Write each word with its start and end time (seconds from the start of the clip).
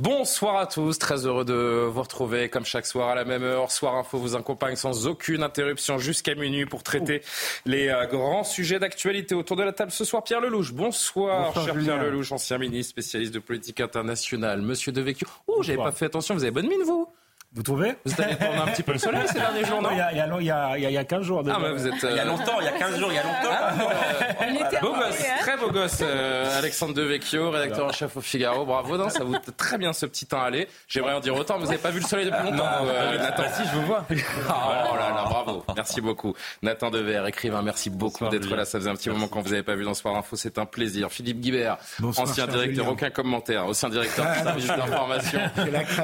Bonsoir 0.00 0.58
à 0.58 0.66
tous, 0.68 0.96
très 0.96 1.26
heureux 1.26 1.44
de 1.44 1.88
vous 1.90 2.02
retrouver 2.02 2.48
comme 2.48 2.64
chaque 2.64 2.86
soir 2.86 3.08
à 3.08 3.16
la 3.16 3.24
même 3.24 3.42
heure. 3.42 3.72
Soir 3.72 3.96
Info 3.96 4.16
vous 4.16 4.36
accompagne 4.36 4.76
sans 4.76 5.08
aucune 5.08 5.42
interruption 5.42 5.98
jusqu'à 5.98 6.36
minuit 6.36 6.66
pour 6.66 6.84
traiter 6.84 7.20
les 7.66 7.88
euh, 7.88 8.06
grands 8.06 8.44
sujets 8.44 8.78
d'actualité. 8.78 9.34
Autour 9.34 9.56
de 9.56 9.64
la 9.64 9.72
table 9.72 9.90
ce 9.90 10.04
soir, 10.04 10.22
Pierre 10.22 10.40
Lelouch. 10.40 10.72
Bonsoir, 10.72 11.52
cher 11.52 11.76
Pierre 11.76 12.00
Lelouch, 12.00 12.30
ancien 12.30 12.58
ministre, 12.58 12.90
spécialiste 12.90 13.34
de 13.34 13.40
politique 13.40 13.80
internationale. 13.80 14.62
Monsieur 14.62 14.92
Devecchio. 14.92 15.26
Oh, 15.48 15.64
j'avais 15.64 15.78
pas 15.78 15.90
fait 15.90 16.04
attention, 16.04 16.36
vous 16.36 16.44
avez 16.44 16.52
bonne 16.52 16.68
mine 16.68 16.84
vous 16.84 17.12
vous 17.54 17.62
trouvez 17.62 17.94
Vous 18.04 18.12
êtes 18.12 18.20
allé 18.20 18.36
prendre 18.36 18.62
un 18.62 18.66
petit 18.66 18.82
peu 18.82 18.92
le 18.92 18.98
soleil 18.98 19.22
ces 19.26 19.38
derniers 19.38 19.64
jours, 19.64 19.80
non 19.80 19.88
Il 19.90 19.96
y 19.96 20.00
a, 20.00 20.12
il 20.12 20.18
y, 20.18 20.20
a, 20.20 20.26
il 20.38 20.44
y, 20.44 20.50
a, 20.50 20.90
il 20.90 20.92
y 20.92 20.98
a 20.98 21.04
15 21.04 21.22
jours. 21.22 21.42
Ah, 21.48 21.58
mais 21.60 21.72
vous 21.72 21.86
êtes, 21.86 21.94
Il 22.02 22.16
y 22.16 22.18
a 22.18 22.24
longtemps, 22.26 22.60
il 22.60 22.66
y 22.66 22.68
a 22.68 22.72
15 22.72 22.98
jours, 22.98 23.08
il 23.10 23.14
y 23.14 23.18
a 23.18 23.22
longtemps. 23.22 23.48
Ah, 23.50 23.72
euh, 24.42 24.80
beau 24.82 24.92
gosse, 24.92 25.24
très 25.40 25.56
beau 25.56 25.70
gosse, 25.70 25.98
euh, 26.02 26.58
Alexandre 26.58 26.92
Devecchio, 26.92 27.50
rédacteur 27.50 27.86
en 27.86 27.92
chef 27.92 28.18
au 28.18 28.20
Figaro. 28.20 28.66
Bravo, 28.66 28.98
non, 28.98 29.08
ça 29.08 29.24
vous 29.24 29.34
très 29.56 29.78
bien 29.78 29.94
ce 29.94 30.04
petit 30.04 30.26
temps 30.26 30.42
aller. 30.42 30.68
J'aimerais 30.88 31.14
en 31.14 31.20
dire 31.20 31.34
autant, 31.34 31.58
vous 31.58 31.64
n'avez 31.64 31.78
pas 31.78 31.90
vu 31.90 32.00
le 32.00 32.06
soleil 32.06 32.26
depuis 32.26 32.44
longtemps. 32.44 32.56
Non, 32.64 32.88
euh, 32.88 33.16
Nathan, 33.16 33.44
si, 33.56 33.62
je 33.64 33.74
vous 33.74 33.86
vois. 33.86 34.04
Oh 34.48 34.96
là 34.96 35.10
là, 35.10 35.24
bravo. 35.24 35.64
Merci 35.74 36.00
beaucoup. 36.00 36.34
Nathan 36.62 36.90
Dever, 36.90 37.24
écrivain, 37.26 37.62
merci 37.62 37.88
beaucoup 37.88 38.28
d'être 38.28 38.54
là. 38.54 38.64
Ça 38.64 38.78
faisait 38.78 38.90
un 38.90 38.94
petit 38.94 39.08
moment 39.08 39.26
qu'on 39.28 39.40
vous 39.40 39.52
avait 39.52 39.62
pas 39.62 39.74
vu 39.74 39.84
dans 39.84 39.94
Soir 39.94 40.16
Info. 40.16 40.36
C'est 40.36 40.58
un 40.58 40.66
plaisir. 40.66 41.10
Philippe 41.10 41.40
Guibert, 41.40 41.78
ancien 42.02 42.46
directeur, 42.46 42.88
aucun 42.88 43.10
commentaire, 43.10 43.64
ancien 43.66 43.88
directeur 43.88 44.26
du 44.32 44.38
service 44.42 44.66
d'information 44.66 45.40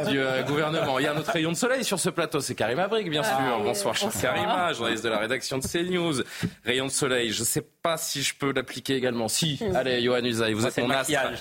du 0.09 0.21
gouvernement. 0.47 0.99
Il 0.99 1.05
y 1.05 1.07
a 1.07 1.13
un 1.13 1.17
autre 1.17 1.34
rayon 1.35 1.51
de 1.51 1.57
soleil 1.57 1.83
sur 1.83 1.99
ce 1.99 2.11
plateau, 2.11 2.41
c'est 2.41 2.55
Karim 2.55 2.79
Abrik, 2.79 3.11
bien 3.11 3.25
sûr. 3.25 3.37
bonsoir, 3.63 3.97
cher 3.97 4.11
Karima, 4.21 4.73
journaliste 4.73 5.03
de 5.03 5.09
la 5.09 5.19
rédaction 5.19 5.59
de 5.59 5.67
CNews. 5.67 6.23
Rayon 6.65 6.87
de 6.87 6.91
soleil, 6.91 7.33
je 7.33 7.41
ne 7.41 7.45
sais 7.45 7.67
pas 7.83 7.97
si 7.97 8.23
je 8.23 8.37
peux 8.37 8.53
l'appliquer 8.53 8.95
également. 8.95 9.27
Si, 9.27 9.61
allez, 9.75 10.01
Johan 10.01 10.25
Usaï, 10.25 10.53
vous 10.53 10.65
êtes 10.65 10.79
mon 10.79 10.89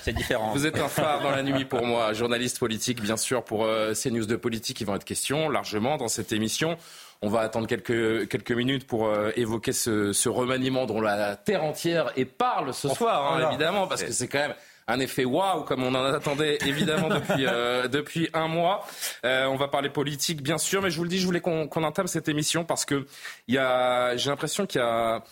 c'est 0.02 0.12
différent. 0.12 0.52
Vous 0.52 0.66
êtes 0.66 0.78
un 0.78 0.88
phare 0.88 1.22
dans 1.22 1.30
la 1.30 1.42
nuit 1.44 1.64
pour 1.64 1.86
moi, 1.86 2.12
journaliste 2.12 2.58
politique, 2.58 3.00
bien 3.00 3.16
sûr, 3.16 3.44
pour 3.44 3.64
euh, 3.64 3.92
CNews 3.94 4.26
de 4.26 4.36
politique, 4.36 4.76
qui 4.78 4.84
vont 4.84 4.96
être 4.96 5.04
question 5.04 5.48
largement 5.48 5.96
dans 5.96 6.08
cette 6.08 6.32
émission. 6.32 6.76
On 7.22 7.28
va 7.28 7.40
attendre 7.40 7.68
quelques, 7.68 8.28
quelques 8.28 8.52
minutes 8.52 8.86
pour 8.88 9.06
euh, 9.06 9.30
évoquer 9.36 9.72
ce, 9.72 10.12
ce, 10.12 10.28
remaniement 10.28 10.86
dont 10.86 11.00
la 11.00 11.36
terre 11.36 11.62
entière 11.62 12.10
et 12.16 12.24
parle 12.24 12.74
ce 12.74 12.88
soir, 12.88 13.32
hein, 13.32 13.48
évidemment, 13.48 13.86
parce 13.86 14.02
que 14.02 14.12
c'est 14.12 14.28
quand 14.28 14.40
même 14.40 14.54
un 14.86 15.00
effet 15.00 15.24
waouh 15.24 15.62
comme 15.64 15.82
on 15.82 15.94
en 15.94 16.04
attendait 16.04 16.58
évidemment 16.66 17.08
depuis, 17.08 17.46
euh, 17.46 17.88
depuis 17.88 18.28
un 18.34 18.48
mois. 18.48 18.86
Euh, 19.24 19.46
on 19.46 19.56
va 19.56 19.68
parler 19.68 19.88
politique 19.88 20.42
bien 20.42 20.58
sûr, 20.58 20.82
mais 20.82 20.90
je 20.90 20.96
vous 20.96 21.04
le 21.04 21.08
dis, 21.08 21.18
je 21.18 21.26
voulais 21.26 21.40
qu'on 21.40 21.68
qu 21.68 21.78
entame 21.78 22.06
cette 22.06 22.28
émission 22.28 22.64
parce 22.64 22.84
que 22.84 23.06
j'ai 23.48 23.56
l'impression 23.56 24.66
qu'il 24.66 24.80
y 24.80 24.84
a 24.84 25.22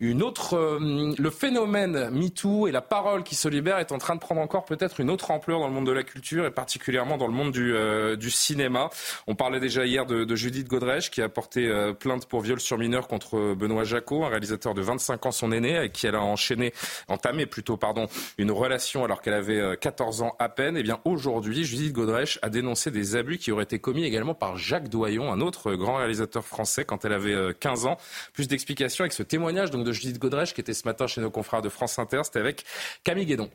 une 0.00 0.24
autre, 0.24 0.56
euh, 0.56 1.14
le 1.16 1.30
phénomène 1.30 2.10
MeToo 2.10 2.66
et 2.66 2.72
la 2.72 2.80
parole 2.80 3.22
qui 3.22 3.36
se 3.36 3.46
libère 3.46 3.78
est 3.78 3.92
en 3.92 3.98
train 3.98 4.16
de 4.16 4.20
prendre 4.20 4.40
encore 4.40 4.64
peut-être 4.64 4.98
une 4.98 5.08
autre 5.08 5.30
ampleur 5.30 5.60
dans 5.60 5.68
le 5.68 5.72
monde 5.72 5.86
de 5.86 5.92
la 5.92 6.02
culture 6.02 6.44
et 6.46 6.50
particulièrement 6.50 7.16
dans 7.16 7.28
le 7.28 7.32
monde 7.32 7.52
du, 7.52 7.72
euh, 7.72 8.16
cinéma. 8.28 8.90
On 9.28 9.36
parlait 9.36 9.60
déjà 9.60 9.86
hier 9.86 10.04
de, 10.04 10.34
Judith 10.34 10.66
Godrèche 10.66 11.12
qui 11.12 11.22
a 11.22 11.28
porté 11.28 11.68
euh, 11.68 11.92
plainte 11.92 12.26
pour 12.26 12.40
viol 12.40 12.58
sur 12.58 12.76
mineur 12.76 13.06
contre 13.06 13.54
Benoît 13.54 13.84
Jacot, 13.84 14.24
un 14.24 14.28
réalisateur 14.28 14.74
de 14.74 14.82
25 14.82 15.26
ans, 15.26 15.30
son 15.30 15.52
aîné, 15.52 15.76
avec 15.76 15.92
qui 15.92 16.08
elle 16.08 16.16
a 16.16 16.22
enchaîné, 16.22 16.72
entamé 17.06 17.46
plutôt, 17.46 17.76
pardon, 17.76 18.08
une 18.36 18.50
relation 18.50 19.04
alors 19.04 19.22
qu'elle 19.22 19.34
avait 19.34 19.76
14 19.76 20.22
ans 20.22 20.34
à 20.40 20.48
peine. 20.48 20.76
Et 20.76 20.80
eh 20.80 20.82
bien 20.82 20.98
aujourd'hui, 21.04 21.64
Judith 21.64 21.92
Godrèche 21.92 22.40
a 22.42 22.48
dénoncé 22.48 22.90
des 22.90 23.14
abus 23.14 23.38
qui 23.38 23.52
auraient 23.52 23.62
été 23.62 23.78
commis 23.78 24.02
également 24.02 24.34
par 24.34 24.56
Jacques 24.56 24.88
Doyon, 24.88 25.32
un 25.32 25.40
autre 25.40 25.74
grand 25.74 25.96
réalisateur 25.96 26.44
français 26.44 26.84
quand 26.84 27.04
elle 27.04 27.12
avait 27.12 27.54
15 27.60 27.86
ans. 27.86 27.96
Plus 28.32 28.48
d'explications 28.48 29.02
avec 29.02 29.12
ce 29.12 29.22
témoignage 29.22 29.70
de 29.84 29.92
Judith 29.92 30.18
Godrèche 30.18 30.54
qui 30.54 30.60
était 30.60 30.74
ce 30.74 30.86
matin 30.86 31.06
chez 31.06 31.20
nos 31.20 31.30
confrères 31.30 31.62
de 31.62 31.68
France 31.68 31.98
Inter. 31.98 32.22
C'était 32.24 32.40
avec 32.40 32.64
Camille 33.04 33.26
Guédon. 33.26 33.50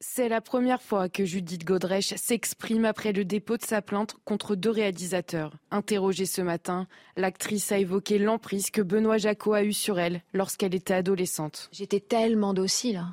C'est 0.00 0.28
la 0.28 0.40
première 0.40 0.80
fois 0.80 1.08
que 1.08 1.24
Judith 1.24 1.64
Godrèche 1.64 2.14
s'exprime 2.14 2.84
après 2.84 3.12
le 3.12 3.24
dépôt 3.24 3.56
de 3.56 3.64
sa 3.64 3.82
plainte 3.82 4.14
contre 4.24 4.54
deux 4.54 4.70
réalisateurs. 4.70 5.54
Interrogée 5.72 6.26
ce 6.26 6.40
matin, 6.40 6.86
l'actrice 7.16 7.72
a 7.72 7.78
évoqué 7.78 8.18
l'emprise 8.18 8.70
que 8.70 8.80
Benoît 8.80 9.18
Jacot 9.18 9.54
a 9.54 9.64
eue 9.64 9.72
sur 9.72 9.98
elle 9.98 10.22
lorsqu'elle 10.32 10.76
était 10.76 10.94
adolescente. 10.94 11.68
J'étais 11.72 11.98
tellement 11.98 12.54
docile. 12.54 13.04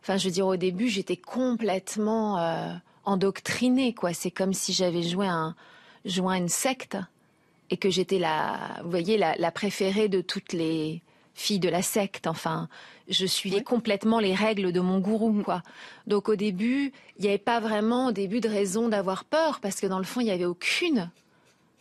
Enfin, 0.00 0.16
je 0.16 0.24
veux 0.24 0.32
dire, 0.32 0.46
au 0.46 0.56
début, 0.56 0.88
j'étais 0.88 1.18
complètement 1.18 2.38
euh, 2.38 2.72
endoctrinée. 3.04 3.92
Quoi. 3.92 4.14
C'est 4.14 4.30
comme 4.30 4.54
si 4.54 4.72
j'avais 4.72 5.02
joué, 5.02 5.26
un, 5.26 5.54
joué 6.06 6.38
une 6.38 6.48
secte 6.48 6.96
et 7.68 7.76
que 7.76 7.90
j'étais 7.90 8.18
la, 8.18 8.80
vous 8.84 8.90
voyez, 8.90 9.18
la, 9.18 9.36
la 9.36 9.50
préférée 9.50 10.08
de 10.08 10.22
toutes 10.22 10.54
les 10.54 11.02
fille 11.34 11.58
de 11.58 11.68
la 11.68 11.82
secte. 11.82 12.26
Enfin, 12.26 12.68
je 13.08 13.26
suivais 13.26 13.62
complètement 13.62 14.18
les 14.18 14.34
règles 14.34 14.72
de 14.72 14.80
mon 14.80 14.98
gourou, 14.98 15.32
mm. 15.32 15.42
quoi. 15.44 15.62
Donc 16.06 16.28
au 16.28 16.36
début, 16.36 16.92
il 17.18 17.22
n'y 17.22 17.28
avait 17.28 17.38
pas 17.38 17.60
vraiment 17.60 18.08
au 18.08 18.12
début 18.12 18.40
de 18.40 18.48
raison 18.48 18.88
d'avoir 18.88 19.24
peur 19.24 19.60
parce 19.60 19.80
que 19.80 19.86
dans 19.86 19.98
le 19.98 20.04
fond, 20.04 20.20
il 20.20 20.24
n'y 20.24 20.30
avait 20.30 20.44
aucune, 20.44 21.10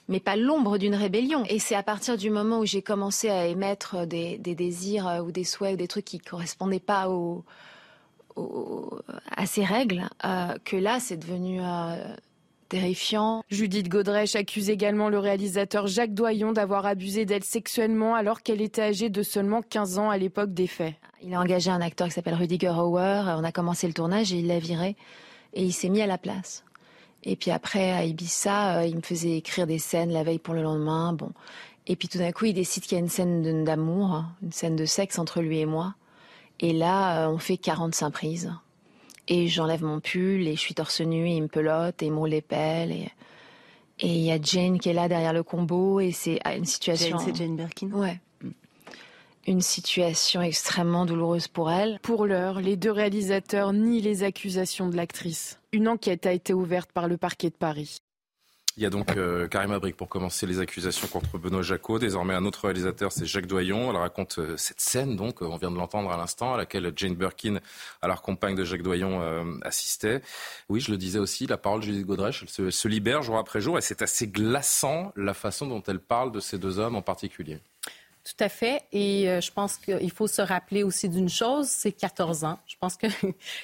mais 0.07 0.19
pas 0.19 0.35
l'ombre 0.35 0.77
d'une 0.77 0.95
rébellion. 0.95 1.43
Et 1.49 1.59
c'est 1.59 1.75
à 1.75 1.83
partir 1.83 2.17
du 2.17 2.29
moment 2.29 2.59
où 2.59 2.65
j'ai 2.65 2.81
commencé 2.81 3.29
à 3.29 3.45
émettre 3.47 4.05
des, 4.05 4.37
désirs 4.37 5.07
euh, 5.07 5.21
ou 5.21 5.31
des 5.31 5.43
souhaits 5.43 5.73
ou 5.73 5.77
des 5.77 5.87
trucs 5.87 6.05
qui 6.05 6.19
correspondaient 6.19 6.79
pas 6.79 7.07
à 9.35 9.45
ces 9.45 9.63
règles 9.63 10.07
euh, 10.25 10.55
que 10.63 10.75
là, 10.75 10.99
c'est 10.99 11.17
devenu 11.17 11.59
euh, 11.61 12.15
terrifiant. 12.71 13.43
Judith 13.49 13.89
Godrèche 13.89 14.37
accuse 14.37 14.69
également 14.69 15.09
le 15.09 15.19
réalisateur 15.19 15.87
Jacques 15.87 16.13
Doyon 16.13 16.53
d'avoir 16.53 16.85
abusé 16.85 17.25
d'elle 17.25 17.43
sexuellement 17.43 18.15
alors 18.15 18.41
qu'elle 18.41 18.61
était 18.61 18.81
âgée 18.81 19.09
de 19.09 19.23
seulement 19.23 19.61
15 19.61 19.99
ans 19.99 20.09
à 20.09 20.17
l'époque 20.17 20.53
des 20.53 20.67
faits. 20.67 20.95
Il 21.21 21.33
a 21.33 21.41
engagé 21.41 21.69
un 21.69 21.81
acteur 21.81 22.07
qui 22.07 22.13
s'appelle 22.13 22.33
Rudiger 22.33 22.69
Hauer. 22.69 23.23
On 23.37 23.43
a 23.43 23.51
commencé 23.51 23.87
le 23.87 23.93
tournage 23.93 24.31
et 24.31 24.37
il 24.37 24.47
l'a 24.47 24.59
viré. 24.59 24.95
Et 25.53 25.65
il 25.65 25.73
s'est 25.73 25.89
mis 25.89 26.01
à 26.01 26.07
la 26.07 26.17
place. 26.17 26.63
Et 27.23 27.35
puis 27.35 27.51
après, 27.51 27.91
à 27.91 28.05
Ibiza, 28.05 28.77
euh, 28.77 28.85
il 28.85 28.95
me 28.95 29.01
faisait 29.01 29.35
écrire 29.35 29.67
des 29.67 29.77
scènes 29.77 30.11
la 30.11 30.23
veille 30.23 30.39
pour 30.39 30.53
le 30.53 30.63
lendemain. 30.63 31.11
Bon. 31.11 31.31
Et 31.87 31.97
puis 31.97 32.07
tout 32.07 32.19
d'un 32.19 32.31
coup, 32.31 32.45
il 32.45 32.53
décide 32.53 32.83
qu'il 32.83 32.93
y 32.93 32.95
a 32.95 33.03
une 33.03 33.09
scène 33.09 33.65
d'amour, 33.65 34.13
hein, 34.13 34.31
une 34.41 34.53
scène 34.53 34.77
de 34.77 34.85
sexe 34.85 35.19
entre 35.19 35.41
lui 35.41 35.59
et 35.59 35.65
moi. 35.65 35.95
Et 36.61 36.71
là, 36.71 37.25
euh, 37.25 37.33
on 37.33 37.37
fait 37.37 37.57
45 37.57 38.11
prises 38.11 38.53
et 39.27 39.47
j'enlève 39.47 39.83
mon 39.83 39.99
pull 39.99 40.47
et 40.47 40.55
je 40.55 40.59
suis 40.59 40.73
torse 40.73 41.01
nu 41.01 41.27
et 41.27 41.35
il 41.35 41.43
me 41.43 41.47
pelote 41.47 42.01
et 42.01 42.07
il 42.07 42.11
me 42.11 42.17
roule 42.17 42.29
les 42.29 42.41
pelles 42.41 42.91
et 42.91 43.09
et 44.01 44.07
il 44.07 44.21
y 44.21 44.31
a 44.31 44.41
Jane 44.41 44.79
qui 44.79 44.89
est 44.89 44.93
là 44.93 45.07
derrière 45.07 45.33
le 45.33 45.43
combo 45.43 45.99
et 45.99 46.11
c'est 46.11 46.39
ah, 46.43 46.55
une 46.55 46.65
situation. 46.65 47.19
c'est 47.19 47.35
Jane 47.35 47.55
Birkin. 47.55 47.91
Ouais. 47.91 48.19
Une 49.47 49.61
situation 49.61 50.41
extrêmement 50.41 51.05
douloureuse 51.05 51.47
pour 51.47 51.71
elle. 51.71 51.99
Pour 52.01 52.25
l'heure, 52.25 52.61
les 52.61 52.77
deux 52.77 52.91
réalisateurs 52.91 53.73
nient 53.73 54.01
les 54.01 54.23
accusations 54.23 54.89
de 54.89 54.95
l'actrice. 54.95 55.59
Une 55.71 55.87
enquête 55.87 56.25
a 56.25 56.31
été 56.31 56.53
ouverte 56.53 56.91
par 56.91 57.07
le 57.07 57.17
parquet 57.17 57.49
de 57.49 57.55
Paris. 57.55 57.97
Il 58.77 58.83
y 58.83 58.85
a 58.85 58.89
donc 58.89 59.17
euh, 59.17 59.47
Karim 59.49 59.71
Abrik 59.71 59.97
pour 59.97 60.07
commencer 60.07 60.47
les 60.47 60.59
accusations 60.59 61.07
contre 61.07 61.37
Benoît 61.37 61.61
Jacot. 61.61 61.99
Désormais, 61.99 62.33
un 62.33 62.45
autre 62.45 62.65
réalisateur, 62.65 63.11
c'est 63.11 63.25
Jacques 63.25 63.45
Doyon. 63.45 63.89
Elle 63.89 63.97
raconte 63.97 64.39
euh, 64.39 64.55
cette 64.55 64.79
scène, 64.79 65.17
donc, 65.17 65.41
euh, 65.41 65.45
on 65.45 65.57
vient 65.57 65.71
de 65.71 65.75
l'entendre 65.75 66.09
à 66.09 66.15
l'instant, 66.15 66.53
à 66.53 66.57
laquelle 66.57 66.91
Jane 66.95 67.15
Birkin, 67.15 67.59
alors 68.01 68.21
compagne 68.21 68.55
de 68.55 68.63
Jacques 68.63 68.83
Doyon, 68.83 69.21
assistait. 69.63 70.21
Oui, 70.69 70.79
je 70.79 70.91
le 70.91 70.97
disais 70.97 71.19
aussi, 71.19 71.47
la 71.47 71.57
parole 71.57 71.81
de 71.81 71.85
Judith 71.85 72.05
Godrèche, 72.05 72.45
se 72.45 72.87
libère 72.87 73.23
jour 73.23 73.37
après 73.37 73.61
jour 73.61 73.77
et 73.77 73.81
c'est 73.81 74.01
assez 74.01 74.27
glaçant 74.27 75.11
la 75.15 75.33
façon 75.33 75.67
dont 75.67 75.83
elle 75.87 75.99
parle 75.99 76.31
de 76.31 76.39
ces 76.39 76.57
deux 76.57 76.79
hommes 76.79 76.95
en 76.95 77.01
particulier. 77.01 77.59
Tout 78.37 78.43
à 78.45 78.49
fait. 78.49 78.83
Et 78.93 79.29
euh, 79.29 79.41
je 79.41 79.51
pense 79.51 79.75
qu'il 79.77 80.11
faut 80.11 80.27
se 80.27 80.41
rappeler 80.41 80.83
aussi 80.83 81.09
d'une 81.09 81.27
chose, 81.27 81.67
c'est 81.67 81.91
14 81.91 82.45
ans. 82.45 82.59
Je 82.65 82.75
pense 82.79 82.95
que 82.95 83.07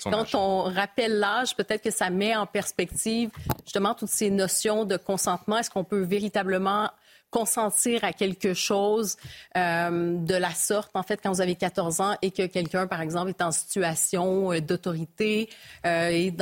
quand 0.04 0.36
on 0.36 0.64
rappelle 0.64 1.19
l'âge, 1.19 1.56
peut-être 1.56 1.84
que 1.84 1.92
ça 1.92 2.10
met 2.10 2.36
en 2.36 2.46
perspective 2.46 3.30
justement 3.64 3.94
toutes 3.94 4.10
ces 4.10 4.30
notions 4.30 4.84
de 4.84 4.98
consentement. 4.98 5.58
Est-ce 5.58 5.69
qu'on 5.69 5.86
peut 5.86 6.02
véritablement 6.02 6.90
consentir 7.29 8.03
à 8.03 8.13
quelque 8.13 8.53
chose 8.53 9.18
euh, 9.57 10.18
de 10.18 10.35
la 10.35 10.51
sorte, 10.51 10.91
en 10.95 11.03
fait, 11.03 11.19
quand 11.21 11.31
vous 11.31 11.41
avez 11.41 11.56
14 11.56 12.01
ans 12.01 12.15
et 12.21 12.31
que 12.31 12.45
quelqu'un, 12.45 12.88
par 12.88 13.01
exemple, 13.01 13.29
est 13.29 13.41
en 13.41 13.51
situation 13.51 14.53
euh, 14.53 14.62
d'autorité. 14.62 15.50
Euh, 15.85 16.09
et, 16.09 16.33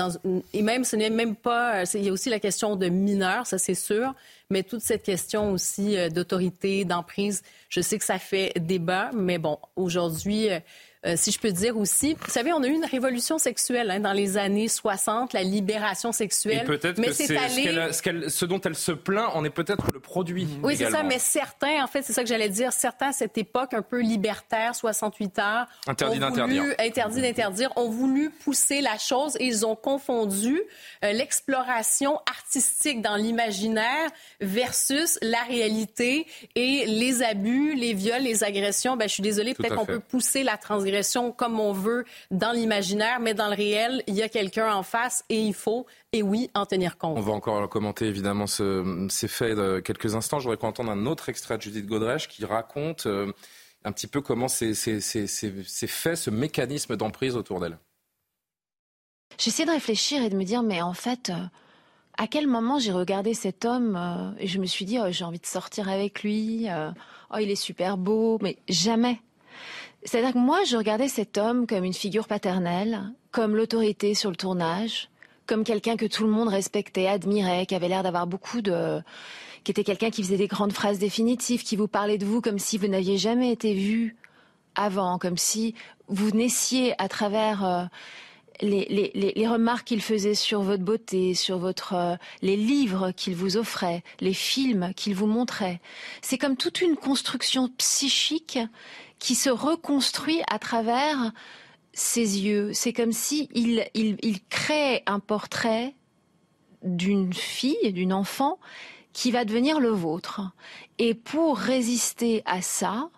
et 0.53 0.61
même, 0.61 0.83
ce 0.83 0.95
n'est 0.95 1.09
même 1.09 1.35
pas... 1.35 1.83
Il 1.93 2.05
y 2.05 2.09
a 2.09 2.11
aussi 2.11 2.29
la 2.29 2.39
question 2.39 2.75
de 2.75 2.87
mineur, 2.87 3.47
ça 3.47 3.57
c'est 3.57 3.75
sûr, 3.75 4.13
mais 4.49 4.63
toute 4.63 4.81
cette 4.81 5.03
question 5.03 5.51
aussi 5.51 5.97
d'autorité, 6.09 6.85
d'emprise, 6.85 7.41
je 7.69 7.81
sais 7.81 7.97
que 7.97 8.05
ça 8.05 8.19
fait 8.19 8.53
débat, 8.59 9.09
mais 9.13 9.39
bon, 9.39 9.57
aujourd'hui 9.75 10.49
si 11.15 11.31
je 11.31 11.39
peux 11.39 11.51
dire 11.51 11.77
aussi. 11.77 12.15
Vous 12.19 12.31
savez, 12.31 12.51
on 12.53 12.63
a 12.63 12.67
eu 12.67 12.73
une 12.73 12.85
révolution 12.85 13.37
sexuelle 13.37 13.91
hein, 13.91 13.99
dans 13.99 14.13
les 14.13 14.37
années 14.37 14.67
60, 14.67 15.33
la 15.33 15.43
libération 15.43 16.11
sexuelle. 16.11 16.63
Et 16.63 16.77
que 16.77 17.13
c'est 17.13 17.27
ce, 17.27 18.29
ce, 18.29 18.45
dont 18.45 18.59
elle 18.61 18.75
se 18.75 18.91
plaint, 18.91 19.29
on 19.35 19.45
est 19.45 19.49
peut-être 19.49 19.85
le 19.93 19.99
produit. 19.99 20.47
Oui, 20.63 20.75
c'est 20.75 20.89
ça, 20.89 21.03
mais 21.03 21.19
certains, 21.19 21.83
en 21.83 21.87
fait, 21.87 22.01
c'est 22.01 22.13
ça 22.13 22.23
que 22.23 22.29
j'allais 22.29 22.49
dire, 22.49 22.73
certains 22.73 23.09
à 23.09 23.13
cette 23.13 23.37
époque 23.37 23.73
un 23.73 23.81
peu 23.81 24.01
libertaire, 24.01 24.75
68 24.75 25.39
heures, 25.39 25.67
interdit 25.87 26.19
d'interdire, 26.19 26.63
interdit 26.79 27.21
d'interdire, 27.21 27.71
ont 27.75 27.89
voulu 27.89 28.29
pousser 28.29 28.81
la 28.81 28.97
chose 28.97 29.35
et 29.39 29.45
ils 29.45 29.65
ont 29.65 29.75
confondu 29.75 30.61
euh, 31.03 31.11
l'exploration 31.11 32.19
artistique 32.29 33.01
dans 33.01 33.15
l'imaginaire 33.15 34.09
versus 34.41 35.19
la 35.21 35.43
réalité 35.43 36.25
et 36.55 36.85
les 36.87 37.21
abus, 37.21 37.75
les 37.75 37.93
viols, 37.93 38.23
les 38.23 38.43
agressions. 38.43 38.97
Ben, 38.97 39.07
je 39.07 39.13
suis 39.13 39.23
désolée, 39.23 39.53
peut-être 39.53 39.75
qu'on 39.75 39.85
peut 39.85 39.99
pousser 39.99 40.43
la 40.43 40.57
transgression 40.57 40.94
comme 41.31 41.59
on 41.59 41.74
veut 41.74 42.06
dans 42.31 42.51
l'imaginaire, 42.51 43.19
mais 43.19 43.33
dans 43.33 43.47
le 43.47 43.56
réel, 43.56 44.03
il 44.07 44.15
y 44.15 44.21
a 44.21 44.30
quelqu'un 44.30 44.74
en 44.74 44.83
face 44.83 45.24
et 45.30 45.42
il 45.42 45.53
faut, 45.53 45.86
et 46.13 46.21
oui, 46.21 46.50
en 46.53 46.65
tenir 46.65 46.97
compte. 46.97 47.18
On 47.18 47.21
va 47.21 47.33
encore 47.33 47.68
commenter 47.69 48.06
évidemment 48.06 48.47
ces 48.47 49.27
faits 49.27 49.56
de 49.57 49.80
quelques 49.80 50.15
instants. 50.15 50.39
J'aurais 50.39 50.57
qu'on 50.57 50.75
entendre 50.75 50.92
un 50.92 51.06
autre 51.06 51.30
extrait 51.30 51.57
de 51.57 51.62
Judith 51.62 51.86
Godrèche 51.86 52.27
qui 52.27 52.44
raconte 52.44 53.06
euh, 53.06 53.31
un 53.86 53.92
petit 53.94 54.07
peu 54.07 54.19
comment 54.19 54.50
c'est 54.50 54.74
fait, 54.74 56.15
ce 56.15 56.30
mécanisme 56.30 56.98
d'emprise 56.98 57.36
autour 57.38 57.62
d'elle. 57.62 57.77
J'essaie 59.38 59.65
de 59.65 59.71
réfléchir 59.71 60.21
et 60.21 60.30
de 60.30 60.36
me 60.36 60.44
dire, 60.44 60.63
mais 60.63 60.81
en 60.81 60.94
fait, 60.94 61.30
euh, 61.30 61.45
à 62.18 62.27
quel 62.27 62.48
moment 62.48 62.77
j'ai 62.77 62.91
regardé 62.91 63.33
cet 63.33 63.63
homme 63.63 63.95
euh, 63.95 64.31
et 64.39 64.48
je 64.48 64.59
me 64.59 64.65
suis 64.65 64.86
dit, 64.86 65.00
oh, 65.00 65.07
j'ai 65.09 65.24
envie 65.24 65.39
de 65.39 65.45
sortir 65.45 65.88
avec 65.88 66.24
lui, 66.24 66.68
oh, 67.31 67.38
il 67.39 67.50
est 67.50 67.56
super 67.56 67.98
beau, 67.98 68.38
mais 68.41 68.57
jamais. 68.68 69.21
C'est-à-dire 70.05 70.33
que 70.33 70.37
moi, 70.37 70.63
je 70.63 70.77
regardais 70.77 71.07
cet 71.07 71.37
homme 71.37 71.65
comme 71.65 71.83
une 71.83 71.93
figure 71.93 72.27
paternelle, 72.27 73.11
comme 73.31 73.55
l'autorité 73.55 74.13
sur 74.13 74.29
le 74.29 74.35
tournage, 74.35 75.09
comme 75.47 75.63
quelqu'un 75.63 75.97
que 75.97 76.05
tout 76.05 76.23
le 76.23 76.29
monde 76.29 76.47
respectait, 76.47 77.07
admirait, 77.07 77.65
qui 77.65 77.75
avait 77.75 77.87
l'air 77.89 78.03
d'avoir 78.03 78.27
beaucoup 78.27 78.61
de 78.61 79.01
qui 79.63 79.71
était 79.71 79.83
quelqu'un 79.83 80.11
qui 80.11 80.21
faisait 80.21 80.37
des 80.37 80.47
grandes 80.47 80.73
phrases 80.73 80.99
définitives, 80.99 81.63
qui 81.63 81.75
vous 81.75 81.87
parlait 81.87 82.19
de 82.19 82.25
vous 82.25 82.39
comme 82.39 82.59
si 82.59 82.77
vous 82.77 82.87
n'aviez 82.87 83.17
jamais 83.17 83.51
été 83.51 83.73
vu 83.73 84.15
avant, 84.75 85.17
comme 85.17 85.37
si 85.37 85.73
vous 86.07 86.29
naissiez 86.29 86.93
à 87.01 87.07
travers 87.09 87.65
euh, 87.65 87.83
les, 88.61 89.47
remarques 89.47 89.87
qu'il 89.87 90.01
faisait 90.01 90.35
sur 90.35 90.61
votre 90.61 90.83
beauté, 90.83 91.33
sur 91.33 91.57
votre 91.57 91.93
euh, 91.93 92.15
les 92.43 92.57
livres 92.57 93.11
qu'il 93.11 93.35
vous 93.35 93.57
offrait, 93.57 94.03
les 94.19 94.33
films 94.33 94.91
qu'il 94.95 95.15
vous 95.15 95.25
montrait. 95.25 95.81
C'est 96.21 96.37
comme 96.37 96.57
toute 96.57 96.81
une 96.81 96.95
construction 96.95 97.69
psychique 97.77 98.59
qui 99.19 99.35
se 99.35 99.50
reconstruit 99.50 100.41
à 100.50 100.59
travers 100.59 101.31
ses 101.94 102.41
yeux. 102.41 102.71
C'est 102.73 102.94
comme 102.94 103.12
si 103.12 103.50
il, 103.53 104.39
crée 104.50 105.03
un 105.06 105.19
portrait 105.19 105.95
d'une 106.83 107.33
fille, 107.33 107.94
d'une 107.94 108.13
enfant, 108.13 108.59
qui 109.13 109.31
va 109.31 109.45
devenir 109.45 109.79
le 109.79 109.89
vôtre. 109.89 110.41
Et 111.00 111.13
pour 111.13 111.57
résister 111.57 112.44
à 112.45 112.62
ça, 112.62 113.09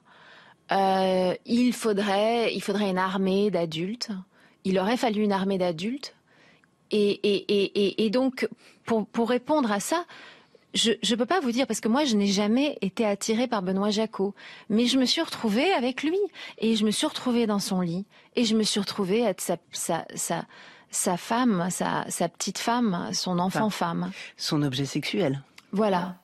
euh, 0.71 1.33
il 1.45 1.73
faudrait, 1.73 2.53
une 2.53 2.97
armée 2.97 3.49
d'adultes. 3.49 4.11
Il 4.63 4.79
aurait 4.79 4.97
fallu 4.97 5.23
une 5.23 5.31
armée 5.31 5.57
d'adultes. 5.57 6.15
Et, 6.91 8.09
donc, 8.11 8.47
pour 8.85 9.29
répondre 9.29 9.71
à 9.71 9.79
ça, 9.79 10.05
je 10.73 10.91
ne 10.91 11.15
peux 11.15 11.25
pas 11.25 11.39
vous 11.39 11.51
dire, 11.51 11.67
parce 11.67 11.79
que 11.79 11.87
moi, 11.87 12.05
je 12.05 12.15
n'ai 12.15 12.27
jamais 12.27 12.77
été 12.81 13.05
attirée 13.05 13.47
par 13.47 13.61
Benoît 13.61 13.89
Jacot. 13.89 14.35
Mais 14.69 14.85
je 14.85 14.97
me 14.97 15.05
suis 15.05 15.21
retrouvée 15.21 15.71
avec 15.73 16.03
lui. 16.03 16.19
Et 16.57 16.75
je 16.75 16.85
me 16.85 16.91
suis 16.91 17.07
retrouvée 17.07 17.47
dans 17.47 17.59
son 17.59 17.81
lit. 17.81 18.05
Et 18.35 18.45
je 18.45 18.55
me 18.55 18.63
suis 18.63 18.79
retrouvée 18.79 19.21
être 19.21 19.41
sa, 19.41 19.57
sa, 19.71 20.05
sa, 20.15 20.45
sa 20.91 21.17
femme, 21.17 21.69
sa, 21.71 22.05
sa 22.09 22.29
petite 22.29 22.57
femme, 22.57 23.09
son 23.13 23.39
enfant 23.39 23.69
femme. 23.69 24.11
Son 24.35 24.61
objet 24.61 24.85
sexuel. 24.85 25.41
Voilà. 25.71 26.21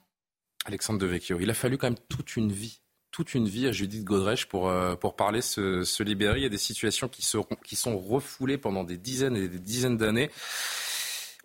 Alexandre 0.66 1.00
Devecchio, 1.00 1.39
il 1.39 1.50
a 1.50 1.54
fallu 1.54 1.78
quand 1.78 1.88
même 1.88 2.00
toute 2.10 2.36
une 2.36 2.51
vie 2.51 2.80
toute 3.13 3.36
une 3.36 3.48
vie 3.48 3.68
à 3.68 3.72
Judith 3.72 4.04
Godrèche 4.04 4.48
pour, 4.48 4.68
euh, 4.68 4.96
pour 4.96 5.16
parler, 5.16 5.42
se, 5.42 5.84
se, 5.84 6.01
libérer. 6.01 6.39
Il 6.39 6.44
y 6.44 6.48
a 6.48 6.50
des 6.50 6.57
situations 6.57 7.07
qui, 7.07 7.22
seront, 7.22 7.56
qui 7.63 7.75
sont 7.75 7.96
refoulées 7.96 8.57
pendant 8.57 8.84
des 8.84 8.98
dizaines 8.98 9.38
et 9.38 9.48
des 9.48 9.60
dizaines 9.60 9.98
d'années. 9.98 10.31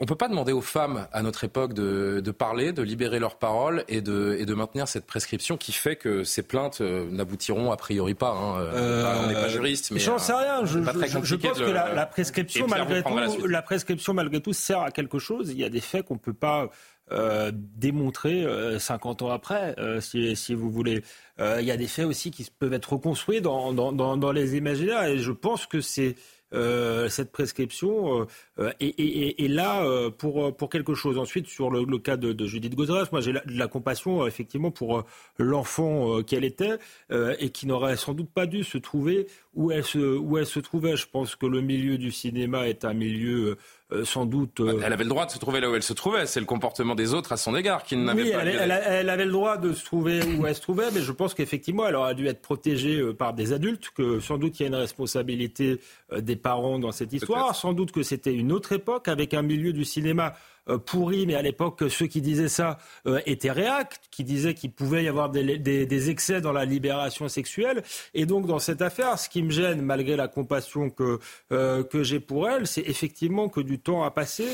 On 0.01 0.05
ne 0.05 0.09
peut 0.09 0.15
pas 0.15 0.29
demander 0.29 0.53
aux 0.53 0.61
femmes 0.61 1.09
à 1.13 1.23
notre 1.23 1.43
époque 1.43 1.73
de, 1.73 2.21
de, 2.25 2.31
parler, 2.31 2.73
de 2.73 2.83
libérer 2.83 3.19
leurs 3.19 3.37
paroles 3.37 3.85
et 3.89 4.01
de, 4.01 4.37
et 4.39 4.47
de 4.47 4.55
maintenir 4.55 4.87
cette 4.87 5.07
prescription 5.07 5.57
qui 5.57 5.73
fait 5.73 5.97
que 5.97 6.23
ces 6.23 6.43
plaintes 6.43 6.81
euh, 6.81 7.11
n'aboutiront 7.11 7.73
a 7.73 7.77
priori 7.77 8.15
pas. 8.15 8.31
Hein. 8.31 8.61
Euh, 8.61 9.23
on 9.25 9.27
n'est 9.27 9.35
pas 9.35 9.49
juriste, 9.49 9.91
mais 9.91 9.99
j'en 9.99 10.19
sais 10.19 10.35
rien. 10.35 10.65
Je, 10.65 10.79
je, 10.79 11.25
je 11.25 11.35
pense 11.35 11.59
que 11.59 11.65
la, 11.65 11.95
la 11.95 12.07
prescription 12.07 12.69
malgré 12.69 13.03
tout, 13.03 13.47
la, 13.47 13.63
prescription 13.63 14.15
malgré 14.15 14.41
tout 14.41 14.53
sert 14.53 14.83
à 14.83 14.93
quelque 14.93 15.19
chose. 15.19 15.51
Il 15.51 15.59
y 15.59 15.65
a 15.65 15.69
des 15.69 15.81
faits 15.81 16.07
qu'on 16.07 16.15
ne 16.15 16.21
peut 16.21 16.33
pas 16.33 16.71
euh, 17.11 17.51
démontrer 17.55 18.47
50 18.79 19.23
euh, 19.23 19.25
ans 19.25 19.31
après, 19.31 19.75
euh, 19.79 19.99
si, 19.99 20.37
si, 20.37 20.53
vous 20.53 20.71
voulez. 20.71 21.03
Il 21.39 21.65
y 21.65 21.71
a 21.71 21.77
des 21.77 21.87
faits 21.87 22.05
aussi 22.05 22.31
qui 22.31 22.47
peuvent 22.59 22.75
être 22.75 22.93
reconstruits 22.93 23.41
dans, 23.41 23.73
dans, 23.73 23.93
dans, 23.93 24.17
dans 24.17 24.33
les 24.33 24.57
imaginaires 24.57 25.05
et 25.05 25.19
je 25.19 25.33
pense 25.33 25.67
que 25.67 25.81
c'est 25.81 26.17
euh, 26.55 27.09
cette 27.09 27.31
prescription 27.31 28.27
euh, 28.59 28.71
est, 28.81 29.51
là 29.51 29.85
euh, 29.85 30.11
pour, 30.11 30.57
pour 30.57 30.71
quelque 30.71 30.95
chose. 30.95 31.19
Ensuite, 31.19 31.47
sur 31.47 31.71
le, 31.71 31.99
cas 31.99 32.17
de, 32.17 32.47
Judith 32.47 32.75
Godrèche, 32.75 33.13
moi 33.13 33.21
j'ai 33.21 33.33
de 33.33 33.41
la 33.47 33.69
compassion 33.69 34.27
effectivement 34.27 34.71
pour 34.71 35.05
l'enfant 35.39 36.23
qu'elle 36.23 36.45
était 36.45 36.79
et 37.11 37.51
qui 37.51 37.67
n'aurait 37.67 37.97
sans 37.97 38.15
doute 38.15 38.31
pas 38.31 38.47
dû 38.47 38.65
se 38.65 38.79
trouver 38.79 39.27
où 39.55 39.71
elle 39.71 39.85
se, 39.85 39.99
où 39.99 40.39
elle 40.39 40.47
se 40.47 40.61
trouvait. 40.61 40.97
Je 40.97 41.07
pense 41.07 41.37
que 41.37 41.47
le 41.47 41.61
milieu 41.61 41.99
du 41.99 42.11
cinéma 42.11 42.69
est 42.69 42.85
un 42.85 42.95
milieu 42.95 43.57
sans 44.05 44.27
doute. 44.27 44.61
Elle 44.61 44.93
avait 44.93 45.05
le 45.05 45.11
droit 45.11 45.27
de 45.27 45.31
se 45.31 45.39
trouver 45.39 45.61
là 45.61 45.71
où 45.71 45.75
elle 45.75 45.83
se 45.83 45.93
trouvait. 45.93 46.27
C'est 46.27 46.41
le 46.41 46.47
comportement 46.47 46.95
des 46.95 47.15
autres 47.15 47.33
à 47.33 47.37
son 47.37 47.57
égard 47.57 47.83
qui 47.83 47.97
n'avait 47.97 48.23
oui, 48.23 48.33
pas. 48.33 48.45
Elle, 48.45 48.71
elle, 48.87 49.09
avait 49.09 49.25
le 49.25 49.33
droit 49.33 49.57
de 49.57 49.73
se 49.73 49.85
trouver 49.85 50.21
où 50.39 50.47
elle 50.47 50.55
se 50.55 50.61
trouvait, 50.61 50.91
mais 50.93 51.01
je 51.01 51.13
pense 51.13 51.35
qu'effectivement, 51.35 51.87
elle 51.87 51.97
aurait 51.97 52.15
dû 52.15 52.27
être 52.27 52.43
protégée 52.43 53.13
par 53.15 53.33
des 53.33 53.53
adultes, 53.53 53.91
que 53.95 54.21
sans 54.21 54.39
doute 54.39 54.61
il 54.61 54.65
y 54.65 54.67
a 54.67 54.69
une 54.69 54.75
responsabilité 54.75 55.81
des 56.17 56.37
parents 56.37 56.79
dans 56.79 56.93
cette 56.93 57.13
histoire. 57.13 57.55
Sans 57.55 57.73
doute 57.73 57.93
que 57.93 58.03
c'était 58.03 58.35
une 58.35 58.53
autre 58.53 58.73
époque 58.73 59.09
avec 59.09 59.35
un 59.35 59.43
milieu 59.43 59.73
du 59.73 59.85
cinéma 59.85 60.29
euh, 60.29 60.33
pourri, 60.77 61.27
mais 61.27 61.35
à 61.35 61.43
l'époque, 61.43 61.83
ceux 61.89 62.07
qui 62.07 62.21
disaient 62.21 62.49
ça 62.49 62.79
euh, 63.07 63.21
étaient 63.25 63.51
réactes, 63.51 64.03
qui 64.11 64.25
disaient 64.25 64.55
qu'il 64.55 64.73
pouvait 64.73 65.05
y 65.05 65.09
avoir 65.09 65.31
des, 65.31 66.11
excès 66.11 66.41
dans 66.41 66.53
la 66.53 66.65
libération 66.65 67.29
sexuelle. 67.29 67.83
Et 68.15 68.27
donc, 68.27 68.47
dans 68.47 68.59
cette 68.59 68.83
affaire, 68.83 69.19
ce 69.19 69.29
qui 69.29 69.43
me 69.43 69.51
gêne, 69.51 69.81
malgré 69.81 70.17
la 70.17 70.29
compassion 70.29 70.91
que, 70.91 71.19
euh, 71.53 71.83
que 71.83 72.03
j'ai 72.03 72.21
pour 72.21 72.49
elle, 72.49 72.67
c'est 72.67 72.83
effectivement 72.83 73.49
que 73.49 73.61
du 73.61 73.79
temps 73.79 74.03
a 74.05 74.11
passé, 74.11 74.47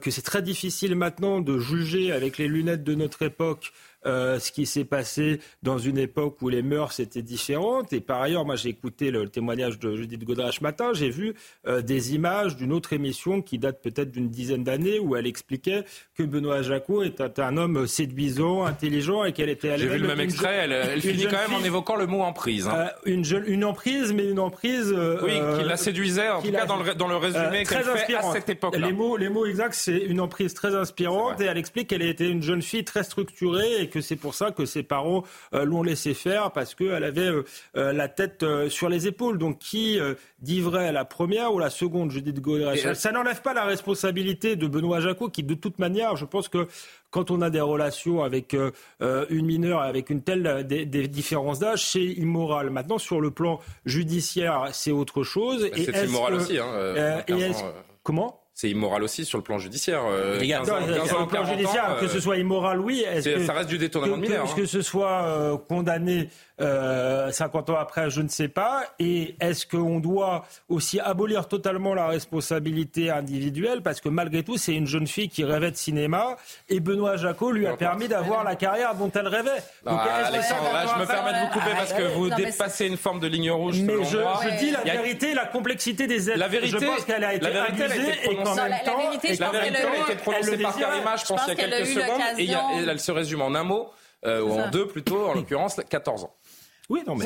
que 0.00 0.12
c'est 0.12 0.22
très 0.22 0.42
difficile 0.42 0.94
maintenant 0.94 1.40
de 1.40 1.58
juger 1.58 2.12
avec 2.12 2.38
les 2.38 2.46
lunettes 2.46 2.84
de 2.84 2.94
notre 2.94 3.22
époque 3.22 3.72
euh, 4.04 4.38
ce 4.38 4.50
qui 4.50 4.66
s'est 4.66 4.84
passé 4.84 5.40
dans 5.62 5.78
une 5.78 5.98
époque 5.98 6.42
où 6.42 6.48
les 6.48 6.62
mœurs 6.62 6.98
étaient 6.98 7.22
différentes. 7.22 7.92
Et 7.92 8.00
par 8.00 8.20
ailleurs, 8.20 8.44
moi 8.44 8.56
j'ai 8.56 8.70
écouté 8.70 9.10
le, 9.10 9.28
témoignage 9.28 9.78
de 9.78 9.94
Judith 9.94 10.24
Godin 10.24 10.50
ce 10.50 10.62
matin, 10.62 10.90
j'ai 10.92 11.10
vu 11.10 11.34
euh, 11.66 11.82
des 11.82 12.14
images 12.14 12.56
d'une 12.56 12.72
autre 12.72 12.92
émission 12.92 13.42
qui 13.42 13.58
date 13.58 13.80
peut-être 13.82 14.10
d'une 14.10 14.28
dizaine 14.28 14.64
d'années 14.64 14.98
où 14.98 15.16
elle 15.16 15.26
expliquait 15.26 15.84
que 16.16 16.22
Benoît 16.22 16.62
Jacot 16.62 17.02
était 17.02 17.40
un 17.40 17.56
homme 17.56 17.86
séduisant, 17.86 18.64
intelligent 18.64 19.24
et 19.24 19.32
qu'elle 19.32 19.48
était... 19.48 19.78
J'ai 19.78 19.86
vu 19.86 19.98
le 19.98 20.08
même 20.08 20.20
extrait, 20.20 20.68
elle, 20.68 21.00
finit 21.00 21.24
quand 21.24 21.38
même 21.48 21.54
en 21.54 21.64
évoquant 21.64 21.96
le 21.96 22.06
mot 22.06 22.22
emprise. 22.22 22.66
Hein. 22.66 22.88
Euh, 23.06 23.12
une, 23.12 23.24
une 23.46 23.64
emprise, 23.64 24.12
mais 24.12 24.28
une 24.28 24.40
emprise... 24.40 24.92
oui, 25.22 25.32
qui 25.58 25.64
la 25.64 25.76
séduisait, 25.76 26.28
en 26.28 26.42
tout 26.42 26.50
cas 26.50 26.66
dans 26.66 26.82
le, 26.82 26.94
dans 26.94 27.08
le 27.08 27.16
résumé 27.16 27.64
qu'elle 27.64 27.84
fait 27.84 28.14
à 28.14 28.22
cette 28.32 28.48
époque-là. 28.48 28.86
Les 28.86 28.92
mots, 28.92 29.16
les 29.16 29.28
mots 29.28 29.46
exacts, 29.46 29.74
c'est 29.74 29.98
une 29.98 30.20
emprise 30.20 30.54
très 30.54 30.74
inspirante 30.74 31.40
et 31.40 31.44
elle 31.44 31.58
explique 31.58 31.88
qu'elle 31.88 32.02
était 32.02 32.28
une 32.28 32.42
jeune 32.42 32.62
fille 32.62 32.84
très 32.84 33.04
structurée 33.04 33.80
et 33.80 33.88
que 33.92 34.00
c'est 34.00 34.16
pour 34.16 34.34
ça 34.34 34.50
que 34.50 34.64
ses 34.64 34.82
parents 34.82 35.22
euh, 35.54 35.64
l'ont 35.64 35.82
laissé 35.82 36.14
faire 36.14 36.50
parce 36.50 36.74
qu'elle 36.74 37.04
avait 37.04 37.28
euh, 37.28 37.44
euh, 37.76 37.92
la 37.92 38.08
tête 38.08 38.44
sur 38.68 38.88
les 38.88 39.06
épaules. 39.06 39.38
Donc 39.38 39.58
qui 39.58 39.98
dit 40.40 40.60
vrai, 40.60 40.90
la 40.90 41.04
première 41.04 41.54
ou 41.54 41.58
la 41.58 41.70
seconde, 41.70 42.10
Judith 42.10 42.40
Godrèche 42.40 42.92
Ça 42.94 43.12
n'enlève 43.12 43.42
pas 43.42 43.54
la 43.54 43.64
responsabilité 43.64 44.56
de 44.56 44.66
Benoît 44.66 45.00
Jacot 45.00 45.28
qui, 45.28 45.42
de 45.42 45.54
toute 45.54 45.78
manière, 45.78 46.16
je 46.16 46.24
pense 46.24 46.48
que 46.48 46.66
quand 47.10 47.30
on 47.30 47.42
a 47.42 47.50
des 47.50 47.60
relations 47.60 48.24
avec 48.24 48.56
une 49.00 49.46
mineure 49.46 49.80
avec 49.82 50.10
une 50.10 50.22
telle 50.22 50.66
des, 50.66 51.08
différences 51.08 51.58
d'âge, 51.58 51.86
c'est 51.86 52.04
immoral. 52.04 52.70
Maintenant, 52.70 52.98
sur 52.98 53.20
le 53.20 53.30
plan 53.30 53.60
judiciaire, 53.84 54.68
c'est 54.72 54.92
autre 54.92 55.22
chose. 55.22 55.68
Bah, 55.70 55.76
c'est 55.76 56.06
immoral 56.06 56.34
aussi. 56.34 56.58
Hein, 56.58 57.22
comment? 58.02 58.41
C'est 58.62 58.70
immoral 58.70 59.02
aussi 59.02 59.24
sur 59.24 59.38
le 59.38 59.42
plan 59.42 59.58
judiciaire. 59.58 60.02
Euh, 60.06 60.38
sur 60.38 61.18
le 61.18 61.26
plan 61.26 61.44
judiciaire, 61.44 61.96
que 61.98 62.06
ce 62.06 62.20
soit 62.20 62.36
immoral, 62.36 62.78
oui. 62.78 63.04
Que, 63.24 63.44
ça 63.44 63.54
reste 63.54 63.68
du 63.68 63.76
détournement 63.76 64.16
de 64.16 64.22
mineurs. 64.22 64.54
Que, 64.54 64.60
que, 64.60 64.62
hein. 64.62 64.66
ce 64.68 64.82
soit 64.82 65.64
condamné 65.68 66.28
50 66.62 67.70
ans 67.70 67.76
après, 67.76 68.10
je 68.10 68.20
ne 68.20 68.28
sais 68.28 68.48
pas. 68.48 68.84
Et 68.98 69.36
est-ce 69.40 69.66
qu'on 69.66 70.00
doit 70.00 70.44
aussi 70.68 71.00
abolir 71.00 71.48
totalement 71.48 71.94
la 71.94 72.06
responsabilité 72.06 73.10
individuelle? 73.10 73.82
Parce 73.82 74.00
que 74.00 74.08
malgré 74.08 74.42
tout, 74.42 74.56
c'est 74.56 74.74
une 74.74 74.86
jeune 74.86 75.06
fille 75.06 75.28
qui 75.28 75.44
rêvait 75.44 75.70
de 75.70 75.76
cinéma 75.76 76.36
et 76.68 76.80
Benoît 76.80 77.16
Jacot 77.16 77.52
lui 77.52 77.66
a 77.66 77.76
permis 77.76 78.08
d'avoir 78.08 78.44
la 78.44 78.56
carrière 78.56 78.94
dont 78.94 79.10
elle 79.14 79.28
rêvait. 79.28 79.62
Donc, 79.84 80.00
Alexandre, 80.00 80.70
je 80.94 81.00
me 81.00 81.06
permets 81.06 81.32
de 81.32 81.46
vous 81.46 81.52
couper 81.52 81.70
parce 81.76 81.92
que 81.92 82.02
vous 82.14 82.30
dépassez 82.30 82.86
une 82.86 82.96
forme 82.96 83.20
de 83.20 83.26
ligne 83.26 83.50
rouge. 83.50 83.80
Mais 83.80 84.04
je, 84.04 84.18
je, 84.18 84.58
dis 84.58 84.70
la 84.70 84.80
vérité, 84.80 85.34
la 85.34 85.46
complexité 85.46 86.06
des 86.06 86.30
aides. 86.30 86.38
La 86.38 86.48
vérité, 86.48 86.78
je 86.80 86.86
pense 86.86 87.04
qu'elle 87.04 87.24
a 87.24 87.34
été 87.34 87.50
la 87.50 87.70
vérité, 87.70 88.30
et 88.30 88.36
qu'en 88.36 88.54
même 88.54 88.74
temps, 88.84 88.96
la 88.98 89.10
vérité, 89.10 89.36
la 89.36 89.50
vérité 89.50 89.78
a 89.78 90.10
été 90.10 90.22
prononcée 90.22 90.58
par 90.58 90.76
Karima, 90.76 91.16
je 91.16 91.24
pense, 91.24 91.40
il 91.46 91.48
y 91.48 91.52
a 91.52 91.54
quelques 91.54 91.86
secondes, 91.86 92.38
et 92.38 92.50
elle 92.88 93.00
se 93.00 93.12
résume 93.12 93.42
en 93.42 93.54
un 93.54 93.64
mot, 93.64 93.90
ou 94.24 94.52
en 94.60 94.70
deux 94.70 94.86
plutôt, 94.86 95.28
en 95.28 95.34
l'occurrence, 95.34 95.80
14 95.88 96.24
ans. 96.24 96.34
Oui, 96.92 97.02
non, 97.06 97.14
mais 97.14 97.24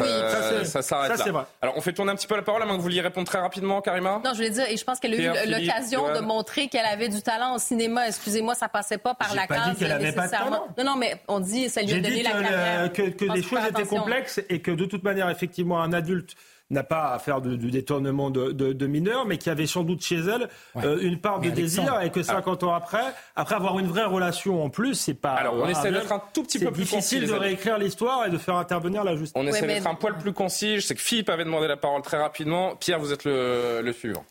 ça, 0.64 0.80
s'arrête 0.80 1.18
là. 1.18 1.32
Vrai. 1.32 1.44
Alors, 1.61 1.76
on 1.76 1.80
fait 1.80 1.92
tourner 1.92 2.12
un 2.12 2.14
petit 2.14 2.28
peu 2.28 2.37
la 2.37 2.42
parole, 2.42 2.62
à 2.62 2.66
moins 2.66 2.75
que 2.75 2.78
vous 2.78 2.85
vouliez 2.85 3.00
répondre 3.00 3.26
très 3.26 3.40
rapidement, 3.40 3.80
Karima. 3.80 4.20
Non, 4.25 4.30
je 4.30 4.37
voulais 4.37 4.50
dire, 4.50 4.64
et 4.68 4.76
je 4.76 4.85
pense 4.85 5.00
qu'elle 5.00 5.14
a 5.14 5.44
eu 5.44 5.50
l'occasion 5.50 6.14
de 6.14 6.20
montrer 6.20 6.68
qu'elle 6.68 6.87
avait 6.87 7.08
du 7.08 7.20
talent 7.20 7.56
au 7.56 7.58
cinéma. 7.58 8.06
Excusez-moi, 8.06 8.54
ça 8.54 8.68
passait 8.68 8.99
pas 8.99 9.14
par 9.14 9.35
la 9.35 9.49
case 9.49 9.80
nécessairement. 9.80 10.68
Non, 10.78 10.85
non, 10.85 10.96
mais 10.96 11.20
on 11.26 11.40
dit, 11.40 11.68
ça 11.68 11.82
lui 11.82 11.94
a 11.94 12.00
donné 12.00 12.23
la 12.23 12.30
carrière. 12.30 12.92
Que, 12.92 13.11
que 13.11 13.25
les 13.25 13.42
choses 13.42 13.58
étaient 13.68 13.87
complexes 13.87 14.40
et 14.49 14.61
que 14.61 14.70
de 14.70 14.85
toute 14.85 15.02
manière, 15.02 15.28
effectivement, 15.30 15.82
un 15.82 15.92
adulte 15.92 16.37
n'a 16.70 16.82
pas 16.82 17.12
à 17.12 17.18
faire 17.18 17.40
du 17.40 17.70
détournement 17.70 18.30
de, 18.30 18.87
mineurs, 18.87 19.26
mais 19.26 19.38
qui 19.38 19.50
avait 19.50 19.66
sans 19.66 19.85
doute 19.85 20.02
chez 20.02 20.16
elle 20.16 20.49
euh, 20.76 20.99
une 21.00 21.20
part 21.20 21.40
de 21.40 21.50
désir 21.50 22.00
et 22.00 22.11
que 22.11 22.23
50 22.23 22.64
ans 22.64 22.75
après, 22.75 23.14
après 23.35 23.54
avoir 23.54 23.78
une 23.78 23.87
vraie 23.87 24.04
relation 24.04 24.62
en 24.62 24.70
plus, 24.70 24.94
c'est 24.94 25.14
pas. 25.14 25.35
Alors 25.35 25.54
on 25.54 25.68
essaie 25.68 25.92
d'être 25.92 26.12
un 26.12 26.23
tout 26.32 26.42
petit 26.42 26.58
peu 26.58 26.70
plus 26.70 26.82
difficile 26.82 27.26
de 27.26 27.32
réécrire 27.32 27.78
l'histoire 27.78 28.26
et 28.26 28.30
de 28.30 28.38
faire 28.38 28.56
intervenir 28.56 29.04
la 29.04 29.16
justice. 29.16 29.32
On 29.35 29.46
essaie 29.46 29.66
d'être 29.66 29.87
un 29.87 29.94
poil 29.94 30.16
plus 30.18 30.32
concis. 30.32 30.76
Je 30.76 30.80
sais 30.80 30.94
que 30.94 31.00
Philippe 31.00 31.28
avait 31.28 31.44
demandé 31.44 31.66
la 31.66 31.76
parole 31.76 32.02
très 32.02 32.18
rapidement. 32.18 32.76
Pierre, 32.76 32.99
vous 32.99 33.12
êtes 33.12 33.25
le, 33.25 33.80
le 33.82 33.92
suivant. 33.92 34.25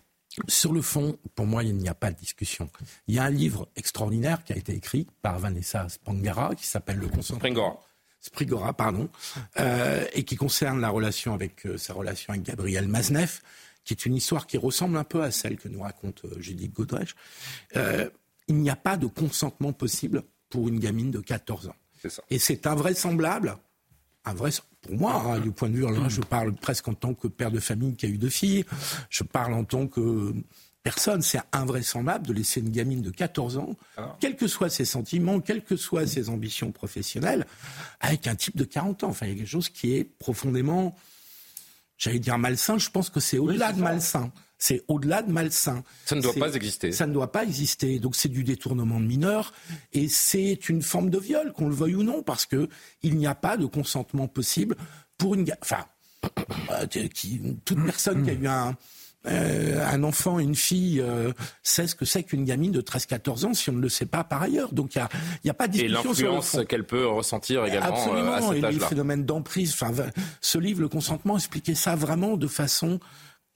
Sur 0.48 0.74
le 0.74 0.82
fond, 0.82 1.18
pour 1.34 1.46
moi, 1.46 1.64
il 1.64 1.76
n'y 1.76 1.88
a 1.88 1.94
pas 1.94 2.12
de 2.12 2.18
discussion. 2.18 2.70
Il 3.08 3.16
y 3.16 3.20
a 3.20 3.24
un 3.24 3.30
livre 3.30 3.70
extraordinaire 3.76 4.44
qui 4.44 4.54
a 4.54 4.58
été 4.58 4.74
écrit 4.74 5.08
par 5.22 5.40
Vanessa 5.40 5.88
Spangara 5.88 6.56
qui 6.56 6.68
s'appelle 6.68 6.98
Le 6.98 7.08
consentement. 7.08 7.82
Sprigora, 8.26 8.74
pardon, 8.74 9.08
euh, 9.60 10.04
et 10.14 10.24
qui 10.24 10.36
concerne 10.36 10.82
la 10.82 10.90
relation 10.90 11.34
avec 11.34 11.66
euh, 11.68 11.78
sa 11.78 11.94
relation 11.94 12.34
avec 12.34 12.44
Gabriel 12.44 12.88
Maznev, 12.88 13.42
qui 13.84 13.94
est 13.94 14.06
une 14.06 14.16
histoire 14.16 14.48
qui 14.48 14.58
ressemble 14.58 14.98
un 14.98 15.04
peu 15.04 15.22
à 15.22 15.30
celle 15.30 15.58
que 15.58 15.70
nous 15.70 15.82
raconte 15.82 16.26
euh, 16.26 16.40
Judith 16.40 16.74
Godrèche. 16.74 17.16
il 18.48 18.56
n'y 18.56 18.70
a 18.70 18.76
pas 18.76 18.98
de 18.98 19.06
consentement 19.06 19.74
possible 19.74 20.24
pour 20.50 20.68
une 20.68 20.80
gamine 20.80 21.12
de 21.12 21.20
14 21.20 21.68
ans. 21.68 21.76
Ça. 22.08 22.24
Et 22.30 22.38
c'est 22.40 22.68
invraisemblable, 22.68 23.58
pour 24.82 24.96
moi, 24.96 25.14
hein, 25.16 25.40
du 25.40 25.52
point 25.52 25.70
de 25.70 25.76
vue, 25.76 25.82
là, 25.82 26.10
je 26.10 26.22
parle 26.22 26.54
presque 26.54 26.88
en 26.88 26.94
tant 26.94 27.14
que 27.14 27.28
père 27.28 27.52
de 27.52 27.60
famille 27.60 27.96
qui 27.96 28.06
a 28.06 28.10
eu 28.10 28.18
deux 28.18 28.30
filles, 28.30 28.66
je 29.10 29.24
parle 29.24 29.54
en 29.54 29.64
tant 29.64 29.88
que 29.88 30.34
personne. 30.86 31.22
C'est 31.24 31.42
invraisemblable 31.52 32.28
de 32.28 32.34
laisser 32.34 32.62
une 32.62 32.70
gamine 32.70 33.02
de 33.02 33.10
14 33.10 33.58
ans, 33.58 33.76
ah. 33.98 34.16
quels 34.22 34.38
que 34.38 34.48
soient 34.48 34.70
ses 34.70 34.86
sentiments, 34.86 35.42
quelles 35.42 35.64
que 35.64 35.76
soient 35.76 36.08
ses 36.08 36.30
ambitions 36.30 36.72
professionnelles, 36.72 37.46
avec 38.00 38.28
un 38.28 38.36
type 38.36 38.56
de 38.56 38.64
40 38.64 39.04
ans. 39.04 39.10
Enfin, 39.10 39.26
il 39.26 39.34
y 39.34 39.36
a 39.36 39.38
quelque 39.40 39.50
chose 39.50 39.68
qui 39.68 39.96
est 39.96 40.04
profondément, 40.04 40.96
j'allais 41.98 42.20
dire 42.20 42.38
malsain, 42.38 42.78
je 42.78 42.90
pense 42.92 43.10
que 43.10 43.20
c'est 43.20 43.40
au-delà 43.40 43.74
de 43.74 43.82
malsain. 43.82 44.32
C'est 44.58 44.84
au-delà 44.88 45.22
de 45.22 45.32
malsain. 45.32 45.84
Ça 46.06 46.16
ne 46.16 46.22
doit 46.22 46.34
pas 46.34 46.54
exister. 46.54 46.92
Ça 46.94 47.06
ne 47.08 47.14
doit 47.14 47.32
pas 47.32 47.44
exister. 47.44 48.00
Donc 48.00 48.16
c'est 48.16 48.30
du 48.30 48.44
détournement 48.44 49.02
de 49.02 49.06
mineurs 49.06 49.54
et 49.92 50.08
c'est 50.08 50.70
une 50.70 50.82
forme 50.82 51.10
de 51.10 51.18
viol, 51.18 51.52
qu'on 51.52 51.68
le 51.68 51.76
veuille 51.76 51.96
ou 51.96 52.04
non, 52.04 52.24
parce 52.24 52.46
que 52.46 52.70
il 53.02 53.18
n'y 53.18 53.28
a 53.28 53.36
pas 53.36 53.58
de 53.58 53.66
consentement 53.66 54.28
possible 54.28 54.78
pour 55.18 55.36
une, 55.36 55.46
enfin, 55.62 55.86
euh, 56.72 56.86
toute 57.66 57.86
personne 57.86 58.24
qui 58.24 58.30
a 58.30 58.34
eu 58.34 58.48
un, 58.48 58.78
euh, 59.28 59.86
un 59.88 60.04
enfant, 60.04 60.40
une 60.40 60.56
fille 60.56 61.02
euh, 61.02 61.32
sait 61.64 61.88
ce 61.88 61.96
que 61.96 62.06
c'est 62.06 62.24
qu'une 62.24 62.46
gamine 62.46 62.72
de 62.72 62.82
13-14 62.82 63.46
ans 63.46 63.54
si 63.54 63.70
on 63.70 63.74
ne 63.74 63.82
le 63.82 63.90
sait 63.90 64.06
pas 64.06 64.24
par 64.24 64.42
ailleurs. 64.42 64.74
Donc 64.74 64.96
il 64.96 65.00
n'y 65.44 65.50
a, 65.50 65.52
a, 65.52 65.54
pas 65.54 65.68
de 65.68 65.74
discussion. 65.74 66.02
Et 66.02 66.04
l'influence 66.04 66.58
qu'elle 66.68 66.86
peut 66.86 67.08
ressentir 67.08 67.66
également 67.66 67.96
euh, 67.96 68.00
Absolument. 68.00 68.34
à 68.34 68.42
cet 68.42 68.52
âge-là. 68.52 68.70
Et 68.70 68.74
les 68.74 68.80
phénomènes 68.80 69.26
d'emprise. 69.26 69.74
Enfin, 69.74 69.92
ce 70.42 70.58
livre, 70.58 70.82
Le 70.82 70.90
consentement, 70.90 71.38
expliquait 71.38 71.76
ça 71.76 71.96
vraiment 71.96 72.38
de 72.38 72.48
façon, 72.48 73.00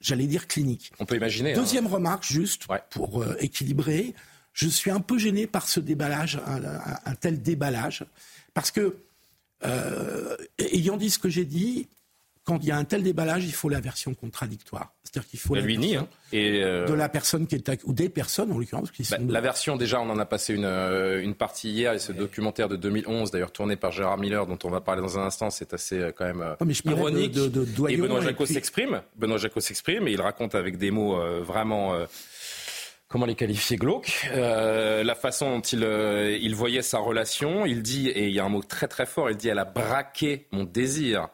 j'allais 0.00 0.26
dire, 0.26 0.46
clinique. 0.46 0.92
On 0.98 1.06
peut 1.06 1.16
imaginer. 1.16 1.52
Hein. 1.52 1.56
Deuxième 1.56 1.86
remarque, 1.86 2.24
juste 2.24 2.66
pour 2.90 3.24
équilibrer. 3.38 4.14
Je 4.52 4.68
suis 4.68 4.90
un 4.90 5.00
peu 5.00 5.18
gêné 5.18 5.46
par 5.46 5.68
ce 5.68 5.78
déballage, 5.78 6.40
un, 6.46 7.14
tel 7.14 7.40
déballage, 7.40 8.04
parce 8.52 8.72
que, 8.72 8.96
ayant 10.58 10.96
dit 10.96 11.10
ce 11.10 11.18
que 11.20 11.28
j'ai 11.28 11.44
dit, 11.44 11.88
quand 12.50 12.58
il 12.62 12.68
y 12.68 12.72
a 12.72 12.76
un 12.76 12.84
tel 12.84 13.04
déballage, 13.04 13.44
il 13.44 13.52
faut 13.52 13.68
la 13.68 13.80
version 13.80 14.12
contradictoire. 14.12 14.92
C'est-à-dire 15.04 15.28
qu'il 15.28 15.38
faut 15.38 15.54
la, 15.54 15.60
lui 15.60 15.78
nie, 15.78 15.96
hein. 15.96 16.08
et 16.32 16.62
euh, 16.64 16.84
de 16.86 16.94
la 16.94 17.08
personne 17.08 17.46
qui 17.46 17.54
est 17.54 17.84
ou 17.84 17.92
des 17.92 18.08
personnes 18.08 18.50
en 18.50 18.58
l'occurrence 18.58 18.90
qui 18.90 19.04
bah, 19.08 19.18
sont. 19.18 19.26
la 19.28 19.40
version 19.40 19.76
déjà, 19.76 20.00
on 20.00 20.10
en 20.10 20.18
a 20.18 20.24
passé 20.24 20.54
une, 20.54 20.64
euh, 20.64 21.22
une 21.22 21.34
partie 21.34 21.70
hier 21.70 21.92
et 21.92 22.00
ce 22.00 22.10
documentaire 22.12 22.68
de 22.68 22.76
2011, 22.76 23.30
d'ailleurs 23.30 23.52
tourné 23.52 23.76
par 23.76 23.92
Gérard 23.92 24.18
Miller, 24.18 24.46
dont 24.46 24.58
on 24.64 24.70
va 24.70 24.80
parler 24.80 25.00
dans 25.00 25.18
un 25.18 25.26
instant, 25.26 25.50
c'est 25.50 25.74
assez 25.74 25.98
euh, 25.98 26.12
quand 26.12 26.24
même 26.24 26.56
ironique. 26.84 27.32
De, 27.32 27.46
de, 27.48 27.88
et 27.88 27.96
Benoît 27.96 28.20
Jacot 28.20 28.46
s'exprime. 28.46 29.02
Benoît 29.16 29.38
Jacot 29.38 29.60
s'exprime 29.60 30.08
et 30.08 30.12
il 30.12 30.20
raconte 30.20 30.56
avec 30.56 30.76
des 30.76 30.90
mots 30.90 31.20
vraiment 31.42 31.94
comment 33.08 33.26
les 33.26 33.34
qualifier 33.34 33.76
glauques, 33.76 34.28
la 34.34 35.14
façon 35.14 35.56
dont 35.56 35.60
il, 35.60 35.82
il 36.40 36.54
voyait 36.56 36.82
sa 36.82 36.98
relation. 36.98 37.64
Il 37.64 37.82
dit, 37.82 38.08
et 38.08 38.26
il 38.26 38.32
y 38.32 38.40
a 38.40 38.44
un 38.44 38.48
mot 38.48 38.62
très 38.62 38.88
très 38.88 39.06
fort, 39.06 39.30
il 39.30 39.36
dit 39.36 39.48
elle 39.48 39.58
a 39.58 39.64
braqué 39.64 40.46
mon 40.52 40.64
désir 40.64 41.28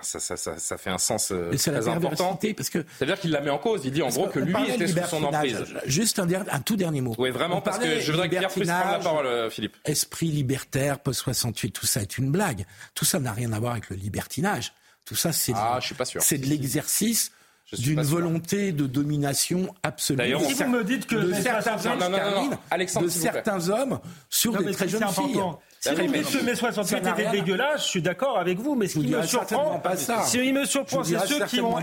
ça, 0.00 0.18
ça, 0.20 0.36
ça, 0.36 0.58
ça, 0.58 0.78
fait 0.78 0.90
un 0.90 0.98
sens 0.98 1.32
euh, 1.32 1.54
très 1.54 1.88
important. 1.88 2.38
Parce 2.56 2.70
que 2.70 2.84
c'est-à-dire 2.96 3.20
qu'il 3.20 3.30
la 3.30 3.42
met 3.42 3.50
en 3.50 3.58
cause. 3.58 3.82
Il 3.84 3.92
dit 3.92 4.02
en 4.02 4.08
gros 4.08 4.26
que 4.28 4.38
lui 4.38 4.54
était 4.70 4.86
sous 4.86 5.06
son 5.08 5.24
emprise. 5.24 5.64
Juste 5.84 6.18
un, 6.18 6.26
un, 6.30 6.60
tout 6.60 6.76
dernier 6.76 7.02
mot. 7.02 7.14
Oui, 7.18 7.30
vraiment, 7.30 7.60
parce 7.60 7.78
que 7.78 8.00
je 8.00 8.10
voudrais 8.10 8.28
que 8.28 8.36
Pierre 8.36 8.48
puisse 8.48 8.68
prendre 8.68 8.92
la 8.92 8.98
parole, 8.98 9.26
euh, 9.26 9.50
Philippe. 9.50 9.76
Esprit 9.84 10.28
libertaire, 10.28 10.98
post 10.98 11.20
68, 11.20 11.72
tout 11.72 11.86
ça 11.86 12.00
est 12.00 12.16
une 12.16 12.30
blague. 12.30 12.64
Tout 12.94 13.04
ça 13.04 13.20
n'a 13.20 13.32
rien 13.32 13.52
à 13.52 13.60
voir 13.60 13.72
avec 13.72 13.90
le 13.90 13.96
libertinage. 13.96 14.72
Tout 15.04 15.16
ça, 15.16 15.32
c'est 15.32 15.52
ah, 15.54 15.78
de 15.80 16.46
l'exercice 16.46 17.32
d'une 17.78 18.02
volonté 18.02 18.72
de 18.72 18.86
domination 18.86 19.74
absolue. 19.82 20.18
D'ailleurs, 20.18 20.42
si 20.42 20.54
vous 20.54 20.68
me 20.68 20.84
dites 20.84 21.06
que 21.06 21.16
de 21.16 21.32
certains 21.32 21.90
hommes, 21.90 21.98
non, 21.98 22.10
non, 22.10 22.50
non, 22.50 22.58
Alexandre, 22.70 23.06
de 23.06 23.10
certains 23.10 23.68
hommes 23.68 23.98
sur 24.28 24.56
des 24.62 24.72
très 24.72 24.88
jeunes 24.88 25.08
filles. 25.08 25.40
Si 25.80 25.88
vous 25.90 26.12
dites 26.12 26.30
que 26.30 26.44
mai 26.44 26.54
68 26.54 26.96
était 26.98 27.30
dégueulasse, 27.30 27.84
je 27.84 27.88
suis 27.88 28.02
d'accord 28.02 28.38
avec 28.38 28.58
vous, 28.58 28.76
mais 28.76 28.86
ce 28.86 29.00
qui 29.00 29.08
me 29.08 29.22
surprend, 29.22 29.78
pas 29.80 29.96
ça. 29.96 30.22
ce 30.22 30.38
qui 30.38 30.52
me 30.52 30.64
surprend, 30.64 31.02
c'est 31.02 31.18
ceux 31.26 31.44
qui 31.46 31.60
ont 31.60 31.76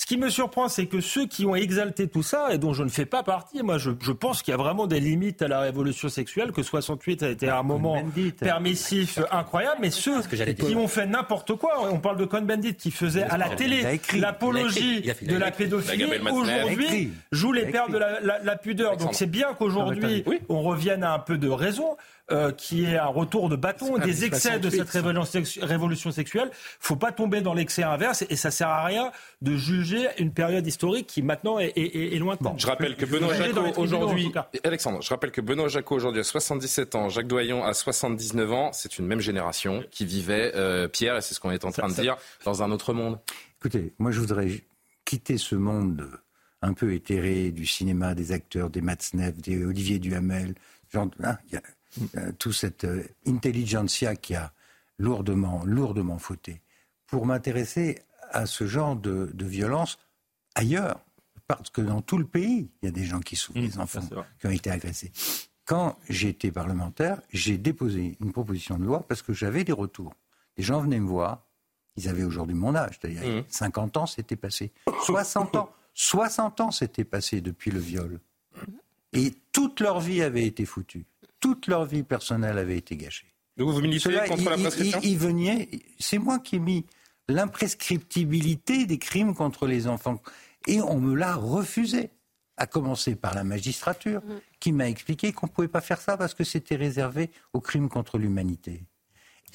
ce 0.00 0.06
qui 0.06 0.16
me 0.16 0.30
surprend, 0.30 0.70
c'est 0.70 0.86
que 0.86 1.02
ceux 1.02 1.26
qui 1.26 1.44
ont 1.44 1.54
exalté 1.54 2.08
tout 2.08 2.22
ça, 2.22 2.54
et 2.54 2.56
dont 2.56 2.72
je 2.72 2.82
ne 2.82 2.88
fais 2.88 3.04
pas 3.04 3.22
partie, 3.22 3.62
moi 3.62 3.76
je, 3.76 3.90
je 4.00 4.12
pense 4.12 4.40
qu'il 4.40 4.50
y 4.52 4.54
a 4.54 4.56
vraiment 4.56 4.86
des 4.86 4.98
limites 4.98 5.42
à 5.42 5.48
la 5.48 5.60
révolution 5.60 6.08
sexuelle, 6.08 6.52
que 6.52 6.62
68 6.62 7.22
a 7.22 7.28
été 7.28 7.50
un 7.50 7.62
moment 7.62 8.02
permissif 8.38 9.18
incroyable, 9.30 9.76
mais 9.82 9.90
ceux 9.90 10.22
qui 10.22 10.74
ont 10.74 10.88
fait 10.88 11.04
n'importe 11.04 11.54
quoi, 11.56 11.86
on 11.92 11.98
parle 11.98 12.16
de 12.16 12.24
Cohn-Bendit 12.24 12.76
qui 12.76 12.90
faisait 12.90 13.24
à 13.24 13.36
la 13.36 13.50
télé 13.50 14.00
l'apologie 14.18 15.02
de 15.02 15.36
la 15.36 15.50
pédophilie, 15.50 16.06
aujourd'hui 16.32 17.10
joue 17.30 17.52
les 17.52 17.66
pères 17.66 17.90
de 17.90 17.98
la, 17.98 18.20
la, 18.20 18.38
la 18.38 18.56
pudeur. 18.56 18.96
Donc 18.96 19.14
c'est 19.14 19.30
bien 19.30 19.48
qu'aujourd'hui 19.52 20.24
on 20.48 20.62
revienne 20.62 21.04
à 21.04 21.12
un 21.12 21.18
peu 21.18 21.36
de 21.36 21.50
raison. 21.50 21.98
Euh, 22.32 22.52
qui 22.52 22.84
est 22.84 22.96
un 22.96 23.06
retour 23.06 23.48
de 23.48 23.56
bâton, 23.56 23.98
des 23.98 24.24
excès 24.24 24.60
de 24.60 24.70
cette 24.70 24.90
révolution, 24.90 26.12
sexuelle. 26.12 26.44
Il 26.44 26.46
ne 26.46 26.86
faut 26.86 26.94
pas 26.94 27.10
tomber 27.10 27.40
dans 27.40 27.54
l'excès 27.54 27.82
inverse 27.82 28.24
et 28.30 28.36
ça 28.36 28.52
sert 28.52 28.68
à 28.68 28.84
rien 28.84 29.10
de 29.42 29.56
juger 29.56 30.06
une 30.16 30.32
période 30.32 30.64
historique 30.64 31.08
qui 31.08 31.22
maintenant 31.22 31.58
est, 31.58 31.72
est, 31.76 32.14
est 32.14 32.18
lointaine. 32.18 32.52
je 32.56 32.68
rappelle 32.68 32.94
que 32.94 33.04
Benoît 33.04 33.34
Jacot 33.34 33.72
aujourd'hui, 33.78 34.32
Alexandre, 34.62 35.02
je 35.02 35.08
rappelle 35.08 35.32
que 35.32 35.40
Benoît 35.40 35.66
Jacot 35.66 35.96
aujourd'hui 35.96 36.20
a 36.20 36.24
77 36.24 36.94
ans, 36.94 37.08
Jacques 37.08 37.26
Doyon 37.26 37.64
a 37.64 37.74
79 37.74 38.52
ans. 38.52 38.70
C'est 38.72 38.98
une 38.98 39.06
même 39.06 39.20
génération 39.20 39.82
qui 39.90 40.04
vivait, 40.04 40.52
euh, 40.54 40.86
Pierre, 40.86 41.16
et 41.16 41.22
c'est 41.22 41.34
ce 41.34 41.40
qu'on 41.40 41.50
est 41.50 41.64
en 41.64 41.72
train 41.72 41.88
de 41.88 41.94
dire, 41.94 42.16
dans 42.44 42.62
un 42.62 42.70
autre 42.70 42.92
monde. 42.92 43.18
Écoutez, 43.58 43.92
moi 43.98 44.12
je 44.12 44.20
voudrais 44.20 44.62
quitter 45.04 45.36
ce 45.36 45.56
monde 45.56 46.08
un 46.62 46.74
peu 46.74 46.92
éthéré 46.94 47.50
du 47.50 47.66
cinéma, 47.66 48.14
des 48.14 48.30
acteurs, 48.30 48.70
des 48.70 48.82
Matzneff, 48.82 49.36
des 49.38 49.64
Olivier 49.64 49.98
Duhamel. 49.98 50.54
Genre, 50.92 51.08
hein, 51.22 51.36
y 51.52 51.56
a, 51.56 51.62
euh, 52.16 52.32
toute 52.38 52.52
cette 52.52 52.84
euh, 52.84 53.04
intelligentsia 53.26 54.16
qui 54.16 54.34
a 54.34 54.52
lourdement, 54.98 55.62
lourdement 55.64 56.18
fauté, 56.18 56.60
pour 57.06 57.26
m'intéresser 57.26 57.98
à 58.30 58.46
ce 58.46 58.66
genre 58.66 58.94
de, 58.94 59.32
violence 59.38 59.98
ailleurs. 60.54 61.00
Parce 61.48 61.70
que 61.70 61.80
dans 61.80 62.00
tout 62.00 62.18
le 62.18 62.26
pays, 62.26 62.70
il 62.80 62.86
y 62.86 62.88
a 62.88 62.92
des 62.92 63.04
gens 63.04 63.18
qui 63.18 63.34
souffrent, 63.34 63.58
mmh, 63.58 63.66
des 63.66 63.78
enfants 63.78 64.08
qui 64.38 64.46
ont 64.46 64.50
été 64.50 64.70
agressés. 64.70 65.10
Quand 65.64 65.98
j'étais 66.08 66.52
parlementaire, 66.52 67.20
j'ai 67.32 67.58
déposé 67.58 68.16
une 68.20 68.32
proposition 68.32 68.78
de 68.78 68.84
loi 68.84 69.04
parce 69.08 69.22
que 69.22 69.32
j'avais 69.32 69.64
des 69.64 69.72
retours. 69.72 70.14
Les 70.56 70.62
gens 70.62 70.80
venaient 70.80 71.00
me 71.00 71.08
voir, 71.08 71.44
ils 71.96 72.08
avaient 72.08 72.22
aujourd'hui 72.22 72.54
mon 72.54 72.76
âge, 72.76 73.00
c'est-à-dire 73.00 73.44
50 73.48 73.96
mmh. 73.96 73.98
ans, 73.98 74.06
c'était 74.06 74.36
passé. 74.36 74.72
60 75.04 75.56
ans, 75.56 75.72
60 75.94 76.60
ans, 76.60 76.70
c'était 76.70 77.04
passé 77.04 77.40
depuis 77.40 77.72
le 77.72 77.80
viol. 77.80 78.20
Et 79.12 79.34
toute 79.52 79.80
leur 79.80 79.98
vie 79.98 80.22
avait 80.22 80.46
été 80.46 80.64
foutue. 80.64 81.04
Toute 81.40 81.66
leur 81.66 81.84
vie 81.84 82.02
personnelle 82.02 82.58
avait 82.58 82.76
été 82.76 82.96
gâchée. 82.96 83.26
Donc 83.56 83.70
vous 83.70 83.80
militez 83.80 84.18
contre 84.28 84.48
la 84.50 84.56
prescription 84.56 85.00
il, 85.02 85.80
C'est 85.98 86.18
moi 86.18 86.38
qui 86.38 86.56
ai 86.56 86.58
mis 86.58 86.86
l'imprescriptibilité 87.28 88.86
des 88.86 88.98
crimes 88.98 89.34
contre 89.34 89.66
les 89.66 89.86
enfants. 89.86 90.20
Et 90.66 90.80
on 90.80 91.00
me 91.00 91.14
l'a 91.14 91.34
refusé. 91.34 92.10
À 92.56 92.66
commencer 92.66 93.14
par 93.14 93.34
la 93.34 93.42
magistrature, 93.42 94.20
mm. 94.20 94.40
qui 94.60 94.72
m'a 94.72 94.86
expliqué 94.86 95.32
qu'on 95.32 95.46
ne 95.46 95.50
pouvait 95.50 95.66
pas 95.66 95.80
faire 95.80 95.98
ça 95.98 96.18
parce 96.18 96.34
que 96.34 96.44
c'était 96.44 96.76
réservé 96.76 97.30
aux 97.54 97.62
crimes 97.62 97.88
contre 97.88 98.18
l'humanité. 98.18 98.82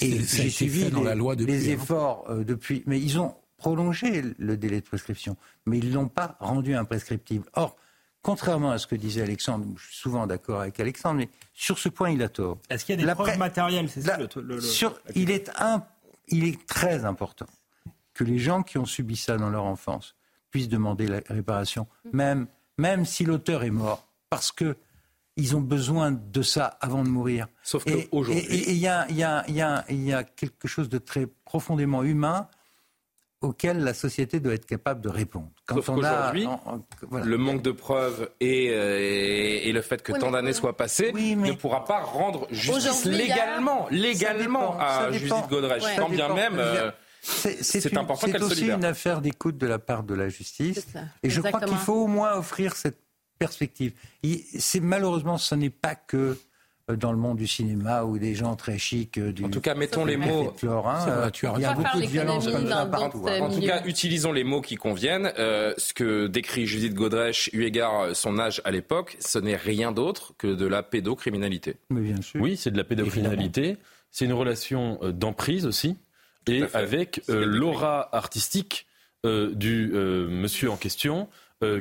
Et 0.02 0.24
j'ai 0.24 0.50
suivi 0.50 0.90
dans 0.90 1.02
les, 1.02 1.06
la 1.06 1.16
loi 1.16 1.36
les 1.36 1.70
hein. 1.70 1.74
efforts 1.74 2.26
euh, 2.30 2.44
depuis. 2.44 2.82
Mais 2.88 3.00
ils 3.00 3.20
ont 3.20 3.36
prolongé 3.58 4.24
le 4.38 4.58
délai 4.58 4.82
de 4.82 4.86
prescription, 4.86 5.38
mais 5.66 5.78
ils 5.78 5.90
ne 5.90 5.94
l'ont 5.94 6.08
pas 6.08 6.36
rendu 6.40 6.74
imprescriptible. 6.74 7.46
Or, 7.54 7.76
contrairement 8.26 8.72
à 8.72 8.80
ce 8.80 8.88
que 8.88 8.96
disait 8.96 9.22
Alexandre, 9.22 9.68
je 9.78 9.86
suis 9.86 9.98
souvent 9.98 10.26
d'accord 10.26 10.62
avec 10.62 10.80
Alexandre, 10.80 11.20
mais 11.20 11.30
sur 11.54 11.78
ce 11.78 11.90
point, 11.90 12.10
il 12.10 12.24
a 12.24 12.28
tort. 12.28 12.58
Est-ce 12.72 12.84
qu'il 12.84 13.00
y 13.00 13.04
a 13.04 13.06
des 13.06 13.14
preuves 13.14 13.38
matérielles 13.38 13.88
C'est 13.88 14.02
ça 14.02 14.18
le, 14.18 14.60
sur, 14.60 15.00
il, 15.14 15.30
est 15.30 15.52
un, 15.60 15.84
il 16.30 16.44
est 16.44 16.66
très 16.66 17.06
important 17.06 17.46
que 18.16 18.24
les 18.24 18.40
gens 18.40 18.64
qui 18.64 18.80
ont 18.80 18.86
subi 18.86 19.16
ça 19.16 19.38
dans 19.38 19.52
leur 19.52 19.66
enfance 19.66 20.16
puissent 20.50 20.70
demander 20.70 21.06
la 21.06 21.20
réparation, 21.30 21.86
même, 22.14 22.48
même 22.80 23.06
si 23.06 23.26
l'auteur 23.26 23.64
est 23.64 23.70
mort, 23.70 24.08
parce 24.32 24.52
que 24.52 24.76
ils 25.38 25.56
ont 25.56 25.62
besoin 25.62 26.12
de 26.12 26.42
ça 26.42 26.66
avant 26.82 27.04
de 27.04 27.10
mourir. 27.10 27.48
Sauf 27.62 27.84
qu'aujourd'hui. 27.84 28.44
Et 28.44 28.72
il 28.72 28.78
y, 28.78 28.80
y 28.80 30.14
a, 30.14 30.24
quelque 30.24 30.68
chose 30.68 30.90
de 30.90 30.98
très 30.98 31.28
profondément 31.28 32.02
humain 32.02 32.48
auquel 33.46 33.84
la 33.84 33.94
société 33.94 34.40
doit 34.40 34.54
être 34.54 34.66
capable 34.66 35.02
de 35.02 35.10
répondre. 35.10 35.50
Quand 35.66 35.76
Sauf 35.76 35.86
qu'aujourd'hui, 35.88 36.48
le 37.12 37.38
manque 37.38 37.62
de 37.62 37.72
preuves 37.72 38.30
et, 38.40 38.72
euh, 38.72 39.00
et, 39.64 39.72
le 39.72 39.82
fait 39.82 40.02
que 40.02 40.12
tant 40.12 40.32
d'années 40.32 40.54
soient 40.54 40.76
passées 40.76 41.14
ne 41.14 41.54
pourra 41.54 41.86
pas 41.86 42.00
rendre 42.00 42.48
justice 42.52 43.06
légalement, 43.06 43.88
légalement 43.92 44.78
à 44.80 45.12
Judith 45.12 45.48
Godrèche. 45.50 45.84
Quand 45.98 46.10
bien 46.10 46.34
même... 46.34 46.58
Euh, 46.58 46.92
c'est 47.28 47.98
important 47.98 48.28
qu'elle 48.28 48.40
C'est 48.40 48.44
aussi 48.44 48.70
une 48.70 48.86
affaire 48.86 49.20
d'écoute 49.20 49.58
de 49.58 49.66
la 49.66 49.80
part 49.80 50.04
de 50.04 50.14
la 50.14 50.30
justice. 50.30 50.86
Et 51.24 51.30
je 51.30 51.42
crois 51.42 51.60
qu'il 51.62 51.78
faut 51.78 52.04
au 52.04 52.08
moins 52.08 52.36
offrir 52.36 52.76
cette 52.76 53.00
perspective. 53.40 53.94
C'est 54.60 54.80
malheureusement, 54.80 55.38
ce 55.38 55.56
n'est 55.56 55.72
pas 55.72 55.96
que 55.96 56.18
euh, 56.18 56.40
dans 56.88 57.12
le 57.12 57.18
monde 57.18 57.38
du 57.38 57.48
cinéma 57.48 58.04
ou 58.04 58.20
des 58.20 58.36
gens 58.36 58.56
très 58.56 58.78
chics. 58.78 59.18
Euh, 59.18 59.32
du, 59.32 59.44
en 59.44 59.50
tout 59.50 59.62
cas, 59.62 59.74
mettons 59.74 60.06
les 60.06 60.18
mots. 60.18 60.54
Hein, 60.64 61.32
il 61.58 61.62
y 61.62 61.66
a 61.66 61.74
beaucoup 61.74 62.00
de 62.00 62.06
violence 62.06 62.48
comme 62.48 62.68
ça 62.68 62.86
partout. 62.86 63.26
Hein. 63.28 63.42
En 63.42 63.50
tout 63.50 63.62
cas, 63.62 63.84
utilisons 63.86 64.32
les 64.32 64.44
mots 64.44 64.62
qui 64.62 64.76
conviennent. 64.76 65.32
Euh, 65.40 65.74
ce 65.78 65.94
que 65.94 66.28
décrit 66.28 66.68
Judith 66.68 66.94
Godrèche, 66.94 67.50
eu 67.54 67.64
égard 67.64 68.16
son 68.16 68.38
âge 68.38 68.62
à 68.66 68.72
l'époque, 68.72 69.18
ce 69.20 69.40
n'est 69.40 69.56
rien 69.56 69.92
d'autre 69.92 70.34
que 70.38 70.48
de 70.48 70.66
la 70.66 70.84
pédocriminalité. 70.84 71.78
Mais 71.90 72.02
bien 72.02 72.22
sûr. 72.22 72.42
Oui, 72.42 72.58
c'est 72.58 72.72
de 72.72 72.78
la 72.78 72.84
pédocriminalité. 72.84 73.78
C'est 74.12 74.26
une 74.26 74.34
relation 74.34 75.00
d'emprise 75.12 75.66
aussi 75.66 75.98
et 76.48 76.64
avec 76.74 77.22
euh, 77.30 77.46
l'aura 77.46 78.16
artistique 78.16 78.88
euh, 79.26 79.54
du 79.54 79.92
euh, 79.94 80.28
monsieur 80.28 80.70
en 80.72 80.78
question 80.78 81.28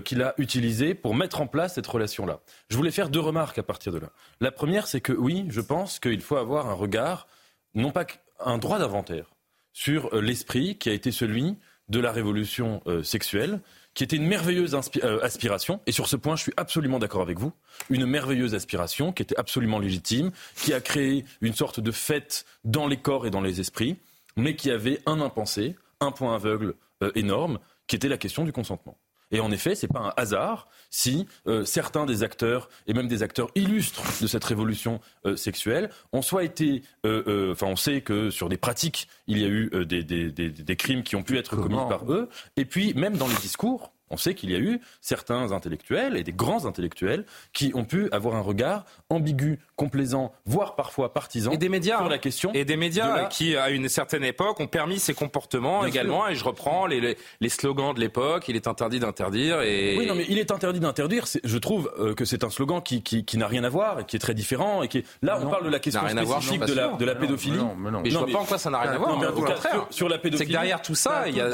qu'il 0.04 0.22
a 0.22 0.34
utilisé 0.38 0.94
pour 0.94 1.14
mettre 1.14 1.40
en 1.40 1.46
place 1.46 1.74
cette 1.74 1.86
relation-là. 1.86 2.40
Je 2.68 2.76
voulais 2.76 2.90
faire 2.90 3.08
deux 3.08 3.20
remarques 3.20 3.58
à 3.58 3.62
partir 3.62 3.92
de 3.92 3.98
là. 3.98 4.10
La 4.40 4.52
première, 4.52 4.86
c'est 4.86 5.00
que 5.00 5.12
oui, 5.12 5.46
je 5.48 5.60
pense 5.60 5.98
qu'il 5.98 6.20
faut 6.20 6.36
avoir 6.36 6.68
un 6.68 6.74
regard, 6.74 7.26
non 7.74 7.90
pas 7.90 8.06
un 8.40 8.58
droit 8.58 8.78
d'inventaire, 8.78 9.30
sur 9.72 10.14
l'esprit 10.20 10.76
qui 10.76 10.88
a 10.90 10.92
été 10.92 11.10
celui 11.12 11.56
de 11.88 12.00
la 12.00 12.12
révolution 12.12 12.82
sexuelle, 13.02 13.60
qui 13.94 14.02
était 14.02 14.16
une 14.16 14.26
merveilleuse 14.26 14.74
aspiration, 15.22 15.80
et 15.86 15.92
sur 15.92 16.08
ce 16.08 16.16
point, 16.16 16.36
je 16.36 16.42
suis 16.42 16.52
absolument 16.56 16.98
d'accord 16.98 17.22
avec 17.22 17.38
vous, 17.38 17.52
une 17.90 18.06
merveilleuse 18.06 18.54
aspiration 18.54 19.12
qui 19.12 19.22
était 19.22 19.38
absolument 19.38 19.78
légitime, 19.78 20.32
qui 20.56 20.74
a 20.74 20.80
créé 20.80 21.24
une 21.40 21.54
sorte 21.54 21.80
de 21.80 21.92
fête 21.92 22.44
dans 22.64 22.88
les 22.88 22.96
corps 22.96 23.26
et 23.26 23.30
dans 23.30 23.40
les 23.40 23.60
esprits, 23.60 23.96
mais 24.36 24.56
qui 24.56 24.70
avait 24.70 25.00
un 25.06 25.20
impensé, 25.20 25.76
un 26.00 26.10
point 26.10 26.34
aveugle 26.34 26.74
euh, 27.02 27.12
énorme, 27.14 27.60
qui 27.86 27.96
était 27.96 28.08
la 28.08 28.18
question 28.18 28.44
du 28.44 28.52
consentement. 28.52 28.98
Et 29.34 29.40
en 29.40 29.50
effet, 29.50 29.74
ce 29.74 29.84
n'est 29.84 29.92
pas 29.92 30.00
un 30.00 30.12
hasard 30.16 30.68
si 30.90 31.26
euh, 31.46 31.64
certains 31.64 32.06
des 32.06 32.22
acteurs, 32.22 32.68
et 32.86 32.94
même 32.94 33.08
des 33.08 33.22
acteurs 33.22 33.50
illustres 33.56 34.02
de 34.22 34.26
cette 34.26 34.44
révolution 34.44 35.00
euh, 35.26 35.36
sexuelle, 35.36 35.90
ont 36.12 36.22
soit 36.22 36.44
été... 36.44 36.82
Enfin, 37.04 37.66
on 37.66 37.76
sait 37.76 38.00
que 38.00 38.30
sur 38.30 38.48
des 38.48 38.56
pratiques, 38.56 39.08
il 39.26 39.38
y 39.38 39.44
a 39.44 39.48
eu 39.48 39.70
des, 39.84 40.02
des, 40.04 40.76
crimes 40.76 41.02
qui 41.02 41.16
ont 41.16 41.22
pu 41.22 41.36
être 41.36 41.56
commis 41.56 41.76
par 41.88 42.10
eux. 42.10 42.28
Et 42.56 42.64
puis, 42.64 42.94
même 42.94 43.16
dans 43.16 43.28
les 43.28 43.34
discours, 43.36 43.92
on 44.10 44.16
sait 44.16 44.34
qu'il 44.34 44.50
y 44.50 44.54
a 44.54 44.58
eu 44.58 44.80
certains 45.00 45.52
intellectuels 45.52 46.16
et 46.16 46.22
des 46.22 46.32
grands 46.32 46.66
intellectuels 46.66 47.24
qui 47.52 47.72
ont 47.74 47.84
pu 47.84 48.08
avoir 48.12 48.36
un 48.36 48.40
regard 48.40 48.84
ambigu, 49.10 49.58
complaisant, 49.76 50.32
voire 50.46 50.76
parfois 50.76 51.12
partisan 51.12 51.52
et 51.52 51.56
des 51.56 51.68
médias, 51.68 51.98
sur 51.98 52.08
la 52.08 52.18
question. 52.18 52.52
Et 52.54 52.64
des 52.64 52.76
médias 52.76 53.26
qui, 53.26 53.56
à 53.56 53.70
une 53.70 53.88
certaine 53.88 54.24
époque, 54.24 54.60
ont 54.60 54.66
permis 54.66 54.98
ces 54.98 55.14
comportements 55.14 55.84
également. 55.84 56.28
Et 56.28 56.34
je 56.34 56.44
reprends 56.44 56.86
les, 56.86 57.16
les, 57.40 57.48
slogans 57.48 57.94
de 57.94 58.00
l'époque 58.00 58.48
il 58.48 58.56
est 58.56 58.66
interdit 58.66 59.00
d'interdire. 59.00 59.62
Et... 59.62 59.96
Oui, 59.98 60.06
non, 60.06 60.14
mais 60.14 60.26
il 60.28 60.38
est 60.38 60.50
interdit 60.50 60.80
d'interdire. 60.80 61.24
Je 61.42 61.58
trouve 61.58 61.92
euh, 61.98 62.14
que 62.14 62.24
c'est 62.24 62.44
un 62.44 62.50
slogan 62.50 62.82
qui, 62.82 63.02
qui, 63.02 63.24
qui 63.24 63.38
n'a 63.38 63.46
rien 63.46 63.64
à 63.64 63.68
voir 63.68 64.00
et 64.00 64.04
qui 64.04 64.16
est 64.16 64.20
très 64.20 64.34
différent. 64.34 64.82
Et 64.82 64.88
qui 64.88 65.04
Là, 65.22 65.38
on 65.40 65.48
parle 65.48 65.64
de 65.64 65.70
la 65.70 65.78
question 65.78 66.06
spécifique 66.06 66.64
de, 66.64 66.74
la, 66.74 66.88
de 66.88 67.04
la 67.04 67.14
pédophilie. 67.14 67.58
mais, 67.78 68.10
je 68.10 68.14
ne 68.14 68.24
vois 68.24 68.32
pas 68.32 68.38
en 68.38 68.44
quoi 68.44 68.58
ça 68.58 68.70
n'a 68.70 68.80
rien 68.80 68.92
à 68.92 68.98
voir. 68.98 69.18
Sur, 69.90 70.08
la 70.08 70.18
pédophilie. 70.18 70.38
C'est 70.38 70.46
que 70.46 70.52
derrière 70.52 70.82
tout 70.82 70.94
ça, 70.94 71.28
il 71.28 71.36
y 71.36 71.40
a. 71.40 71.50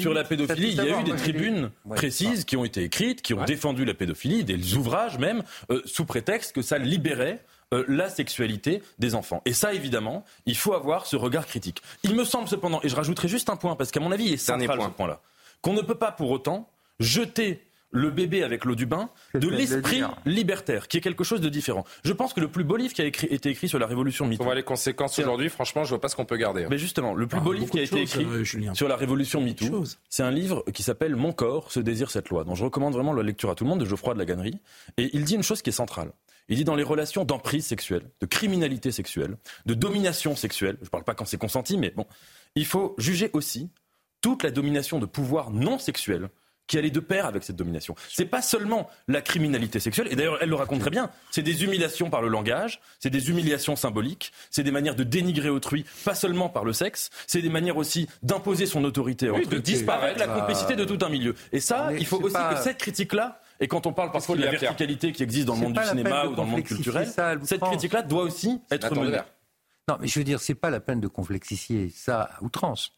Sur 0.00 0.14
la 0.14 0.24
pédophilie, 0.24 0.70
il 0.70 0.76
y 0.76 0.80
a 0.80 1.00
eu 1.00 1.04
des 1.04 1.12
tribunes 1.46 1.70
précises 1.94 2.44
qui 2.44 2.56
ont 2.56 2.64
été 2.64 2.82
écrites, 2.82 3.22
qui 3.22 3.34
ont 3.34 3.44
défendu 3.44 3.84
la 3.84 3.94
pédophilie, 3.94 4.44
des 4.44 4.74
ouvrages 4.76 5.18
même, 5.18 5.42
euh, 5.70 5.82
sous 5.84 6.04
prétexte 6.04 6.54
que 6.54 6.62
ça 6.62 6.78
libérait 6.78 7.44
euh, 7.74 7.84
la 7.88 8.08
sexualité 8.08 8.82
des 8.98 9.14
enfants. 9.14 9.42
Et 9.44 9.52
ça, 9.52 9.74
évidemment, 9.74 10.24
il 10.46 10.56
faut 10.56 10.74
avoir 10.74 11.06
ce 11.06 11.16
regard 11.16 11.46
critique. 11.46 11.82
Il 12.04 12.14
me 12.14 12.24
semble 12.24 12.48
cependant, 12.48 12.80
et 12.82 12.88
je 12.88 12.96
rajouterai 12.96 13.28
juste 13.28 13.50
un 13.50 13.56
point, 13.56 13.76
parce 13.76 13.90
qu'à 13.90 14.00
mon 14.00 14.12
avis, 14.12 14.24
il 14.26 14.32
est 14.34 14.36
central 14.36 14.78
point. 14.78 14.88
ce 14.88 14.92
point-là, 14.92 15.20
qu'on 15.62 15.72
ne 15.72 15.82
peut 15.82 15.96
pas 15.96 16.12
pour 16.12 16.30
autant 16.30 16.70
jeter 17.00 17.62
le 17.90 18.10
bébé 18.10 18.42
avec 18.42 18.64
l'eau 18.64 18.74
du 18.74 18.86
bain 18.86 19.08
de 19.34 19.48
l'esprit 19.48 20.02
libertaire, 20.24 20.88
qui 20.88 20.98
est 20.98 21.00
quelque 21.00 21.24
chose 21.24 21.40
de 21.40 21.48
différent. 21.48 21.84
Je 22.04 22.12
pense 22.12 22.32
que 22.32 22.40
le 22.40 22.48
plus 22.48 22.64
beau 22.64 22.76
livre 22.76 22.92
qui 22.92 23.02
a 23.02 23.04
été 23.04 23.48
écrit 23.48 23.68
sur 23.68 23.78
la 23.78 23.86
révolution 23.86 24.26
MeToo. 24.26 24.42
On 24.42 24.46
voit 24.46 24.54
les 24.54 24.62
conséquences 24.62 25.18
aujourd'hui, 25.18 25.48
franchement, 25.48 25.84
je 25.84 25.90
vois 25.90 26.00
pas 26.00 26.08
ce 26.08 26.16
qu'on 26.16 26.24
peut 26.24 26.36
garder. 26.36 26.64
Hein. 26.64 26.68
Mais 26.70 26.78
justement, 26.78 27.14
le 27.14 27.26
plus 27.26 27.38
ah, 27.38 27.44
beau 27.44 27.52
livre 27.52 27.70
qui 27.70 27.78
a 27.78 27.82
été 27.82 28.02
écrit 28.02 28.24
euh, 28.24 28.74
sur 28.74 28.88
la 28.88 28.96
révolution 28.96 29.40
MeToo, 29.40 29.84
c'est 30.08 30.22
un 30.22 30.30
livre 30.30 30.64
qui 30.72 30.82
s'appelle 30.82 31.16
Mon 31.16 31.32
corps 31.32 31.72
se 31.72 31.80
désire 31.80 32.10
cette 32.10 32.28
loi, 32.28 32.44
dont 32.44 32.54
je 32.54 32.64
recommande 32.64 32.94
vraiment 32.94 33.12
la 33.12 33.22
lecture 33.22 33.50
à 33.50 33.54
tout 33.54 33.64
le 33.64 33.70
monde, 33.70 33.80
de 33.80 33.84
Geoffroy 33.84 34.14
de 34.14 34.18
la 34.18 34.24
Gannerie. 34.24 34.58
Et 34.96 35.10
il 35.14 35.24
dit 35.24 35.34
une 35.34 35.42
chose 35.42 35.62
qui 35.62 35.70
est 35.70 35.72
centrale. 35.72 36.12
Il 36.48 36.56
dit 36.56 36.64
dans 36.64 36.76
les 36.76 36.84
relations 36.84 37.24
d'emprise 37.24 37.66
sexuelle, 37.66 38.08
de 38.20 38.26
criminalité 38.26 38.92
sexuelle, 38.92 39.36
de 39.66 39.74
domination 39.74 40.36
sexuelle, 40.36 40.76
je 40.80 40.86
ne 40.86 40.90
parle 40.90 41.04
pas 41.04 41.14
quand 41.14 41.24
c'est 41.24 41.38
consenti, 41.38 41.76
mais 41.76 41.90
bon, 41.90 42.06
il 42.54 42.66
faut 42.66 42.94
juger 42.98 43.30
aussi 43.32 43.68
toute 44.20 44.42
la 44.42 44.50
domination 44.50 44.98
de 44.98 45.06
pouvoir 45.06 45.50
non 45.50 45.78
sexuel 45.78 46.28
qui 46.66 46.78
allait 46.78 46.90
de 46.90 47.00
pair 47.00 47.26
avec 47.26 47.42
cette 47.42 47.56
domination. 47.56 47.94
C'est 48.08 48.26
pas 48.26 48.42
seulement 48.42 48.88
la 49.08 49.20
criminalité 49.20 49.80
sexuelle, 49.80 50.08
et 50.10 50.16
d'ailleurs 50.16 50.38
elle 50.40 50.48
le 50.48 50.54
raconte 50.54 50.80
très 50.80 50.90
bien, 50.90 51.10
c'est 51.30 51.42
des 51.42 51.64
humiliations 51.64 52.10
par 52.10 52.22
le 52.22 52.28
langage, 52.28 52.80
c'est 52.98 53.10
des 53.10 53.30
humiliations 53.30 53.76
symboliques, 53.76 54.32
c'est 54.50 54.62
des 54.62 54.70
manières 54.70 54.96
de 54.96 55.04
dénigrer 55.04 55.48
autrui, 55.48 55.84
pas 56.04 56.14
seulement 56.14 56.48
par 56.48 56.64
le 56.64 56.72
sexe, 56.72 57.10
c'est 57.26 57.42
des 57.42 57.48
manières 57.48 57.76
aussi 57.76 58.08
d'imposer 58.22 58.66
son 58.66 58.84
autorité, 58.84 59.26
de 59.26 59.58
disparaître 59.58 60.18
la 60.18 60.28
complicité 60.28 60.76
de 60.76 60.84
tout 60.84 60.98
un 61.04 61.08
milieu. 61.08 61.34
Et 61.52 61.60
ça, 61.60 61.90
il 61.92 62.06
faut 62.06 62.20
aussi 62.20 62.34
que 62.34 62.62
cette 62.62 62.78
critique-là, 62.78 63.40
et 63.60 63.68
quand 63.68 63.86
on 63.86 63.92
parle 63.92 64.12
parfois 64.12 64.36
de 64.36 64.42
la 64.42 64.50
verticalité 64.50 65.12
qui 65.12 65.22
existe 65.22 65.46
dans 65.46 65.54
le 65.54 65.60
monde 65.60 65.74
du 65.74 65.84
cinéma 65.84 66.26
ou 66.26 66.34
dans 66.34 66.44
le 66.44 66.50
monde 66.50 66.62
culturel, 66.62 67.08
cette 67.44 67.60
critique-là 67.60 68.02
doit 68.02 68.22
aussi 68.22 68.60
être 68.70 68.94
menée. 68.94 69.18
Non, 69.88 69.98
mais 70.00 70.08
je 70.08 70.18
veux 70.18 70.24
dire, 70.24 70.40
c'est 70.40 70.56
pas 70.56 70.68
la 70.68 70.80
peine 70.80 71.00
de 71.00 71.06
complexifier 71.06 71.90
ça 71.90 72.22
à 72.22 72.42
outrance 72.42 72.95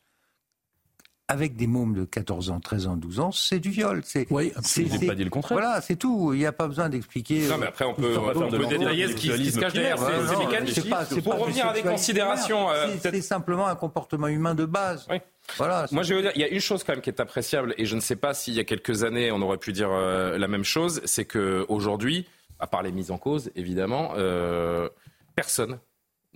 avec 1.28 1.56
des 1.56 1.66
mômes 1.66 1.94
de 1.94 2.04
14 2.04 2.50
ans, 2.50 2.58
13 2.58 2.86
ans, 2.86 2.96
12 2.96 3.20
ans, 3.20 3.32
c'est 3.32 3.58
du 3.58 3.68
viol. 3.68 4.00
C'est, 4.04 4.26
oui, 4.30 4.50
c'est, 4.62 4.84
pas 5.06 5.14
dit 5.14 5.24
le 5.24 5.30
contraire. 5.30 5.58
Voilà, 5.58 5.80
c'est 5.82 5.96
tout. 5.96 6.32
Il 6.32 6.38
n'y 6.38 6.46
a 6.46 6.52
pas 6.52 6.66
besoin 6.66 6.88
d'expliquer. 6.88 7.48
Non, 7.48 7.58
mais 7.58 7.66
après, 7.66 7.84
on 7.84 7.94
peut, 7.94 8.16
on 8.18 8.48
peut 8.48 8.66
détailler 8.66 9.08
ce 9.08 9.14
qui, 9.14 9.50
se 9.50 9.60
cache 9.60 9.74
derrière. 9.74 9.98
C'est, 9.98 10.38
mécanique. 10.38 11.22
Pour 11.22 11.38
revenir 11.38 11.68
à 11.68 11.74
des 11.74 11.82
considérations. 11.82 12.70
Euh, 12.70 12.88
c'est, 13.02 13.20
simplement 13.20 13.66
un 13.66 13.74
comportement 13.74 14.28
humain 14.28 14.54
de 14.54 14.64
base. 14.64 15.06
Oui. 15.10 15.18
Voilà, 15.56 15.86
Moi, 15.92 16.02
je 16.02 16.14
veux 16.14 16.22
dire, 16.22 16.32
il 16.34 16.40
y 16.40 16.44
a 16.44 16.48
une 16.48 16.60
chose 16.60 16.84
quand 16.84 16.92
même 16.92 17.02
qui 17.02 17.10
est 17.10 17.20
appréciable, 17.20 17.74
et 17.78 17.86
je 17.86 17.94
ne 17.94 18.00
sais 18.00 18.16
pas 18.16 18.34
s'il 18.34 18.54
y 18.54 18.60
a 18.60 18.64
quelques 18.64 19.02
années 19.02 19.32
on 19.32 19.40
aurait 19.40 19.56
pu 19.58 19.72
dire 19.72 19.88
euh, 19.90 20.36
la 20.36 20.46
même 20.46 20.64
chose, 20.64 21.00
c'est 21.04 21.24
qu'aujourd'hui, 21.24 22.26
à 22.58 22.66
part 22.66 22.82
les 22.82 22.92
mises 22.92 23.10
en 23.10 23.18
cause, 23.18 23.50
évidemment, 23.56 24.12
euh, 24.16 24.88
personne 25.36 25.78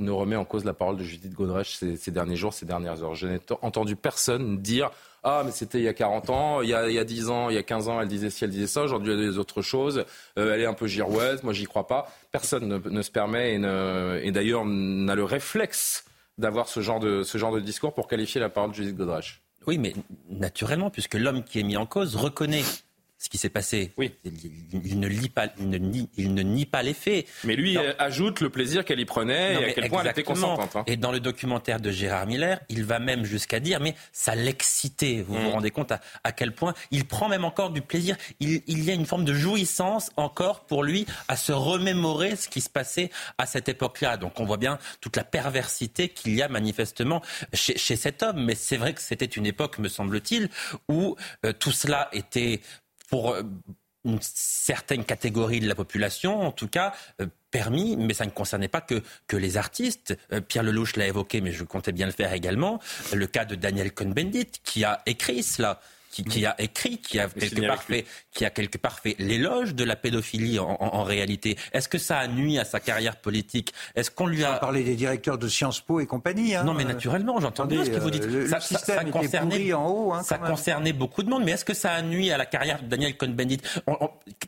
ne 0.03 0.11
remet 0.11 0.37
en 0.37 0.45
cause 0.45 0.65
la 0.65 0.75
parole 0.75 0.97
de 0.97 1.05
Judith 1.05 1.33
Godrèche 1.33 1.79
ces, 1.97 2.11
derniers 2.11 2.37
jours, 2.37 2.53
ces 2.53 2.67
dernières 2.67 3.03
heures. 3.03 3.15
Je 3.15 3.27
n'ai 3.27 3.41
entendu 3.63 3.97
personne 3.97 4.61
dire 4.61 4.91
Ah, 5.23 5.43
mais 5.45 5.51
c'était 5.53 5.79
il 5.79 5.85
y 5.85 5.89
a 5.89 5.95
40 5.95 6.31
ans, 6.31 6.63
il 6.63 6.69
y 6.69 6.75
a, 6.75 6.89
il 6.89 6.95
y 6.95 6.99
a 6.99 7.05
10 7.05 7.31
ans, 7.31 7.51
il 7.51 7.55
y 7.55 7.59
a 7.59 7.63
15 7.63 7.89
ans, 7.89 8.01
elle 8.01 8.09
disait 8.09 8.31
ci, 8.31 8.45
elle 8.45 8.51
disait 8.51 8.67
ça, 8.67 8.83
aujourd'hui 8.83 9.13
elle 9.13 9.31
dit 9.31 9.39
autre 9.39 9.63
chose, 9.63 10.05
euh, 10.39 10.55
elle 10.55 10.61
est 10.61 10.67
un 10.67 10.75
peu 10.75 10.87
girouette, 10.87 11.43
moi 11.45 11.53
j'y 11.53 11.65
crois 11.65 11.87
pas. 11.87 12.13
Personne 12.31 12.81
ne, 12.85 13.03
se 13.03 13.11
permet 13.11 13.55
et, 13.55 14.27
et 14.27 14.33
d'ailleurs 14.33 14.65
n'a 14.65 15.15
le 15.15 15.25
réflexe 15.25 16.05
d'avoir 16.39 16.69
ce, 16.69 16.81
genre 16.81 17.01
de, 17.01 17.23
ce 17.23 17.39
genre 17.39 17.53
de 17.53 17.61
discours 17.61 17.95
pour 17.95 18.09
qualifier 18.09 18.41
la 18.41 18.49
parole 18.49 18.71
de 18.71 18.77
Judith 18.77 18.97
Godrèche. 18.97 19.43
Oui, 19.67 19.79
mais 19.79 19.95
naturellement, 20.29 20.91
puisque 20.91 21.15
l'homme 21.15 21.45
qui 21.45 21.61
est 21.61 21.63
mis 21.63 21.77
en 21.77 21.87
cause 21.87 22.17
reconnaît 22.17 22.65
ce 23.23 23.29
qui 23.29 23.39
s'est 23.39 23.51
passé. 23.51 23.93
Oui. 23.99 24.13
Il, 24.25 24.99
ne 24.99 25.07
lit 25.07 25.29
pas, 25.29 25.47
il, 25.57 25.71
ne 25.71 25.79
nie, 25.79 26.09
il 26.17 26.35
ne 26.35 26.43
nie 26.43 26.67
pas 26.67 26.83
les 26.83 26.93
faits. 26.93 27.25
Mais 27.45 27.55
lui 27.55 27.79
ajoute 27.79 28.41
le 28.41 28.51
plaisir 28.51 28.85
qu'elle 28.85 28.99
y 28.99 29.05
prenait 29.05 29.55
et 29.55 29.65
à 29.65 29.73
quel 29.73 29.89
point 29.89 30.03
elle 30.03 30.11
était 30.11 30.25
consentante. 30.25 30.75
Hein. 30.75 30.83
Et 30.89 30.97
dans 30.97 31.13
le 31.13 31.21
documentaire 31.21 31.79
de 31.79 31.93
Gérard 31.93 32.27
Miller, 32.27 32.59
il 32.69 32.85
va 32.85 32.99
même 32.99 33.25
jusqu'à 33.25 33.61
dire, 33.61 33.79
mais 33.79 33.95
ça 34.11 34.35
l'excitait. 34.35 35.25
Vous 35.25 35.35
vous 35.35 35.51
mm. 35.51 35.53
rendez 35.53 35.71
compte 35.71 35.93
à, 35.93 36.33
quel 36.33 36.53
point 36.53 36.75
il 36.91 37.05
prend 37.05 37.29
même 37.29 37.45
encore 37.45 37.71
du 37.71 37.81
plaisir. 37.81 38.17
Il, 38.41 38.63
il, 38.67 38.83
y 38.83 38.91
a 38.91 38.95
une 38.95 39.07
forme 39.07 39.25
de 39.25 39.35
jouissance 39.35 40.11
encore 40.17 40.65
pour 40.65 40.83
lui 40.83 41.07
à 41.29 41.37
se 41.37 41.53
remémorer 41.53 42.35
ce 42.35 42.49
qui 42.49 42.61
se 42.61 42.71
passait 42.71 43.11
à 43.39 43.47
cette 43.47 43.69
époque-là. 43.69 44.17
Donc 44.17 44.41
on 44.41 44.45
voit 44.45 44.57
bien 44.57 44.81
toute 45.01 45.17
la 45.17 45.23
perversité 45.23 46.09
qu'il 46.09 46.35
y 46.35 46.43
a 46.43 46.49
manifestement 46.49 47.23
chez, 47.55 47.79
chez 47.79 47.95
cet 47.95 48.25
homme. 48.25 48.45
Mais 48.45 48.57
c'est 48.57 48.79
vrai 48.79 48.95
que 48.95 49.01
c'était 49.01 49.27
une 49.27 49.47
époque, 49.47 49.79
me 49.79 49.89
semble-t-il, 49.89 50.49
où 50.89 51.15
euh, 51.47 51.53
tout 51.53 51.71
cela 51.71 52.09
était 52.13 52.61
pour 53.13 53.35
euh, 53.35 53.43
une 54.07 54.19
certaine 54.23 55.05
catégorie 55.05 55.61
de 55.61 55.69
la 55.69 55.75
population, 55.75 56.41
en 56.41 56.51
tout 56.51 56.67
cas, 56.67 56.95
euh, 57.21 57.27
permis, 57.51 57.95
mais 57.99 58.15
ça 58.15 58.25
ne 58.25 58.31
concernait 58.31 58.69
pas 58.69 58.81
que, 58.81 59.03
les 59.37 59.59
artistes. 59.59 60.17
Euh, 60.33 60.41
Pierre 60.41 60.63
Lelouch 60.63 60.97
l'a 60.97 61.07
évoqué, 61.07 61.43
mais 61.43 61.53
je 61.53 61.63
comptais 61.63 61.93
bien 61.93 62.07
le 62.07 62.13
faire 62.13 62.33
également. 62.33 62.81
Le 63.13 63.27
cas 63.27 63.45
de 63.45 63.55
Daniel 63.55 63.93
Cohn-Bendit, 63.93 64.63
qui 64.65 64.83
a 64.85 65.03
écrit 65.05 65.43
cela 65.43 65.79
qui, 66.13 66.45
a 66.45 66.55
écrit, 66.61 66.99
qui 66.99 67.19
a, 67.19 67.29
quelque 67.29 67.67
part 67.67 67.83
fait, 67.83 68.05
qui 68.33 68.45
a 68.45 68.51
quelque 68.51 68.77
part 68.77 68.99
fait 69.01 69.17
l'éloge 69.19 69.75
de 69.75 69.85
la 69.85 69.97
pédophilie 69.97 70.59
en, 70.59 71.03
réalité. 71.03 71.57
Est-ce 71.73 71.89
que 71.89 71.99
ça 71.99 72.19
a 72.19 72.29
nuit 72.29 72.59
à 72.59 72.65
sa 72.65 72.81
carrière 72.81 73.17
politique? 73.17 73.73
Est-ce 73.95 74.11
qu'on 74.11 74.27
lui 74.27 74.45
a 74.45 74.55
parlé 74.55 74.85
des 74.85 74.95
directeurs 74.95 75.39
de 75.39 75.49
Sciences 75.49 75.81
Po 75.81 76.01
et 76.01 76.07
compagnie 76.07 76.55
hein. 76.55 76.65
Non, 76.65 76.75
mais 76.75 76.85
naturellement, 76.85 77.41
j'entends 77.41 77.65
bien 77.65 77.85
ce 77.85 77.91
que 77.91 77.99
vous 77.99 78.11
dites. 78.11 78.25
Euh, 78.25 78.47
ça, 78.47 78.61
ça, 78.61 79.05
concernait, 79.05 79.73
en 79.73 79.89
haut, 79.89 80.13
hein, 80.13 80.23
ça 80.23 80.39
concernait 80.39 80.93
beaucoup 80.93 81.23
de 81.23 81.31
monde, 81.31 81.45
mais 81.45 81.53
est-ce 81.53 81.65
que 81.65 81.75
ça 81.75 81.93
a 81.93 82.03
nuit 82.03 82.31
à 82.31 82.37
la 82.37 82.47
carrière 82.47 82.83
de 82.83 82.89
Daniel 82.89 83.17
Cohn-Bendit? 83.17 83.61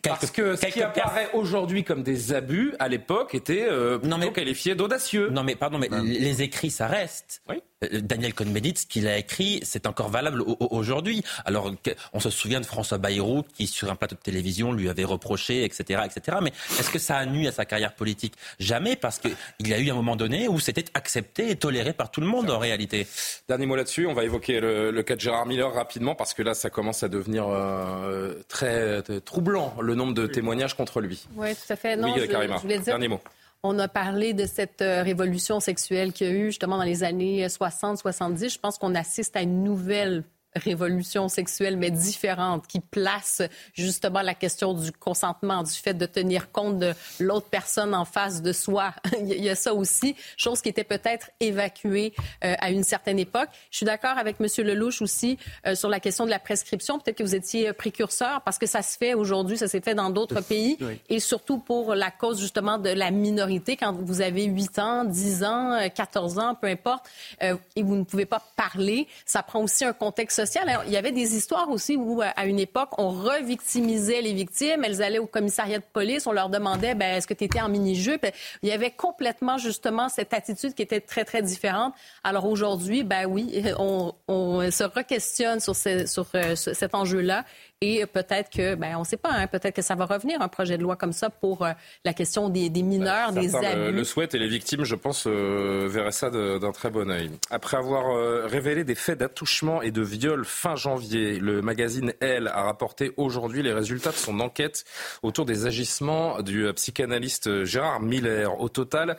Parce 0.03 0.31
que 0.31 0.57
ce 0.57 0.67
qui 0.67 0.83
apparaît 0.83 1.31
aujourd'hui 1.33 1.85
comme 1.85 2.03
des 2.03 2.35
abus, 2.35 2.75
à 2.79 2.89
l'époque, 2.89 3.35
était 3.35 3.67
euh, 3.69 3.99
non, 4.03 4.19
mais, 4.19 4.33
qualifié 4.33 4.75
d'audacieux. 4.75 5.31
Non, 5.31 5.43
mais 5.43 5.57
pardon, 5.57 5.79
mais 5.79 5.89
les 6.03 6.43
écrits, 6.43 6.71
ça 6.71 6.87
reste. 6.87 7.43
Oui. 7.49 7.57
Euh, 7.93 8.01
Daniel 8.01 8.35
Cohn-Bendit, 8.35 8.75
ce 8.77 8.87
qu'il 8.87 9.09
a 9.09 9.19
écrit, 9.19 9.61
c'est 9.63 9.87
encore 9.87 10.09
valable 10.09 10.43
aujourd'hui. 10.71 11.23
Alors, 11.55 11.71
on 12.13 12.19
se 12.19 12.31
souvient 12.31 12.61
de 12.61 12.67
François 12.67 12.99
Bayrou 12.99 13.45
qui, 13.55 13.69
sur 13.69 13.89
un 13.91 13.95
plateau 13.95 14.17
de 14.17 14.21
télévision, 14.21 14.73
lui 14.73 14.89
avait 14.89 15.05
reproché, 15.05 15.65
etc., 15.65 16.03
etc. 16.05 16.39
Mais 16.43 16.53
est-ce 16.81 16.91
que 16.91 16.99
ça 16.99 17.17
a 17.17 17.27
nuit 17.27 17.47
à 17.47 17.53
sa 17.53 17.65
carrière 17.65 17.95
politique? 17.95 18.35
Jamais, 18.59 18.97
parce 18.97 19.21
qu'il 19.21 19.69
y 19.69 19.73
a 19.73 19.79
eu 19.79 19.89
un 19.89 19.95
moment 19.95 20.17
donné 20.17 20.49
où 20.49 20.59
c'était 20.59 20.87
accepté 20.95 21.51
et 21.51 21.57
toléré 21.57 21.93
par 21.93 22.11
tout 22.11 22.21
le 22.21 22.27
monde 22.27 22.51
en 22.51 22.59
réalité. 22.59 23.07
Dernier 23.49 23.67
mot 23.67 23.77
là-dessus, 23.77 24.07
on 24.07 24.15
va 24.15 24.25
évoquer 24.25 24.59
le, 24.59 25.03
cas 25.03 25.15
de 25.15 25.21
Gérard 25.21 25.47
Miller 25.47 25.73
rapidement 25.73 26.17
parce 26.17 26.35
que 26.35 26.43
là, 26.43 26.55
ça 26.55 26.71
commence 26.71 27.05
à 27.05 27.09
devenir 27.09 27.47
euh, 27.49 28.35
très, 28.49 29.03
troublant 29.25 29.77
le 29.81 29.95
nombre 29.95 30.15
de 30.15 30.27
témoignages 30.27 30.75
contre 30.75 31.01
lui. 31.01 31.29
Oui, 31.37 31.55
tout 31.55 31.73
à 31.73 31.77
fait. 31.77 31.97
Non, 31.97 32.13
oui, 32.15 32.21
je, 32.21 32.85
Dernier 32.85 33.09
mot. 33.09 33.21
On 33.63 33.79
a 33.79 33.89
parlé 33.89 34.35
de 34.35 34.45
cette 34.45 34.83
euh, 34.83 35.03
révolution 35.03 35.61
sexuelle 35.61 36.13
qu'il 36.13 36.27
y 36.27 36.31
a 36.31 36.33
eu 36.35 36.47
justement 36.47 36.77
dans 36.77 36.85
les 36.85 37.05
années 37.05 37.47
60-70. 37.47 38.53
Je 38.53 38.59
pense 38.59 38.77
qu'on 38.77 38.95
assiste 38.95 39.37
à 39.37 39.43
une 39.43 39.63
nouvelle 39.63 40.25
révolution 40.57 41.29
sexuelle, 41.29 41.77
mais 41.77 41.91
différente, 41.91 42.67
qui 42.67 42.81
place 42.81 43.43
justement 43.75 44.23
la 44.23 44.35
question 44.35 44.73
du 44.73 44.93
consentement, 44.93 45.63
du 45.63 45.73
fait 45.73 45.95
de 45.95 46.07
tenir 46.07 46.51
compte 46.53 46.79
de 46.79 46.93
l'autre 47.21 47.49
personne 47.51 47.95
en 47.95 48.05
face 48.05 48.43
de 48.43 48.53
soi. 48.53 48.95
Il 49.21 49.43
y 49.43 49.49
a 49.49 49.55
ça 49.55 49.75
aussi, 49.75 50.17
chose 50.37 50.61
qui 50.61 50.69
était 50.69 50.85
peut-être 50.85 51.31
évacuée 51.41 52.15
euh, 52.45 52.55
à 52.59 52.71
une 52.71 52.85
certaine 52.85 53.19
époque. 53.19 53.49
Je 53.71 53.79
suis 53.79 53.87
d'accord 53.87 54.17
avec 54.19 54.37
M. 54.41 54.47
Lelouch 54.65 55.03
aussi 55.03 55.39
euh, 55.67 55.75
sur 55.75 55.89
la 55.89 56.01
question 56.01 56.25
de 56.25 56.31
la 56.31 56.39
prescription. 56.39 56.99
Peut-être 56.99 57.19
que 57.19 57.23
vous 57.23 57.35
étiez 57.35 57.73
précurseur 57.73 58.43
parce 58.43 58.59
que 58.59 58.67
ça 58.67 58.83
se 58.83 58.97
fait 58.97 59.15
aujourd'hui, 59.15 59.59
ça 59.59 59.69
s'est 59.69 59.81
fait 59.81 59.95
dans 59.95 60.11
d'autres 60.11 60.41
pays 60.41 60.79
et 61.09 61.21
surtout 61.21 61.59
pour 61.59 61.95
la 61.95 62.11
cause 62.11 62.41
justement 62.41 62.79
de 62.79 62.91
la 62.91 63.11
minorité. 63.11 63.77
Quand 63.77 63.93
vous 63.93 64.21
avez 64.21 64.45
8 64.45 64.79
ans, 64.79 65.05
10 65.05 65.45
ans, 65.45 65.79
14 65.95 66.39
ans, 66.39 66.55
peu 66.55 66.69
importe, 66.69 67.07
euh, 67.43 67.57
et 67.77 67.83
vous 67.83 67.97
ne 67.97 68.05
pouvez 68.05 68.27
pas 68.27 68.43
parler, 68.57 69.09
ça 69.27 69.43
prend 69.43 69.63
aussi 69.63 69.85
un 69.85 69.93
contexte 69.93 70.44
il 70.87 70.93
y 70.93 70.97
avait 70.97 71.13
des 71.13 71.37
histoires 71.37 71.71
aussi 71.71 71.97
où, 71.97 72.23
euh, 72.23 72.27
à 72.37 72.47
une 72.47 72.59
époque, 72.59 72.91
on 72.99 73.11
revictimisait 73.11 74.23
les 74.23 74.33
victimes. 74.33 74.85
Elles 74.85 75.03
allaient 75.03 75.19
au 75.19 75.27
commissariat 75.27 75.79
de 75.79 75.85
police, 75.93 76.27
on 76.27 76.33
leur 76.33 76.49
demandait 76.49 76.95
ben, 76.95 77.17
est-ce 77.17 77.27
que 77.27 77.35
tu 77.35 77.45
étais 77.45 77.61
en 77.61 77.69
mini-jupe? 77.69 78.27
Il 78.63 78.69
y 78.69 78.73
avait 78.73 78.91
complètement, 78.91 79.59
justement, 79.59 80.09
cette 80.09 80.35
attitude 80.35 80.75
qui 80.75 80.83
était 80.83 81.01
très, 81.01 81.25
très 81.25 81.43
différente. 81.43 81.95
Alors 82.23 82.47
aujourd'hui, 82.47 83.05
ben 83.05 83.27
oui, 83.27 83.65
on, 83.79 84.13
se 84.29 84.85
re-questionne 84.85 85.61
sur, 85.61 85.77
sur 85.77 86.27
euh, 86.35 86.55
cet 86.55 86.95
enjeu-là 86.95 87.45
et 87.81 88.07
peut-être 88.07 88.51
que, 88.51 88.75
ben, 88.77 88.97
on 88.97 89.01
ne 89.01 89.05
sait 89.05 89.17
pas, 89.17 89.31
hein, 89.31 89.47
peut-être 89.47 89.75
que 89.75 89.83
ça 89.83 89.95
va 89.95 90.07
revenir, 90.07 90.41
un 90.41 90.49
projet 90.49 90.79
de 90.79 90.83
loi 90.83 90.97
comme 90.97 91.13
ça 91.13 91.29
pour 91.29 91.65
euh, 91.65 91.73
la 92.05 92.15
question 92.15 92.49
des, 92.49 92.71
mineurs, 92.71 93.33
ben, 93.33 93.43
des 93.43 93.55
abus. 93.55 93.77
Le, 93.77 93.91
le 93.91 94.05
souhaitent 94.05 94.35
et 94.35 94.39
les 94.39 94.49
victimes, 94.49 94.85
je 94.85 94.95
pense, 94.95 95.27
euh, 95.27 95.87
verraient 95.89 96.13
ça 96.13 96.31
d'un 96.31 96.73
très 96.73 96.91
bon 96.91 97.11
oeil. 97.11 97.31
Après 97.51 97.77
avoir 97.77 98.17
euh, 98.17 98.47
révélé 98.47 98.85
des 98.85 98.95
faits 98.95 99.19
d'attouchement 99.19 99.83
et 99.83 99.91
de 99.91 100.03
viol 100.03 100.45
fin 100.45 100.77
janvier, 100.77 101.39
le 101.39 101.63
magazine 101.63 102.15
Elle 102.21 102.49
a 102.49 102.63
rapporté 102.63 103.13
aujourd'hui 103.17 103.63
les 103.63 103.73
résultats 103.73 104.11
de 104.11 104.17
son 104.17 104.41
enquête 104.41 104.85
autour 105.23 105.45
des 105.45 105.67
agissements 105.67 106.41
du 106.41 106.73
psychanalyste 106.75 107.65
Gérard 107.65 108.01
Miller. 108.01 108.61
Au 108.61 108.69
total, 108.69 109.17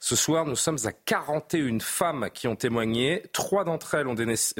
ce 0.00 0.16
soir, 0.16 0.46
nous 0.46 0.56
sommes 0.56 0.78
à 0.84 0.92
41 0.92 1.80
femmes 1.80 2.28
qui 2.32 2.48
ont 2.48 2.56
témoigné. 2.56 3.24
Trois 3.32 3.64
d'entre 3.64 3.94
elles 3.94 4.06
ont 4.06 4.14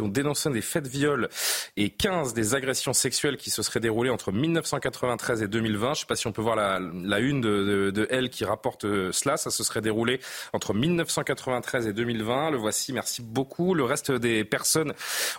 dénoncé 0.09 0.51
des 0.51 0.61
faits 0.61 0.85
de 0.85 0.89
viol 0.89 1.29
et 1.77 1.91
15 1.91 2.35
des 2.35 2.55
agressions 2.55 2.93
sexuelles 2.93 3.36
qui 3.37 3.51
se 3.51 3.63
serait 3.63 3.81
déroulé 3.81 4.11
entre 4.11 4.33
1993 4.33 5.43
et 5.43 5.49
2020. 5.49 5.87
Je 5.87 5.91
ne 5.91 5.95
sais 5.95 6.07
pas 6.07 6.17
si 6.17 6.27
on 6.27 6.33
peut 6.33 6.43
voir 6.43 6.57
la, 6.57 7.19
une 7.19 7.41
de, 7.41 8.07
Elle 8.11 8.31
qui 8.31 8.45
rapporte 8.45 8.85
euh, 8.85 9.13
cela. 9.13 9.37
Ça 9.37 9.51
se 9.51 9.65
serait 9.65 9.81
déroulé 9.81 10.21
entre 10.53 10.75
1993 10.75 11.87
et 11.87 11.93
2020. 11.93 12.51
Le 12.51 12.57
voici, 12.57 12.93
merci 12.93 13.23
beaucoup. 13.23 13.75
Le 13.75 13.85
reste 13.85 14.11
des 14.11 14.45
personnes 14.45 14.93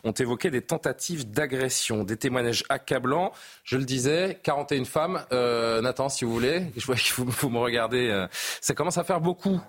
ont 0.03 0.11
évoqué 0.11 0.49
des 0.49 0.61
tentatives 0.61 1.29
d'agression, 1.29 2.03
des 2.03 2.17
témoignages 2.17 2.63
accablants. 2.69 3.31
Je 3.63 3.77
le 3.77 3.85
disais, 3.85 4.39
41 4.43 4.85
femmes. 4.85 5.25
Euh, 5.31 5.81
Nathan, 5.81 6.09
si 6.09 6.25
vous 6.25 6.31
voulez, 6.31 6.63
je 6.75 6.85
vois 6.85 6.95
qu'il 6.95 7.11
faut, 7.11 7.49
me 7.49 7.57
regarder. 7.59 8.09
Euh, 8.09 8.27
ça 8.61 8.73
commence 8.73 8.97
à 8.97 9.03
faire 9.03 9.21
beaucoup. 9.21 9.59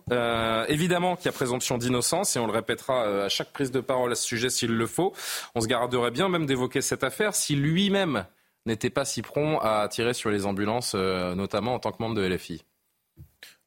évidemment 0.69 1.17
qu'il 1.17 1.27
y 1.27 1.29
a 1.29 1.33
présomption 1.33 1.79
d'innocence 1.79 2.37
et 2.37 2.39
on 2.39 2.47
le 2.47 2.53
répétera 2.53 3.25
à 3.25 3.29
chaque 3.29 3.53
prise 3.53 3.71
de 3.71 3.81
parole 3.81 4.13
à 4.13 4.15
ce 4.15 4.25
sujet 4.25 4.51
s'il 4.51 4.77
le 4.77 4.87
faut. 4.87 5.13
On 5.55 5.61
se 5.61 5.67
garderait 5.67 6.11
bien 6.11 6.29
même 6.29 6.47
d'évoquer 6.47 6.81
cette 6.81 7.05
affaire 7.05 7.35
si 7.35 7.55
lui-même 7.55 8.18
n'était 8.69 8.91
pas 8.91 9.05
si 9.05 9.23
prompt 9.23 9.59
à 9.63 9.89
tirer 9.89 10.15
sur 10.15 10.31
les 10.31 10.47
ambulances, 10.47 10.93
euh, 10.95 11.35
notamment 11.35 11.75
en 11.75 11.79
tant 11.81 11.91
que 11.91 12.01
membre 12.01 12.15
de 12.15 12.27
LFI. 12.27 12.65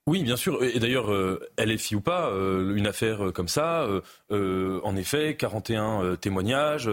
Oui, 0.08 0.24
bien 0.24 0.36
sûr. 0.36 0.64
Et 0.64 0.80
d'ailleurs, 0.80 1.12
euh, 1.12 1.48
LFI 1.60 1.96
ou 1.96 2.02
pas, 2.02 2.30
euh, 2.30 2.76
une 2.76 2.88
affaire 2.88 3.32
comme 3.36 3.48
ça, 3.48 3.88
en 4.32 4.96
effet, 4.96 5.36
41 5.36 6.16
témoignages 6.16 6.90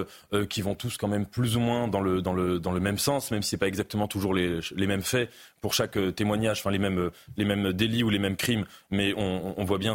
qui 0.50 0.60
vont 0.60 0.74
tous 0.74 0.98
quand 0.98 1.08
même 1.08 1.24
plus 1.24 1.56
ou 1.56 1.60
moins 1.60 1.88
dans 1.88 2.02
le, 2.02 2.20
dans 2.20 2.34
le, 2.34 2.58
dans 2.58 2.72
le 2.72 2.80
même 2.80 2.98
sens, 2.98 3.30
même 3.30 3.42
si 3.42 3.50
ce 3.50 3.56
n'est 3.56 3.60
pas 3.60 3.68
exactement 3.68 4.08
toujours 4.08 4.34
les, 4.34 4.60
les, 4.76 4.86
mêmes 4.86 5.02
faits 5.02 5.30
pour 5.62 5.72
chaque 5.72 5.98
témoignage, 6.14 6.60
enfin 6.60 6.70
les 6.70 6.78
mêmes, 6.78 7.10
les 7.38 7.46
mêmes 7.46 7.72
délits 7.72 8.02
ou 8.02 8.10
les 8.10 8.18
mêmes 8.18 8.36
crimes, 8.36 8.66
mais 8.90 9.14
on, 9.16 9.64
voit 9.64 9.78
bien 9.78 9.94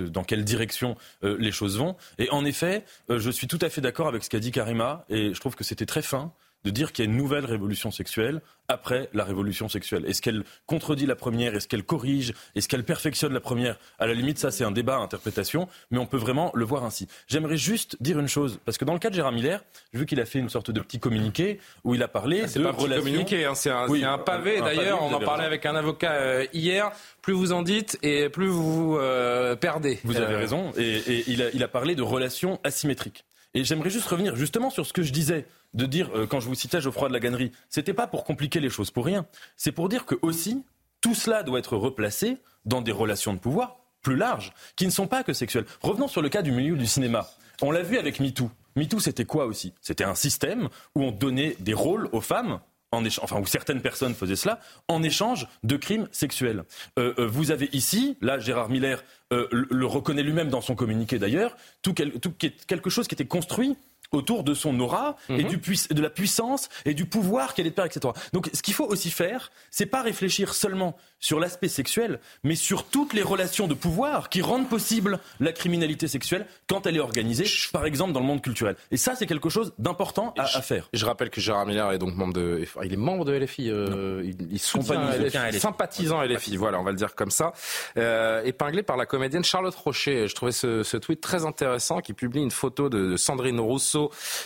dans 0.00 0.24
quelle 0.24 0.44
direction 0.44 0.96
les 1.22 1.52
choses 1.52 1.78
vont. 1.78 1.96
Et 2.18 2.28
en 2.30 2.44
effet, 2.44 2.84
je 3.08 3.30
suis 3.30 3.46
tout 3.46 3.58
à 3.62 3.70
fait 3.70 3.80
d'accord 3.80 4.08
avec 4.08 4.24
ce 4.24 4.28
qu'a 4.28 4.40
dit 4.40 4.50
Karima, 4.50 5.06
et 5.08 5.32
je 5.32 5.40
trouve 5.40 5.56
que 5.56 5.64
c'était 5.64 5.86
très 5.86 6.02
fin 6.02 6.32
de 6.64 6.70
dire 6.70 6.92
qu'il 6.92 7.04
y 7.04 7.08
a 7.08 7.10
une 7.10 7.16
nouvelle 7.16 7.44
révolution 7.44 7.90
sexuelle 7.90 8.40
après 8.68 9.08
la 9.12 9.24
révolution 9.24 9.68
sexuelle. 9.68 10.04
Est-ce 10.06 10.22
qu'elle 10.22 10.44
contredit 10.66 11.06
la 11.06 11.16
première? 11.16 11.54
Est-ce 11.54 11.68
qu'elle 11.68 11.82
corrige? 11.82 12.32
Est-ce 12.54 12.68
qu'elle 12.68 12.84
perfectionne 12.84 13.32
la 13.32 13.40
première? 13.40 13.78
À 13.98 14.06
la 14.06 14.14
limite, 14.14 14.38
ça 14.38 14.50
c'est 14.50 14.64
un 14.64 14.70
débat 14.70 14.96
à 14.96 14.98
interprétation, 14.98 15.68
mais 15.90 15.98
on 15.98 16.06
peut 16.06 16.16
vraiment 16.16 16.50
le 16.54 16.64
voir 16.64 16.84
ainsi. 16.84 17.06
J'aimerais 17.26 17.56
juste 17.56 17.96
dire 18.00 18.18
une 18.18 18.28
chose, 18.28 18.60
parce 18.64 18.78
que 18.78 18.84
dans 18.84 18.94
le 18.94 18.98
cas 18.98 19.10
de 19.10 19.14
Gérard 19.14 19.32
Miller, 19.32 19.62
j'ai 19.92 19.98
vu 19.98 20.06
qu'il 20.06 20.20
a 20.20 20.24
fait 20.24 20.38
une 20.38 20.48
sorte 20.48 20.70
de 20.70 20.80
petit 20.80 20.98
communiqué 20.98 21.58
où 21.84 21.94
il 21.94 22.02
a 22.02 22.08
parlé 22.08 22.42
ah, 22.44 22.48
c'est 22.48 22.62
pas 22.62 22.70
un 22.70 22.72
communiqué, 22.72 23.44
hein, 23.44 23.54
c'est 23.54 23.70
un, 23.70 24.18
pavé. 24.18 24.60
D'ailleurs, 24.60 25.02
on 25.02 25.12
en 25.12 25.20
parlait 25.20 25.44
avec 25.44 25.66
un 25.66 25.74
avocat 25.74 26.12
euh, 26.12 26.46
hier. 26.52 26.90
Plus 27.20 27.34
vous 27.34 27.52
en 27.52 27.62
dites 27.62 27.98
et 28.02 28.28
plus 28.28 28.48
vous 28.48 28.96
euh, 28.98 29.54
perdez. 29.54 30.00
Vous 30.04 30.16
avez 30.16 30.34
euh, 30.34 30.38
raison. 30.38 30.72
Et, 30.76 31.24
il, 31.28 31.42
a, 31.42 31.50
il 31.54 31.62
a 31.62 31.68
parlé 31.68 31.94
de 31.94 32.02
relations 32.02 32.58
asymétriques. 32.64 33.24
Et 33.54 33.64
j'aimerais 33.64 33.90
juste 33.90 34.06
revenir 34.06 34.34
justement 34.36 34.70
sur 34.70 34.86
ce 34.86 34.92
que 34.92 35.02
je 35.02 35.12
disais, 35.12 35.46
de 35.74 35.86
dire, 35.86 36.10
euh, 36.14 36.26
quand 36.26 36.40
je 36.40 36.48
vous 36.48 36.54
citais 36.54 36.80
Geoffroy 36.80 37.08
de 37.08 37.12
la 37.12 37.20
Gannerie, 37.20 37.52
c'était 37.68 37.94
pas 37.94 38.06
pour 38.06 38.24
compliquer 38.24 38.60
les 38.60 38.70
choses 38.70 38.90
pour 38.90 39.04
rien. 39.04 39.26
C'est 39.56 39.72
pour 39.72 39.88
dire 39.88 40.06
que 40.06 40.14
aussi, 40.22 40.64
tout 41.00 41.14
cela 41.14 41.42
doit 41.42 41.58
être 41.58 41.76
replacé 41.76 42.38
dans 42.64 42.80
des 42.80 42.92
relations 42.92 43.34
de 43.34 43.38
pouvoir 43.38 43.78
plus 44.02 44.16
larges, 44.16 44.52
qui 44.76 44.86
ne 44.86 44.90
sont 44.90 45.06
pas 45.06 45.22
que 45.22 45.32
sexuelles. 45.32 45.66
Revenons 45.80 46.08
sur 46.08 46.22
le 46.22 46.28
cas 46.28 46.42
du 46.42 46.50
milieu 46.50 46.76
du 46.76 46.86
cinéma. 46.86 47.28
On 47.60 47.70
l'a 47.70 47.82
vu 47.82 47.98
avec 47.98 48.20
MeToo. 48.20 48.50
MeToo, 48.74 49.00
c'était 49.00 49.24
quoi 49.24 49.46
aussi? 49.46 49.74
C'était 49.80 50.04
un 50.04 50.14
système 50.14 50.68
où 50.94 51.02
on 51.02 51.12
donnait 51.12 51.56
des 51.60 51.74
rôles 51.74 52.08
aux 52.12 52.20
femmes 52.20 52.60
en 52.92 53.04
enfin 53.22 53.40
où 53.40 53.46
certaines 53.46 53.80
personnes 53.80 54.14
faisaient 54.14 54.36
cela, 54.36 54.60
en 54.88 55.02
échange 55.02 55.48
de 55.64 55.76
crimes 55.76 56.08
sexuels. 56.12 56.64
Euh, 56.98 57.14
euh, 57.18 57.26
vous 57.26 57.50
avez 57.50 57.68
ici, 57.72 58.16
là 58.20 58.38
Gérard 58.38 58.68
Miller 58.68 59.02
le, 59.30 59.86
reconnaît 59.86 60.22
lui-même 60.22 60.50
dans 60.50 60.60
son 60.60 60.74
communiqué 60.74 61.18
d'ailleurs, 61.18 61.56
tout, 61.80 61.94
quelque 61.94 62.90
chose 62.90 63.08
qui 63.08 63.14
était 63.14 63.24
construit 63.24 63.78
autour 64.12 64.44
de 64.44 64.54
son 64.54 64.78
aura 64.80 65.16
et 65.28 65.44
mhm. 65.44 65.48
du 65.48 65.58
de 65.90 66.02
la 66.02 66.10
puissance 66.10 66.68
et 66.84 66.94
du 66.94 67.06
pouvoir 67.06 67.54
qu'elle 67.54 67.66
est 67.66 67.70
de 67.70 67.74
père, 67.74 67.86
etc. 67.86 68.12
Donc 68.32 68.50
ce 68.52 68.62
qu'il 68.62 68.74
faut 68.74 68.86
aussi 68.86 69.10
faire, 69.10 69.50
c'est 69.70 69.86
pas 69.86 70.02
réfléchir 70.02 70.54
seulement 70.54 70.96
sur 71.18 71.38
l'aspect 71.38 71.68
sexuel, 71.68 72.20
mais 72.42 72.56
sur 72.56 72.84
toutes 72.84 73.12
les 73.12 73.22
relations 73.22 73.68
de 73.68 73.74
pouvoir 73.74 74.28
qui 74.28 74.42
rendent 74.42 74.68
possible 74.68 75.20
la 75.40 75.52
criminalité 75.52 76.08
sexuelle 76.08 76.46
quand 76.68 76.86
elle 76.86 76.96
est 76.96 77.00
organisée, 77.00 77.44
par 77.72 77.86
exemple 77.86 78.12
dans 78.12 78.20
le 78.20 78.26
monde 78.26 78.42
culturel. 78.42 78.76
Et 78.90 78.96
ça, 78.96 79.14
c'est 79.14 79.26
quelque 79.26 79.48
chose 79.48 79.72
d'important 79.78 80.34
à, 80.36 80.46
faire. 80.62 80.88
Je 80.92 81.06
rappelle 81.06 81.30
que 81.30 81.40
Gérard 81.40 81.66
Miller 81.66 81.92
est 81.92 81.98
donc 81.98 82.14
membre 82.16 82.34
de, 82.34 82.64
il 82.84 82.92
est 82.92 82.96
membre 82.96 83.24
de 83.24 83.32
LFI, 83.32 83.70
euh, 83.70 84.22
il, 84.24 84.52
il 84.52 84.58
soutient 84.58 85.10
LFI, 85.10 85.60
sympathisant 85.60 86.22
LFI, 86.22 86.56
voilà, 86.56 86.80
on 86.80 86.84
va 86.84 86.90
le 86.90 86.96
dire 86.96 87.14
comme 87.14 87.30
ça, 87.30 87.52
euh, 87.96 88.42
épinglé 88.42 88.82
par 88.82 88.96
la 88.96 89.06
comédienne 89.06 89.44
Charlotte 89.44 89.74
Rocher. 89.74 90.26
Je 90.26 90.34
trouvais 90.34 90.52
ce, 90.52 90.82
ce 90.82 90.96
tweet 90.96 91.20
très 91.20 91.44
intéressant 91.46 92.00
qui 92.00 92.14
publie 92.14 92.42
une 92.42 92.50
photo 92.50 92.88
de, 92.88 93.16
Sandrine 93.16 93.60
Rousseau 93.60 94.01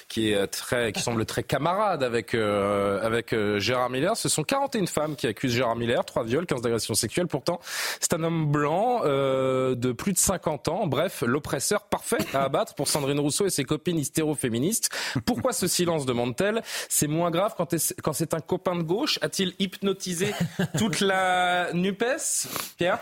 qui 0.08 0.32
est 0.32 0.46
très, 0.46 0.92
qui 0.92 1.00
semble 1.00 1.24
très 1.24 1.42
camarade 1.42 2.02
avec 2.02 2.34
euh, 2.34 3.00
avec 3.02 3.32
euh, 3.32 3.58
Gérard 3.58 3.90
Miller. 3.90 4.16
Ce 4.16 4.28
sont 4.28 4.42
41 4.42 4.86
femmes 4.86 5.16
qui 5.16 5.26
accusent 5.26 5.54
Gérard 5.54 5.76
Miller, 5.76 6.04
trois 6.04 6.24
viols, 6.24 6.46
15 6.46 6.64
agressions 6.64 6.94
sexuelles. 6.94 7.26
Pourtant, 7.26 7.60
c'est 8.00 8.14
un 8.14 8.22
homme 8.22 8.50
blanc 8.50 9.02
euh, 9.04 9.74
de 9.74 9.92
plus 9.92 10.12
de 10.12 10.18
50 10.18 10.68
ans. 10.68 10.86
Bref, 10.86 11.22
l'oppresseur 11.26 11.84
parfait 11.84 12.18
à 12.34 12.44
abattre 12.44 12.74
pour 12.74 12.88
Sandrine 12.88 13.20
Rousseau 13.20 13.46
et 13.46 13.50
ses 13.50 13.64
copines 13.64 13.98
hystéro-féministes. 13.98 14.90
Pourquoi 15.24 15.52
ce 15.52 15.66
silence 15.66 16.06
demande-t-elle 16.06 16.62
C'est 16.88 17.08
moins 17.08 17.30
grave 17.30 17.54
quand 17.56 18.12
c'est 18.12 18.34
un 18.34 18.40
copain 18.40 18.76
de 18.76 18.82
gauche. 18.82 19.18
A-t-il 19.22 19.54
hypnotisé 19.58 20.34
toute 20.78 21.00
la 21.00 21.72
Nupes 21.72 22.04
Pierre? 22.76 23.00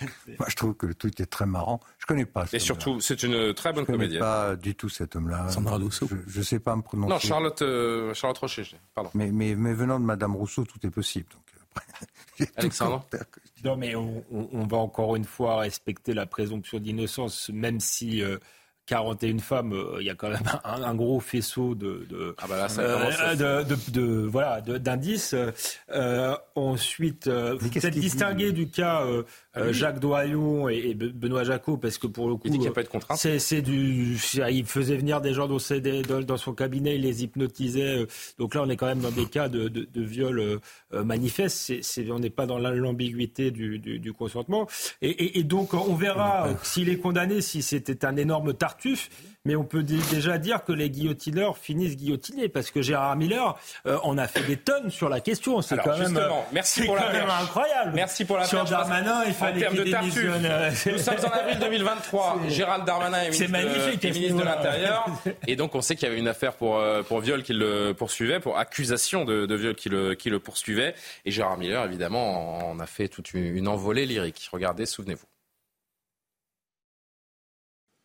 moi, 0.38 0.46
je 0.48 0.56
trouve 0.56 0.74
que 0.74 0.86
le 0.86 0.94
tweet 0.94 1.20
est 1.20 1.26
très 1.26 1.46
marrant. 1.46 1.80
Je 1.98 2.06
connais 2.06 2.26
pas. 2.26 2.46
Et 2.52 2.58
surtout, 2.58 3.00
c'est 3.00 3.22
une 3.22 3.54
très 3.54 3.72
bonne 3.72 3.86
comédienne. 3.86 4.20
Je 4.22 4.26
connais 4.26 4.48
pas 4.50 4.56
du 4.56 4.74
tout 4.74 4.88
cet 4.88 5.16
homme-là. 5.16 5.48
Sandra 5.48 5.76
Rousseau. 5.76 6.08
Je, 6.26 6.38
ne 6.38 6.44
sais 6.44 6.60
pas 6.60 6.76
me 6.76 6.82
prononcer. 6.82 7.12
Non, 7.12 7.18
Charlotte, 7.18 7.62
euh, 7.62 8.14
Charlotte 8.14 8.38
Rocher. 8.38 8.64
Pardon. 8.94 9.10
Mais, 9.14 9.30
mais, 9.30 9.54
mais, 9.54 9.74
venant 9.74 10.00
de 10.00 10.04
Madame 10.04 10.36
Rousseau, 10.36 10.64
tout 10.64 10.84
est 10.86 10.90
possible. 10.90 11.26
Donc, 11.32 11.42
euh, 12.40 12.46
Alexandre. 12.56 13.04
Non, 13.64 13.76
mais 13.76 13.94
on, 13.94 14.24
on, 14.30 14.66
va 14.66 14.78
encore 14.78 15.16
une 15.16 15.24
fois 15.24 15.58
respecter 15.58 16.14
la 16.14 16.26
présomption 16.26 16.78
d'innocence, 16.78 17.50
même 17.50 17.80
si 17.80 18.22
euh, 18.22 18.38
41 18.90 19.38
femmes, 19.38 19.72
euh, 19.72 19.98
il 20.00 20.06
y 20.06 20.10
a 20.10 20.16
quand 20.16 20.30
même 20.30 20.42
un, 20.64 20.94
gros 20.96 21.20
faisceau 21.20 21.76
de, 21.76 22.06
de, 22.10 22.34
ah 22.38 22.46
bah 22.48 22.66
euh, 22.78 23.62
de, 23.64 24.26
voilà, 24.26 24.60
d'indices. 24.60 25.36
Euh, 25.90 26.36
ensuite, 26.56 27.28
vous 27.28 27.86
êtes 27.86 27.94
distingué 27.94 28.50
du 28.50 28.68
cas 28.68 29.06
ah 29.54 29.72
Jacques 29.72 29.98
Doyon 29.98 30.68
et, 30.68 30.94
Benoît 30.94 31.44
Jacot, 31.44 31.76
parce 31.76 31.98
que 31.98 32.06
pour 32.06 32.28
le 32.28 32.36
coup, 32.36 32.42
il 32.46 32.58
n'y 32.58 32.68
a 32.68 32.72
pas 32.72 32.82
de 32.82 32.88
contrainte. 32.88 33.18
C'est 33.18 33.62
du, 33.62 34.16
il 34.50 34.64
faisait 34.64 34.96
venir 34.96 35.20
des 35.20 35.34
gens 35.34 35.48
dans, 35.48 36.22
dans, 36.22 36.36
son 36.36 36.52
cabinet, 36.54 36.96
il 36.96 37.02
les 37.02 37.24
hypnotisait. 37.24 38.06
Donc 38.38 38.54
là, 38.54 38.62
on 38.62 38.68
est 38.68 38.76
quand 38.76 38.86
même 38.86 39.00
dans 39.00 39.10
des 39.10 39.26
cas 39.26 39.48
de, 39.48 39.68
de, 39.68 40.02
viol 40.02 40.60
manifeste. 40.92 41.72
on 42.10 42.18
n'est 42.18 42.30
pas 42.30 42.46
dans 42.46 42.58
l'ambiguïté 42.58 43.50
du, 43.50 43.78
du, 43.78 44.12
consentement. 44.12 44.68
Et, 45.02 45.38
et, 45.38 45.42
donc, 45.42 45.74
on 45.74 45.94
verra 45.94 46.48
s'il 46.62 46.88
est 46.88 46.98
condamné, 46.98 47.40
si 47.40 47.62
c'était 47.62 48.04
un 48.04 48.16
énorme 48.16 48.54
tartuffe 48.54 49.10
mais 49.44 49.56
on 49.56 49.64
peut 49.64 49.82
déjà 49.82 50.38
dire 50.38 50.64
que 50.64 50.72
les 50.72 50.90
guillotineurs 50.90 51.56
finissent 51.56 51.96
guillotinés 51.96 52.48
parce 52.48 52.70
que 52.70 52.82
Gérard 52.82 53.16
Miller 53.16 53.58
euh, 53.86 53.98
on 54.04 54.18
a 54.18 54.26
fait 54.26 54.42
des 54.42 54.56
tonnes 54.56 54.90
sur 54.90 55.08
la 55.08 55.20
question. 55.20 55.62
C'est 55.62 55.78
quand 55.78 55.98
même, 55.98 56.20
merci 56.52 56.84
pour 56.84 56.96
la 56.96 57.10
même 57.12 57.30
incroyable. 57.30 57.92
Merci 57.94 58.24
pour 58.24 58.36
la 58.36 58.44
Sur 58.44 58.64
Darmanin, 58.64 59.22
il 59.40 59.64
fallait 59.64 59.66
qu'il 59.68 59.84
démissionne. 59.84 60.92
Nous 60.92 60.98
sommes 60.98 61.14
en 61.24 61.36
avril 61.36 61.58
2023. 61.58 62.40
Gérald 62.48 62.84
Darmanin 62.84 63.22
est 63.22 63.30
ministre, 63.30 64.08
ministre 64.08 64.38
de 64.38 64.44
l'Intérieur. 64.44 65.06
Et 65.46 65.56
donc, 65.56 65.74
on 65.74 65.80
sait 65.80 65.96
qu'il 65.96 66.08
y 66.08 66.10
avait 66.10 66.20
une 66.20 66.28
affaire 66.28 66.54
pour, 66.54 66.78
euh, 66.78 67.02
pour 67.02 67.20
viol 67.20 67.42
qui 67.42 67.52
le 67.52 67.92
poursuivait, 67.92 68.40
pour 68.40 68.58
accusation 68.58 69.24
de, 69.24 69.46
de 69.46 69.54
viol 69.54 69.74
qui 69.74 69.88
le, 69.88 70.14
qui 70.14 70.30
le 70.30 70.38
poursuivait. 70.38 70.94
Et 71.24 71.30
Gérard 71.30 71.58
Miller, 71.58 71.84
évidemment, 71.84 72.70
en 72.70 72.78
a 72.78 72.86
fait 72.86 73.08
toute 73.08 73.32
une 73.34 73.68
envolée 73.68 74.06
lyrique. 74.06 74.48
Regardez, 74.52 74.86
souvenez-vous. 74.86 75.26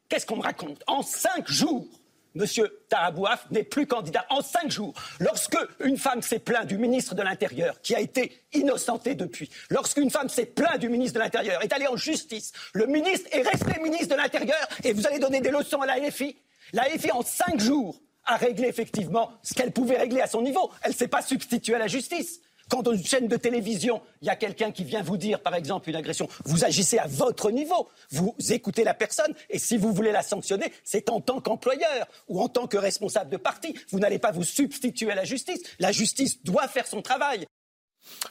Qu'est-ce 0.09 0.25
qu'on 0.25 0.37
me 0.37 0.43
raconte? 0.43 0.83
En 0.87 1.01
cinq 1.01 1.49
jours, 1.49 1.87
Monsieur 2.35 2.83
Tarabouaf 2.89 3.47
n'est 3.49 3.63
plus 3.63 3.87
candidat 3.87 4.25
en 4.29 4.41
cinq 4.41 4.69
jours. 4.69 4.93
Lorsque 5.19 5.57
une 5.79 5.97
femme 5.97 6.21
s'est 6.21 6.39
plainte 6.39 6.67
du 6.67 6.77
ministre 6.77 7.15
de 7.15 7.21
l'Intérieur, 7.21 7.81
qui 7.81 7.95
a 7.95 8.01
été 8.01 8.43
innocenté 8.53 9.15
depuis, 9.15 9.49
lorsqu'une 9.69 10.09
femme 10.09 10.29
s'est 10.29 10.45
plainte 10.45 10.79
du 10.79 10.89
ministre 10.89 11.15
de 11.15 11.23
l'Intérieur, 11.23 11.63
est 11.63 11.71
allée 11.73 11.87
en 11.87 11.95
justice, 11.95 12.51
le 12.73 12.87
ministre 12.87 13.29
est 13.31 13.41
resté 13.41 13.79
ministre 13.81 14.15
de 14.15 14.21
l'Intérieur 14.21 14.67
et 14.83 14.93
vous 14.93 15.07
allez 15.07 15.19
donner 15.19 15.41
des 15.41 15.51
leçons 15.51 15.81
à 15.81 15.85
la 15.85 16.11
FI 16.11 16.35
La 16.73 16.83
FI, 16.83 17.11
en 17.11 17.23
cinq 17.23 17.59
jours, 17.59 17.99
a 18.25 18.37
réglé 18.37 18.67
effectivement 18.67 19.31
ce 19.43 19.53
qu'elle 19.53 19.71
pouvait 19.71 19.97
régler 19.97 20.21
à 20.21 20.27
son 20.27 20.41
niveau. 20.41 20.71
Elle 20.81 20.91
ne 20.91 20.95
s'est 20.95 21.07
pas 21.07 21.21
substituée 21.21 21.75
à 21.75 21.79
la 21.79 21.87
justice. 21.87 22.41
Quand 22.69 22.81
dans 22.81 22.93
une 22.93 23.05
chaîne 23.05 23.27
de 23.27 23.37
télévision, 23.37 24.01
il 24.21 24.27
y 24.27 24.29
a 24.29 24.35
quelqu'un 24.35 24.71
qui 24.71 24.83
vient 24.83 25.03
vous 25.03 25.17
dire, 25.17 25.41
par 25.41 25.55
exemple, 25.55 25.89
une 25.89 25.95
agression, 25.95 26.27
vous 26.45 26.65
agissez 26.65 26.97
à 26.97 27.07
votre 27.07 27.51
niveau, 27.51 27.89
vous 28.11 28.35
écoutez 28.49 28.83
la 28.83 28.93
personne, 28.93 29.33
et 29.49 29.59
si 29.59 29.77
vous 29.77 29.93
voulez 29.93 30.11
la 30.11 30.23
sanctionner, 30.23 30.71
c'est 30.83 31.09
en 31.09 31.21
tant 31.21 31.41
qu'employeur 31.41 32.07
ou 32.27 32.41
en 32.41 32.49
tant 32.49 32.67
que 32.67 32.77
responsable 32.77 33.29
de 33.29 33.37
parti. 33.37 33.75
Vous 33.89 33.99
n'allez 33.99 34.19
pas 34.19 34.31
vous 34.31 34.43
substituer 34.43 35.11
à 35.11 35.15
la 35.15 35.25
justice. 35.25 35.61
La 35.79 35.91
justice 35.91 36.43
doit 36.43 36.67
faire 36.67 36.87
son 36.87 37.01
travail. 37.01 37.45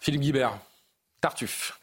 Philippe 0.00 0.22
Guibert, 0.22 0.58
Tartuffe. 1.20 1.80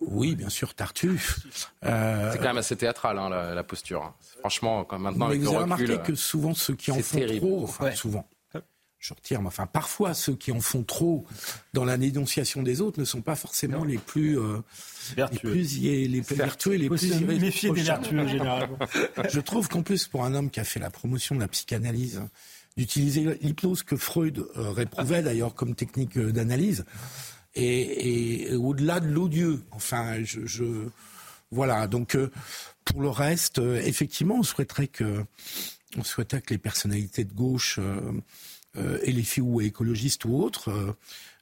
Oui, 0.00 0.36
bien 0.36 0.48
sûr, 0.48 0.74
Tartuffe. 0.74 1.40
Euh, 1.84 2.30
c'est 2.32 2.38
quand 2.38 2.44
même 2.44 2.58
assez 2.58 2.76
théâtral, 2.76 3.18
hein, 3.18 3.28
la, 3.28 3.64
posture. 3.64 4.14
Franchement, 4.38 4.84
quand 4.84 4.98
maintenant, 4.98 5.26
Mais 5.26 5.32
avec 5.32 5.42
vous 5.42 5.48
avez 5.48 5.58
remarqué 5.58 5.98
que 5.98 6.14
souvent, 6.14 6.54
ceux 6.54 6.74
qui 6.74 6.92
en 6.92 7.00
font 7.00 7.26
trop, 7.38 7.64
enfin, 7.64 7.90
souvent, 7.92 8.24
je 8.98 9.14
retire, 9.14 9.40
mais 9.40 9.48
enfin, 9.48 9.66
parfois, 9.66 10.12
ceux 10.12 10.34
qui 10.34 10.50
en 10.50 10.60
font 10.60 10.82
trop 10.82 11.24
dans 11.72 11.84
la 11.84 11.96
dénonciation 11.96 12.62
des 12.62 12.80
autres 12.80 12.98
ne 12.98 13.04
sont 13.04 13.22
pas 13.22 13.36
forcément 13.36 13.84
les 13.84 13.98
plus, 13.98 14.38
euh, 14.38 14.58
vertueux. 15.14 15.52
les 15.52 15.62
plus, 15.62 15.78
les 15.78 16.22
plus 16.22 16.34
vertueux, 16.34 16.74
les 16.74 16.88
plus 16.88 17.20
méfier 17.20 17.70
des 17.70 17.82
vertueux 17.82 18.26
généralement. 18.26 18.78
Je 19.30 19.40
trouve 19.40 19.68
qu'en 19.68 19.82
plus, 19.82 20.08
pour 20.08 20.24
un 20.24 20.34
homme 20.34 20.50
qui 20.50 20.58
a 20.58 20.64
fait 20.64 20.80
la 20.80 20.90
promotion 20.90 21.36
de 21.36 21.40
la 21.40 21.48
psychanalyse, 21.48 22.22
d'utiliser 22.76 23.38
l'hypnose 23.40 23.84
que 23.84 23.96
Freud 23.96 24.38
euh, 24.56 24.70
réprouvait 24.70 25.22
d'ailleurs 25.22 25.54
comme 25.54 25.76
technique 25.76 26.18
euh, 26.18 26.32
d'analyse, 26.32 26.84
et, 27.54 28.54
au-delà 28.54 29.00
de 29.00 29.08
l'odieux, 29.08 29.62
enfin, 29.70 30.22
je, 30.22 30.44
je, 30.44 30.64
voilà. 31.50 31.86
Donc, 31.88 32.16
pour 32.84 33.00
le 33.00 33.08
reste, 33.08 33.58
effectivement, 33.58 34.36
on 34.36 34.42
souhaiterait 34.44 34.86
que, 34.86 35.24
on 35.96 36.04
souhaiterait 36.04 36.40
que 36.40 36.54
les 36.54 36.58
personnalités 36.58 37.24
de 37.24 37.32
gauche 37.32 37.80
euh, 38.76 38.98
et 39.02 39.12
les 39.12 39.22
filles 39.22 39.42
ou 39.42 39.60
écologistes 39.60 40.24
ou 40.24 40.36
autres 40.36 40.70
euh, 40.70 40.96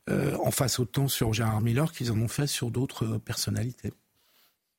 euh, 0.09 0.37
en 0.45 0.51
fassent 0.51 0.79
autant 0.79 1.09
sur 1.09 1.33
Gérard 1.33 1.61
Miller 1.61 1.93
qu'ils 1.93 2.13
en 2.13 2.19
ont 2.21 2.29
fait 2.29 2.47
sur 2.47 2.71
d'autres 2.71 3.19
personnalités. 3.19 3.93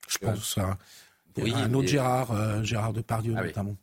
Je 0.08 0.18
pense 0.20 0.58
à, 0.58 0.78
un 1.38 1.74
autre 1.74 1.90
Gérard, 1.90 2.64
Gérard 2.64 2.94
Depardieu 2.94 3.36
ah 3.38 3.44
notamment 3.44 3.76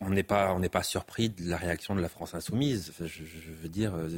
on 0.00 0.10
n'est 0.10 0.22
pas, 0.22 0.52
on 0.54 0.58
n'est 0.58 0.68
pas 0.68 0.82
surpris 0.82 1.28
de 1.30 1.48
la 1.48 1.56
réaction 1.56 1.94
de 1.94 2.00
la 2.00 2.08
France 2.08 2.34
insoumise. 2.34 2.92
Je, 3.00 3.22
veux 3.62 3.68
dire, 3.68 3.92
euh, 3.94 4.08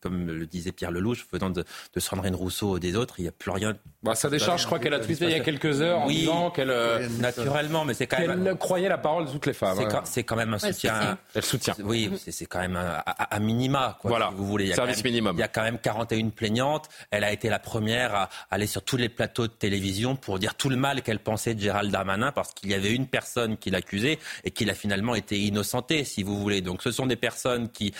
comme 0.00 0.26
le 0.26 0.46
disait 0.46 0.72
Pierre 0.72 0.90
Lelouch, 0.90 1.26
venant 1.32 1.50
de, 1.50 1.64
de 1.94 2.00
Sandrine 2.00 2.34
Rousseau 2.34 2.76
et 2.76 2.80
des 2.80 2.96
autres, 2.96 3.16
il 3.18 3.22
n'y 3.22 3.28
a 3.28 3.32
plus 3.32 3.50
rien. 3.50 3.76
Bah, 4.02 4.14
ça 4.14 4.30
décharge, 4.30 4.62
je 4.62 4.66
crois 4.66 4.78
qu'elle 4.78 4.94
a 4.94 5.00
tweeté 5.00 5.26
il 5.26 5.30
y 5.32 5.34
a 5.34 5.40
quelques 5.40 5.80
heures 5.80 6.00
en 6.00 6.06
disant 6.06 6.50
qu'elle, 6.50 6.70
euh, 6.70 7.08
naturellement, 7.20 7.84
mais 7.84 7.94
c'est 7.94 8.06
quand 8.06 8.18
même. 8.18 8.46
Elle 8.46 8.56
croyait 8.56 8.88
la 8.88 8.98
parole 8.98 9.26
de 9.26 9.30
toutes 9.30 9.46
les 9.46 9.52
femmes. 9.52 9.78
C'est 10.04 10.24
quand, 10.24 10.36
même 10.36 10.54
un 10.54 10.58
soutien. 10.58 11.18
Elle 11.34 11.44
soutient. 11.44 11.74
Oui, 11.82 12.10
c'est 12.26 12.46
quand 12.46 12.60
même 12.60 12.76
un, 12.76 13.40
minima, 13.40 13.98
quoi, 14.00 14.10
voilà. 14.10 14.30
vous 14.34 14.46
voulez. 14.46 14.72
Service 14.74 15.04
minimum. 15.04 15.36
Il 15.36 15.40
y 15.40 15.44
a 15.44 15.48
quand 15.48 15.62
même 15.62 15.78
41 15.78 16.30
plaignantes. 16.30 16.88
Elle 17.10 17.24
a 17.24 17.32
été 17.32 17.48
la 17.48 17.58
première 17.58 18.14
à 18.14 18.28
aller 18.50 18.66
sur 18.66 18.82
tous 18.82 18.96
les 18.96 19.08
plateaux 19.08 19.46
de 19.46 19.52
télévision 19.52 20.16
pour 20.16 20.38
dire 20.38 20.54
tout 20.54 20.68
le 20.68 20.76
mal 20.76 21.02
qu'elle 21.02 21.18
pensait 21.18 21.54
de 21.54 21.60
Gérald 21.60 21.90
Darmanin 21.90 22.32
parce 22.32 22.54
qu'il 22.54 22.70
y 22.70 22.74
avait 22.74 22.92
une 22.92 23.06
personne 23.06 23.56
qui 23.56 23.70
l'accusait 23.70 24.18
et 24.44 24.50
qu'il 24.50 24.70
a 24.70 24.74
finalement 24.84 25.14
été 25.14 25.38
innocenté, 25.38 26.04
si 26.04 26.22
vous 26.22 26.38
voulez. 26.38 26.60
Donc 26.60 26.82
ce 26.82 26.92
sont 26.92 27.06
des 27.06 27.16
personnes 27.16 27.70
qui, 27.70 27.94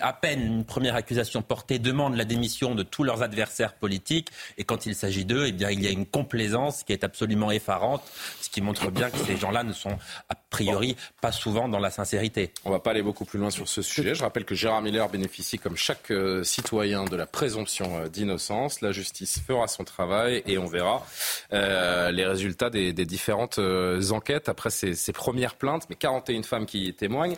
à 0.00 0.14
peine 0.14 0.40
une 0.40 0.64
première 0.64 0.94
accusation 0.94 1.42
portée, 1.42 1.78
demandent 1.78 2.16
la 2.16 2.24
démission 2.24 2.74
de 2.74 2.82
tous 2.82 3.04
leurs 3.04 3.22
adversaires 3.22 3.74
politiques. 3.74 4.28
Et 4.56 4.64
quand 4.64 4.86
il 4.86 4.94
s'agit 4.94 5.26
d'eux, 5.26 5.44
eh 5.48 5.52
bien, 5.52 5.70
il 5.70 5.82
y 5.82 5.86
a 5.86 5.90
une 5.90 6.06
complaisance 6.06 6.82
qui 6.82 6.94
est 6.94 7.04
absolument 7.04 7.50
effarante, 7.50 8.02
ce 8.40 8.48
qui 8.48 8.62
montre 8.62 8.90
bien 8.90 9.10
que 9.10 9.18
ces 9.18 9.36
gens-là 9.36 9.64
ne 9.64 9.74
sont 9.74 9.98
a 10.30 10.34
priori 10.48 10.96
pas 11.20 11.30
souvent 11.30 11.68
dans 11.68 11.78
la 11.78 11.90
sincérité. 11.90 12.52
On 12.64 12.70
ne 12.70 12.74
va 12.76 12.80
pas 12.80 12.92
aller 12.92 13.02
beaucoup 13.02 13.26
plus 13.26 13.38
loin 13.38 13.50
sur 13.50 13.68
ce 13.68 13.82
sujet. 13.82 14.14
Je 14.14 14.22
rappelle 14.22 14.46
que 14.46 14.54
Gérard 14.54 14.80
Miller 14.80 15.10
bénéficie, 15.10 15.58
comme 15.58 15.76
chaque 15.76 16.10
euh, 16.10 16.42
citoyen, 16.42 17.04
de 17.04 17.16
la 17.16 17.26
présomption 17.26 17.98
euh, 17.98 18.08
d'innocence. 18.08 18.80
La 18.80 18.92
justice 18.92 19.40
fera 19.46 19.68
son 19.68 19.84
travail 19.84 20.42
et 20.46 20.56
on 20.56 20.66
verra 20.66 21.04
euh, 21.52 22.10
les 22.12 22.24
résultats 22.24 22.70
des, 22.70 22.94
différentes 22.94 23.58
enquêtes 23.58 24.48
après 24.48 24.70
ces, 24.70 25.12
premières 25.12 25.56
plaintes. 25.56 25.86
Mais 25.90 25.96
41 26.20 26.42
femmes 26.42 26.66
qui 26.66 26.92
témoignent. 26.94 27.36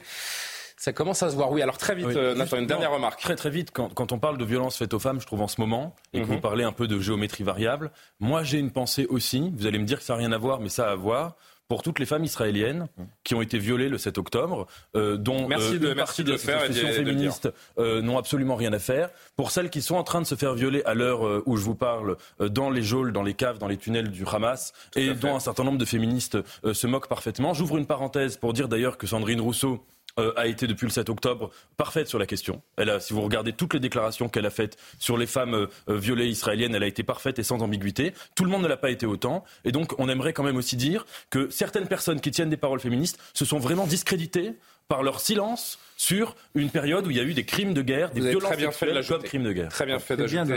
Ça 0.78 0.92
commence 0.92 1.22
à 1.22 1.30
se 1.30 1.34
voir. 1.34 1.50
Oui, 1.50 1.62
alors 1.62 1.78
très 1.78 1.94
vite, 1.94 2.06
euh, 2.08 2.34
Nathan, 2.34 2.58
une 2.58 2.66
dernière 2.66 2.92
remarque. 2.92 3.18
Très 3.20 3.34
très 3.34 3.48
vite, 3.48 3.70
quand, 3.72 3.92
quand, 3.94 4.12
on 4.12 4.18
parle 4.18 4.36
de 4.36 4.44
violence 4.44 4.76
faite 4.76 4.92
aux 4.92 4.98
femmes, 4.98 5.20
je 5.20 5.26
trouve 5.26 5.40
en 5.40 5.48
ce 5.48 5.60
moment, 5.60 5.96
et 6.12 6.20
que 6.20 6.26
vous 6.26 6.34
mhm. 6.34 6.40
parlez 6.40 6.64
un 6.64 6.72
peu 6.72 6.86
de 6.86 7.00
géométrie 7.00 7.44
variable, 7.44 7.90
moi 8.20 8.42
j'ai 8.42 8.58
une 8.58 8.70
pensée 8.70 9.06
aussi, 9.06 9.52
vous 9.56 9.66
allez 9.66 9.78
me 9.78 9.84
dire 9.84 9.98
que 9.98 10.04
ça 10.04 10.12
n'a 10.12 10.18
rien 10.18 10.32
à 10.32 10.38
voir, 10.38 10.60
mais 10.60 10.68
ça 10.68 10.88
a 10.88 10.92
à 10.92 10.94
voir, 10.94 11.36
pour 11.68 11.82
toutes 11.82 11.98
les 11.98 12.06
femmes 12.06 12.24
israéliennes 12.24 12.88
qui 13.24 13.34
ont 13.34 13.42
été 13.42 13.58
violées 13.58 13.88
le 13.88 13.98
7 13.98 14.18
octobre, 14.18 14.66
euh, 14.94 15.16
dont 15.16 15.48
merci 15.48 15.74
euh, 15.74 15.78
de, 15.78 15.88
une 15.88 15.94
merci 15.94 15.96
partie 15.96 16.24
de 16.24 16.32
des 16.32 16.38
faire 16.38 16.62
associations 16.62 16.92
féministes 16.92 17.48
euh, 17.78 18.02
n'ont 18.02 18.18
absolument 18.18 18.56
rien 18.56 18.72
à 18.72 18.78
faire. 18.78 19.10
Pour 19.36 19.50
celles 19.50 19.70
qui 19.70 19.82
sont 19.82 19.96
en 19.96 20.04
train 20.04 20.20
de 20.20 20.26
se 20.26 20.34
faire 20.34 20.54
violer 20.54 20.82
à 20.84 20.94
l'heure 20.94 21.42
où 21.46 21.56
je 21.56 21.64
vous 21.64 21.74
parle, 21.74 22.16
euh, 22.40 22.48
dans 22.48 22.70
les 22.70 22.82
geôles, 22.82 23.12
dans 23.12 23.22
les 23.22 23.34
caves, 23.34 23.58
dans 23.58 23.68
les 23.68 23.76
tunnels 23.76 24.10
du 24.10 24.24
Hamas, 24.26 24.72
Tout 24.92 24.98
et 24.98 25.14
dont 25.14 25.34
un 25.34 25.40
certain 25.40 25.64
nombre 25.64 25.78
de 25.78 25.84
féministes 25.84 26.38
euh, 26.64 26.74
se 26.74 26.86
moquent 26.86 27.08
parfaitement. 27.08 27.54
J'ouvre 27.54 27.78
une 27.78 27.86
parenthèse 27.86 28.36
pour 28.36 28.52
dire 28.52 28.68
d'ailleurs 28.68 28.98
que 28.98 29.06
Sandrine 29.06 29.40
Rousseau 29.40 29.84
euh, 30.18 30.32
a 30.36 30.46
été 30.46 30.66
depuis 30.66 30.86
le 30.86 30.90
7 30.90 31.10
octobre 31.10 31.50
parfaite 31.76 32.08
sur 32.08 32.18
la 32.18 32.26
question. 32.26 32.62
Elle 32.76 32.90
a, 32.90 33.00
si 33.00 33.12
vous 33.12 33.20
regardez 33.20 33.52
toutes 33.52 33.74
les 33.74 33.80
déclarations 33.80 34.28
qu'elle 34.28 34.46
a 34.46 34.50
faites 34.50 34.76
sur 34.98 35.18
les 35.18 35.26
femmes 35.26 35.54
euh, 35.54 35.66
euh, 35.88 35.96
violées 35.96 36.26
israéliennes, 36.26 36.74
elle 36.74 36.82
a 36.82 36.86
été 36.86 37.02
parfaite 37.02 37.38
et 37.38 37.42
sans 37.42 37.60
ambiguïté. 37.60 38.14
Tout 38.34 38.44
le 38.44 38.50
monde 38.50 38.62
ne 38.62 38.68
l'a 38.68 38.76
pas 38.76 38.90
été 38.90 39.04
autant. 39.06 39.44
Et 39.64 39.72
donc, 39.72 39.94
on 39.98 40.08
aimerait 40.08 40.32
quand 40.32 40.42
même 40.42 40.56
aussi 40.56 40.76
dire 40.76 41.04
que 41.30 41.50
certaines 41.50 41.86
personnes 41.86 42.20
qui 42.20 42.30
tiennent 42.30 42.50
des 42.50 42.56
paroles 42.56 42.80
féministes 42.80 43.18
se 43.34 43.44
sont 43.44 43.58
vraiment 43.58 43.86
discréditées 43.86 44.54
par 44.88 45.02
leur 45.02 45.20
silence 45.20 45.78
sur 45.96 46.36
une 46.54 46.70
période 46.70 47.06
où 47.06 47.10
il 47.10 47.16
y 47.16 47.20
a 47.20 47.22
eu 47.22 47.32
des 47.34 47.44
crimes 47.44 47.72
de 47.74 47.82
guerre, 47.82 48.10
des 48.10 48.20
Vous 48.20 48.26
violences 48.28 48.50
très 48.50 48.56
bien 48.56 48.70
fait 48.70 48.86
de 48.92 49.16
crimes 49.22 49.44
de 49.44 49.52
guerre. 49.52 49.68
Très 49.70 49.86
bien 49.86 49.98
fait 49.98 50.16
d'ajouter, 50.16 50.52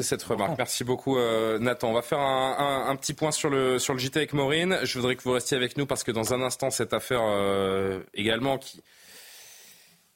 euh, 0.00 0.02
cette 0.02 0.22
remarque. 0.22 0.56
Merci 0.58 0.82
beaucoup, 0.82 1.18
euh, 1.18 1.58
Nathan. 1.58 1.90
On 1.90 1.92
va 1.92 2.02
faire 2.02 2.18
un, 2.18 2.56
un- 2.58 2.90
un 2.90 2.96
petit 2.96 3.12
point 3.12 3.30
sur 3.32 3.50
le, 3.50 3.78
sur 3.78 3.92
le 3.92 3.98
JT 4.00 4.16
avec 4.18 4.32
Maureen. 4.32 4.78
Je 4.82 4.98
voudrais 4.98 5.14
que 5.14 5.22
vous 5.22 5.32
restiez 5.32 5.56
avec 5.56 5.76
nous 5.76 5.86
parce 5.86 6.02
que 6.04 6.10
dans 6.10 6.32
un 6.32 6.40
instant, 6.42 6.70
cette 6.70 6.94
affaire 6.94 7.20
euh, 7.22 8.00
également 8.14 8.56
qui 8.58 8.82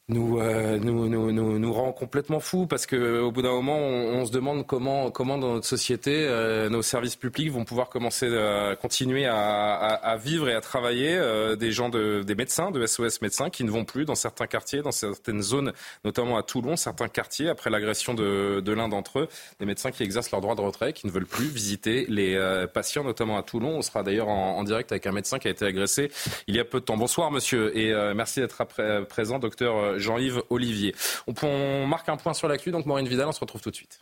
nous, 0.09 0.39
euh, 0.39 0.79
nous, 0.79 1.09
nous, 1.09 1.33
nous, 1.33 1.59
nous 1.59 1.73
rend 1.73 1.91
complètement 1.91 2.39
fous 2.39 2.69
parce 2.69 2.87
que 2.87 3.21
au 3.21 3.33
bout 3.33 3.43
d'un 3.43 3.51
moment, 3.51 3.77
on, 3.77 4.25
se 4.25 4.31
demande 4.31 4.65
comment, 4.65 5.11
comment 5.11 5.37
dans 5.37 5.55
notre 5.55 5.67
société, 5.67 6.27
euh, 6.29 6.69
nos 6.69 6.83
services 6.83 7.17
publics 7.17 7.51
vont 7.51 7.65
pouvoir 7.65 7.89
commencer 7.89 8.29
à 8.37 8.77
continuer 8.77 9.27
à, 9.27 9.35
à, 9.35 10.17
vivre 10.17 10.49
et 10.49 10.55
à 10.55 10.61
travailler. 10.61 11.17
Euh, 11.17 11.57
des 11.57 11.73
gens, 11.73 11.89
de, 11.89 12.23
des 12.25 12.37
médecins, 12.37 12.71
de 12.71 12.87
SOS 12.87 13.21
médecins, 13.21 13.51
qui 13.51 13.65
ne 13.65 13.71
vont 13.71 13.85
plus 13.85 14.05
dans 14.05 14.15
certains 14.15 14.47
quartiers, 14.47 14.81
dans 14.81 14.93
certaines 14.93 15.43
zones, 15.43 15.73
notamment 16.05 16.37
à 16.37 16.45
Toulon, 16.45 16.77
certains 16.77 17.09
quartiers, 17.09 17.49
après 17.49 17.71
l'agression 17.71 18.15
de, 18.15 18.61
de 18.61 18.73
l'un 18.73 18.89
d'entre 18.89 19.19
eux, 19.19 19.29
des 19.59 19.67
médecins 19.67 19.91
qui 19.91 20.05
exercent 20.05 20.31
leur 20.31 20.41
droit 20.41 20.55
de 20.55 20.61
retrait, 20.61 20.93
qui 20.93 21.09
ne 21.09 21.11
veulent 21.11 21.27
plus 21.27 21.49
visiter 21.49 22.07
les 22.09 22.37
euh, 22.37 22.69
patients, 22.69 23.03
notamment 23.03 23.39
à 23.39 23.43
Toulon. 23.43 23.79
On 23.79 23.83
sera 23.83 24.05
d'ailleurs 24.05 24.29
en, 24.29 24.57
en 24.57 24.63
direct 24.63 24.93
avec 24.93 25.05
un 25.09 25.13
médecin 25.13 25.41
qui 25.41 25.49
a 25.49 25.51
été 25.51 25.65
agressé 25.65 26.13
il 26.47 26.55
y 26.55 26.61
a 26.61 26.65
peu 26.65 26.79
de 26.79 26.85
temps. 26.85 26.97
Bonsoir, 26.97 27.33
monsieur, 27.33 27.77
et 27.77 27.93
euh, 27.93 28.15
merci 28.15 28.39
d'être 28.39 28.65
présent, 29.09 29.41
docteur 29.41 29.96
Jean-Yves 29.99 30.43
Olivier. 30.51 30.95
On, 31.43 31.87
marque 31.87 32.09
un 32.09 32.17
point 32.17 32.35
sur 32.35 32.49
l'actu, 32.49 32.71
donc 32.71 32.87
Maureen 32.87 33.07
Vidal, 33.07 33.29
on 33.29 33.33
se 33.33 33.41
retrouve 33.41 33.61
tout 33.61 33.71
de 33.71 33.77
suite. 33.77 34.01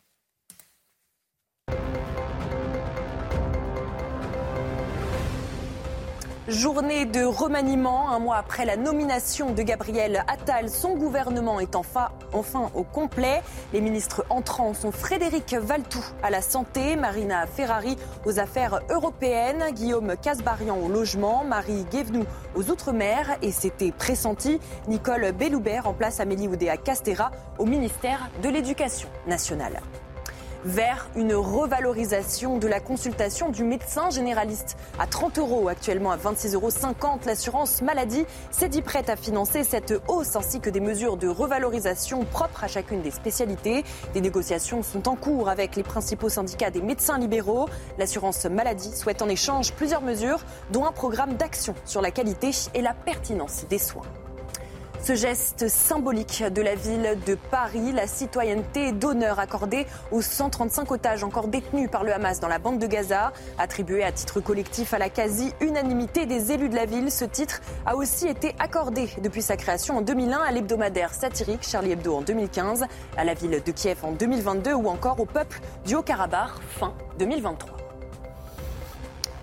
Journée 6.46 7.07
de 7.07 7.24
remaniement, 7.24 8.11
un 8.11 8.18
mois 8.18 8.37
après 8.37 8.66
la 8.66 8.76
nomination 8.76 9.54
de 9.54 9.62
Gabriel 9.62 10.24
Attal, 10.28 10.68
son 10.68 10.94
gouvernement 10.94 11.59
est 11.59 11.74
enfin, 11.74 12.11
au 12.74 12.83
complet. 12.83 13.42
Les 13.72 13.80
ministres 13.80 14.26
entrants 14.28 14.74
sont 14.74 14.92
Frédéric 14.92 15.54
Valtou 15.54 16.04
à 16.22 16.28
la 16.28 16.42
santé, 16.42 16.96
Marina 16.96 17.46
Ferrari 17.46 17.96
aux 18.26 18.38
affaires 18.38 18.80
européennes, 18.90 19.64
Guillaume 19.72 20.16
Casbarian 20.20 20.76
au 20.76 20.88
logement, 20.88 21.44
Marie 21.44 21.87
Guévenoux 21.90 22.26
aux 22.54 22.70
outre-mer 22.70 23.38
et 23.40 23.50
c'était 23.50 23.92
pressenti, 23.92 24.61
Nicole 24.87 25.33
Belloubert 25.33 25.85
remplace 25.85 26.20
Amélie 26.20 26.48
Oudéa 26.48 26.76
Castera 26.76 27.30
au 27.59 27.64
ministère 27.64 28.28
de 28.42 28.50
l'Éducation 28.50 29.09
nationale 29.26 29.80
vers 30.64 31.09
une 31.16 31.35
revalorisation 31.35 32.59
de 32.59 32.66
la 32.66 32.81
consultation 32.81 33.50
du 33.50 33.64
médecin 33.64 34.11
généraliste 34.11 34.77
à 34.98 35.07
30 35.07 35.38
euros, 35.38 35.68
actuellement 35.68 36.11
à 36.11 36.16
26,50 36.16 36.55
euros. 36.55 36.70
L'assurance 37.27 37.83
maladie 37.83 38.24
s'est 38.50 38.68
dit 38.68 38.83
prête 38.83 39.09
à 39.09 39.16
financer 39.16 39.64
cette 39.64 39.94
hausse 40.09 40.37
ainsi 40.37 40.61
que 40.61 40.70
des 40.70 40.81
mesures 40.81 41.16
de 41.16 41.29
revalorisation 41.29 42.24
propres 42.24 42.64
à 42.64 42.68
chacune 42.68 43.03
des 43.03 43.11
spécialités. 43.11 43.85
Des 44.14 44.20
négociations 44.20 44.83
sont 44.83 45.09
en 45.09 45.16
cours 45.16 45.48
avec 45.48 45.77
les 45.77 45.83
principaux 45.83 46.29
syndicats 46.29 46.70
des 46.70 46.83
médecins 46.83 47.18
libéraux. 47.18 47.68
L'assurance 47.98 48.44
maladie 48.46 48.94
souhaite 48.96 49.22
en 49.22 49.29
échange 49.29 49.72
plusieurs 49.72 50.03
mesures, 50.03 50.40
dont 50.70 50.85
un 50.85 50.92
programme 50.92 51.35
d'action 51.35 51.74
sur 51.85 52.00
la 52.00 52.11
qualité 52.11 52.50
et 52.74 52.83
la 52.83 52.94
pertinence 52.94 53.64
des 53.68 53.79
soins. 53.79 54.03
Ce 55.05 55.14
geste 55.14 55.69
symbolique 55.69 56.43
de 56.43 56.62
la 56.62 56.75
ville 56.75 57.19
de 57.27 57.35
Paris, 57.35 57.93
la 57.93 58.07
citoyenneté 58.07 58.90
d'honneur 58.93 59.38
accordée 59.38 59.87
aux 60.11 60.23
135 60.23 60.90
otages 60.90 61.23
encore 61.23 61.49
détenus 61.49 61.90
par 61.90 62.05
le 62.05 62.14
Hamas 62.14 62.40
dans 62.40 62.49
la 62.49 62.59
bande 62.59 62.79
de 62.79 62.87
Gaza, 62.87 63.35
attribué 63.59 64.03
à 64.03 64.12
titre 64.12 64.40
collectif 64.40 64.95
à 64.95 64.99
la 64.99 65.11
quasi-unanimité 65.11 66.25
des 66.25 66.53
élus 66.53 66.71
de 66.71 66.75
la 66.75 66.87
ville, 66.87 67.11
ce 67.11 67.27
titre 67.27 67.61
a 67.85 67.97
aussi 67.97 68.29
été 68.29 68.55
accordé 68.59 69.11
depuis 69.23 69.43
sa 69.43 69.59
création 69.59 69.99
en 69.99 70.01
2001 70.01 70.38
à 70.38 70.51
l'hebdomadaire 70.53 71.12
satirique 71.12 71.69
Charlie 71.69 71.93
Hebdo 71.93 72.14
en 72.14 72.23
2015, 72.23 72.87
à 73.19 73.25
la 73.25 73.35
ville 73.35 73.62
de 73.62 73.73
Kiev 73.73 73.99
en 74.05 74.12
2022 74.12 74.73
ou 74.73 74.88
encore 74.88 75.21
au 75.21 75.27
peuple 75.27 75.61
du 75.85 75.97
Haut-Karabakh 75.97 76.53
fin 76.79 76.95
2023. 77.19 77.74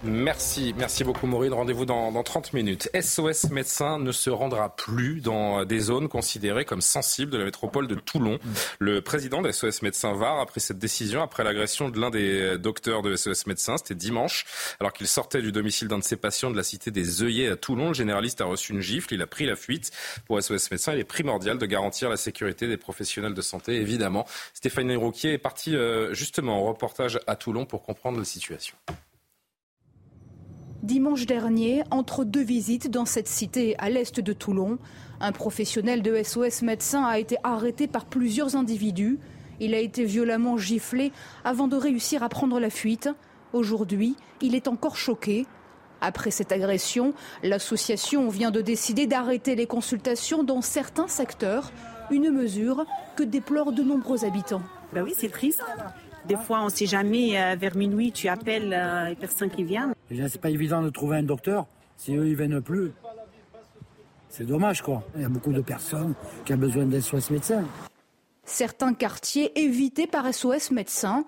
Merci, 0.04 0.74
merci 0.78 1.04
beaucoup 1.04 1.28
Maureen. 1.28 1.54
Rendez-vous 1.54 1.86
dans, 1.86 2.12
dans 2.12 2.24
30 2.24 2.54
minutes. 2.54 2.90
SOS 3.00 3.52
Médecins 3.52 4.00
ne 4.00 4.12
se 4.12 4.32
rendra 4.32 4.76
plus 4.76 5.22
dans 5.22 5.64
des 5.64 5.80
zones 5.80 6.10
considérées 6.10 6.66
comme 6.66 6.82
sensibles 6.82 7.32
de 7.32 7.38
la 7.38 7.46
métropole 7.46 7.88
de 7.88 7.94
Toulon. 7.94 8.40
Le 8.80 9.02
président 9.02 9.44
de 9.44 9.52
SOS 9.52 9.84
Médecins 9.84 10.14
Var 10.14 10.40
a 10.40 10.46
pris 10.48 10.60
cette 10.60 10.80
décision 10.80 11.22
après 11.22 11.44
l'agression 11.44 11.90
de 11.90 12.00
l'un 12.00 12.10
des 12.10 12.58
docteurs 12.58 13.04
de 13.04 13.16
SOS 13.16 13.46
Médecins. 13.46 13.78
C'était 13.78 13.94
dimanche, 13.94 14.46
alors 14.80 14.92
qu'il 14.92 15.08
sortait 15.08 15.44
du 15.44 15.52
domicile 15.52 15.88
d'un 15.88 16.00
de 16.00 16.04
ses 16.04 16.18
patients 16.18 16.50
de 16.50 16.58
la 16.58 16.64
cité 16.64 16.90
des 16.90 17.22
œillets 17.22 17.50
à 17.50 17.56
Toulon. 17.56 17.90
Le 17.90 17.94
généraliste 17.94 18.42
a 18.42 18.46
reçu 18.46 18.74
une 18.74 18.82
gifle, 18.82 19.14
il 19.14 19.22
a 19.22 19.28
pris 19.28 19.46
la 19.46 19.56
fuite. 19.56 19.92
Pour 20.26 20.42
SOS 20.42 20.72
Médecins, 20.72 20.94
il 20.94 21.00
est 21.00 21.04
primordial 21.04 21.60
de 21.60 21.66
garantir 21.68 22.10
la 22.10 22.18
sécurité 22.18 22.68
des 22.68 22.78
professionnels 22.78 23.36
de 23.36 23.42
santé, 23.42 23.76
évidemment. 23.76 24.26
Stéphanie 24.56 24.96
Rouquier 24.96 25.34
est 25.34 25.38
partie 25.38 25.76
euh, 25.76 26.12
justement 26.16 26.60
en 26.60 26.66
reportage 26.66 27.20
à 27.28 27.36
Toulon 27.36 27.68
pour 27.68 27.84
comprendre 27.84 28.18
la 28.18 28.26
situation. 28.26 28.76
Dimanche 30.84 31.28
dernier, 31.28 31.84
entre 31.92 32.24
deux 32.24 32.42
visites 32.42 32.90
dans 32.90 33.06
cette 33.06 33.28
cité 33.28 33.76
à 33.78 33.92
l'est 33.92 34.20
de 34.20 34.34
Toulon, 34.34 34.80
un 35.20 35.32
professionnel 35.32 36.02
de 36.02 36.24
SOS 36.24 36.64
médecin 36.64 37.04
a 37.06 37.20
été 37.20 37.38
arrêté 37.44 37.86
par 37.86 38.06
plusieurs 38.06 38.56
individus. 38.56 39.20
Il 39.60 39.76
a 39.76 39.80
été 39.80 40.06
violemment 40.06 40.58
giflé 40.58 41.12
avant 41.44 41.68
de 41.68 41.76
réussir 41.76 42.24
à 42.24 42.30
prendre 42.30 42.60
la 42.60 42.72
fuite. 42.72 43.10
Aujourd'hui, 43.54 44.16
il 44.42 44.56
est 44.56 44.68
encore 44.68 44.96
choqué. 44.96 45.46
Après 46.02 46.32
cette 46.32 46.52
agression, 46.52 47.14
l'association 47.44 48.28
vient 48.30 48.50
de 48.50 48.62
décider 48.62 49.06
d'arrêter 49.06 49.54
les 49.54 49.68
consultations 49.68 50.44
dans 50.44 50.64
certains 50.64 51.08
secteurs, 51.08 51.72
une 52.10 52.32
mesure 52.32 52.86
que 53.16 53.22
déplorent 53.22 53.72
de 53.72 53.84
nombreux 53.84 54.26
habitants. 54.26 54.64
Ben 54.94 55.04
oui, 55.04 55.14
c'est 55.16 55.30
triste. 55.30 55.62
Des 56.28 56.38
fois, 56.38 56.62
on 56.62 56.66
ne 56.66 56.70
sait 56.70 56.88
jamais, 56.88 57.40
euh, 57.40 57.56
vers 57.56 57.76
minuit, 57.76 58.12
tu 58.12 58.28
appelles 58.28 58.74
euh, 58.74 59.10
les 59.10 59.16
personnes 59.16 59.52
qui 59.52 59.64
viennent. 59.64 59.94
Déjà, 60.12 60.28
c'est 60.28 60.42
pas 60.42 60.50
évident 60.50 60.82
de 60.82 60.90
trouver 60.90 61.16
un 61.16 61.24
docteur 61.24 61.68
si 61.96 62.18
eux, 62.18 62.28
ils 62.28 62.36
viennent 62.36 62.60
plus. 62.60 62.92
C'est 64.28 64.46
dommage, 64.46 64.82
quoi. 64.82 65.04
Il 65.16 65.22
y 65.22 65.26
a 65.26 65.30
beaucoup 65.30 65.54
de 65.54 65.62
personnes 65.62 66.16
qui 66.44 66.54
ont 66.54 66.58
besoin 66.58 66.86
d'un 66.86 67.00
SOS 67.00 67.30
médecin. 67.30 67.64
Certains 68.44 68.94
quartiers 68.94 69.58
évités 69.58 70.08
par 70.08 70.34
SOS 70.34 70.72
médecins, 70.72 71.24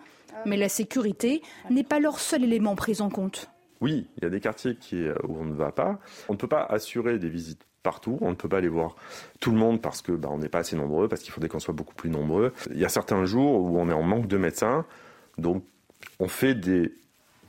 mais 0.46 0.58
la 0.58 0.67
sécurité 0.67 1.41
n'est 1.69 1.86
pas 1.86 2.00
leur 2.00 2.19
seul 2.19 2.43
élément 2.43 2.76
pris 2.76 3.00
en 3.00 3.10
compte. 3.10 3.50
Oui, 3.80 4.06
il 4.17 4.24
y 4.26 4.28
a 4.28 4.30
des 4.30 4.41
quartiers 4.41 4.76
qui, 4.76 4.98
euh, 4.98 5.15
où 5.30 5.38
on 5.38 5.46
ne 5.46 5.54
va 5.54 5.72
pas. 5.72 6.00
On 6.28 6.34
ne 6.34 6.38
peut 6.38 6.50
pas 6.50 6.63
assurer 6.63 7.19
des 7.19 7.30
visites 7.30 7.65
partout. 7.84 8.17
On 8.19 8.32
ne 8.32 8.36
peut 8.36 8.50
pas 8.50 8.58
aller 8.58 8.67
voir 8.67 8.96
tout 9.39 9.52
le 9.52 9.58
monde 9.58 9.82
parce 9.82 10.02
que 10.02 10.12
bah, 10.12 10.28
on 10.30 10.39
n'est 10.39 10.50
pas 10.50 10.60
assez 10.60 10.76
nombreux, 10.76 11.08
parce 11.08 11.22
qu'il 11.22 11.32
faudrait 11.32 11.48
qu'on 11.48 11.60
soit 11.60 11.74
beaucoup 11.74 11.96
plus 11.96 12.10
nombreux. 12.10 12.52
Il 12.69 12.80
y 12.80 12.86
a 12.86 12.89
certains 12.89 13.24
jours 13.24 13.62
où 13.62 13.80
on 13.80 13.88
est 13.88 13.93
en 13.93 14.04
manque 14.04 14.28
de 14.28 14.38
médecins, 14.38 14.86
donc 15.38 15.63
on 16.19 16.28
fait 16.28 16.54
des, 16.54 16.93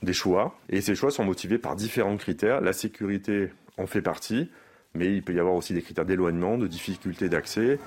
des 0.03 0.13
choix, 0.13 0.57
et 0.69 0.81
ces 0.81 0.95
choix 0.95 1.11
sont 1.11 1.23
motivés 1.23 1.57
par 1.57 1.75
différents 1.75 2.17
critères. 2.17 2.61
La 2.61 2.73
sécurité 2.73 3.49
en 3.77 3.87
fait 3.87 4.01
partie, 4.01 4.49
mais 4.93 5.13
il 5.13 5.23
peut 5.23 5.33
y 5.33 5.39
avoir 5.39 5.55
aussi 5.55 5.73
des 5.73 5.81
critères 5.81 6.05
d'éloignement, 6.05 6.57
de 6.57 6.67
difficulté 6.67 7.29
d'accès. 7.29 7.79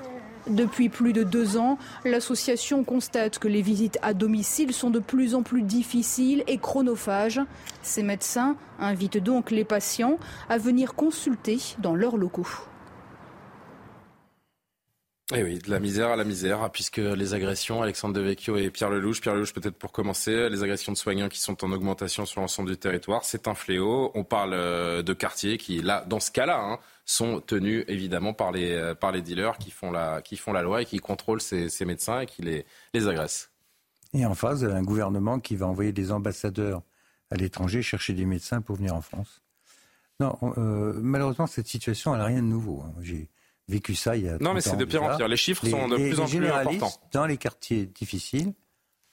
Depuis 0.46 0.88
plus 0.88 1.12
de 1.12 1.24
deux 1.24 1.58
ans, 1.58 1.78
l'association 2.04 2.82
constate 2.82 3.38
que 3.38 3.48
les 3.48 3.60
visites 3.60 3.98
à 4.02 4.14
domicile 4.14 4.72
sont 4.72 4.88
de 4.88 4.98
plus 4.98 5.34
en 5.34 5.42
plus 5.42 5.62
difficiles 5.62 6.42
et 6.46 6.56
chronophages. 6.56 7.40
Ces 7.82 8.02
médecins 8.02 8.56
invitent 8.80 9.22
donc 9.22 9.50
les 9.50 9.64
patients 9.64 10.18
à 10.48 10.56
venir 10.56 10.94
consulter 10.94 11.58
dans 11.80 11.94
leurs 11.94 12.16
locaux. 12.16 12.48
Eh 15.34 15.42
oui, 15.42 15.58
de 15.58 15.70
la 15.70 15.78
misère 15.78 16.08
à 16.08 16.16
la 16.16 16.24
misère, 16.24 16.70
puisque 16.70 16.96
les 16.96 17.34
agressions, 17.34 17.82
Alexandre 17.82 18.14
Devecchio 18.14 18.56
et 18.56 18.70
Pierre 18.70 18.88
Lelouch, 18.88 19.20
Pierre 19.20 19.34
Lelouch 19.34 19.52
peut-être 19.52 19.76
pour 19.76 19.92
commencer, 19.92 20.48
les 20.48 20.62
agressions 20.62 20.90
de 20.90 20.96
soignants 20.96 21.28
qui 21.28 21.38
sont 21.38 21.62
en 21.66 21.70
augmentation 21.70 22.24
sur 22.24 22.40
l'ensemble 22.40 22.70
du 22.70 22.78
territoire, 22.78 23.24
c'est 23.24 23.46
un 23.46 23.54
fléau. 23.54 24.10
On 24.14 24.24
parle 24.24 24.54
euh, 24.54 25.02
de 25.02 25.12
quartiers 25.12 25.58
qui, 25.58 25.82
là, 25.82 26.02
dans 26.08 26.18
ce 26.18 26.30
cas-là, 26.30 26.58
hein, 26.58 26.78
sont 27.04 27.42
tenus 27.42 27.84
évidemment 27.88 28.32
par 28.32 28.52
les, 28.52 28.72
euh, 28.72 28.94
par 28.94 29.12
les 29.12 29.20
dealers 29.20 29.58
qui 29.58 29.70
font, 29.70 29.90
la, 29.90 30.22
qui 30.22 30.38
font 30.38 30.54
la 30.54 30.62
loi 30.62 30.80
et 30.80 30.86
qui 30.86 30.96
contrôlent 30.96 31.42
ces, 31.42 31.68
ces 31.68 31.84
médecins 31.84 32.20
et 32.20 32.26
qui 32.26 32.40
les, 32.40 32.64
les 32.94 33.06
agressent. 33.06 33.50
Et 34.14 34.24
en 34.24 34.34
face, 34.34 34.62
un 34.62 34.82
gouvernement 34.82 35.40
qui 35.40 35.56
va 35.56 35.66
envoyer 35.66 35.92
des 35.92 36.10
ambassadeurs 36.10 36.80
à 37.30 37.34
l'étranger 37.36 37.82
chercher 37.82 38.14
des 38.14 38.24
médecins 38.24 38.62
pour 38.62 38.76
venir 38.76 38.94
en 38.94 39.02
France. 39.02 39.42
Non, 40.20 40.36
malheureusement, 40.96 41.46
cette 41.46 41.68
situation, 41.68 42.14
elle 42.14 42.20
n'a 42.20 42.26
rien 42.26 42.42
de 42.42 42.48
nouveau. 42.48 42.82
Hein. 42.82 42.94
J'ai 43.02 43.28
vécu 43.68 43.94
ça 43.94 44.16
il 44.16 44.24
y 44.24 44.28
a. 44.28 44.38
Non, 44.38 44.54
mais 44.54 44.60
c'est 44.60 44.76
de 44.76 44.84
pire 44.84 45.02
en 45.02 45.16
pire. 45.16 45.28
Les 45.28 45.36
chiffres 45.36 45.66
sont 45.66 45.88
de 45.88 45.96
plus 45.96 46.20
en 46.20 46.26
plus 46.26 46.46
importants. 46.46 46.92
Dans 47.12 47.26
les 47.26 47.36
quartiers 47.36 47.86
difficiles, 47.86 48.54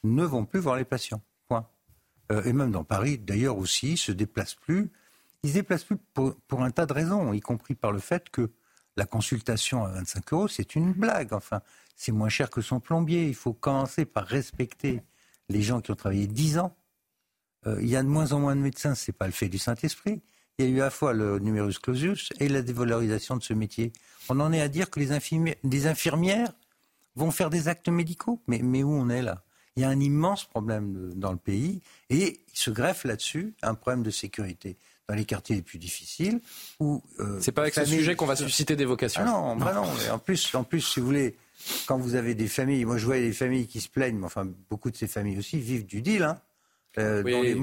ne 0.03 0.23
vont 0.23 0.45
plus 0.45 0.59
voir 0.59 0.75
les 0.75 0.85
patients. 0.85 1.21
Point. 1.47 1.67
Euh, 2.31 2.43
et 2.43 2.53
même 2.53 2.71
dans 2.71 2.83
Paris, 2.83 3.17
d'ailleurs 3.17 3.57
aussi, 3.57 3.93
ils 3.93 3.97
se 3.97 4.11
déplacent 4.11 4.55
plus. 4.55 4.91
Ils 5.43 5.49
se 5.49 5.53
déplacent 5.55 5.83
plus 5.83 5.97
pour, 6.13 6.35
pour, 6.47 6.63
un 6.63 6.71
tas 6.71 6.85
de 6.85 6.93
raisons, 6.93 7.33
y 7.33 7.39
compris 7.39 7.75
par 7.75 7.91
le 7.91 7.99
fait 7.99 8.29
que 8.29 8.51
la 8.97 9.05
consultation 9.05 9.83
à 9.83 9.89
25 9.89 10.33
euros, 10.33 10.47
c'est 10.47 10.75
une 10.75 10.93
blague. 10.93 11.33
Enfin, 11.33 11.61
c'est 11.95 12.11
moins 12.11 12.29
cher 12.29 12.49
que 12.49 12.61
son 12.61 12.79
plombier. 12.79 13.27
Il 13.27 13.35
faut 13.35 13.53
commencer 13.53 14.05
par 14.05 14.25
respecter 14.25 15.01
les 15.49 15.61
gens 15.61 15.81
qui 15.81 15.91
ont 15.91 15.95
travaillé 15.95 16.27
10 16.27 16.59
ans. 16.59 16.75
Euh, 17.67 17.77
il 17.81 17.89
y 17.89 17.95
a 17.95 18.03
de 18.03 18.07
moins 18.07 18.31
en 18.31 18.39
moins 18.39 18.55
de 18.55 18.61
médecins, 18.61 18.95
c'est 18.95 19.11
pas 19.11 19.25
le 19.25 19.33
fait 19.33 19.49
du 19.49 19.57
Saint-Esprit. 19.57 20.21
Il 20.57 20.65
y 20.65 20.67
a 20.69 20.71
eu 20.71 20.81
à 20.81 20.85
la 20.85 20.89
fois 20.89 21.13
le 21.13 21.39
numerus 21.39 21.79
clausus 21.79 22.31
et 22.39 22.47
la 22.47 22.61
dévalorisation 22.61 23.35
de 23.35 23.43
ce 23.43 23.53
métier. 23.53 23.91
On 24.29 24.39
en 24.39 24.53
est 24.53 24.61
à 24.61 24.69
dire 24.69 24.89
que 24.89 24.99
les 24.99 25.11
infirmières, 25.11 25.55
des 25.63 25.87
infirmières 25.87 26.51
vont 27.15 27.31
faire 27.31 27.49
des 27.49 27.67
actes 27.67 27.89
médicaux. 27.89 28.39
Mais, 28.47 28.59
mais 28.63 28.83
où 28.83 28.91
on 28.91 29.09
est 29.09 29.21
là? 29.21 29.43
Il 29.75 29.81
y 29.81 29.83
a 29.83 29.89
un 29.89 29.99
immense 29.99 30.45
problème 30.45 31.13
dans 31.15 31.33
le 31.33 31.37
pays 31.37 31.81
et 32.09 32.39
il 32.53 32.57
se 32.57 32.71
greffe 32.71 33.03
là-dessus 33.03 33.53
un 33.61 33.75
problème 33.75 34.03
de 34.03 34.09
sécurité 34.09 34.77
dans 35.09 35.15
les 35.15 35.25
quartiers 35.25 35.57
les 35.57 35.61
plus 35.61 35.77
difficiles. 35.77 36.39
Où 36.79 37.03
euh, 37.19 37.39
c'est 37.41 37.51
pas 37.51 37.63
avec 37.63 37.73
ce 37.73 37.83
sujet 37.85 38.15
qu'on 38.15 38.25
va 38.25 38.37
susciter 38.37 38.77
des 38.77 38.85
vocations. 38.85 39.21
Ah 39.23 39.29
non, 39.29 39.55
bah 39.57 39.73
non. 39.73 39.83
en 40.13 40.19
plus, 40.19 40.55
en 40.55 40.63
plus, 40.63 40.81
si 40.81 41.01
vous 41.01 41.05
voulez, 41.05 41.35
quand 41.87 41.97
vous 41.97 42.15
avez 42.15 42.35
des 42.35 42.47
familles, 42.47 42.85
moi 42.85 42.97
je 42.97 43.05
vois 43.05 43.17
des 43.17 43.33
familles 43.33 43.67
qui 43.67 43.81
se 43.81 43.89
plaignent, 43.89 44.17
mais 44.17 44.25
enfin 44.25 44.47
beaucoup 44.69 44.89
de 44.89 44.95
ces 44.95 45.07
familles 45.07 45.37
aussi 45.37 45.59
vivent 45.59 45.85
du 45.85 46.01
deal. 46.01 46.23
Hein. 46.23 46.39
Euh, 46.97 47.23
les, 47.23 47.55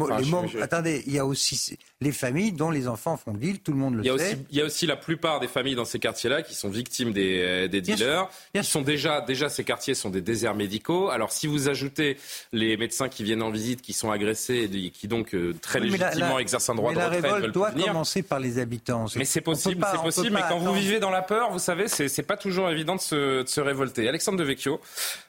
Attendez, 0.60 1.02
il 1.06 1.14
y 1.14 1.18
a 1.18 1.24
aussi 1.24 1.78
les 2.00 2.12
familles 2.12 2.52
dont 2.52 2.70
les 2.70 2.88
enfants 2.88 3.16
font 3.16 3.32
deal, 3.32 3.60
tout 3.60 3.72
le 3.72 3.78
monde 3.78 3.96
le 3.96 4.02
il 4.02 4.06
y 4.06 4.10
a 4.10 4.18
sait. 4.18 4.24
Aussi, 4.24 4.36
il 4.50 4.58
y 4.58 4.60
a 4.60 4.64
aussi 4.64 4.86
la 4.86 4.96
plupart 4.96 5.40
des 5.40 5.48
familles 5.48 5.74
dans 5.74 5.84
ces 5.84 5.98
quartiers-là 5.98 6.42
qui 6.42 6.54
sont 6.54 6.68
victimes 6.68 7.12
des, 7.12 7.40
euh, 7.42 7.68
des 7.68 7.80
dealers. 7.80 8.28
Ils 8.54 8.64
sont 8.64 8.82
déjà, 8.82 9.20
déjà, 9.20 9.48
ces 9.48 9.64
quartiers 9.64 9.94
sont 9.94 10.10
des 10.10 10.20
déserts 10.20 10.54
médicaux. 10.54 11.10
Alors, 11.10 11.32
si 11.32 11.46
vous 11.46 11.68
ajoutez 11.68 12.18
les 12.52 12.76
médecins 12.76 13.08
qui 13.08 13.24
viennent 13.24 13.42
en 13.42 13.50
visite, 13.50 13.82
qui 13.82 13.92
sont 13.92 14.10
agressés 14.10 14.68
et 14.72 14.90
qui 14.90 15.08
donc 15.08 15.34
euh, 15.34 15.54
très 15.60 15.80
légitimement 15.80 16.38
exercent 16.38 16.70
un 16.70 16.74
droit 16.74 16.92
de 16.92 16.98
retraite, 16.98 17.22
la 17.22 17.34
révolte 17.34 17.54
doit 17.54 17.70
commencer 17.70 18.22
par 18.22 18.40
les 18.40 18.58
habitants. 18.58 19.06
Mais 19.16 19.24
c'est 19.24 19.40
possible, 19.40 19.86
c'est 19.90 20.02
possible. 20.02 20.30
Mais 20.34 20.42
quand 20.48 20.58
vous 20.58 20.74
vivez 20.74 20.98
dans 21.00 21.10
la 21.10 21.22
peur, 21.22 21.50
vous 21.50 21.58
savez, 21.58 21.88
c'est 21.88 22.22
pas 22.22 22.36
toujours 22.36 22.68
évident 22.70 22.96
de 22.96 23.00
se, 23.00 23.42
de 23.42 23.48
se 23.48 23.60
révolter. 23.60 24.08
Alexandre 24.08 24.38
de 24.38 24.44
Vecchio, 24.44 24.80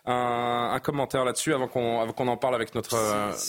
un, 0.05 0.71
un 0.73 0.79
commentaire 0.79 1.25
là-dessus 1.25 1.53
avant 1.53 1.67
qu'on 1.67 2.11
qu'on 2.13 2.27
en 2.27 2.37
parle 2.37 2.55
avec 2.55 2.75
notre, 2.75 2.97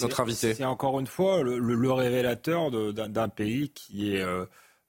notre 0.02 0.20
invité. 0.20 0.43
C'est 0.52 0.64
encore 0.64 1.00
une 1.00 1.06
fois 1.06 1.42
le, 1.42 1.92
révélateur 1.92 2.70
d'un 2.92 3.28
pays 3.28 3.70
qui 3.70 4.14
est 4.14 4.20
euh, 4.20 4.44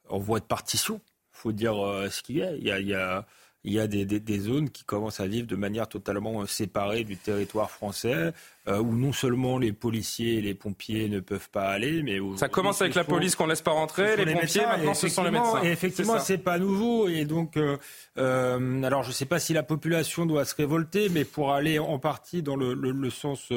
en 0.10 0.20
voie 0.20 0.40
de 0.40 0.46
partition. 0.46 1.02
Il 1.34 1.38
faut 1.38 1.52
dire 1.52 1.84
euh, 1.84 2.10
ce 2.10 2.22
qu'il 2.22 2.38
y 2.38 2.44
a. 2.44 2.54
Il 2.54 3.74
y 3.74 3.80
a, 3.80 3.88
des, 3.88 4.40
zones 4.40 4.70
qui 4.70 4.84
commencent 4.84 5.20
à 5.20 5.28
vivre 5.28 5.48
de 5.48 5.56
manière 5.56 5.88
totalement 5.88 6.42
euh, 6.42 6.46
séparée 6.46 7.04
du 7.04 7.18
territoire 7.18 7.72
français, 7.72 8.32
euh, 8.68 8.80
où 8.80 8.96
non 8.96 9.14
seulement 9.14 9.58
les 9.58 9.72
policiers 9.72 10.36
et 10.36 10.42
les 10.42 10.56
pompiers 10.56 11.08
ne 11.08 11.20
peuvent 11.20 11.50
pas 11.50 11.70
aller, 11.70 12.02
mais 12.02 12.20
où 12.20 12.36
ça 12.38 12.50
commence 12.50 12.82
avec 12.82 12.96
la 12.96 13.04
police 13.04 13.36
qu'on 13.36 13.46
laisse 13.46 13.62
pas 13.62 13.72
rentrer, 13.72 14.16
les, 14.18 14.34
pompiers 14.34 14.66
maintenant 14.66 14.94
ce 14.94 15.08
sont 15.08 15.24
les 15.24 15.32
médecins. 15.32 15.62
Et 15.64 15.72
effectivement, 15.72 16.20
c'est 16.20 16.40
pas 16.40 16.58
nouveau, 16.58 17.08
et 17.08 17.26
donc 17.26 17.58
euh, 17.58 17.78
euh, 18.18 18.84
alors 18.84 19.04
je 19.04 19.12
sais 19.12 19.26
pas 19.26 19.40
si 19.40 19.54
la 19.54 19.64
population 19.64 20.26
doit 20.26 20.46
se 20.46 20.56
révolter, 20.56 21.10
mais 21.10 21.26
pour 21.26 21.54
aller 21.54 21.78
en 21.78 22.00
partie 22.00 22.42
dans 22.42 22.56
le, 22.56 22.74
le, 22.74 22.92
le 22.92 23.10
sens 23.10 23.50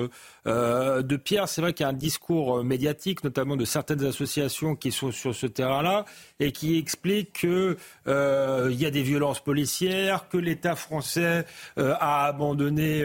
euh, 0.47 1.03
de 1.03 1.17
Pierre, 1.17 1.49
c'est 1.49 1.63
vrai 1.63 1.73
qu'il 1.73 1.85
y 1.85 1.87
a 1.87 1.91
un 1.91 1.95
discours 1.95 2.63
médiatique, 2.63 3.25
notamment 3.25 3.57
de 3.57 3.65
certaines 3.65 4.05
associations 4.05 4.77
qui 4.77 4.93
sont 4.93 5.11
sur 5.11 5.35
ce 5.35 5.47
terrain-là 5.47 6.05
et 6.39 6.53
qui 6.53 6.77
expliquent 6.77 7.41
que 7.41 7.77
il 8.07 8.81
y 8.81 8.87
a 8.87 8.91
des 8.91 9.03
violences 9.03 9.41
policières, 9.41 10.29
que 10.29 10.37
l'État 10.37 10.77
français 10.77 11.45
a 11.77 12.27
abandonné 12.27 13.05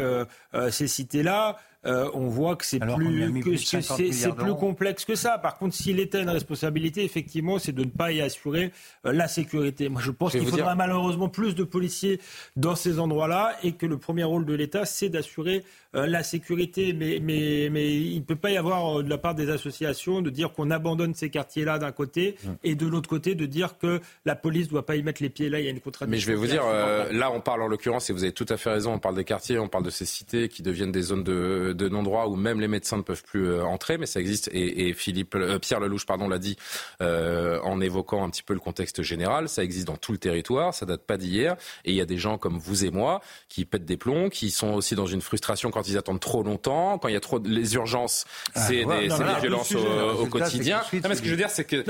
ces 0.70 0.88
cités-là. 0.88 1.58
Euh, 1.86 2.10
on 2.14 2.28
voit 2.28 2.56
que 2.56 2.66
c'est 2.66 2.80
plus, 2.80 3.42
que, 3.42 3.58
c'est, 3.58 4.36
plus 4.36 4.56
complexe 4.56 5.04
que 5.04 5.16
ça. 5.16 5.38
Par 5.38 5.58
contre, 5.58 5.76
si 5.76 5.92
l'État 5.92 6.20
a 6.20 6.22
une 6.22 6.30
responsabilité, 6.30 7.04
effectivement, 7.04 7.60
c'est 7.60 7.74
de 7.74 7.84
ne 7.84 7.90
pas 7.90 8.12
y 8.14 8.22
assurer 8.22 8.72
euh, 9.06 9.12
la 9.12 9.28
sécurité. 9.28 9.90
Moi, 9.90 10.02
je 10.02 10.12
pense 10.12 10.32
qu'il 10.32 10.46
faudra 10.46 10.76
malheureusement 10.76 11.28
plus 11.28 11.56
de 11.56 11.64
policiers 11.64 12.22
dans 12.56 12.76
ces 12.76 13.00
endroits-là 13.00 13.58
et 13.64 13.74
que 13.74 13.86
le 13.86 13.98
premier 13.98 14.24
rôle 14.24 14.46
de 14.46 14.54
l'État, 14.54 14.86
c'est 14.86 15.10
d'assurer 15.10 15.58
euh, 15.58 15.62
la 15.94 16.24
sécurité. 16.24 16.94
Mais, 16.94 17.20
mais, 17.22 17.70
mais 17.72 17.94
il 17.94 18.20
ne 18.20 18.24
peut 18.24 18.36
pas 18.36 18.52
y 18.52 18.58
avoir 18.58 19.04
de 19.04 19.10
la 19.10 19.18
part 19.18 19.36
des 19.36 19.50
associations 19.50 20.22
de 20.22 20.30
dire 20.30 20.52
qu'on 20.54 20.72
abandonne 20.72 21.14
ces 21.14 21.30
quartiers-là 21.30 21.80
d'un 21.80 21.92
côté 21.92 22.36
et 22.64 22.76
de 22.76 22.86
l'autre 22.86 23.10
côté 23.10 23.36
de 23.36 23.46
dire 23.46 23.78
que 23.78 24.00
la 24.26 24.36
police 24.36 24.68
ne 24.68 24.72
doit 24.72 24.86
pas 24.86 24.96
y 24.96 25.04
mettre 25.04 25.22
les 25.22 25.30
pieds. 25.30 25.50
Là, 25.50 25.60
il 25.60 25.66
y 25.66 25.68
a 25.68 25.72
une 25.72 25.80
contradiction. 25.80 26.12
Mais 26.12 26.20
je 26.20 26.28
vais 26.28 26.36
vous 26.36 26.52
dire, 26.52 26.64
là, 27.12 27.32
on 27.32 27.42
parle 27.42 27.62
en 27.62 27.68
l'occurrence, 27.68 28.10
et 28.10 28.14
vous 28.14 28.24
avez 28.24 28.34
tout 28.34 28.46
à 28.50 28.58
fait 28.58 28.72
raison, 28.72 28.94
on 28.94 29.00
parle 29.00 29.16
des 29.16 29.24
quartiers, 29.24 29.60
on 29.60 29.68
parle 29.68 29.84
de 29.84 29.90
ces 29.90 30.06
cités 30.06 30.50
qui 30.50 30.64
deviennent 30.64 30.92
des 30.92 31.02
zones 31.02 31.24
de 31.24 31.74
de 31.74 31.88
d'endroits 31.88 32.28
où 32.28 32.36
même 32.36 32.60
les 32.60 32.68
médecins 32.68 32.98
ne 32.98 33.02
peuvent 33.02 33.24
plus 33.24 33.48
euh, 33.48 33.64
entrer, 33.64 33.98
mais 33.98 34.06
ça 34.06 34.20
existe. 34.20 34.50
Et, 34.54 34.94
Philippe, 34.94 35.36
euh, 35.36 35.60
Pierre 35.60 35.80
Lelouch, 35.80 36.06
pardon, 36.06 36.28
l'a 36.28 36.40
dit 36.40 36.58
euh, 37.02 37.60
en 37.62 37.82
évoquant 37.82 38.24
un 38.24 38.30
petit 38.30 38.44
peu 38.44 38.54
le 38.54 38.60
contexte 38.60 39.02
général. 39.02 39.50
Ça 39.50 39.64
existe 39.64 39.88
dans 39.88 39.98
tout 39.98 40.12
le 40.12 40.18
territoire, 40.18 40.74
ça 40.74 40.86
date 40.86 41.04
pas 41.06 41.18
d'hier. 41.18 41.56
Et 41.86 41.92
il 41.92 41.96
y 41.96 42.02
a 42.02 42.06
des 42.06 42.18
gens 42.18 42.38
comme 42.38 42.58
vous 42.58 42.86
et 42.86 42.92
moi 42.92 43.22
qui 43.50 43.66
pètent 43.66 43.86
des 43.86 43.98
plombs, 43.98 44.30
qui 44.30 44.52
sont 44.52 44.74
aussi 44.74 44.96
dans 44.96 45.06
une 45.06 45.22
frustration 45.22 45.72
quand 45.72 45.83
ils 45.88 45.98
attendent 45.98 46.20
trop 46.20 46.44
longtemps, 46.44 46.98
quand 46.98 47.08
il 47.08 47.14
y 47.14 47.18
a 47.18 47.22
trop 47.22 47.40
les 47.44 47.76
urgences, 47.76 48.26
ah, 48.56 48.62
c'est 48.62 48.86
des, 48.86 49.10
violences 49.42 49.74
au, 49.74 50.26
quotidien. 50.28 50.82
Non, 50.94 51.10
mais 51.10 51.16
ce 51.16 51.22
que 51.22 51.28
je 51.28 51.32
veux 51.32 51.38
dire, 51.38 51.50
c'est 51.50 51.66
que 51.66 51.84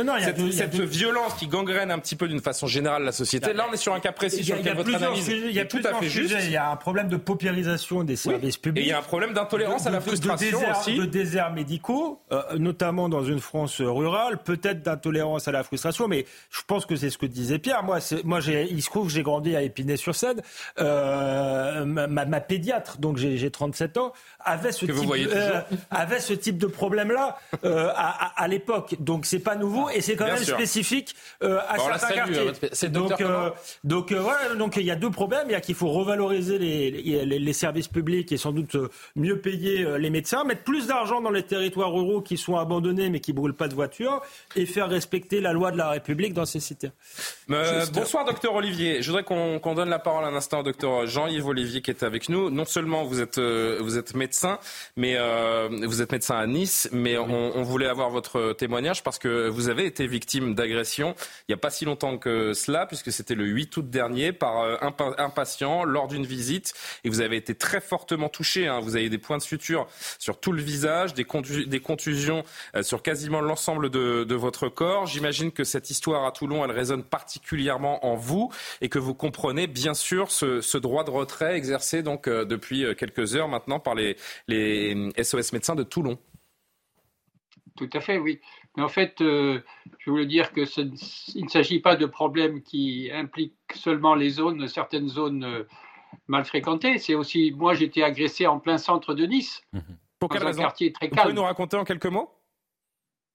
cette, 0.52 0.76
violence 0.76 1.34
qui 1.36 1.48
gangrène 1.48 1.92
un 1.92 2.00
petit 2.00 2.16
peu 2.16 2.28
d'une 2.28 2.42
façon 2.42 2.68
générale 2.68 3.04
la 3.04 3.12
société. 3.12 3.54
Là, 3.54 3.66
on 3.70 3.74
est 3.74 3.78
sur 3.78 3.94
un 3.94 4.00
cas 4.00 4.12
précis 4.12 4.44
sur 4.44 4.56
lequel 4.56 4.76
votre 4.76 4.94
analyse 4.94 5.30
est 5.30 5.68
tout 5.68 5.82
à 5.84 5.94
fait 5.96 6.10
juste. 6.10 6.36
Il 6.44 6.52
y 6.52 6.58
a 6.58 6.70
un 6.70 6.76
problème 6.76 7.08
de 7.08 7.18
paupérisation 7.18 8.04
des 8.04 8.16
services 8.16 8.58
publics. 8.58 8.84
Et 8.84 8.88
il 8.88 8.90
y 8.90 8.94
a 8.94 9.00
un 9.00 9.04
problème 9.04 9.34
d'intolérance 9.34 9.88
à 9.88 9.92
la 9.92 10.02
frustration 10.02 10.60
de, 10.60 10.80
aussi. 10.80 10.98
de 10.98 11.06
déserts 11.06 11.54
médicaux, 11.54 12.22
euh, 12.32 12.42
notamment 12.58 13.10
dans 13.10 13.24
une 13.24 13.40
France 13.40 13.82
rurale, 13.82 14.42
peut-être 14.44 14.82
d'intolérance 14.82 15.48
à 15.48 15.52
la 15.52 15.64
frustration, 15.64 16.08
mais 16.08 16.26
je 16.50 16.62
pense 16.66 16.86
que 16.86 16.96
c'est 16.96 17.10
ce 17.10 17.18
que 17.18 17.26
disait 17.26 17.60
Pierre. 17.60 17.84
Moi, 17.84 18.00
moi 18.24 18.40
il 18.42 18.82
se 18.82 18.90
trouve 18.90 19.08
que 19.08 19.14
j'ai 19.14 19.24
grandi 19.24 19.56
à 19.56 19.62
Épinay-sur-Seine. 19.62 20.42
Euh, 20.80 21.86
ma, 21.86 22.08
ma, 22.08 22.42
pédiatre, 22.42 22.98
donc 22.98 23.18
j'ai 23.18 23.52
37 23.52 23.83
ans, 23.98 24.14
avait 24.46 24.72
ce, 24.72 24.86
type, 24.86 25.12
euh, 25.12 25.62
avait 25.92 26.20
ce 26.20 26.34
type 26.34 26.58
de 26.58 26.68
problème-là 26.68 27.38
euh, 27.66 27.90
à, 27.96 28.42
à, 28.42 28.48
l'époque. 28.48 28.96
Donc 29.00 29.26
c'est 29.26 29.40
pas 29.40 29.56
nouveau 29.56 29.90
et 29.90 30.02
c'est 30.02 30.16
quand 30.16 30.26
même 30.26 30.38
spécifique 30.38 31.16
euh, 31.44 31.60
à 31.68 31.78
bon, 31.78 31.84
certains 31.86 32.14
quartiers. 32.14 32.90
donc, 32.90 33.22
euh, 33.22 33.50
donc 33.84 34.12
voilà, 34.12 34.56
donc 34.56 34.76
il 34.78 34.84
y 34.84 34.92
a 34.92 34.96
deux 34.96 35.10
problèmes. 35.10 35.48
Il 35.48 35.54
y 35.54 35.56
a 35.56 35.62
qu'il 35.62 35.76
faut 35.76 35.90
revaloriser 35.90 36.58
les, 36.58 36.92
les, 36.92 37.40
les, 37.40 37.54
services 37.54 37.88
publics 37.88 38.32
et 38.32 38.38
sans 38.38 38.52
doute 38.52 38.76
mieux 39.16 39.40
payer 39.40 39.98
les 39.98 40.10
médecins, 40.10 40.44
mettre 40.44 40.64
plus 40.64 40.88
d'argent 40.88 41.22
dans 41.22 41.32
les 41.32 41.44
territoires 41.44 41.92
ruraux 41.92 42.22
qui 42.22 42.38
sont 42.38 42.58
abandonnés 42.58 43.10
mais 43.10 43.20
qui 43.20 43.34
brûlent 43.34 43.54
pas 43.54 43.68
de 43.68 43.76
voitures 43.76 44.22
et 44.56 44.66
faire 44.66 44.90
respecter 44.90 45.40
la 45.42 45.54
loi 45.54 45.72
de 45.72 45.78
la 45.78 45.90
République 45.90 46.34
dans 46.34 46.46
ces 46.46 46.60
cités. 46.60 46.92
bonsoir 47.48 48.26
docteur 48.26 48.56
Olivier. 48.56 49.02
Je 49.02 49.08
voudrais 49.08 49.24
qu'on 49.24 49.60
qu 49.60 49.76
donne 49.76 49.90
la 49.90 50.00
parole 50.00 50.26
un 50.26 50.36
instant 50.36 50.60
au 50.60 50.64
docteur 50.64 51.06
Jean-Yves 51.06 51.48
Olivier 51.48 51.82
qui 51.82 51.92
est 51.92 52.04
avec 52.04 52.30
nous. 52.30 52.50
Non 52.50 52.66
seulement 52.66 53.04
vous 53.04 53.22
êtes 53.22 53.40
vous 53.40 53.98
êtes 53.98 54.14
médecin 54.16 54.33
mais 54.96 55.16
euh, 55.18 55.70
vous 55.84 56.02
êtes 56.02 56.12
médecin 56.12 56.38
à 56.38 56.48
Nice, 56.48 56.90
mais 56.92 57.18
on, 57.18 57.64
voulait 57.64 57.88
avoir 57.88 58.10
votre 58.10 58.54
témoignage 58.54 59.04
parce 59.04 59.20
que 59.20 59.48
vous 59.48 59.70
avez 59.70 59.86
été 59.86 60.06
victime 60.06 60.54
d'agression 60.54 61.16
il 61.48 61.52
n'y 61.52 61.56
a 61.56 61.58
pas 61.58 61.70
si 61.70 61.86
longtemps 61.86 62.18
que 62.18 62.54
cela, 62.54 62.86
puisque 62.86 63.12
c'était 63.12 63.36
le 63.36 63.46
8 63.46 63.78
août 63.78 63.90
dernier 63.90 64.34
par 64.34 64.62
euh, 64.62 64.78
un, 64.82 65.30
patient 65.30 65.84
lors 65.84 66.08
d'une 66.08 66.26
visite 66.26 66.74
et 67.04 67.10
vous 67.10 67.22
avez 67.22 67.38
été 67.38 67.56
très 67.56 67.82
fortement 67.82 68.30
touché. 68.30 68.68
Hein. 68.68 68.80
Vous 68.80 68.96
avez 68.96 69.10
des 69.10 69.18
points 69.18 69.38
de 69.38 69.44
suture 69.44 69.88
sur 70.20 70.40
tout 70.40 70.52
le 70.52 70.62
visage, 70.62 71.14
des, 71.14 71.26
des 71.66 71.80
contusions 71.80 72.44
euh, 72.76 72.84
sur 72.84 73.02
quasiment 73.02 73.42
l'ensemble 73.42 73.90
de, 73.90 74.24
de 74.24 74.36
votre 74.36 74.70
corps. 74.70 75.08
J'imagine 75.08 75.52
que 75.52 75.64
cette 75.64 75.90
histoire 75.90 76.26
à 76.26 76.32
Toulon, 76.32 76.64
elle 76.64 76.72
résonne 76.72 77.04
particulièrement 77.04 78.06
en 78.06 78.16
vous 78.16 78.52
et 78.82 78.90
que 78.90 79.00
vous 79.00 79.14
comprenez 79.14 79.68
bien 79.68 79.94
sûr 79.94 80.32
ce, 80.32 80.62
ce 80.62 80.78
droit 80.78 81.04
de 81.04 81.12
retrait 81.12 81.56
exercé 81.56 82.04
donc 82.04 82.30
depuis 82.30 82.86
quelques 82.96 83.36
heures 83.36 83.48
maintenant 83.48 83.80
par 83.80 83.96
les, 83.96 84.18
les 84.48 85.10
SOS 85.22 85.54
médecins 85.54 85.76
de 85.76 85.84
Toulon. 85.84 86.18
Tout 87.76 87.90
à 87.94 88.02
fait, 88.02 88.18
oui. 88.18 88.40
Mais 88.78 88.84
en 88.84 88.90
fait, 88.90 89.22
euh, 89.22 89.62
je 90.00 90.10
voulais 90.10 90.26
dire 90.26 90.52
que 90.52 90.62
il 91.36 91.44
ne 91.44 91.50
s'agit 91.50 91.80
pas 91.80 91.96
de 91.96 92.06
problèmes 92.06 92.62
qui 92.62 93.10
impliquent 93.12 93.56
seulement 93.74 94.16
les 94.16 94.30
zones, 94.30 94.68
certaines 94.68 95.08
zones 95.08 95.44
euh, 95.44 95.64
mal 96.28 96.46
fréquentées. 96.46 96.98
C'est 97.00 97.16
aussi, 97.16 97.52
moi, 97.56 97.74
j'étais 97.74 98.04
agressé 98.04 98.48
en 98.48 98.60
plein 98.60 98.78
centre 98.78 99.14
de 99.14 99.26
Nice, 99.26 99.64
mmh. 99.74 99.80
Pour 100.20 100.30
dans 100.30 100.46
un 100.46 100.54
quartier 100.54 100.94
très 100.94 101.10
calme. 101.10 101.20
Vous 101.20 101.24
pouvez 101.24 101.34
nous 101.34 101.44
raconter 101.44 101.78
en 101.78 101.84
quelques 101.84 102.06
mots? 102.06 102.32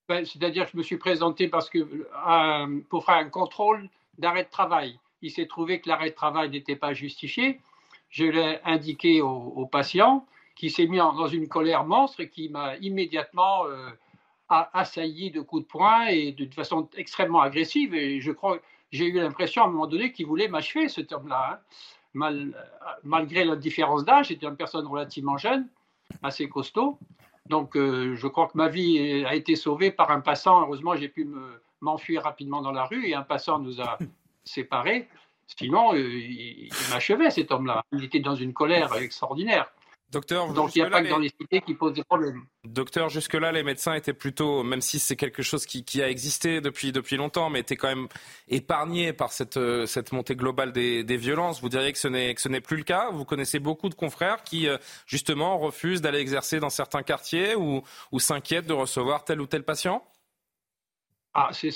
Ben, 0.08 0.24
C'est-à-dire 0.24 0.64
que 0.64 0.72
je 0.72 0.76
me 0.78 0.82
suis 0.82 0.96
présenté 0.96 1.48
parce 1.48 1.68
que 1.68 1.78
euh, 1.78 2.80
pour 2.88 3.04
faire 3.04 3.16
un 3.16 3.28
contrôle 3.28 3.88
d'arrêt 4.16 4.44
de 4.44 4.50
travail. 4.50 4.98
Il 5.20 5.30
s'est 5.30 5.46
trouvé 5.46 5.80
que 5.80 5.88
l'arrêt 5.88 6.10
de 6.10 6.14
travail 6.14 6.48
n'était 6.50 6.76
pas 6.76 6.94
justifié. 6.94 7.60
Je 8.08 8.24
l'ai 8.24 8.58
indiqué 8.64 9.20
au, 9.20 9.28
au 9.28 9.66
patient 9.66 10.24
qui 10.58 10.70
s'est 10.70 10.88
mis 10.88 10.98
dans 10.98 11.28
une 11.28 11.46
colère 11.46 11.84
monstre 11.84 12.20
et 12.20 12.28
qui 12.28 12.48
m'a 12.48 12.76
immédiatement 12.78 13.64
euh, 13.66 13.90
assailli 14.48 15.30
de 15.30 15.40
coups 15.40 15.62
de 15.62 15.68
poing 15.68 16.06
et 16.06 16.32
de, 16.32 16.52
façon 16.52 16.88
extrêmement 16.96 17.40
agressive. 17.40 17.94
Et 17.94 18.20
je 18.20 18.32
crois, 18.32 18.58
j'ai 18.90 19.06
eu 19.06 19.12
l'impression 19.12 19.62
à 19.62 19.66
un 19.66 19.70
moment 19.70 19.86
donné 19.86 20.10
qu'il 20.10 20.26
voulait 20.26 20.48
m'achever, 20.48 20.88
cet 20.88 21.12
homme-là. 21.12 21.62
Hein. 22.14 22.50
malgré 23.04 23.44
la 23.44 23.54
différence 23.54 24.04
d'âge, 24.04 24.28
c'était 24.28 24.46
une 24.46 24.56
personne 24.56 24.84
relativement 24.84 25.36
jeune, 25.36 25.68
assez 26.24 26.48
costaud. 26.48 26.98
Donc, 27.46 27.76
euh, 27.76 28.16
je 28.16 28.26
crois 28.26 28.48
que 28.48 28.58
ma 28.58 28.68
vie 28.68 29.24
a 29.24 29.36
été 29.36 29.54
sauvée 29.54 29.92
par 29.92 30.10
un 30.10 30.20
passant. 30.20 30.62
Heureusement, 30.62 30.96
j'ai 30.96 31.08
pu 31.08 31.28
m'enfuir 31.80 32.24
rapidement 32.24 32.62
dans 32.62 32.72
la 32.72 32.84
rue 32.84 33.06
et 33.06 33.14
un 33.14 33.22
passant 33.22 33.60
nous 33.60 33.80
a 33.80 33.96
séparés. 34.44 35.08
Sinon, 35.46 35.94
euh, 35.94 36.00
il 36.00 36.68
m'achevait, 36.90 37.30
cet 37.30 37.52
homme-là. 37.52 37.84
Il 37.92 38.02
était 38.02 38.18
dans 38.18 38.34
une 38.34 38.52
colère 38.52 38.92
extraordinaire. 38.96 39.70
Docteur, 40.10 40.50
Donc 40.54 40.74
il 40.74 40.80
n'y 40.80 40.86
a 40.86 40.90
pas 40.90 41.02
que 41.02 41.08
dans 41.10 41.18
les 41.18 41.28
cités 41.28 41.60
qui 41.60 41.74
posent 41.74 41.92
des 41.92 42.02
problèmes. 42.02 42.42
Docteur, 42.64 43.10
jusque-là, 43.10 43.52
les 43.52 43.62
médecins 43.62 43.92
étaient 43.92 44.14
plutôt, 44.14 44.62
même 44.62 44.80
si 44.80 44.98
c'est 44.98 45.16
quelque 45.16 45.42
chose 45.42 45.66
qui, 45.66 46.02
a 46.02 46.08
existé 46.08 46.62
depuis, 46.62 46.92
depuis 46.92 47.16
longtemps, 47.16 47.50
mais 47.50 47.60
étaient 47.60 47.76
quand 47.76 47.88
même 47.88 48.08
épargnés 48.48 49.12
par 49.12 49.32
cette, 49.32 49.58
euh, 49.58 49.84
cette 49.84 50.12
montée 50.12 50.34
globale 50.34 50.72
des, 50.72 51.16
violences. 51.18 51.60
Vous 51.60 51.68
diriez 51.68 51.92
que 51.92 51.98
ce 51.98 52.08
n'est 52.08 52.60
plus 52.62 52.78
le 52.78 52.84
cas 52.84 53.10
Vous 53.10 53.26
connaissez 53.26 53.58
beaucoup 53.58 53.90
de 53.90 53.94
confrères 53.94 54.42
qui, 54.44 54.66
euh, 54.66 54.78
justement, 55.06 55.58
refusent 55.58 56.00
d'aller 56.00 56.20
exercer 56.20 56.58
dans 56.58 56.70
certains 56.70 57.02
quartiers 57.02 57.54
ou, 57.54 57.82
ou 58.10 58.18
s'inquiètent 58.18 58.66
de 58.66 58.72
recevoir 58.72 59.24
tel 59.24 59.42
ou 59.42 59.46
tel 59.46 59.62
patient? 59.62 60.02
Ah, 61.34 61.50
c'est 61.52 61.70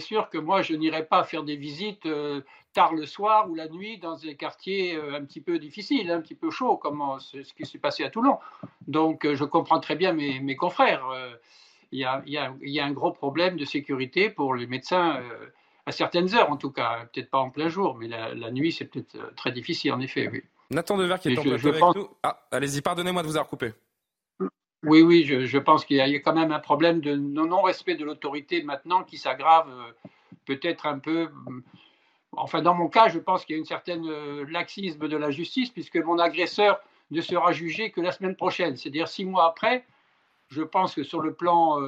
sûr 0.00 0.28
que 0.28 0.38
moi, 0.38 0.62
je 0.62 0.74
n'irai 0.74 1.06
pas 1.06 1.24
faire 1.24 1.44
des 1.44 1.56
visites 1.56 2.06
euh, 2.06 2.42
tard 2.72 2.94
le 2.94 3.06
soir 3.06 3.48
ou 3.48 3.54
la 3.54 3.68
nuit 3.68 3.98
dans 3.98 4.16
des 4.16 4.34
quartiers 4.34 4.96
euh, 4.96 5.16
un 5.16 5.24
petit 5.24 5.40
peu 5.40 5.58
difficiles, 5.58 6.10
un 6.10 6.20
petit 6.20 6.34
peu 6.34 6.50
chauds, 6.50 6.76
comme 6.76 7.00
euh, 7.00 7.18
ce 7.18 7.54
qui 7.54 7.64
s'est 7.64 7.78
passé 7.78 8.04
à 8.04 8.10
Toulon. 8.10 8.38
Donc, 8.86 9.26
je 9.32 9.44
comprends 9.44 9.80
très 9.80 9.96
bien 9.96 10.12
mes, 10.12 10.56
confrères. 10.56 11.04
Il 11.92 11.98
y, 11.98 12.04
a, 12.04 12.84
un 12.84 12.92
gros 12.92 13.12
problème 13.12 13.56
de 13.56 13.64
sécurité 13.64 14.30
pour 14.30 14.54
les 14.54 14.66
médecins 14.66 15.22
à 15.86 15.92
certaines 15.92 16.34
heures, 16.34 16.50
en 16.50 16.56
tout 16.56 16.70
cas. 16.70 17.06
Peut-être 17.12 17.30
pas 17.30 17.38
en 17.38 17.50
plein 17.50 17.68
jour, 17.68 17.96
mais 17.96 18.08
la, 18.08 18.50
nuit, 18.50 18.72
c'est 18.72 18.86
peut-être 18.86 19.34
très 19.36 19.52
difficile, 19.52 19.92
en 19.92 20.00
effet. 20.00 20.28
Oui. 20.30 20.42
Nathan 20.70 20.98
Dever 20.98 21.16
qui 21.20 21.28
est 21.28 21.38
en 21.38 21.42
plateau 21.42 21.68
avec 21.68 21.96
nous. 21.96 22.08
Ah, 22.22 22.46
allez-y, 22.50 22.82
pardonnez-moi 22.82 23.22
de 23.22 23.28
vous 23.28 23.36
avoir 23.36 23.48
coupé. 23.48 23.72
Oui, 24.84 25.02
oui, 25.02 25.24
je, 25.24 25.58
pense 25.58 25.84
qu'il 25.84 25.96
y, 25.96 26.00
a 26.00 26.20
quand 26.20 26.34
même 26.34 26.52
un 26.52 26.60
problème 26.60 27.00
de 27.00 27.16
non-respect 27.16 27.96
de 27.96 28.04
l'autorité 28.04 28.62
maintenant 28.62 29.02
qui 29.02 29.18
s'aggrave 29.18 29.68
euh, 29.68 30.10
peut-être 30.46 30.86
un 30.86 31.00
peu. 31.00 31.22
Euh, 31.22 31.60
enfin, 32.32 32.62
dans 32.62 32.74
mon 32.74 32.88
cas, 32.88 33.08
je 33.08 33.18
pense 33.18 33.44
qu'il 33.44 33.56
y 33.56 33.56
a 33.56 33.58
une 33.58 33.66
certaine 33.66 34.06
euh, 34.08 34.46
laxisme 34.48 35.08
de 35.08 35.16
la 35.16 35.32
justice 35.32 35.70
puisque 35.70 35.96
mon 35.96 36.20
agresseur 36.20 36.80
ne 37.10 37.20
sera 37.20 37.50
jugé 37.52 37.90
que 37.90 38.00
la 38.00 38.12
semaine 38.12 38.36
prochaine, 38.36 38.76
c'est-à-dire 38.76 39.08
six 39.08 39.24
mois 39.24 39.46
après. 39.46 39.84
Je 40.48 40.62
pense 40.62 40.94
que 40.94 41.02
sur 41.02 41.20
le 41.20 41.34
plan 41.34 41.78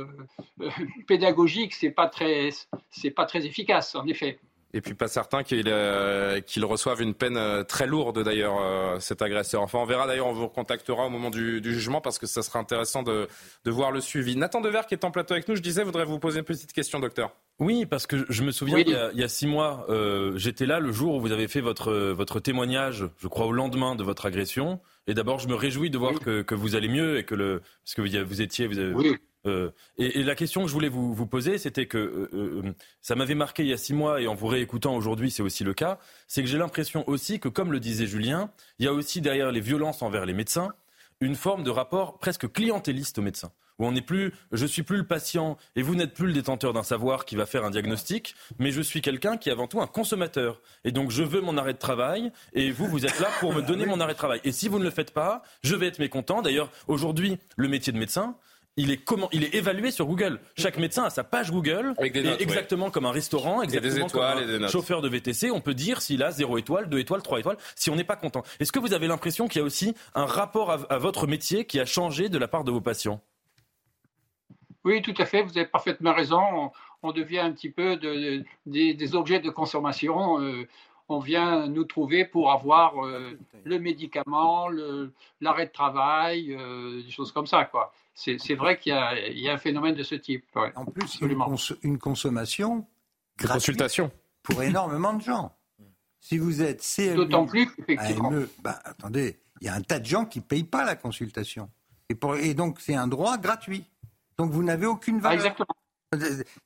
pédagogique, 1.07 1.75
c'est 1.75 1.91
pas 1.91 2.09
pas 2.09 3.25
très 3.25 3.47
efficace, 3.47 3.95
en 3.95 4.07
effet. 4.07 4.41
Et 4.73 4.81
puis 4.81 4.95
pas 4.95 5.09
certain 5.09 5.43
qu'il 5.43 5.65
euh, 5.67 6.41
reçoive 6.63 7.03
une 7.03 7.15
peine 7.15 7.37
euh, 7.37 7.65
très 7.65 7.89
lourde 7.89 8.23
d'ailleurs, 8.23 8.57
euh, 8.61 9.01
cet 9.01 9.21
agresseur. 9.21 9.63
Enfin, 9.63 9.79
on 9.79 9.85
verra 9.85 10.07
d'ailleurs, 10.07 10.29
on 10.29 10.33
vous 10.33 10.47
recontactera 10.47 11.07
au 11.07 11.11
moment 11.11 11.31
du, 11.31 11.61
jugement 11.63 12.01
parce 12.01 12.19
que 12.19 12.27
ça 12.27 12.43
sera 12.43 12.61
intéressant 12.61 13.03
de, 13.03 13.27
voir 13.67 13.91
le 13.91 14.01
suivi. 14.01 14.37
Nathan 14.37 14.61
Dever 14.61 14.83
qui 14.89 14.95
est 14.95 15.05
en 15.05 15.11
plateau 15.11 15.35
avec 15.35 15.49
nous, 15.49 15.57
je 15.57 15.63
disais, 15.63 15.83
voudrais 15.83 16.05
vous 16.05 16.21
poser 16.21 16.39
une 16.39 16.45
petite 16.45 16.73
question, 16.73 17.01
docteur. 17.01 17.33
Oui, 17.59 17.85
parce 17.85 18.07
que 18.07 18.25
je 18.29 18.43
me 18.43 18.53
souviens, 18.53 18.79
il, 18.79 18.89
y 18.89 19.23
a, 19.23 19.29
six 19.29 19.47
mois, 19.47 19.87
j'étais 20.37 20.67
là 20.67 20.81
le 20.81 20.93
jour 20.93 21.17
où 21.17 21.21
vous 21.21 21.33
avez 21.33 21.49
fait 21.49 21.61
votre, 21.61 21.93
votre 21.93 22.41
témoignage, 22.41 23.05
je 23.19 23.29
crois 23.29 23.47
au 23.47 23.53
lendemain 23.53 23.97
de 23.97 24.05
votre 24.05 24.25
agression. 24.27 24.81
Et 25.07 25.15
d'abord, 25.15 25.41
je 25.41 25.49
me 25.49 25.55
réjouis 25.55 25.91
de 25.91 25.99
voir 25.99 26.21
que, 26.21 26.55
vous 26.55 26.77
allez 26.77 26.89
mieux 26.89 27.19
et 27.19 27.25
que 27.25 27.35
le, 27.35 27.61
parce 27.85 27.95
que 27.95 28.03
vous, 28.23 28.41
étiez, 28.41 28.67
vous 28.67 28.79
avez, 28.79 29.19
euh, 29.47 29.71
et, 29.99 30.23
la 30.23 30.35
question 30.35 30.63
que 30.63 30.69
je 30.69 30.73
voulais 30.73 30.89
vous, 30.89 31.27
poser, 31.27 31.59
c'était 31.59 31.87
que 31.87 31.99
euh, 31.99 32.31
euh, 32.35 32.73
ça 33.01 33.15
m'avait 33.15 33.35
marqué 33.35 33.63
il 33.63 33.69
y 33.69 33.73
a 33.73 33.79
six 33.79 33.95
mois, 33.95 34.21
et 34.21 34.27
en 34.27 34.35
vous 34.35 34.47
réécoutant 34.47 34.95
aujourd'hui, 34.95 35.31
c'est 35.31 35.43
aussi 35.43 35.65
le 35.65 35.75
cas, 35.75 35.99
c'est 36.29 36.43
que 36.43 36.49
j'ai 36.49 36.59
l'impression 36.59 37.09
aussi 37.09 37.41
que, 37.41 37.49
comme 37.49 37.73
le 37.73 37.81
disait 37.81 38.07
Julien, 38.07 38.51
il 38.79 38.85
y 38.85 38.89
a 38.89 38.93
aussi 38.93 39.21
derrière 39.21 39.51
les 39.51 39.61
violences 39.61 40.03
envers 40.03 40.27
les 40.27 40.35
médecins 40.35 40.73
une 41.21 41.35
forme 41.35 41.63
de 41.63 41.71
rapport 41.71 42.19
presque 42.19 42.51
clientéliste 42.51 43.19
aux 43.19 43.23
médecins. 43.23 43.53
Où 43.79 43.87
on 43.87 43.93
n'est 43.93 44.03
plus, 44.03 44.33
je 44.53 44.67
suis 44.67 44.83
plus 44.83 44.99
le 44.99 45.07
patient 45.07 45.57
et 45.75 45.83
vous 45.83 45.95
n'êtes 45.95 46.13
plus 46.13 46.27
le 46.27 46.33
détenteur 46.33 46.75
d'un 46.75 46.83
savoir 46.83 47.25
qui 47.25 47.37
va 47.37 47.47
faire 47.47 47.65
un 47.65 47.71
diagnostic, 47.71 48.35
mais 48.59 48.73
je 48.73 48.83
suis 48.83 49.01
quelqu'un 49.01 49.39
qui 49.39 49.49
est 49.49 49.53
avant 49.53 49.69
tout 49.69 49.81
un 49.81 49.87
consommateur. 49.87 50.61
Et 50.85 50.93
donc 50.93 51.11
je 51.11 51.23
veux 51.23 51.41
mon 51.41 51.57
arrêt 51.57 51.73
de 51.73 51.79
travail 51.79 52.31
et 52.53 52.71
vous, 52.71 52.87
vous 52.87 53.07
êtes 53.07 53.19
là 53.21 53.29
pour 53.41 53.55
me 53.55 53.63
donner 53.63 53.87
mon 53.87 54.01
arrêt 54.01 54.13
de 54.13 54.19
travail. 54.19 54.41
Et 54.45 54.53
si 54.53 54.69
vous 54.69 54.79
ne 54.79 54.85
le 54.85 54.91
faites 54.91 55.13
pas, 55.13 55.43
je 55.63 55.75
vais 55.75 55.87
être 55.87 55.99
mécontent. 55.99 56.43
D'ailleurs, 56.43 56.71
aujourd'hui, 56.89 57.39
le 57.57 57.69
métier 57.69 57.93
de 57.93 57.99
médecin, 57.99 58.37
il 58.77 58.91
est, 58.91 58.97
comment, 58.99 59.29
il 59.33 59.45
est 59.45 59.55
évalué 59.55 59.91
sur 59.91 60.07
Google. 60.07 60.41
Chaque 60.57 60.79
médecin 60.79 61.05
a 61.05 61.11
sa 61.11 61.25
page 61.25 61.51
Google. 61.51 61.95
exactement 61.99 62.91
comme 62.91 63.07
un 63.07 63.11
restaurant, 63.11 63.63
exactement 63.63 64.09
comme 64.09 64.23
un 64.23 64.69
chauffeur 64.69 65.03
de 65.03 65.09
VTC. 65.09 65.51
On 65.51 65.61
peut 65.61 65.75
dire 65.75 66.01
s'il 66.01 66.23
a 66.23 66.31
0 66.31 66.59
étoile, 66.59 66.89
2 66.89 66.99
étoiles, 66.99 67.23
3 67.23 67.41
étoiles, 67.41 67.57
si 67.75 67.91
on 67.91 67.97
n'est 67.97 68.05
pas 68.05 68.17
content. 68.17 68.43
Est-ce 68.61 68.73
que 68.73 68.79
vous 68.79 68.95
avez 68.95 69.07
l'impression 69.07 69.49
qu'il 69.49 69.61
y 69.61 69.63
a 69.63 69.65
aussi 69.65 69.95
un 70.15 70.25
rapport 70.25 70.71
à, 70.71 70.99
votre 70.99 71.27
métier 71.27 71.65
qui 71.65 71.81
a 71.81 71.85
changé 71.85 72.29
de 72.29 72.39
la 72.39 72.49
part 72.49 72.65
de 72.65 72.71
vos 72.71 72.81
patients? 72.81 73.21
Oui, 74.85 75.03
tout 75.03 75.15
à 75.19 75.27
fait. 75.27 75.43
Vous 75.43 75.57
avez 75.59 75.67
parfaitement 75.67 76.15
raison. 76.15 76.71
On, 77.03 77.13
devient 77.13 77.41
un 77.41 77.53
petit 77.53 77.71
peu 77.71 77.97
des, 77.97 79.15
objets 79.15 79.41
de 79.41 79.51
consommation. 79.51 80.41
Euh, 80.41 80.67
on 81.09 81.19
vient 81.19 81.67
nous 81.67 81.85
trouver 81.85 82.25
pour 82.25 82.53
avoir 82.53 83.05
euh, 83.05 83.37
le 83.65 83.79
médicament, 83.79 84.69
l'arrêt 85.41 85.67
de 85.67 85.73
travail, 85.73 86.55
euh, 86.55 87.03
des 87.03 87.11
choses 87.11 87.33
comme 87.33 87.47
ça. 87.47 87.65
Quoi 87.65 87.93
c'est 88.15 88.55
vrai 88.55 88.79
qu'il 88.79 88.93
y, 88.93 89.49
a 89.49 89.53
un 89.53 89.59
phénomène 89.59 89.95
de 89.95 90.03
ce 90.03 90.15
type. 90.15 90.45
En 90.75 90.85
plus, 90.85 91.21
une, 91.83 91.99
consommation 91.99 92.87
gratuite 93.39 93.77
consultation 93.79 94.11
pour 94.43 94.63
énormément 94.63 95.15
de 95.15 95.23
gens. 95.23 95.57
Si 96.21 96.37
vous 96.37 96.61
êtes 96.61 96.83
CMU, 96.83 97.15
D'autant 97.15 97.47
plus 97.47 97.69
effectivement. 97.79 98.31
bah, 98.63 98.79
attendez, 98.85 99.39
il 99.61 99.67
y 99.67 99.71
a 99.71 99.75
un 99.75 99.81
tas 99.81 99.99
de 99.99 100.05
gens 100.05 100.27
qui 100.27 100.41
ne 100.41 100.45
payent 100.45 100.65
pas 100.65 100.85
la 100.85 100.97
consultation. 100.97 101.71
Et, 102.11 102.17
et 102.43 102.55
donc, 102.55 102.81
c'est 102.81 102.95
un 102.95 103.07
droit 103.07 103.39
gratuit. 103.39 103.85
Donc, 104.37 104.51
vous 104.51 104.63
n'avez 104.63 104.87
aucune 104.87 105.21
valeur. 105.21 105.39
exactement. 105.39 105.75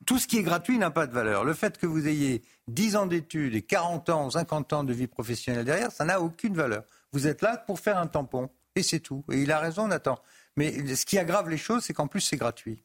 Tout 0.07 0.19
ce 0.19 0.27
qui 0.27 0.39
est 0.39 0.43
gratuit 0.43 0.79
n'a 0.79 0.91
pas 0.91 1.07
de 1.07 1.13
valeur. 1.13 1.45
Le 1.45 1.53
fait 1.53 1.77
que 1.77 1.87
vous 1.87 2.09
ayez 2.09 2.43
10 2.69 2.97
ans 2.97 3.07
d'études 3.07 3.55
et 3.55 3.63
40 3.63 4.09
ans, 4.09 4.31
50 4.31 4.73
ans 4.73 4.85
de 4.85 4.93
vie 4.93 5.07
professionnelle 5.07 5.67
derrière, 5.67 5.93
ça 5.93 6.05
n'a 6.05 6.21
aucune 6.21 6.55
valeur. 6.55 6.83
Vous 7.13 7.27
êtes 7.27 7.43
là 7.43 7.59
pour 7.59 7.79
faire 7.79 7.99
un 7.99 8.07
tampon. 8.07 8.49
Et 8.75 8.83
c'est 8.83 9.01
tout. 9.01 9.23
Et 9.31 9.43
il 9.43 9.53
a 9.53 9.61
raison, 9.61 9.87
Nathan. 9.87 10.19
Mais 10.57 10.95
ce 10.95 11.05
qui 11.05 11.19
aggrave 11.19 11.49
les 11.49 11.57
choses, 11.57 11.85
c'est 11.85 11.95
qu'en 11.95 12.07
plus, 12.07 12.21
c'est 12.21 12.37
gratuit. 12.37 12.83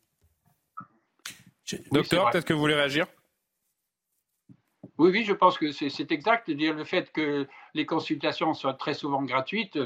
Docteur, 1.91 2.31
peut-être 2.31 2.45
que 2.45 2.53
vous 2.53 2.59
voulez 2.59 2.75
réagir? 2.75 3.05
Oui, 4.97 5.11
oui, 5.11 5.23
je 5.23 5.31
pense 5.31 5.57
que 5.57 5.71
c'est 5.71 6.11
exact. 6.11 6.51
Dire 6.51 6.73
le 6.73 6.83
fait 6.83 7.09
que 7.13 7.47
les 7.73 7.85
consultations 7.85 8.53
soient 8.53 8.73
très 8.73 8.93
souvent 8.93 9.23
gratuites 9.23 9.79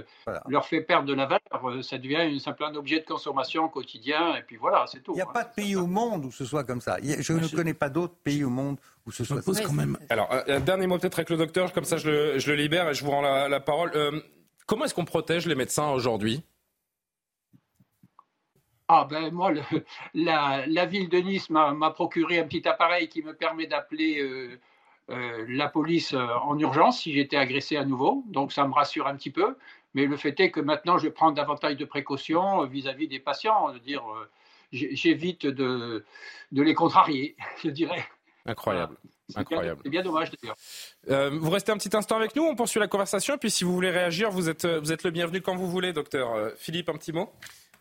leur 0.47 0.65
fait 0.65 0.81
perdre 0.81 1.07
de 1.07 1.13
la 1.13 1.27
valeur. 1.27 1.83
Ça 1.83 1.99
devient 1.99 2.15
un 2.15 2.39
simple 2.39 2.63
objet 2.63 2.99
de 2.99 3.05
consommation 3.05 3.69
quotidien, 3.69 4.35
et 4.35 4.41
puis 4.41 4.57
voilà, 4.57 4.85
c'est 4.87 5.01
tout. 5.01 5.11
Il 5.13 5.17
n'y 5.17 5.21
a 5.21 5.27
pas 5.27 5.43
de 5.43 5.53
pays 5.53 5.75
au 5.75 5.85
monde 5.85 6.25
où 6.25 6.31
ce 6.31 6.45
soit 6.45 6.63
comme 6.63 6.81
ça. 6.81 6.97
Je 7.03 7.33
ne 7.33 7.55
connais 7.55 7.75
pas 7.75 7.89
d'autres 7.89 8.15
pays 8.15 8.43
au 8.43 8.49
monde 8.49 8.77
où 9.05 9.11
ce 9.11 9.23
soit 9.23 9.43
comme 9.43 9.53
ça. 9.53 9.63
Quand 9.63 9.73
même. 9.73 9.99
Alors, 10.09 10.33
un 10.47 10.59
dernier 10.59 10.87
mot 10.87 10.97
peut-être 10.97 11.19
avec 11.19 11.29
le 11.29 11.37
docteur, 11.37 11.73
comme 11.73 11.85
ça 11.85 11.97
je 11.97 12.09
le, 12.09 12.55
libère 12.55 12.89
et 12.89 12.95
je 12.95 13.05
vous 13.05 13.11
rends 13.11 13.21
la, 13.21 13.59
parole. 13.59 13.91
Euh, 13.93 14.19
comment 14.65 14.85
est-ce 14.85 14.95
qu'on 14.95 15.05
protège 15.05 15.45
les 15.45 15.55
médecins 15.55 15.91
aujourd'hui? 15.91 16.43
Ah 18.93 19.07
ben 19.09 19.31
moi, 19.31 19.51
la, 20.13 20.85
ville 20.85 21.09
de 21.09 21.17
Nice 21.17 21.49
m'a 21.49 21.91
procuré 21.91 22.39
un 22.39 22.45
petit 22.45 22.67
appareil 22.67 23.09
qui 23.09 23.21
me 23.21 23.33
permet 23.33 23.67
d'appeler 23.67 24.19
euh, 24.21 24.59
euh, 25.09 25.45
la 25.49 25.67
police 25.67 26.13
euh, 26.13 26.27
en 26.43 26.57
urgence 26.59 27.01
si 27.01 27.13
j'étais 27.13 27.37
agressé 27.37 27.77
à 27.77 27.85
nouveau. 27.85 28.23
Donc 28.27 28.51
ça 28.51 28.67
me 28.67 28.73
rassure 28.73 29.07
un 29.07 29.15
petit 29.15 29.31
peu. 29.31 29.55
Mais 29.93 30.05
le 30.05 30.17
fait 30.17 30.39
est 30.39 30.51
que 30.51 30.59
maintenant, 30.59 30.97
je 30.97 31.07
prends 31.07 31.31
davantage 31.31 31.77
de 31.77 31.85
précautions 31.85 32.65
vis-à-vis 32.65 33.07
des 33.07 33.19
patients. 33.19 33.73
Dire, 33.85 34.03
j'évite 34.71 35.45
de, 35.45 36.03
de, 36.51 36.61
les 36.63 36.73
contrarier, 36.73 37.35
je 37.63 37.69
dirais. 37.69 38.03
Incroyable. 38.45 38.97
Incroyable. 39.35 39.81
C'est 39.83 39.89
bien, 39.89 40.01
dommage 40.01 40.31
d'ailleurs. 40.31 41.31
vous 41.31 41.49
restez 41.49 41.71
un 41.71 41.77
petit 41.77 41.95
instant 41.95 42.17
avec 42.17 42.35
nous, 42.35 42.43
on 42.43 42.55
poursuit 42.55 42.79
la 42.79 42.87
conversation. 42.87 43.37
Puis 43.37 43.51
si 43.51 43.63
vous 43.63 43.73
voulez 43.73 43.91
réagir, 43.91 44.31
vous 44.31 44.49
êtes, 44.49 44.65
vous 44.65 44.91
êtes 44.91 45.03
le 45.03 45.11
bienvenu 45.11 45.41
quand 45.41 45.55
vous 45.55 45.69
voulez, 45.69 45.93
docteur. 45.93 46.51
Philippe, 46.57 46.89
un 46.89 46.97
petit 46.97 47.13
mot 47.13 47.31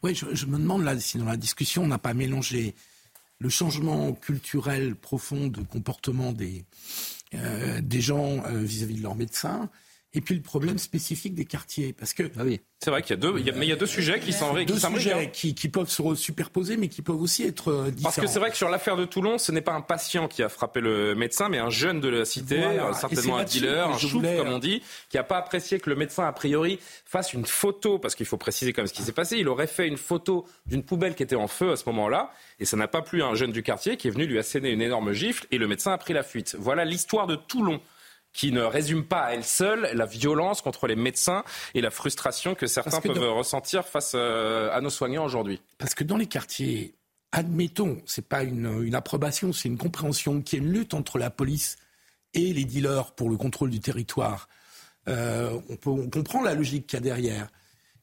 oui, 0.03 0.14
je, 0.14 0.46
me 0.46 0.59
demande 0.59 0.84
là 0.84 0.98
si 0.98 1.18
dans 1.18 1.24
la 1.24 1.36
discussion 1.36 1.84
on 1.84 1.86
n'a 1.86 1.98
pas 1.98 2.14
mélangé 2.14 2.74
le 3.38 3.48
changement 3.48 4.12
culturel 4.12 4.94
profond 4.94 5.48
de 5.48 5.62
comportement 5.62 6.32
des, 6.32 6.64
euh, 7.34 7.80
gens 7.90 8.44
euh, 8.46 8.59
vis-à-vis 8.59 8.96
de 8.96 9.03
leurs 9.03 9.16
médecins 9.16 9.68
et 10.14 10.20
puis 10.20 10.34
le 10.34 10.42
problème 10.42 10.78
spécifique 10.78 11.34
des 11.34 11.44
quartiers. 11.44 11.92
Parce 11.92 12.12
que 12.12 12.24
ah 12.38 12.42
oui. 12.44 12.60
c'est 12.80 12.90
vrai 12.90 13.02
qu'il 13.02 13.10
y 13.10 13.12
a 13.14 13.16
deux, 13.16 13.38
il 13.38 13.46
y 13.46 13.50
a, 13.50 13.54
mais 13.54 13.66
il 13.66 13.70
y 13.70 13.72
a 13.72 13.76
deux 13.76 13.86
sujets 13.86 14.20
qui 14.20 14.32
sont 14.32 14.52
deux 14.64 14.78
sujets 14.78 15.30
qui, 15.32 15.54
qui, 15.54 15.68
peuvent 15.68 15.88
se 15.88 16.14
superposer, 16.14 16.76
mais 16.76 16.88
qui 16.88 17.00
peuvent 17.00 17.20
aussi 17.20 17.44
être 17.44 17.72
différents. 17.72 17.86
Euh, 17.86 18.02
Parce 18.02 18.20
que 18.20 18.26
c'est 18.26 18.38
vrai 18.38 18.50
que 18.50 18.56
sur 18.56 18.68
l'affaire 18.68 18.96
de 18.96 19.06
Toulon, 19.06 19.38
ce 19.38 19.52
n'est 19.52 19.62
pas 19.62 19.72
un 19.72 19.80
patient 19.80 20.28
qui 20.28 20.42
a 20.42 20.48
frappé 20.48 20.80
le 20.80 21.14
médecin, 21.14 21.48
mais 21.48 21.58
un 21.58 21.70
jeune 21.70 22.00
de 22.00 22.08
la 22.08 22.24
cité, 22.24 22.62
euh, 22.62 22.92
certainement 22.92 23.38
un 23.38 23.44
dealer, 23.44 23.88
un 23.88 23.98
chouf 23.98 24.22
comme 24.22 24.48
on 24.48 24.58
dit, 24.58 24.82
qui 25.08 25.16
n'a 25.16 25.22
pas 25.22 25.38
apprécié 25.38 25.80
que 25.80 25.88
le 25.88 25.96
médecin 25.96 26.26
a 26.26 26.32
priori 26.32 26.78
fasse 27.06 27.32
une 27.32 27.46
photo, 27.46 27.98
parce 27.98 28.14
qu'il 28.14 28.26
faut 28.26 28.36
préciser 28.36 28.72
quand 28.72 28.82
même 28.82 28.88
ce 28.88 28.94
qui 28.94 29.02
s'est 29.02 29.12
passé. 29.12 29.36
Il 29.38 29.48
aurait 29.48 29.66
fait 29.66 29.88
une 29.88 29.96
photo 29.96 30.46
d'une 30.66 30.82
poubelle 30.82 31.14
qui 31.14 31.22
était 31.22 31.36
en 31.36 31.48
feu 31.48 31.72
à 31.72 31.76
ce 31.76 31.84
moment-là, 31.86 32.32
et 32.60 32.66
ça 32.66 32.76
n'a 32.76 32.88
pas 32.88 33.00
plu 33.00 33.22
à 33.22 33.26
un 33.26 33.34
jeune 33.34 33.52
du 33.52 33.62
quartier 33.62 33.96
qui 33.96 34.08
est 34.08 34.10
venu 34.10 34.26
lui 34.26 34.38
asséner 34.38 34.70
une 34.70 34.82
énorme 34.82 35.12
gifle, 35.12 35.46
et 35.50 35.58
le 35.58 35.66
médecin 35.66 35.92
a 35.92 35.98
pris 35.98 36.12
la 36.12 36.22
fuite. 36.22 36.54
Voilà 36.58 36.84
l'histoire 36.84 37.26
de 37.26 37.36
Toulon 37.36 37.80
qui 38.32 38.52
ne 38.52 38.62
résume 38.62 39.04
pas 39.04 39.24
à 39.24 39.32
elle 39.32 39.44
seule 39.44 39.90
la 39.94 40.06
violence 40.06 40.62
contre 40.62 40.86
les 40.86 40.96
médecins 40.96 41.44
et 41.74 41.80
la 41.80 41.90
frustration 41.90 42.54
que 42.54 42.66
certains 42.66 43.00
peuvent 43.00 43.32
ressentir 43.32 43.86
face 43.86 44.12
euh, 44.14 44.70
à 44.72 44.80
nos 44.80 44.90
soignants 44.90 45.24
aujourd'hui. 45.24 45.60
Parce 45.78 45.94
que 45.94 46.04
dans 46.04 46.16
les 46.16 46.26
quartiers, 46.26 46.94
admettons, 47.30 48.00
c'est 48.06 48.26
pas 48.26 48.42
une, 48.42 48.94
approbation, 48.94 49.52
c'est 49.52 49.68
une 49.68 49.78
compréhension 49.78 50.40
qu'il 50.40 50.58
y 50.58 50.62
a 50.62 50.64
une 50.64 50.72
lutte 50.72 50.94
entre 50.94 51.18
la 51.18 51.30
police 51.30 51.76
et 52.34 52.52
les 52.52 52.64
dealers 52.64 53.12
pour 53.12 53.28
le 53.28 53.36
contrôle 53.36 53.70
du 53.70 53.80
territoire. 53.80 54.48
Euh, 55.08 55.58
on, 55.68 55.90
on 55.90 56.08
comprend 56.08 56.42
la 56.42 56.54
logique 56.54 56.86
qu'il 56.86 56.98
y 56.98 57.02
a 57.02 57.02
derrière. 57.02 57.48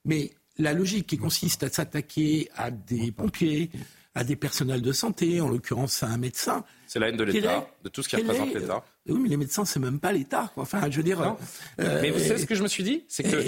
Mais 0.05 0.31
la 0.57 0.73
logique 0.73 1.07
qui 1.07 1.17
consiste 1.17 1.63
à 1.63 1.69
s'attaquer 1.69 2.49
à 2.55 2.69
des 2.69 3.11
pompiers, 3.11 3.71
à 4.15 4.23
des 4.23 4.35
personnels 4.35 4.81
de 4.81 4.91
santé, 4.91 5.39
en 5.39 5.49
l'occurrence 5.49 6.03
à 6.03 6.07
un 6.07 6.17
médecin. 6.17 6.63
C'est 6.87 6.99
la 6.99 7.09
haine 7.09 7.17
de 7.17 7.23
l'État, 7.23 7.67
de 7.83 7.89
tout 7.89 8.01
ce 8.01 8.09
qui 8.09 8.15
représente 8.15 8.53
l'État. 8.53 8.83
Oui, 9.07 9.19
mais 9.21 9.29
les 9.29 9.37
médecins, 9.37 9.65
c'est 9.65 9.79
même 9.79 9.99
pas 9.99 10.11
l'État. 10.11 10.51
Enfin, 10.55 10.89
je 10.89 10.97
veux 10.97 11.03
dire. 11.03 11.35
Euh, 11.79 11.99
mais 12.01 12.09
vous 12.09 12.19
savez 12.19 12.39
ce 12.39 12.45
que 12.45 12.55
je 12.55 12.63
me 12.63 12.67
suis 12.67 12.83
dit? 12.83 13.05
C'est 13.07 13.23
que 13.23 13.41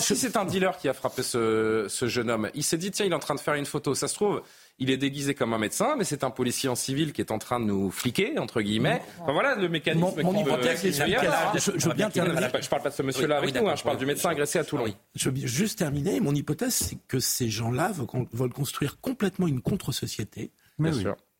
si 0.00 0.16
c'est 0.16 0.36
un, 0.36 0.44
dealer 0.44 0.76
qui 0.78 0.88
a 0.88 0.94
frappé 0.94 1.22
ce, 1.22 1.86
ce 1.88 2.08
jeune 2.08 2.30
homme, 2.30 2.50
il 2.54 2.64
s'est 2.64 2.78
dit 2.78 2.90
tiens, 2.90 3.06
il 3.06 3.12
est 3.12 3.14
en 3.14 3.20
train 3.20 3.34
de 3.34 3.40
faire 3.40 3.54
une 3.54 3.66
photo. 3.66 3.94
Ça 3.94 4.08
se 4.08 4.14
trouve, 4.14 4.42
il 4.78 4.90
est 4.90 4.96
déguisé 4.96 5.34
comme 5.34 5.52
un 5.52 5.58
médecin, 5.58 5.96
mais 5.96 6.04
c'est 6.04 6.22
un 6.22 6.30
policier 6.30 6.68
en 6.68 6.76
civil 6.76 7.12
qui 7.12 7.20
est 7.20 7.32
en 7.32 7.38
train 7.38 7.58
de 7.58 7.64
nous 7.64 7.90
fliquer, 7.90 8.38
entre 8.38 8.60
guillemets. 8.62 9.02
Enfin, 9.20 9.32
voilà 9.32 9.56
le 9.56 9.68
mécanisme. 9.68 10.22
Mon, 10.22 10.32
mon 10.32 10.40
hypothèse, 10.40 10.80
c'est 10.80 10.92
je, 10.92 11.72
je, 11.76 11.88
veux 11.88 11.94
bien 11.94 12.10
terminer. 12.10 12.48
Je 12.60 12.68
parle 12.68 12.82
pas 12.82 12.90
de 12.90 12.94
ce 12.94 13.02
monsieur-là 13.02 13.38
avec 13.38 13.54
nous, 13.54 13.68
hein, 13.68 13.74
je 13.76 13.82
parle 13.82 13.98
du 13.98 14.06
médecin 14.06 14.30
agressé 14.30 14.58
à 14.58 14.64
Toulon. 14.64 14.86
Je 15.14 15.30
veux 15.30 15.46
juste 15.46 15.78
terminer. 15.78 16.20
Mon 16.20 16.34
hypothèse, 16.34 16.74
c'est 16.74 16.98
que 17.08 17.18
ces 17.18 17.48
gens-là 17.48 17.92
veulent 18.32 18.52
construire 18.52 19.00
complètement 19.00 19.48
une 19.48 19.60
contre-société. 19.60 20.52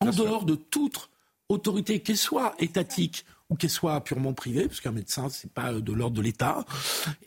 En 0.00 0.10
dehors 0.10 0.44
de 0.44 0.54
toute 0.54 1.10
autorité, 1.48 2.00
qu'elle 2.00 2.16
soit 2.16 2.54
étatique 2.58 3.24
ou 3.50 3.56
qu'elle 3.56 3.70
soit 3.70 4.02
purement 4.02 4.34
privée, 4.34 4.66
parce 4.66 4.80
qu'un 4.80 4.92
médecin, 4.92 5.28
c'est 5.30 5.50
pas 5.50 5.72
de 5.72 5.92
l'ordre 5.92 6.16
de 6.16 6.22
l'État, 6.22 6.64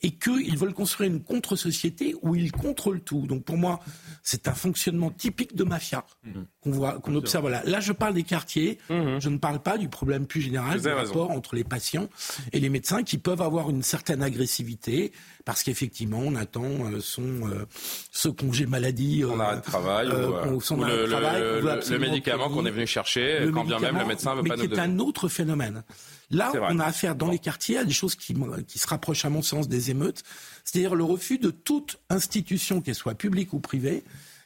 et 0.03 0.11
qu'ils 0.11 0.57
veulent 0.57 0.73
construire 0.73 1.11
une 1.11 1.23
contre-société 1.23 2.15
où 2.21 2.35
ils 2.35 2.51
contrôlent 2.51 3.01
tout. 3.01 3.25
Donc 3.25 3.43
pour 3.43 3.57
moi, 3.57 3.79
c'est 4.21 4.47
un 4.47 4.53
fonctionnement 4.53 5.09
typique 5.09 5.55
de 5.55 5.63
mafia 5.63 6.05
mhm. 6.23 6.45
Qu'on 6.61 6.71
voit, 6.71 6.99
qu'on 6.99 7.15
observe 7.15 7.49
là. 7.49 7.61
Là, 7.65 7.79
je 7.79 7.91
parle 7.91 8.13
des 8.13 8.23
quartiers, 8.23 8.77
mhm. 8.89 9.19
je 9.19 9.29
ne 9.29 9.37
parle 9.37 9.59
pas 9.59 9.77
du 9.77 9.89
problème 9.89 10.27
plus 10.27 10.41
général 10.41 10.79
du 10.79 10.87
rapport 10.87 11.31
entre 11.31 11.55
les 11.55 11.63
patients 11.63 12.07
et 12.53 12.59
les 12.59 12.69
médecins 12.69 13.03
qui 13.03 13.17
peuvent 13.17 13.41
avoir 13.41 13.69
une 13.69 13.83
certaine 13.83 14.21
agressivité 14.21 15.11
parce 15.43 15.63
qu'effectivement, 15.63 16.19
on 16.19 16.35
attend 16.35 16.63
euh, 16.63 16.99
son 16.99 17.49
euh, 17.49 17.65
ce 18.11 18.29
congé 18.29 18.67
maladie, 18.67 19.21
son 19.21 19.39
arrêt 19.39 19.57
de 19.57 19.61
travail, 19.61 20.07
ou, 20.07 20.11
le, 20.11 21.97
médicament 21.97 22.49
qu'on 22.49 22.65
est 22.65 22.71
venu 22.71 22.85
chercher, 22.85 23.49
quand 23.53 23.65
bien 23.65 23.79
même 23.79 23.97
le 23.97 24.05
médecin 24.05 24.35
veut 24.35 24.43
mais 24.43 24.49
pas 24.49 24.57
nous 24.57 24.67
donner. 24.67 24.75
C'est 24.75 24.81
un 24.81 24.99
autre 24.99 25.27
phénomène. 25.29 25.83
Là, 26.29 26.51
on 26.69 26.79
a 26.79 26.85
affaire 26.85 27.15
dans 27.15 27.29
les 27.29 27.39
quartiers 27.39 27.77
à 27.77 27.83
des 27.83 27.93
choses 27.93 28.15
qui, 28.15 28.35
qui 28.67 28.79
se 28.79 28.87
rapprochent 28.87 29.25
à 29.25 29.29
mon 29.29 29.41
sens 29.41 29.67
des 29.67 29.91
émeutes, 29.91 30.23
c'est-à-dire 30.63 30.95
le 30.95 31.03
refus 31.03 31.39
de 31.39 31.51
toute 31.51 31.99
institution, 32.09 32.81
qu'elle 32.81 32.95
soit 32.95 33.15
publique 33.15 33.51
ou 33.53 33.59
privée, 33.59 34.03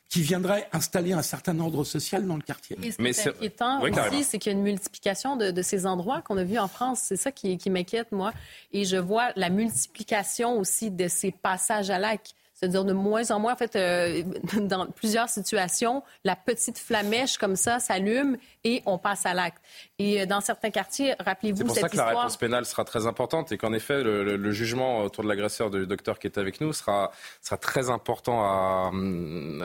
qui 0.10 0.22
viendrait 0.22 0.68
installer 0.72 1.14
un 1.14 1.22
certain 1.22 1.60
ordre 1.60 1.84
social 1.84 2.26
dans 2.26 2.36
le 2.36 2.42
quartier. 2.42 2.78
ce 2.82 2.96
qui 2.96 3.08
est 3.08 3.28
inquiétant 3.28 3.82
aussi, 3.82 4.24
c'est 4.24 4.40
qu'il 4.40 4.52
y 4.52 4.56
a 4.56 4.58
une 4.58 4.64
multiplication 4.64 5.36
de, 5.36 5.62
ces 5.62 5.86
endroits 5.86 6.22
qu'on 6.22 6.38
a 6.38 6.44
vus 6.44 6.60
en 6.60 6.68
France. 6.68 7.00
C'est 7.04 7.16
ça 7.16 7.32
qui, 7.32 7.58
qui 7.58 7.70
m'inquiète, 7.70 8.12
moi. 8.12 8.34
Et 8.72 8.86
je 8.86 8.98
vois 8.98 9.32
la 9.36 9.50
multiplication 9.50 10.60
aussi 10.60 10.92
de 10.92 11.08
ces 11.08 11.32
passages 11.32 11.90
à 11.90 12.00
l'acte. 12.00 12.36
C'est-à-dire 12.56 12.86
de 12.86 12.94
moins 12.94 13.30
en 13.32 13.40
moins, 13.40 13.54
en 13.54 13.58
fait, 13.58 13.76
euh, 13.76 14.24
dans 14.62 14.88
plusieurs 14.88 15.28
situations, 15.28 16.04
la 16.24 16.38
petite 16.38 16.80
flamèche 16.80 17.38
comme 17.38 17.58
ça 17.58 17.80
s'allume 17.80 18.38
et 18.64 18.82
on 18.86 18.98
passe 18.98 19.26
à 19.26 19.34
l'acte. 19.34 19.62
Et 19.98 20.22
euh, 20.22 20.26
dans 20.26 20.42
certains 20.42 20.72
quartiers, 20.72 21.16
rappelez-vous 21.20 21.58
cette 21.58 21.68
histoire... 21.68 21.76
C'est 21.76 21.82
pour 21.82 21.90
ça 21.90 22.04
que 22.10 22.14
la 22.16 22.20
réponse 22.20 22.38
pénale 22.38 22.66
sera 22.66 22.84
très 22.84 23.08
importante 23.08 23.52
et 23.54 23.58
qu'en 23.58 23.72
effet, 23.72 24.04
le, 24.04 24.52
jugement 24.52 25.04
autour 25.04 25.24
de 25.24 25.30
l'agresseur 25.30 25.70
du 25.70 25.88
docteur 25.88 26.20
qui 26.20 26.28
est 26.28 26.38
avec 26.38 26.60
nous 26.60 26.74
sera, 26.74 27.12
sera 27.42 27.58
très 27.58 27.90
important 27.90 28.44
à, 28.44 28.92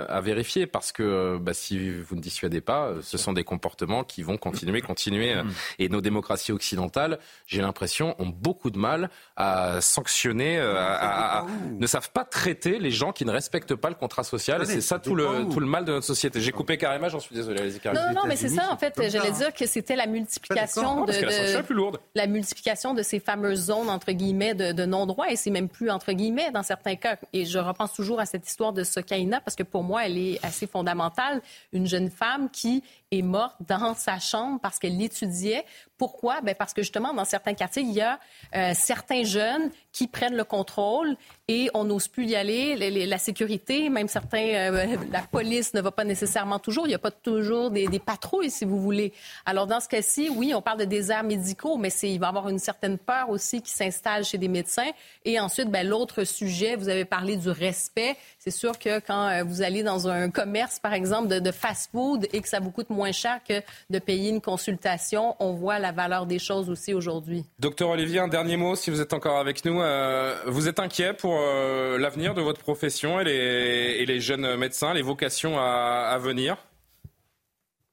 à 0.09 0.21
vérifier 0.21 0.67
parce 0.67 0.93
que 0.93 1.37
bah, 1.39 1.55
si 1.55 1.91
vous 1.91 2.15
ne 2.15 2.21
dissuadez 2.21 2.61
pas, 2.61 2.93
ce 3.03 3.19
sont 3.19 3.33
des 3.33 3.45
comportements 3.45 4.05
qui 4.05 4.23
vont 4.23 4.37
continuer, 4.37 4.81
continuer. 4.81 5.35
Mm. 5.35 5.51
Et 5.81 5.89
nos 5.89 6.01
démocraties 6.01 6.53
occidentales, 6.53 7.19
j'ai 7.47 7.61
l'impression, 7.61 8.15
ont 8.21 8.29
beaucoup 8.29 8.71
de 8.71 8.79
mal 8.79 9.11
à 9.37 9.81
sanctionner, 9.81 10.61
à, 10.61 11.45
ne 11.71 11.87
savent 11.87 12.11
pas 12.11 12.25
traiter 12.25 12.79
les 12.79 12.91
gens 12.93 13.13
qui 13.13 13.25
ne 13.25 13.33
respectent 13.33 13.75
pas 13.75 13.89
le 13.89 13.97
contrat 13.97 14.23
social. 14.23 14.63
Et 14.63 14.67
c'est 14.67 14.81
ça 14.81 15.01
tout 15.01 15.15
le, 15.15 15.49
tout 15.53 15.61
le 15.61 15.67
mal 15.67 15.85
de 15.85 15.93
notre 15.93 16.07
société. 16.07 16.41
J'ai 16.41 16.53
coupé 16.53 16.79
carrément, 16.79 17.09
j'en 17.09 17.21
suis 17.21 17.35
désolé. 17.35 17.73
Non, 17.87 18.13
non, 18.15 18.23
mais 18.27 18.37
c'est 18.37 18.49
ça, 18.49 18.71
en 18.71 18.77
fait. 18.77 18.95
J'allais 19.09 19.33
dire 19.33 19.53
que 19.53 19.67
c'était 19.67 19.97
la 19.97 20.07
multiplication 20.21 21.05
de, 21.05 21.13
la, 21.13 21.63
plus 21.63 21.75
lourde. 21.75 21.99
la 22.15 22.27
multiplication 22.27 22.95
de 22.95 23.03
ces 23.03 23.21
fameuses 23.21 23.67
zones, 23.67 23.89
entre 23.89 24.13
guillemets, 24.13 24.55
de, 24.55 24.73
de 24.73 24.85
non-droit. 24.85 25.31
Et 25.31 25.37
c'est 25.37 25.51
même 25.51 25.69
plus 25.69 25.91
entre 25.91 26.13
guillemets 26.13 26.51
dans 26.51 26.63
certains 26.63 26.97
cas. 26.97 27.17
Et 27.33 27.45
je 27.45 27.59
repense 27.59 27.93
toujours 27.93 28.21
à 28.21 28.27
cette 28.27 28.47
histoire 28.47 28.73
de 28.73 28.85
Sokaina 28.85 29.41
parce 29.41 29.57
que 29.57 29.63
pour 29.63 29.83
moi, 29.83 30.07
elle 30.07 30.19
est 30.19 30.45
assez 30.45 30.67
fondamentale. 30.67 31.43
Une 31.73 31.87
jeune 31.87 32.11
femme 32.11 32.49
qui 32.51 32.83
est 33.11 33.23
morte 33.23 33.57
dans 33.67 33.95
sa 33.95 34.19
chambre 34.19 34.61
parce 34.61 34.79
qu'elle 34.79 34.97
l'étudiait. 34.97 35.65
Pourquoi? 36.01 36.41
Ben 36.41 36.55
parce 36.55 36.73
que 36.73 36.81
justement, 36.81 37.13
dans 37.13 37.27
certains 37.27 37.53
quartiers, 37.53 37.83
il 37.83 37.93
y 37.93 38.01
a 38.01 38.19
euh, 38.57 38.73
certains 38.75 39.23
jeunes 39.23 39.71
qui 39.93 40.07
prennent 40.07 40.35
le 40.35 40.45
contrôle 40.45 41.15
et 41.47 41.69
on 41.75 41.85
n'ose 41.85 42.09
plus 42.09 42.27
y 42.27 42.37
aller. 42.37 42.75
la 43.07 43.19
sécurité, 43.19 43.91
même 43.91 44.09
certains, 44.09 44.39
euh, 44.39 44.97
la 45.13 45.21
police 45.21 45.75
ne 45.75 45.83
va 45.83 45.91
pas 45.91 46.05
nécessairement 46.05 46.59
toujours. 46.59 46.87
Il 46.87 46.89
n'y 46.89 46.95
a 46.95 46.99
pas 46.99 47.11
toujours 47.11 47.71
des, 47.71 47.99
patrouilles, 47.99 48.51
si 48.51 48.65
vous 48.65 48.81
voulez. 48.81 49.13
Alors, 49.45 49.67
dans 49.67 49.81
ce 49.81 49.89
cas-ci, 49.89 50.31
oui, 50.31 50.55
on 50.55 50.63
parle 50.63 50.79
de 50.79 50.85
déserts 50.87 51.25
médicaux, 51.25 51.77
mais 51.77 51.91
il 52.03 52.19
va 52.19 52.27
y 52.27 52.29
avoir 52.31 52.49
une 52.49 52.61
certaine 52.61 52.97
peur 52.97 53.29
aussi 53.29 53.61
qui 53.61 53.73
s'installe 53.73 54.25
chez 54.25 54.39
des 54.39 54.49
médecins. 54.49 54.91
Et 55.27 55.39
ensuite, 55.39 55.69
ben, 55.69 55.87
l'autre 55.87 56.25
sujet, 56.25 56.77
vous 56.77 56.89
avez 56.89 57.05
parlé 57.05 57.37
du 57.37 57.51
respect. 57.51 58.17
C'est 58.39 58.51
sûr 58.51 58.79
que 58.79 59.01
quand 59.01 59.29
euh, 59.29 59.43
vous 59.45 59.61
allez 59.61 59.83
dans 59.83 60.09
un 60.09 60.31
commerce, 60.31 60.79
par 60.79 60.95
exemple, 60.95 61.29
de, 61.29 61.41
de 61.41 61.51
fast-food 61.51 62.27
et 62.33 62.41
que 62.41 62.49
ça 62.49 62.61
vous 62.61 62.71
coûte 62.71 62.89
moins 62.89 63.13
cher 63.13 63.41
que 63.47 63.61
de 63.91 63.99
payer 63.99 64.31
une 64.31 64.41
consultation, 64.41 65.37
on 65.41 65.53
voit 65.53 65.79
la 65.79 65.90
valeur 65.93 66.27
des 66.27 66.39
choses 66.39 66.71
aussi 66.71 66.95
aujourd'hui. 66.95 67.45
Docteur 67.59 67.91
Olivier, 67.91 68.21
un 68.21 68.29
dernier 68.29 68.57
mot, 68.57 68.75
si 68.75 68.91
vous 68.91 69.01
êtes 69.01 69.13
encore 69.13 69.39
avec 69.39 69.65
nous. 69.65 69.81
Euh, 69.81 70.37
vous 70.47 70.69
êtes 70.69 70.81
inquiet 70.81 71.13
pour 71.15 71.39
euh, 71.39 71.99
l'avenir 71.99 72.35
de 72.35 72.43
votre 72.43 72.61
profession 72.61 73.21
et 73.21 74.05
les, 74.07 74.21
jeunes 74.21 74.57
médecins, 74.57 74.95
les 74.95 75.03
vocations 75.03 75.59
à 75.59 76.17
venir? 76.19 76.57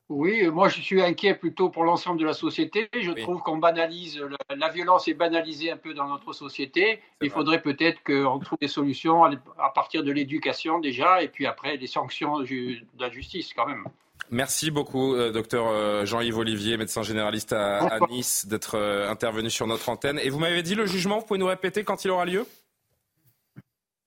Oui, 0.10 0.48
moi 0.48 0.70
je 0.70 0.80
suis 0.80 1.02
inquiet 1.02 1.34
plutôt 1.36 1.70
pour 1.70 1.84
l'ensemble 1.84 2.20
de 2.20 2.26
la 2.26 2.34
société. 2.34 2.88
Je 2.94 3.12
trouve 3.12 3.42
qu'on 3.42 3.58
banalise, 3.58 4.24
la, 4.56 4.70
violence 4.70 5.10
est 5.10 5.14
banalisée 5.14 5.70
un 5.70 5.76
peu 5.76 5.94
dans 5.94 6.08
notre 6.08 6.32
société. 6.32 7.02
Il 7.22 7.30
faudrait 7.30 7.62
peut-être 7.62 8.02
qu'on 8.04 8.40
trouve 8.40 8.58
des 8.60 8.70
solutions 8.70 9.26
à 9.26 9.70
partir 9.76 10.04
de 10.04 10.12
l'éducation 10.12 10.80
déjà, 10.80 11.22
et 11.22 11.28
puis 11.28 11.46
après 11.46 11.78
des 11.78 11.88
sanctions 11.88 12.40
de 12.40 12.80
la 12.98 13.10
justice 13.10 13.54
quand 13.54 13.66
même. 13.66 13.84
Merci 14.30 14.72
beaucoup, 14.72 15.14
euh, 15.14 15.32
docteur 15.32 15.68
euh, 15.68 16.06
Jean-Yves 16.06 16.38
Olivier, 16.38 16.78
médecin 16.78 17.02
généraliste 17.02 17.54
à, 17.54 18.00
Nice, 18.10 18.46
d'être 18.46 18.76
euh, 18.76 19.10
intervenu 19.10 19.50
sur 19.50 19.68
notre 19.68 19.88
antenne. 19.90 20.20
Et 20.22 20.30
vous 20.30 20.40
m'avez 20.40 20.64
dit 20.64 20.76
le 20.76 20.86
jugement, 20.86 21.20
vous 21.20 21.26
pouvez 21.26 21.40
nous 21.40 21.46
répéter 21.48 21.84
quand 21.84 22.04
il 22.04 22.12
aura 22.12 22.26
lieu? 22.26 22.46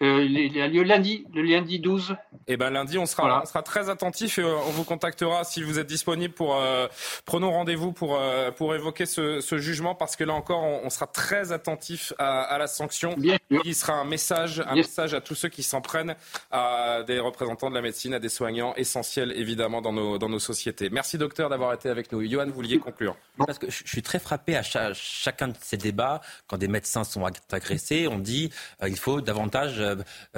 Euh, 0.03 0.25
il 0.25 0.61
a 0.61 0.69
lieu 0.69 0.83
lundi, 0.83 1.27
le 1.35 1.43
lundi 1.43 1.79
12. 1.79 2.17
Et 2.51 2.55
eh 2.55 2.57
ben 2.57 2.71
lundi, 2.71 2.97
on 2.99 3.07
sera, 3.07 3.43
on 3.43 3.47
sera 3.47 3.63
très 3.63 3.91
attentif 3.91 4.39
et 4.39 4.43
euh, 4.43 4.57
on 4.67 4.71
vous 4.71 4.83
contactera 4.83 5.45
si 5.45 5.63
vous 5.63 5.79
êtes 5.79 5.87
disponible 5.87 6.33
pour 6.33 6.57
euh, 6.57 6.89
prenons 7.27 7.53
rendez-vous 7.53 7.93
pour 7.93 8.17
euh, 8.17 8.51
pour 8.51 8.75
évoquer 8.75 9.05
ce, 9.05 9.41
ce, 9.41 9.59
jugement 9.59 9.95
parce 9.95 10.17
que 10.17 10.25
là 10.25 10.33
encore, 10.33 10.63
on, 10.63 10.89
sera 10.89 11.07
très 11.07 11.53
attentif 11.53 12.15
à, 12.19 12.41
à 12.41 12.59
la 12.59 12.67
sanction. 12.67 13.15
Bien 13.17 13.37
qui 13.63 13.75
sera 13.75 13.93
un 13.93 14.05
message, 14.05 14.65
un 14.67 14.75
message 14.75 15.13
à 15.13 15.21
tous 15.21 15.35
ceux 15.35 15.49
qui 15.49 15.63
s'en 15.63 15.81
prennent 15.81 16.17
à 16.51 17.03
des 17.07 17.19
représentants 17.19 17.69
de 17.69 17.75
la 17.75 17.83
médecine, 17.83 18.15
à 18.15 18.19
des 18.19 18.29
soignants 18.29 18.75
essentiels 18.77 19.33
évidemment 19.37 19.83
dans 19.83 19.93
nos 19.93 20.19
dans 20.19 20.29
nos 20.29 20.39
sociétés. 20.39 20.89
Merci 20.89 21.19
docteur 21.19 21.51
d'avoir 21.51 21.75
été 21.75 21.89
avec 21.89 22.11
nous. 22.11 22.25
Johan, 22.27 22.47
vous 22.47 22.55
vouliez 22.55 22.79
conclure 22.79 23.17
Parce 23.37 23.59
que 23.59 23.71
je 23.71 23.87
suis 23.87 24.03
très 24.03 24.19
frappé 24.19 24.57
à 24.57 24.63
chacun 24.63 25.49
de 25.49 25.57
ces 25.61 25.77
débats 25.77 26.21
quand 26.47 26.57
des 26.57 26.69
médecins 26.69 27.05
sont 27.05 27.25
agressés, 27.53 28.09
on 28.09 28.19
dit 28.19 28.51
il 28.85 28.99
faut 28.99 29.21
davantage 29.21 29.81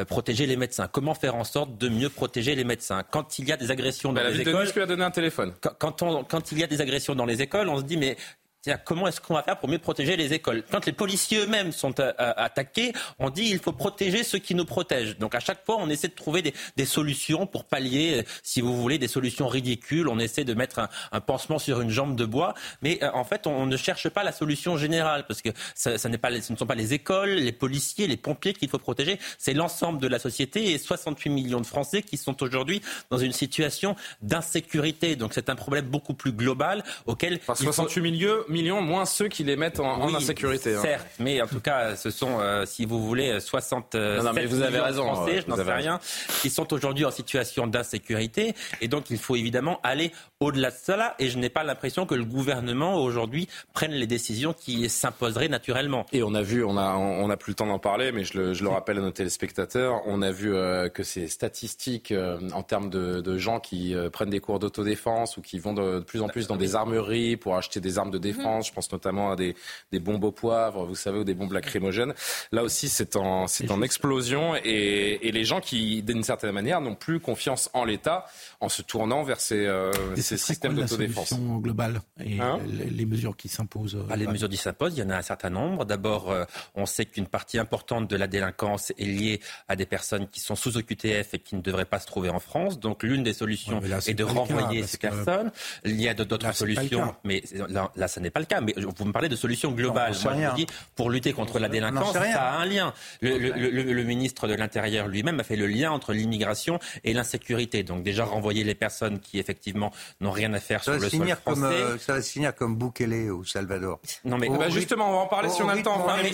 protéger 0.09 0.47
les 0.47 0.57
médecins 0.57 0.89
Comment 0.89 1.15
faire 1.15 1.35
en 1.35 1.45
sorte 1.45 1.77
de 1.79 1.89
mieux 1.89 2.09
protéger 2.09 2.55
les 2.55 2.65
médecins 2.65 3.03
Quand 3.11 3.39
il 3.39 3.49
y 3.49 3.53
a 3.53 3.57
des 3.57 3.71
agressions 3.71 4.13
dans 4.13 4.23
bah, 4.23 4.31
les 4.31 4.41
écoles, 4.41 4.67
lui 4.75 4.83
a 4.83 4.87
donné 4.87 5.05
un 5.05 5.11
téléphone. 5.11 5.53
Quand, 5.61 6.03
quand, 6.29 6.53
il 6.53 6.59
y 6.59 6.65
a 6.65 6.67
des 6.67 6.81
agressions 6.81 7.15
dans 7.15 7.27
les 7.27 7.43
écoles, 7.43 7.69
on 7.69 7.79
se 7.79 7.85
dit 7.85 7.97
mais 7.97 8.17
C'est-à-dire 8.63 8.85
comment 8.85 9.09
est-ce 9.09 9.21
qu'on 9.21 9.35
va 9.35 9.43
faire 9.43 9.59
pour 9.59 9.69
mieux 9.69 9.81
protéger 9.81 10.17
les 10.17 10.35
écoles? 10.35 10.63
Quand 10.71 10.87
les 10.87 10.93
policiers 10.93 11.39
eux-mêmes 11.39 11.73
sont 11.73 11.99
euh, 11.99 12.13
euh, 12.21 12.33
attaqués, 12.37 12.93
on 13.19 13.29
dit 13.29 13.49
il 13.51 13.59
faut 13.59 13.73
protéger 13.73 14.23
ceux 14.23 14.39
qui 14.39 14.55
nous 14.55 14.65
protègent. 14.65 15.19
Donc 15.19 15.35
à 15.35 15.41
chaque 15.41 15.67
fois, 15.67 15.79
on 15.81 15.91
essaie 15.91 16.07
de 16.07 16.15
trouver 16.15 16.43
des, 16.43 16.55
des 16.77 16.85
solutions 16.85 17.49
pour 17.49 17.65
pallier, 17.65 18.21
euh, 18.21 18.23
si 18.45 18.61
vous 18.61 18.81
voulez, 18.81 18.99
des 18.99 19.09
solutions 19.09 19.49
ridicules. 19.49 20.07
On 20.07 20.21
essaie 20.21 20.45
de 20.45 20.55
mettre 20.55 20.79
un, 20.79 20.89
un 21.11 21.21
pansement 21.21 21.59
sur 21.59 21.81
une 21.81 21.91
jambe 21.91 22.15
de 22.15 22.25
bois, 22.25 22.55
mais 22.83 23.03
en 23.03 23.25
fait, 23.25 23.49
on, 23.49 23.67
ne 23.67 23.77
cherche 23.77 24.09
pas 24.09 24.23
la 24.23 24.31
solution 24.31 24.77
générale 24.77 25.25
parce 25.27 25.43
que 25.43 25.49
ça, 25.75 25.99
ça 25.99 26.09
n'est 26.09 26.19
pas, 26.19 26.31
ce 26.41 26.53
ne 26.53 26.57
sont 26.57 26.67
pas 26.67 26.77
les 26.77 26.95
écoles, 26.95 27.31
les 27.31 27.51
policiers, 27.51 28.07
les 28.07 28.17
pompiers 28.17 28.53
qu'il 28.53 28.69
faut 28.69 28.79
protéger. 28.79 29.19
C'est 29.39 29.55
l'ensemble 29.55 30.01
de 30.01 30.07
la 30.07 30.21
société 30.21 30.71
et 30.71 30.79
68 30.79 31.31
millions 31.31 31.61
de 31.61 31.67
Français 31.67 32.03
qui 32.03 32.17
sont 32.17 32.41
aujourd'hui 32.45 32.81
dans 33.11 33.19
une 33.19 33.33
situation 33.33 33.97
d'insécurité. 34.21 35.17
Donc 35.17 35.33
c'est 35.35 35.51
un 35.51 35.57
problème 35.57 35.87
beaucoup 35.87 36.15
plus 36.15 36.33
global 36.33 36.85
auquel 37.07 37.41
enfin, 37.43 37.57
68 37.57 37.95
faut... 37.95 38.01
millions 38.01 38.52
millions, 38.53 38.81
moins 38.81 39.05
ceux 39.05 39.29
qui 39.29 39.45
les 39.45 39.57
mettent 39.57 39.81
en, 39.81 40.15
insécurité. 40.15 40.77
Hein. 40.77 40.83
Certes, 40.83 41.09
mais 41.19 41.43
en 41.43 41.47
tout 41.47 41.61
cas, 41.61 41.97
ce 41.97 42.11
sont, 42.11 42.39
euh, 42.41 42.65
si 42.67 42.85
vous 42.85 43.05
voulez, 43.05 43.41
60 43.41 43.95
non, 43.95 44.23
non, 44.23 44.33
mais 44.33 44.47
vous 44.47 44.63
avez 44.63 44.79
raison, 44.79 45.05
Français, 45.13 45.43
je 45.43 45.51
n'en 45.51 45.57
sais 45.57 45.73
rien, 45.73 45.99
qui 46.41 46.51
sont 46.51 46.73
aujourd'hui 46.73 47.05
en 47.05 47.11
situation 47.11 47.67
d'insécurité. 47.67 48.55
Et 48.81 48.89
donc, 48.89 49.11
il 49.11 49.19
faut 49.19 49.37
évidemment 49.37 49.81
aller 49.83 50.13
au-delà 50.43 50.71
de 50.71 50.77
cela. 50.83 51.15
Et 51.19 51.29
je 51.29 51.39
n'ai 51.39 51.49
pas 51.49 51.65
l'impression 51.65 52.07
que 52.07 52.15
le 52.15 52.25
gouvernement, 52.25 52.97
aujourd'hui, 52.97 53.49
prenne 53.73 53.93
les 53.93 54.07
décisions 54.07 54.53
qui 54.53 54.89
s'imposeraient 54.89 55.49
naturellement. 55.49 56.07
Et 56.13 56.23
on 56.23 56.35
a 56.35 56.43
vu, 56.43 56.65
on 56.65 56.77
a, 56.77 56.95
on 56.97 57.31
a 57.31 57.37
plus 57.37 57.53
le 57.53 57.57
temps 57.57 57.67
d'en 57.67 57.79
parler, 57.79 58.13
mais 58.13 58.25
je 58.25 58.39
le, 58.39 58.55
je 58.55 58.63
le, 58.65 58.71
rappelle 58.71 58.99
à 58.99 59.01
nos 59.01 59.11
téléspectateurs, 59.11 60.03
on 60.07 60.23
a 60.23 60.31
vu 60.31 60.55
euh, 60.55 60.89
que 60.89 61.03
ces 61.03 61.29
statistiques 61.29 62.13
euh, 62.13 62.39
en 62.53 62.63
termes 62.63 62.91
de, 62.91 63.21
de, 63.21 63.39
gens 63.39 63.61
qui 63.61 63.95
euh, 63.95 64.11
prennent 64.11 64.31
des 64.31 64.41
cours 64.41 64.59
d'autodéfense 64.59 65.37
ou 65.37 65.43
qui 65.43 65.59
vont 65.59 65.75
de, 65.75 65.99
de, 65.99 66.01
plus 66.01 66.23
en 66.23 66.29
plus 66.29 66.47
dans 66.47 66.57
des 66.57 66.75
armeries 66.75 67.37
pour 67.37 67.57
acheter 67.57 67.81
des 67.81 67.99
armes 67.99 68.11
de 68.11 68.19
défense, 68.19 68.69
je 68.69 68.73
pense 68.73 68.91
notamment 68.91 69.31
à 69.31 69.37
des, 69.37 69.55
des 69.93 70.01
bombes 70.01 70.25
au 70.25 70.33
poivre, 70.33 70.85
vous 70.87 70.95
savez, 70.95 71.19
ou 71.19 71.25
des 71.25 71.35
bombes 71.35 71.53
lacrymogènes. 71.53 72.15
Là 72.51 72.63
aussi, 72.63 72.89
c'est 72.89 73.17
en, 73.17 73.47
c'est 73.47 73.71
en 73.71 73.83
explosion 73.83 74.55
et, 74.57 75.19
et, 75.23 75.33
les 75.33 75.45
gens 75.45 75.61
qui, 75.61 76.03
d'une 76.03 76.23
certaine 76.23 76.53
manière, 76.53 76.81
n'ont 76.81 76.95
plus 76.95 77.21
confiance 77.21 77.71
en 77.75 77.85
l'État 77.85 78.27
en 78.61 78.69
se 78.69 78.83
tournant 78.83 79.23
vers 79.23 79.41
ces, 79.41 79.67
euh, 79.67 79.93
ces 80.37 80.47
systèmes 80.47 80.75
d'autodéfense. 80.75 81.35
globale 81.61 82.01
et 82.25 82.41
hein 82.41 82.59
les, 82.67 82.91
les, 82.91 83.07
mesures 83.07 83.37
qui 83.37 83.49
s'imposent. 83.49 83.99
Ah, 84.11 84.17
les 84.17 84.27
mesures 84.27 84.49
qui 84.49 84.57
s'imposent, 84.57 84.97
il 84.97 85.01
y 85.01 85.03
en 85.03 85.11
a 85.11 85.17
un 85.17 85.23
certain 85.23 85.51
nombre. 85.51 85.85
D'abord, 85.85 86.31
euh, 86.31 86.45
on 86.75 86.87
sait 86.87 87.05
qu'une 87.07 87.27
partie 87.27 87.59
importante 87.59 88.09
de 88.09 88.17
la 88.17 88.27
délinquance 88.27 88.93
est 88.99 89.05
liée 89.05 89.41
à 89.69 89.77
des 89.77 89.87
personnes 89.87 90.29
qui 90.29 90.41
sont 90.41 90.57
sous 90.57 90.77
OQTF 90.77 91.35
et 91.35 91.39
qui 91.39 91.57
ne 91.57 91.61
devraient 91.61 91.85
pas 91.85 91.99
se 91.99 92.07
trouver 92.07 92.31
en 92.31 92.41
France. 92.41 92.79
Donc, 92.79 93.03
l'une 93.03 93.23
des 93.23 93.33
solutions 93.33 93.81
ouais, 93.81 93.89
là, 93.89 93.99
est, 93.99 94.11
est 94.11 94.15
de 94.15 94.25
renvoyer 94.25 94.83
ces 94.85 94.99
personnes. 94.99 95.51
Il 95.85 96.01
y 96.01 96.09
a 96.09 96.15
d'autres 96.15 96.55
solutions, 96.55 97.15
mais 97.25 97.43
là, 97.69 97.91
là, 97.95 98.09
ça 98.09 98.21
n'est 98.21 98.31
pas 98.31 98.41
le 98.41 98.47
cas. 98.47 98.61
Mais 98.61 98.75
vous 98.77 99.05
me 99.05 99.13
parlez 99.13 99.29
de 99.29 99.37
solutions 99.37 99.73
globales. 99.73 100.15
Moi, 100.25 100.35
je 100.51 100.55
dis, 100.57 100.67
pour 100.97 101.11
lutter 101.11 101.33
contre 101.33 101.59
la 101.59 101.69
délinquance, 101.69 102.13
ça 102.13 102.23
a 102.23 102.59
un 102.59 102.67
lien. 102.67 102.93
Le, 103.21 103.39
le, 103.39 103.51
le, 103.51 103.83
le 103.83 104.05
ministre 104.05 104.49
de 104.49 104.55
l'Intérieur 104.55 105.09
lui-même 105.09 105.41
a 105.41 105.45
fait 105.45 105.57
le 105.57 105.67
lien 105.67 105.91
entre 105.91 106.13
l'immigration 106.13 106.79
et 107.05 107.13
l'insécurité. 107.13 107.83
Donc, 107.83 108.03
déjà 108.03 108.25
renvoyer 108.25 108.65
les 108.65 108.75
personnes 108.75 109.21
qui, 109.21 109.39
effectivement, 109.39 109.93
n'ont 110.23 110.31
rien 110.31 110.53
à 110.55 110.61
faire 110.61 110.83
ça 110.83 110.95
sur 110.95 111.03
le 111.03 111.09
sol 111.11 111.27
français. 111.29 111.41
Comme, 111.45 111.65
euh, 111.65 111.99
ça 111.99 112.15
va 112.15 112.23
se 112.23 112.31
finir 112.31 112.55
comme 112.55 112.77
Bukele 112.77 113.31
au 113.31 113.45
Salvador. 113.45 114.01
Non, 114.25 114.39
mais 114.39 114.49
oh, 114.51 114.57
bah, 114.57 114.69
justement, 114.69 115.11
on 115.11 115.13
va 115.13 115.19
en 115.19 115.27
parler 115.27 115.49
oh, 115.51 115.55
si 115.55 115.63
on 115.63 115.69
a 115.69 115.75
le 115.75 115.83
temps. 115.83 115.99
Non, 115.99 116.07
mais, 116.23 116.31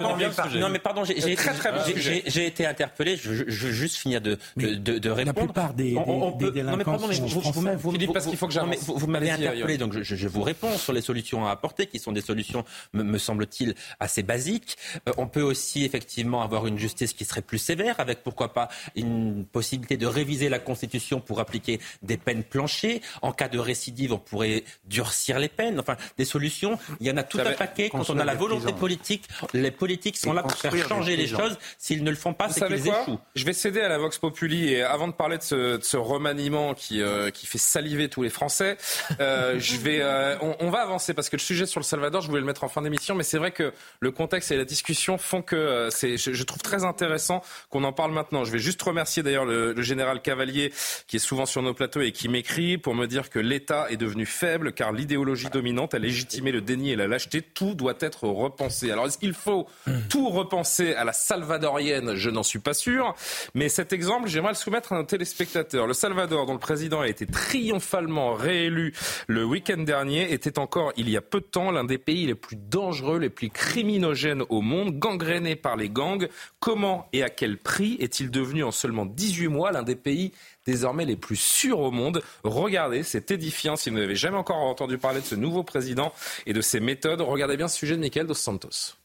non, 0.00 0.16
mais, 0.16 0.28
pardon, 0.30 0.58
non, 0.58 0.68
mais 0.68 0.78
pardon, 0.78 1.04
j'ai 1.04 1.34
très, 1.34 1.54
très 1.54 1.72
j'ai 1.96 2.46
été 2.46 2.66
interpellé. 2.66 3.16
Je, 3.16 3.34
je, 3.34 3.44
je 3.48 3.66
veux 3.66 3.72
juste 3.72 3.96
finir 3.96 4.20
de, 4.20 4.38
de, 4.56 4.74
de, 4.74 4.98
de 4.98 5.10
répondre. 5.10 5.38
La 5.38 5.44
plupart 5.44 5.74
des, 5.74 5.96
on, 5.96 6.28
on 6.28 6.30
des, 6.36 6.46
des 6.46 6.50
délinquants 6.52 6.72
non, 6.72 6.76
mais 6.78 6.84
pardon, 6.84 7.08
mais 7.08 7.14
vous, 7.16 7.40
vous, 7.40 7.76
vous, 7.78 7.92
Philippe, 7.92 8.12
parce 8.12 8.26
qu'il 8.26 8.36
faut 8.36 8.46
que 8.46 8.52
j'avance. 8.52 8.76
Vous, 8.80 8.96
vous 8.96 9.06
m'avez 9.06 9.30
interpellé, 9.30 9.78
donc 9.78 9.92
je, 9.92 10.02
je, 10.02 10.28
vous 10.28 10.42
réponds 10.42 10.76
sur 10.78 10.92
les 10.92 11.00
solutions 11.00 11.46
à 11.46 11.50
apporter, 11.50 11.86
qui 11.86 11.98
sont 11.98 12.12
des 12.12 12.20
solutions, 12.20 12.64
me, 12.92 13.02
me 13.02 13.18
semble-t-il, 13.18 13.74
assez 14.00 14.22
basiques. 14.22 14.76
Euh, 15.08 15.12
on 15.16 15.26
peut 15.26 15.42
aussi 15.42 15.84
effectivement 15.84 16.42
avoir 16.42 16.66
une 16.66 16.78
justice 16.78 17.12
qui 17.12 17.24
serait 17.24 17.42
plus 17.42 17.58
sévère, 17.58 17.98
avec 17.98 18.22
pourquoi 18.22 18.52
pas 18.52 18.68
une 18.94 19.44
possibilité 19.44 19.96
de 19.96 20.06
réviser 20.06 20.48
la 20.48 20.58
Constitution 20.58 21.20
pour 21.20 21.40
appliquer 21.40 21.80
des 22.02 22.16
peines 22.16 22.44
planchées. 22.44 23.02
En 23.20 23.31
cas 23.32 23.48
de 23.48 23.58
récidive, 23.58 24.12
on 24.12 24.18
pourrait 24.18 24.64
durcir 24.84 25.38
les 25.38 25.48
peines. 25.48 25.78
Enfin, 25.80 25.96
des 26.18 26.24
solutions. 26.24 26.78
Il 27.00 27.06
y 27.06 27.10
en 27.10 27.16
a 27.16 27.22
tout 27.22 27.38
un 27.38 27.52
paquet. 27.52 27.88
Quand 27.90 28.08
on 28.10 28.18
a 28.18 28.24
la 28.24 28.34
volonté 28.34 28.72
politique, 28.72 29.28
les 29.52 29.70
politiques 29.70 30.16
sont 30.16 30.32
là 30.32 30.42
pour 30.42 30.52
faire 30.52 30.76
changer 30.88 31.16
les 31.16 31.26
choses. 31.26 31.58
S'ils 31.78 32.04
ne 32.04 32.10
le 32.10 32.16
font 32.16 32.34
pas, 32.34 32.48
c'est 32.48 32.66
qu'ils 32.66 32.88
échouent. 32.88 33.20
Je 33.34 33.44
vais 33.44 33.52
céder 33.52 33.80
à 33.80 33.88
la 33.88 33.98
Vox 33.98 34.18
Populi 34.18 34.72
et 34.72 34.82
avant 34.82 35.08
de 35.08 35.12
parler 35.12 35.38
de 35.38 35.42
ce, 35.42 35.76
de 35.76 35.82
ce 35.82 35.96
remaniement 35.96 36.74
qui, 36.74 37.00
euh, 37.00 37.30
qui 37.30 37.46
fait 37.46 37.58
saliver 37.58 38.08
tous 38.08 38.22
les 38.22 38.30
Français, 38.30 38.76
euh, 39.20 39.54
je 39.58 39.76
vais, 39.76 40.00
euh, 40.00 40.36
on, 40.40 40.56
on, 40.60 40.70
va 40.70 40.80
avancer 40.80 41.14
parce 41.14 41.28
que 41.28 41.36
le 41.36 41.40
sujet 41.40 41.66
sur 41.66 41.80
le 41.80 41.84
Salvador, 41.84 42.22
je 42.22 42.28
voulais 42.28 42.40
le 42.40 42.46
mettre 42.46 42.64
en 42.64 42.68
fin 42.68 42.82
d'émission, 42.82 43.14
mais 43.14 43.22
c'est 43.22 43.38
vrai 43.38 43.52
que 43.52 43.72
le 44.00 44.10
contexte 44.10 44.50
et 44.50 44.56
la 44.56 44.64
discussion 44.64 45.18
font 45.18 45.42
que 45.42 45.56
euh, 45.56 45.90
c'est, 45.90 46.16
je, 46.16 46.32
je, 46.32 46.42
trouve 46.44 46.62
très 46.62 46.84
intéressant 46.84 47.42
qu'on 47.70 47.84
en 47.84 47.92
parle 47.92 48.12
maintenant. 48.12 48.44
Je 48.44 48.52
vais 48.52 48.58
juste 48.58 48.82
remercier 48.82 49.22
d'ailleurs 49.22 49.44
le, 49.44 49.72
le 49.72 49.82
général 49.82 50.22
Cavalier 50.22 50.72
qui 51.06 51.16
est 51.16 51.20
souvent 51.20 51.46
sur 51.46 51.62
nos 51.62 51.74
plateaux 51.74 52.00
et 52.00 52.12
qui 52.12 52.28
m'écrit 52.28 52.78
pour 52.78 52.94
me 52.94 53.06
dire 53.12 53.28
que 53.28 53.38
l'État 53.38 53.90
est 53.90 53.98
devenu 53.98 54.24
faible 54.24 54.72
car 54.72 54.90
l'idéologie 54.92 55.50
dominante 55.50 55.92
a 55.92 55.98
légitimé 55.98 56.50
le 56.50 56.62
déni 56.62 56.92
et 56.92 56.96
la 56.96 57.06
lâcheté. 57.06 57.42
Tout 57.42 57.74
doit 57.74 57.96
être 58.00 58.24
repensé. 58.24 58.90
Alors 58.90 59.06
est-ce 59.06 59.18
qu'il 59.18 59.34
faut 59.34 59.68
tout 60.08 60.30
repenser 60.30 60.94
à 60.94 61.04
la 61.04 61.12
salvadorienne? 61.12 62.14
Je 62.14 62.30
n'en 62.30 62.42
suis 62.42 62.58
pas 62.58 62.72
sûr. 62.72 63.14
Mais 63.54 63.68
cet 63.68 63.92
exemple, 63.92 64.28
j'aimerais 64.28 64.52
le 64.52 64.56
soumettre 64.56 64.92
à 64.92 64.96
nos 64.96 65.04
téléspectateurs. 65.04 65.86
Le 65.86 65.92
Salvador, 65.92 66.46
dont 66.46 66.54
le 66.54 66.58
président 66.58 67.00
a 67.00 67.08
été 67.08 67.26
triomphalement 67.26 68.32
réélu 68.32 68.94
le 69.26 69.44
week-end 69.44 69.82
dernier, 69.82 70.32
était 70.32 70.58
encore, 70.58 70.92
il 70.96 71.10
y 71.10 71.16
a 71.16 71.20
peu 71.20 71.40
de 71.40 71.46
temps, 71.46 71.70
l'un 71.70 71.84
des 71.84 71.98
pays 71.98 72.26
les 72.26 72.34
plus 72.34 72.56
dangereux, 72.56 73.18
les 73.18 73.30
plus 73.30 73.50
criminogènes 73.50 74.42
au 74.48 74.62
monde, 74.62 74.98
gangréné 74.98 75.54
par 75.54 75.76
les 75.76 75.90
gangs. 75.90 76.28
Comment 76.60 77.08
et 77.12 77.22
à 77.22 77.28
quel 77.28 77.58
prix 77.58 77.96
est-il 78.00 78.30
devenu 78.30 78.64
en 78.64 78.70
seulement 78.70 79.04
18 79.04 79.48
mois 79.48 79.70
l'un 79.70 79.82
des 79.82 79.96
pays 79.96 80.32
désormais 80.66 81.04
les 81.04 81.16
plus 81.16 81.36
sûrs 81.36 81.80
au 81.80 81.90
monde. 81.90 82.22
Regardez, 82.44 83.02
c'est 83.02 83.30
édifiant. 83.30 83.76
Si 83.76 83.90
vous 83.90 83.98
n'avez 83.98 84.16
jamais 84.16 84.36
encore 84.36 84.56
entendu 84.56 84.98
parler 84.98 85.20
de 85.20 85.26
ce 85.26 85.34
nouveau 85.34 85.62
président 85.62 86.12
et 86.46 86.52
de 86.52 86.60
ses 86.60 86.80
méthodes, 86.80 87.20
regardez 87.20 87.56
bien 87.56 87.68
ce 87.68 87.78
sujet 87.78 87.96
de 87.96 88.00
Michael 88.00 88.26
Dos 88.26 88.34
Santos. 88.34 88.96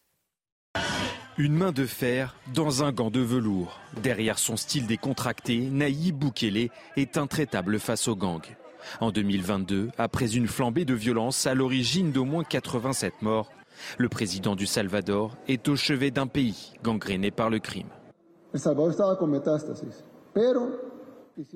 Une 1.37 1.53
main 1.53 1.71
de 1.71 1.85
fer 1.85 2.35
dans 2.53 2.83
un 2.83 2.91
gant 2.91 3.11
de 3.11 3.19
velours. 3.19 3.79
Derrière 4.01 4.39
son 4.39 4.57
style 4.57 4.87
décontracté, 4.87 5.57
Nayib 5.57 6.17
Bukele 6.17 6.69
est 6.95 7.17
intraitable 7.17 7.79
face 7.79 8.07
aux 8.07 8.15
gangs. 8.15 8.55
En 9.01 9.11
2022, 9.11 9.89
après 9.97 10.35
une 10.35 10.47
flambée 10.47 10.85
de 10.85 10.93
violence 10.95 11.45
à 11.45 11.53
l'origine 11.53 12.11
d'au 12.11 12.25
moins 12.25 12.43
87 12.43 13.21
morts, 13.21 13.51
le 13.99 14.09
président 14.09 14.55
du 14.55 14.65
Salvador 14.65 15.35
est 15.47 15.67
au 15.67 15.75
chevet 15.75 16.09
d'un 16.09 16.25
pays 16.25 16.73
gangréné 16.83 17.29
par 17.29 17.51
le 17.51 17.59
crime. 17.59 17.89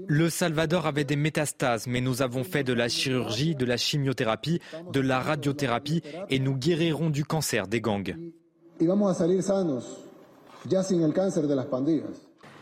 Le 0.07 0.29
Salvador 0.29 0.85
avait 0.85 1.03
des 1.03 1.15
métastases, 1.15 1.87
mais 1.87 2.01
nous 2.01 2.21
avons 2.21 2.43
fait 2.43 2.63
de 2.63 2.73
la 2.73 2.87
chirurgie, 2.87 3.55
de 3.55 3.65
la 3.65 3.77
chimiothérapie, 3.77 4.59
de 4.91 4.99
la 4.99 5.19
radiothérapie 5.19 6.01
et 6.29 6.39
nous 6.39 6.55
guérirons 6.55 7.09
du 7.09 7.25
cancer 7.25 7.67
des 7.67 7.81
gangs. 7.81 8.15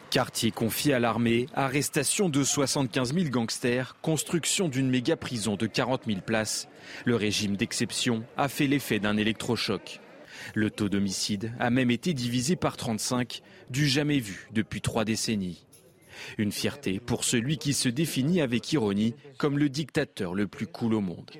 Quartier 0.09 0.51
confié 0.51 0.93
à 0.93 0.99
l'armée, 0.99 1.45
arrestation 1.53 2.29
de 2.29 2.43
75 2.43 3.13
000 3.13 3.29
gangsters, 3.29 3.95
construction 4.01 4.67
d'une 4.67 4.89
méga 4.89 5.15
prison 5.15 5.55
de 5.55 5.67
40 5.67 6.05
000 6.07 6.21
places. 6.21 6.67
Le 7.05 7.15
régime 7.15 7.57
d'exception 7.57 8.23
a 8.37 8.47
fait 8.47 8.65
l'effet 8.65 8.99
d'un 8.99 9.17
électrochoc. 9.17 10.01
Le 10.55 10.71
taux 10.71 10.89
d'homicide 10.89 11.51
a 11.59 11.69
même 11.69 11.91
été 11.91 12.13
divisé 12.13 12.55
par 12.55 12.77
35, 12.77 13.41
du 13.69 13.87
jamais 13.87 14.19
vu 14.19 14.47
depuis 14.51 14.81
trois 14.81 15.05
décennies. 15.05 15.65
Une 16.37 16.51
fierté 16.51 16.99
pour 16.99 17.23
celui 17.23 17.57
qui 17.57 17.73
se 17.73 17.89
définit 17.89 18.41
avec 18.41 18.71
ironie 18.73 19.15
comme 19.37 19.57
le 19.57 19.69
dictateur 19.69 20.33
le 20.33 20.47
plus 20.47 20.67
cool 20.67 20.93
au 20.93 21.01
monde. 21.01 21.31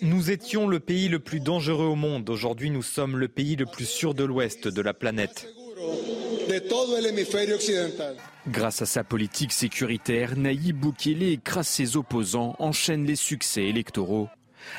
Nous 0.00 0.30
étions 0.30 0.68
le 0.68 0.80
pays 0.80 1.08
le 1.08 1.18
plus 1.18 1.40
dangereux 1.40 1.86
au 1.86 1.96
monde. 1.96 2.28
Aujourd'hui, 2.30 2.70
nous 2.70 2.82
sommes 2.82 3.16
le 3.16 3.28
pays 3.28 3.56
le 3.56 3.66
plus 3.66 3.86
sûr 3.86 4.14
de 4.14 4.24
l'Ouest 4.24 4.68
de 4.68 4.82
la 4.82 4.94
planète. 4.94 5.48
Grâce 8.48 8.82
à 8.82 8.86
sa 8.86 9.02
politique 9.02 9.52
sécuritaire, 9.52 10.36
Nayib 10.36 10.78
Bukele 10.78 11.22
écrase 11.22 11.66
ses 11.66 11.96
opposants, 11.96 12.54
enchaîne 12.58 13.06
les 13.06 13.16
succès 13.16 13.64
électoraux. 13.64 14.28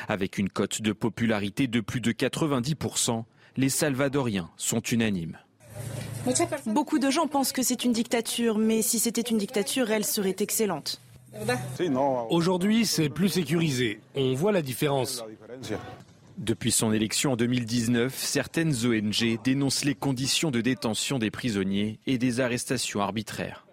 Avec 0.08 0.38
une 0.38 0.48
cote 0.48 0.82
de 0.82 0.92
popularité 0.92 1.66
de 1.66 1.80
plus 1.80 2.00
de 2.00 2.12
90%, 2.12 3.24
les 3.56 3.68
Salvadoriens 3.68 4.50
sont 4.56 4.80
unanimes. 4.80 5.38
Beaucoup 6.66 6.98
de 6.98 7.10
gens 7.10 7.26
pensent 7.26 7.52
que 7.52 7.62
c'est 7.62 7.84
une 7.84 7.92
dictature, 7.92 8.58
mais 8.58 8.82
si 8.82 8.98
c'était 8.98 9.20
une 9.22 9.38
dictature, 9.38 9.90
elle 9.90 10.04
serait 10.04 10.36
excellente. 10.40 11.00
Aujourd'hui, 12.30 12.86
c'est 12.86 13.08
plus 13.08 13.28
sécurisé. 13.28 14.00
On 14.14 14.34
voit 14.34 14.52
la 14.52 14.62
différence. 14.62 15.22
Depuis 16.38 16.70
son 16.70 16.92
élection 16.92 17.32
en 17.32 17.36
2019, 17.36 18.14
certaines 18.14 18.74
ONG 18.84 19.38
dénoncent 19.42 19.84
les 19.84 19.94
conditions 19.94 20.50
de 20.50 20.60
détention 20.60 21.18
des 21.18 21.30
prisonniers 21.30 21.98
et 22.06 22.18
des 22.18 22.40
arrestations 22.40 23.00
arbitraires. 23.00 23.65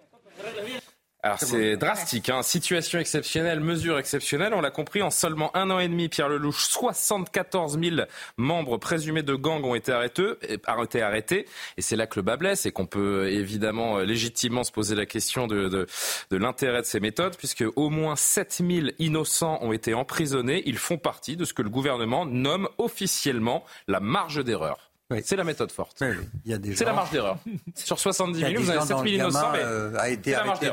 Alors 1.26 1.40
c'est 1.40 1.78
drastique, 1.78 2.28
hein. 2.28 2.44
situation 2.44 3.00
exceptionnelle, 3.00 3.62
mesure 3.62 3.98
exceptionnelle, 3.98 4.54
on 4.54 4.60
l'a 4.60 4.72
compris, 4.72 5.02
en 5.02 5.10
seulement 5.10 5.56
un 5.56 5.70
an 5.70 5.80
et 5.80 5.88
demi, 5.88 6.10
Pierre 6.10 6.28
Lelouch, 6.28 6.66
74 6.66 7.80
000 7.80 7.96
membres 8.36 8.78
présumés 8.78 9.24
de 9.24 9.34
gangs 9.34 9.64
ont 9.64 9.74
été 9.74 9.94
arrêtés, 9.94 10.34
arrêtés, 10.66 11.02
arrêtés 11.02 11.48
et 11.78 11.82
c'est 11.82 11.96
là 11.96 12.08
que 12.08 12.20
le 12.20 12.24
bas 12.24 12.36
blesse 12.36 12.66
et 12.66 12.74
qu'on 12.74 12.88
peut 12.88 13.30
évidemment 13.30 14.00
euh, 14.00 14.04
légitimement 14.04 14.66
se 14.66 14.74
poser 14.74 14.96
la 14.96 15.06
question 15.06 15.48
de, 15.48 15.70
de, 15.70 15.88
de 16.30 16.38
l'intérêt 16.38 16.82
de 16.82 16.86
ces 16.86 17.00
méthodes, 17.00 17.38
puisque 17.38 17.64
au 17.78 17.90
moins 17.90 18.18
7 18.18 18.62
000 18.70 18.88
innocents 19.00 19.60
ont 19.62 19.72
été 19.72 19.94
emprisonnés, 19.94 20.62
ils 20.66 20.78
font 20.78 20.98
partie 20.98 21.38
de 21.38 21.46
ce 21.46 21.54
que 21.54 21.62
le 21.62 21.70
gouvernement 21.70 22.26
nomme 22.26 22.68
officiellement 22.78 23.64
la 23.88 24.02
marge 24.02 24.44
d'erreur. 24.44 24.92
C'est 25.24 25.38
la 25.38 25.46
méthode 25.46 25.72
forte. 25.72 26.04
C'est 26.76 26.86
la 26.86 26.94
marge 26.94 27.12
d'erreur. 27.12 27.38
Sur 27.76 27.98
70 27.98 28.40
000, 28.40 28.54
vous 28.62 28.70
avez 28.70 28.82
7 28.82 28.88
000 28.88 29.06
innocents, 29.06 29.52
mais 29.54 29.98
a 29.98 30.10
été 30.10 30.36
arrêté 30.36 30.70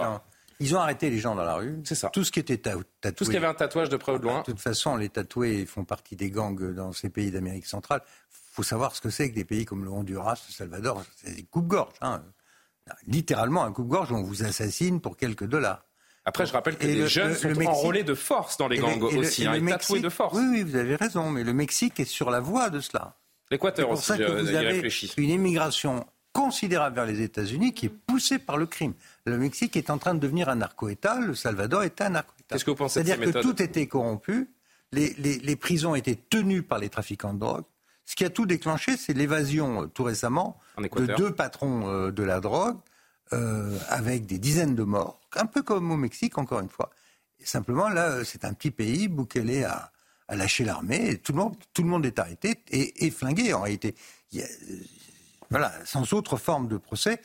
ils 0.60 0.76
ont 0.76 0.78
arrêté 0.78 1.10
les 1.10 1.18
gens 1.18 1.34
dans 1.34 1.44
la 1.44 1.54
rue. 1.54 1.80
C'est 1.84 1.94
ça. 1.94 2.10
Tout 2.10 2.22
ce 2.22 2.30
qui 2.30 2.38
était 2.38 2.58
tatoué. 2.58 2.84
Tout 3.16 3.24
ce 3.24 3.30
qui 3.30 3.36
avait 3.36 3.46
un 3.46 3.54
tatouage 3.54 3.88
de 3.88 3.96
près 3.96 4.12
ou 4.12 4.18
de 4.18 4.24
loin. 4.24 4.40
De 4.40 4.44
toute 4.44 4.60
façon, 4.60 4.96
les 4.96 5.08
tatoués 5.08 5.66
font 5.66 5.84
partie 5.84 6.16
des 6.16 6.30
gangs 6.30 6.74
dans 6.74 6.92
ces 6.92 7.08
pays 7.08 7.30
d'Amérique 7.30 7.66
centrale. 7.66 8.02
Il 8.30 8.54
faut 8.54 8.62
savoir 8.62 8.94
ce 8.94 9.00
que 9.00 9.10
c'est 9.10 9.30
que 9.30 9.34
des 9.34 9.44
pays 9.44 9.64
comme 9.64 9.84
le 9.84 9.90
Honduras, 9.90 10.42
le 10.48 10.52
Salvador. 10.52 11.02
C'est 11.16 11.34
des 11.34 11.44
coupes-gorges. 11.44 11.94
Hein. 12.02 12.22
Littéralement, 13.06 13.64
un 13.64 13.72
coupe-gorge, 13.72 14.12
on 14.12 14.22
vous 14.22 14.44
assassine 14.44 15.00
pour 15.00 15.16
quelques 15.16 15.46
dollars. 15.46 15.84
Après, 16.26 16.44
je 16.44 16.52
rappelle 16.52 16.76
que 16.76 16.86
les 16.86 17.08
jeunes 17.08 17.34
sont 17.34 17.66
enrôlés 17.66 18.04
de 18.04 18.14
force 18.14 18.58
dans 18.58 18.68
les 18.68 18.78
gangs 18.78 19.02
aussi, 19.02 19.46
hein, 19.46 19.58
tatoués 19.66 20.00
de 20.00 20.10
force. 20.10 20.36
Oui, 20.36 20.44
oui, 20.50 20.62
vous 20.62 20.76
avez 20.76 20.96
raison, 20.96 21.30
mais 21.30 21.42
le 21.42 21.54
Mexique 21.54 21.98
est 22.00 22.04
sur 22.04 22.30
la 22.30 22.40
voie 22.40 22.68
de 22.68 22.80
cela. 22.80 23.16
L'Équateur 23.50 23.90
aussi, 23.90 24.04
ça 24.04 24.18
que 24.18 24.30
vous 24.30 24.54
avez 24.54 24.88
une 25.16 25.30
immigration 25.30 26.06
considérable 26.40 26.96
vers 26.96 27.04
les 27.04 27.20
États-Unis 27.20 27.74
qui 27.74 27.86
est 27.86 27.94
poussée 28.06 28.38
par 28.38 28.56
le 28.56 28.64
crime. 28.64 28.94
Le 29.26 29.36
Mexique 29.36 29.76
est 29.76 29.90
en 29.90 29.98
train 29.98 30.14
de 30.14 30.20
devenir 30.20 30.48
un 30.48 30.56
narco-État, 30.56 31.20
le 31.20 31.34
Salvador 31.34 31.82
est 31.82 32.00
un 32.00 32.08
narco-État. 32.10 32.54
Qu'est-ce 32.54 32.64
que 32.64 32.70
vous 32.70 32.76
pensez 32.76 33.04
C'est-à-dire 33.04 33.32
que 33.32 33.42
tout 33.42 33.60
était 33.60 33.86
corrompu, 33.86 34.48
les, 34.92 35.12
les, 35.18 35.38
les, 35.38 35.56
prisons 35.56 35.94
étaient 35.94 36.16
tenues 36.16 36.62
par 36.62 36.78
les 36.78 36.88
trafiquants 36.88 37.34
de 37.34 37.40
drogue. 37.40 37.64
Ce 38.06 38.16
qui 38.16 38.24
a 38.24 38.30
tout 38.30 38.46
déclenché, 38.46 38.96
c'est 38.96 39.12
l'évasion 39.12 39.82
euh, 39.82 39.86
tout 39.86 40.02
récemment 40.02 40.58
de 40.78 41.14
deux 41.14 41.32
patrons 41.32 41.86
euh, 41.88 42.10
de 42.10 42.22
la 42.22 42.40
drogue, 42.40 42.78
euh, 43.34 43.78
avec 43.88 44.24
des 44.24 44.38
dizaines 44.38 44.74
de 44.74 44.82
morts, 44.82 45.20
un 45.36 45.46
peu 45.46 45.62
comme 45.62 45.90
au 45.92 45.96
Mexique, 45.96 46.38
encore 46.38 46.60
une 46.60 46.70
fois. 46.70 46.90
Et 47.38 47.44
simplement, 47.44 47.90
là, 47.90 48.24
c'est 48.24 48.46
un 48.46 48.54
petit 48.54 48.70
pays, 48.70 49.08
Bukele 49.08 49.64
a, 49.64 49.92
a 50.26 50.36
lâché 50.36 50.64
l'armée, 50.64 51.18
tout 51.18 51.32
le 51.32 51.38
monde, 51.38 51.56
tout 51.74 51.82
le 51.82 51.88
monde 51.88 52.06
est 52.06 52.18
arrêté 52.18 52.62
et, 52.70 53.06
et 53.06 53.10
flingué 53.10 53.52
en 53.52 53.60
réalité. 53.60 53.94
Il 54.32 54.40
y 54.40 54.42
a, 54.42 54.46
voilà, 55.50 55.72
sans 55.84 56.12
autre 56.12 56.36
forme 56.36 56.68
de 56.68 56.76
procès. 56.76 57.20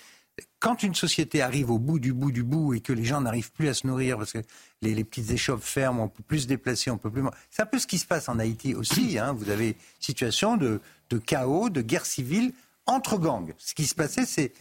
Quand 0.59 0.84
une 0.84 0.95
société 0.95 1.41
arrive 1.41 1.71
au 1.71 1.80
bout 1.80 1.99
du 1.99 2.11
bout 2.11 2.32
du 2.32 2.43
bout 2.43 2.73
et 2.73 2.82
que 2.82 2.91
les 2.91 3.05
gens 3.05 3.21
n'arrivent 3.21 3.51
plus 3.51 3.69
à 3.69 3.73
se 3.73 3.88
nourrir 3.88 4.17
parce 4.17 4.34
que 4.34 4.39
les, 4.82 5.03
petites 5.03 5.32
échoppes 5.32 5.61
ferment, 5.61 6.03
on 6.03 6.07
peut 6.09 6.23
plus 6.23 6.39
se 6.39 6.47
déplacer, 6.47 6.91
on 6.91 6.97
peut 6.97 7.09
plus. 7.09 7.23
C'est 7.49 7.61
un 7.61 7.67
peu 7.67 7.80
ce 7.80 7.88
qui 7.88 7.97
se 7.97 8.05
passe 8.05 8.28
en 8.28 8.39
Haïti 8.39 8.73
aussi. 8.73 9.17
Hein. 9.19 9.34
Vous 9.34 9.49
avez 9.49 9.78
situation 9.99 10.57
de, 10.57 10.82
de 11.09 11.17
chaos, 11.17 11.69
de 11.69 11.82
guerre 11.82 12.05
civile 12.05 12.51
entre 12.86 13.17
gangs. 13.17 13.53
Ce 13.57 13.73
qui 13.73 13.86
se 13.86 13.95
passait, 13.95 14.26
c'est 14.26 14.51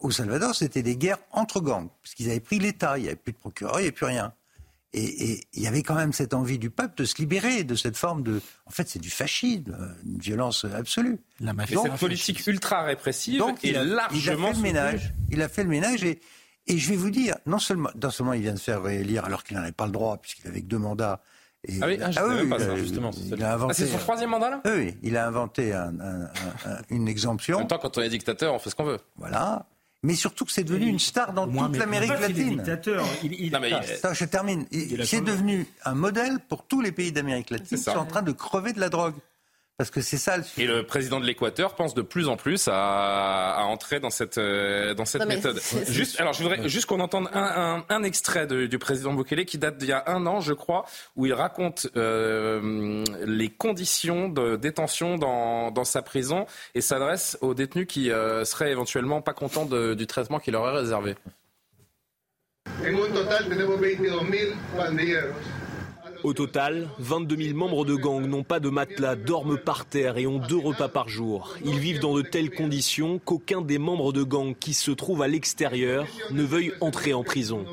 au 0.00 0.10
Salvador, 0.10 0.54
c'était 0.54 0.82
des 0.82 0.96
guerres 0.96 1.18
entre 1.32 1.60
gangs, 1.60 1.88
parce 2.02 2.14
qu'ils 2.14 2.30
avaient 2.30 2.40
pris 2.40 2.58
l'État, 2.58 2.98
il 2.98 3.02
n'y 3.02 3.08
avait 3.08 3.16
plus 3.16 3.32
de 3.32 3.38
procureur, 3.38 3.74
il 3.76 3.82
n'y 3.82 3.88
avait 3.88 3.92
plus 3.92 4.06
rien. 4.06 4.32
Et 4.92 5.40
il 5.52 5.62
y 5.62 5.68
avait 5.68 5.84
quand 5.84 5.94
même 5.94 6.12
cette 6.12 6.34
envie 6.34 6.58
du 6.58 6.68
peuple 6.68 6.94
de 6.96 7.04
se 7.04 7.18
libérer 7.18 7.62
de 7.62 7.76
cette 7.76 7.96
forme 7.96 8.24
de. 8.24 8.40
En 8.66 8.70
fait, 8.70 8.88
c'est 8.88 8.98
du 8.98 9.10
fascisme, 9.10 9.94
une 10.04 10.18
violence 10.18 10.64
absolue. 10.64 11.20
La 11.38 11.52
cette 11.64 11.96
politique 11.96 12.44
ultra 12.46 12.82
répressive 12.82 13.38
donc, 13.38 13.60
il 13.62 13.76
a, 13.76 13.84
largement. 13.84 14.50
Il 14.50 14.50
a 14.50 14.52
fait 14.52 14.56
le 14.56 14.62
ménage. 14.62 15.14
Il 15.30 15.42
a 15.42 15.48
fait 15.48 15.62
le 15.62 15.68
ménage 15.68 16.02
et, 16.02 16.20
et 16.66 16.76
je 16.76 16.88
vais 16.88 16.96
vous 16.96 17.10
dire, 17.10 17.36
non 17.46 17.60
seulement, 17.60 17.90
non 18.02 18.10
seulement 18.10 18.32
il 18.32 18.42
vient 18.42 18.54
de 18.54 18.58
faire 18.58 18.82
réélire 18.82 19.24
alors 19.24 19.44
qu'il 19.44 19.56
n'en 19.56 19.62
avait 19.62 19.72
pas 19.72 19.86
le 19.86 19.92
droit, 19.92 20.16
puisqu'il 20.16 20.48
avait 20.48 20.62
que 20.62 20.66
deux 20.66 20.78
mandats. 20.78 21.22
Et, 21.68 21.74
ah 21.80 21.86
oui, 21.86 21.98
ah, 22.02 22.10
ah 22.16 22.26
oui, 22.26 22.48
pas 22.48 22.58
ça, 22.58 22.74
justement. 22.74 23.10
Ah, 23.42 23.58
c'est 23.72 23.86
son 23.86 23.98
troisième 23.98 24.30
mandat 24.30 24.50
là 24.50 24.62
Oui, 24.64 24.96
il 25.02 25.16
a 25.16 25.26
inventé 25.26 25.72
un, 25.72 26.00
un, 26.00 26.22
un, 26.24 26.78
une 26.88 27.06
exemption. 27.06 27.56
En 27.56 27.60
même 27.60 27.68
temps, 27.68 27.78
quand 27.78 27.96
on 27.96 28.00
est 28.00 28.08
dictateur, 28.08 28.54
on 28.54 28.58
fait 28.58 28.70
ce 28.70 28.74
qu'on 28.74 28.84
veut. 28.84 28.98
Voilà 29.16 29.66
mais 30.02 30.14
surtout 30.14 30.44
que 30.44 30.52
c'est 30.52 30.64
devenu 30.64 30.86
une 30.86 30.98
star 30.98 31.32
dans 31.32 31.46
toute 31.46 31.76
l'Amérique 31.76 32.10
latine. 32.10 32.62
Il, 33.22 33.34
il, 33.34 33.52
non, 33.52 33.60
mais 33.60 33.70
je 34.12 34.24
termine. 34.24 34.66
C'est 35.04 35.20
devenu 35.20 35.66
un 35.84 35.94
modèle 35.94 36.38
pour 36.48 36.66
tous 36.66 36.80
les 36.80 36.92
pays 36.92 37.12
d'Amérique 37.12 37.50
latine 37.50 37.78
qui 37.78 37.82
sont 37.82 37.90
en 37.90 38.06
train 38.06 38.22
de 38.22 38.32
crever 38.32 38.72
de 38.72 38.80
la 38.80 38.88
drogue. 38.88 39.14
Parce 39.80 39.90
que 39.90 40.02
c'est 40.02 40.18
ça 40.18 40.36
le 40.36 40.44
Et 40.58 40.66
le 40.66 40.82
président 40.82 41.20
de 41.20 41.24
l'Équateur 41.24 41.74
pense 41.74 41.94
de 41.94 42.02
plus 42.02 42.28
en 42.28 42.36
plus 42.36 42.68
à, 42.68 43.54
à 43.54 43.62
entrer 43.62 43.98
dans 43.98 44.10
cette, 44.10 44.36
euh, 44.36 44.92
dans 44.92 45.06
cette 45.06 45.24
méthode. 45.24 45.58
Juste, 45.88 46.20
alors 46.20 46.34
je 46.34 46.42
voudrais 46.42 46.68
juste 46.68 46.84
qu'on 46.84 47.00
entende 47.00 47.30
un, 47.32 47.84
un, 47.88 47.96
un 47.96 48.02
extrait 48.02 48.46
de, 48.46 48.66
du 48.66 48.78
président 48.78 49.14
Bukele 49.14 49.46
qui 49.46 49.56
date 49.56 49.78
d'il 49.78 49.88
y 49.88 49.92
a 49.92 50.04
un 50.06 50.26
an, 50.26 50.40
je 50.40 50.52
crois, 50.52 50.84
où 51.16 51.24
il 51.24 51.32
raconte 51.32 51.86
euh, 51.96 53.06
les 53.24 53.48
conditions 53.48 54.28
de 54.28 54.56
détention 54.56 55.16
dans, 55.16 55.70
dans 55.70 55.84
sa 55.84 56.02
prison 56.02 56.44
et 56.74 56.82
s'adresse 56.82 57.38
aux 57.40 57.54
détenus 57.54 57.86
qui 57.88 58.10
euh, 58.10 58.44
seraient 58.44 58.72
éventuellement 58.72 59.22
pas 59.22 59.32
contents 59.32 59.64
de, 59.64 59.94
du 59.94 60.06
traitement 60.06 60.40
qu'il 60.40 60.52
leur 60.52 60.68
est 60.68 60.78
réservé. 60.78 61.14
En 62.66 62.84
un 62.84 63.14
total, 63.14 63.48
tenemos 63.48 63.78
22 63.78 64.10
000 64.10 64.20
pandilleros. 64.76 65.69
Au 66.22 66.34
total, 66.34 66.88
22 66.98 67.36
000 67.36 67.56
membres 67.56 67.84
de 67.84 67.94
gang 67.94 68.26
n'ont 68.26 68.42
pas 68.42 68.60
de 68.60 68.68
matelas, 68.68 69.16
dorment 69.16 69.58
par 69.58 69.86
terre 69.86 70.18
et 70.18 70.26
ont 70.26 70.38
deux 70.38 70.58
repas 70.58 70.88
par 70.88 71.08
jour. 71.08 71.54
Ils 71.64 71.78
vivent 71.78 72.00
dans 72.00 72.14
de 72.14 72.22
telles 72.22 72.50
conditions 72.50 73.18
qu'aucun 73.24 73.62
des 73.62 73.78
membres 73.78 74.12
de 74.12 74.22
gang 74.22 74.54
qui 74.58 74.74
se 74.74 74.90
trouvent 74.90 75.22
à 75.22 75.28
l'extérieur 75.28 76.06
ne 76.30 76.42
veuille 76.42 76.72
entrer 76.80 77.14
en 77.14 77.22
prison. 77.22 77.64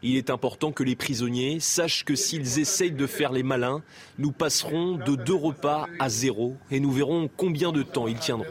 Il 0.00 0.16
est 0.16 0.30
important 0.30 0.70
que 0.70 0.84
les 0.84 0.94
prisonniers 0.94 1.58
sachent 1.60 2.04
que 2.04 2.14
s'ils 2.14 2.60
essayent 2.60 2.92
de 2.92 3.06
faire 3.06 3.32
les 3.32 3.42
malins, 3.42 3.82
nous 4.18 4.30
passerons 4.30 4.92
de 4.92 5.16
deux 5.16 5.34
repas 5.34 5.86
à 5.98 6.08
zéro 6.08 6.56
et 6.70 6.78
nous 6.78 6.92
verrons 6.92 7.28
combien 7.36 7.72
de 7.72 7.82
temps 7.82 8.06
ils 8.06 8.18
tiendront. 8.18 8.46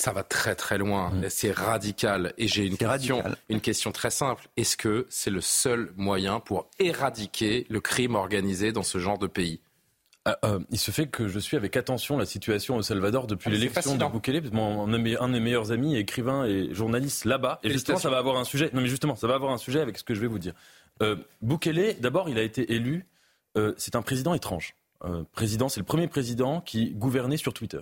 Ça 0.00 0.12
va 0.12 0.22
très 0.22 0.54
très 0.54 0.78
loin. 0.78 1.10
Mm. 1.10 1.26
C'est 1.28 1.52
radical. 1.52 2.32
Et 2.38 2.48
j'ai 2.48 2.64
une 2.64 2.78
question, 2.78 3.22
une 3.50 3.60
question 3.60 3.92
très 3.92 4.10
simple. 4.10 4.48
Est-ce 4.56 4.78
que 4.78 5.06
c'est 5.10 5.28
le 5.28 5.42
seul 5.42 5.92
moyen 5.94 6.40
pour 6.40 6.70
éradiquer 6.78 7.66
le 7.68 7.80
crime 7.80 8.14
organisé 8.14 8.72
dans 8.72 8.82
ce 8.82 8.98
genre 8.98 9.18
de 9.18 9.26
pays? 9.26 9.60
Euh, 10.26 10.34
euh, 10.44 10.58
il 10.70 10.78
se 10.78 10.90
fait 10.90 11.06
que 11.06 11.28
je 11.28 11.38
suis 11.38 11.58
avec 11.58 11.76
attention 11.76 12.16
la 12.16 12.24
situation 12.24 12.76
au 12.76 12.82
Salvador 12.82 13.26
depuis 13.26 13.48
ah, 13.48 13.52
l'élection 13.52 13.94
de 13.94 14.04
Bukele. 14.06 14.42
Mon, 14.52 14.84
un 14.84 14.88
de 14.88 15.32
mes 15.32 15.40
meilleurs 15.40 15.70
amis, 15.70 15.96
écrivain 15.96 16.46
et 16.46 16.72
journaliste 16.72 17.26
là-bas. 17.26 17.58
Et 17.62 17.68
justement, 17.68 17.98
ça 17.98 18.08
va 18.08 18.16
avoir 18.16 18.38
un 18.38 18.44
sujet. 18.44 18.70
Non, 18.72 18.80
mais 18.80 18.88
justement, 18.88 19.16
ça 19.16 19.26
va 19.26 19.34
avoir 19.34 19.52
un 19.52 19.58
sujet 19.58 19.80
avec 19.80 19.98
ce 19.98 20.04
que 20.04 20.14
je 20.14 20.20
vais 20.22 20.28
vous 20.28 20.38
dire. 20.38 20.54
Euh, 21.02 21.16
Bukele, 21.42 21.96
d'abord, 22.00 22.30
il 22.30 22.38
a 22.38 22.42
été 22.42 22.72
élu. 22.72 23.06
Euh, 23.58 23.74
c'est 23.76 23.96
un 23.96 24.02
président 24.02 24.32
étrange. 24.32 24.76
président, 25.32 25.68
c'est 25.68 25.80
le 25.80 25.86
premier 25.86 26.08
président 26.08 26.62
qui 26.62 26.92
gouvernait 26.92 27.36
sur 27.36 27.52
Twitter, 27.52 27.80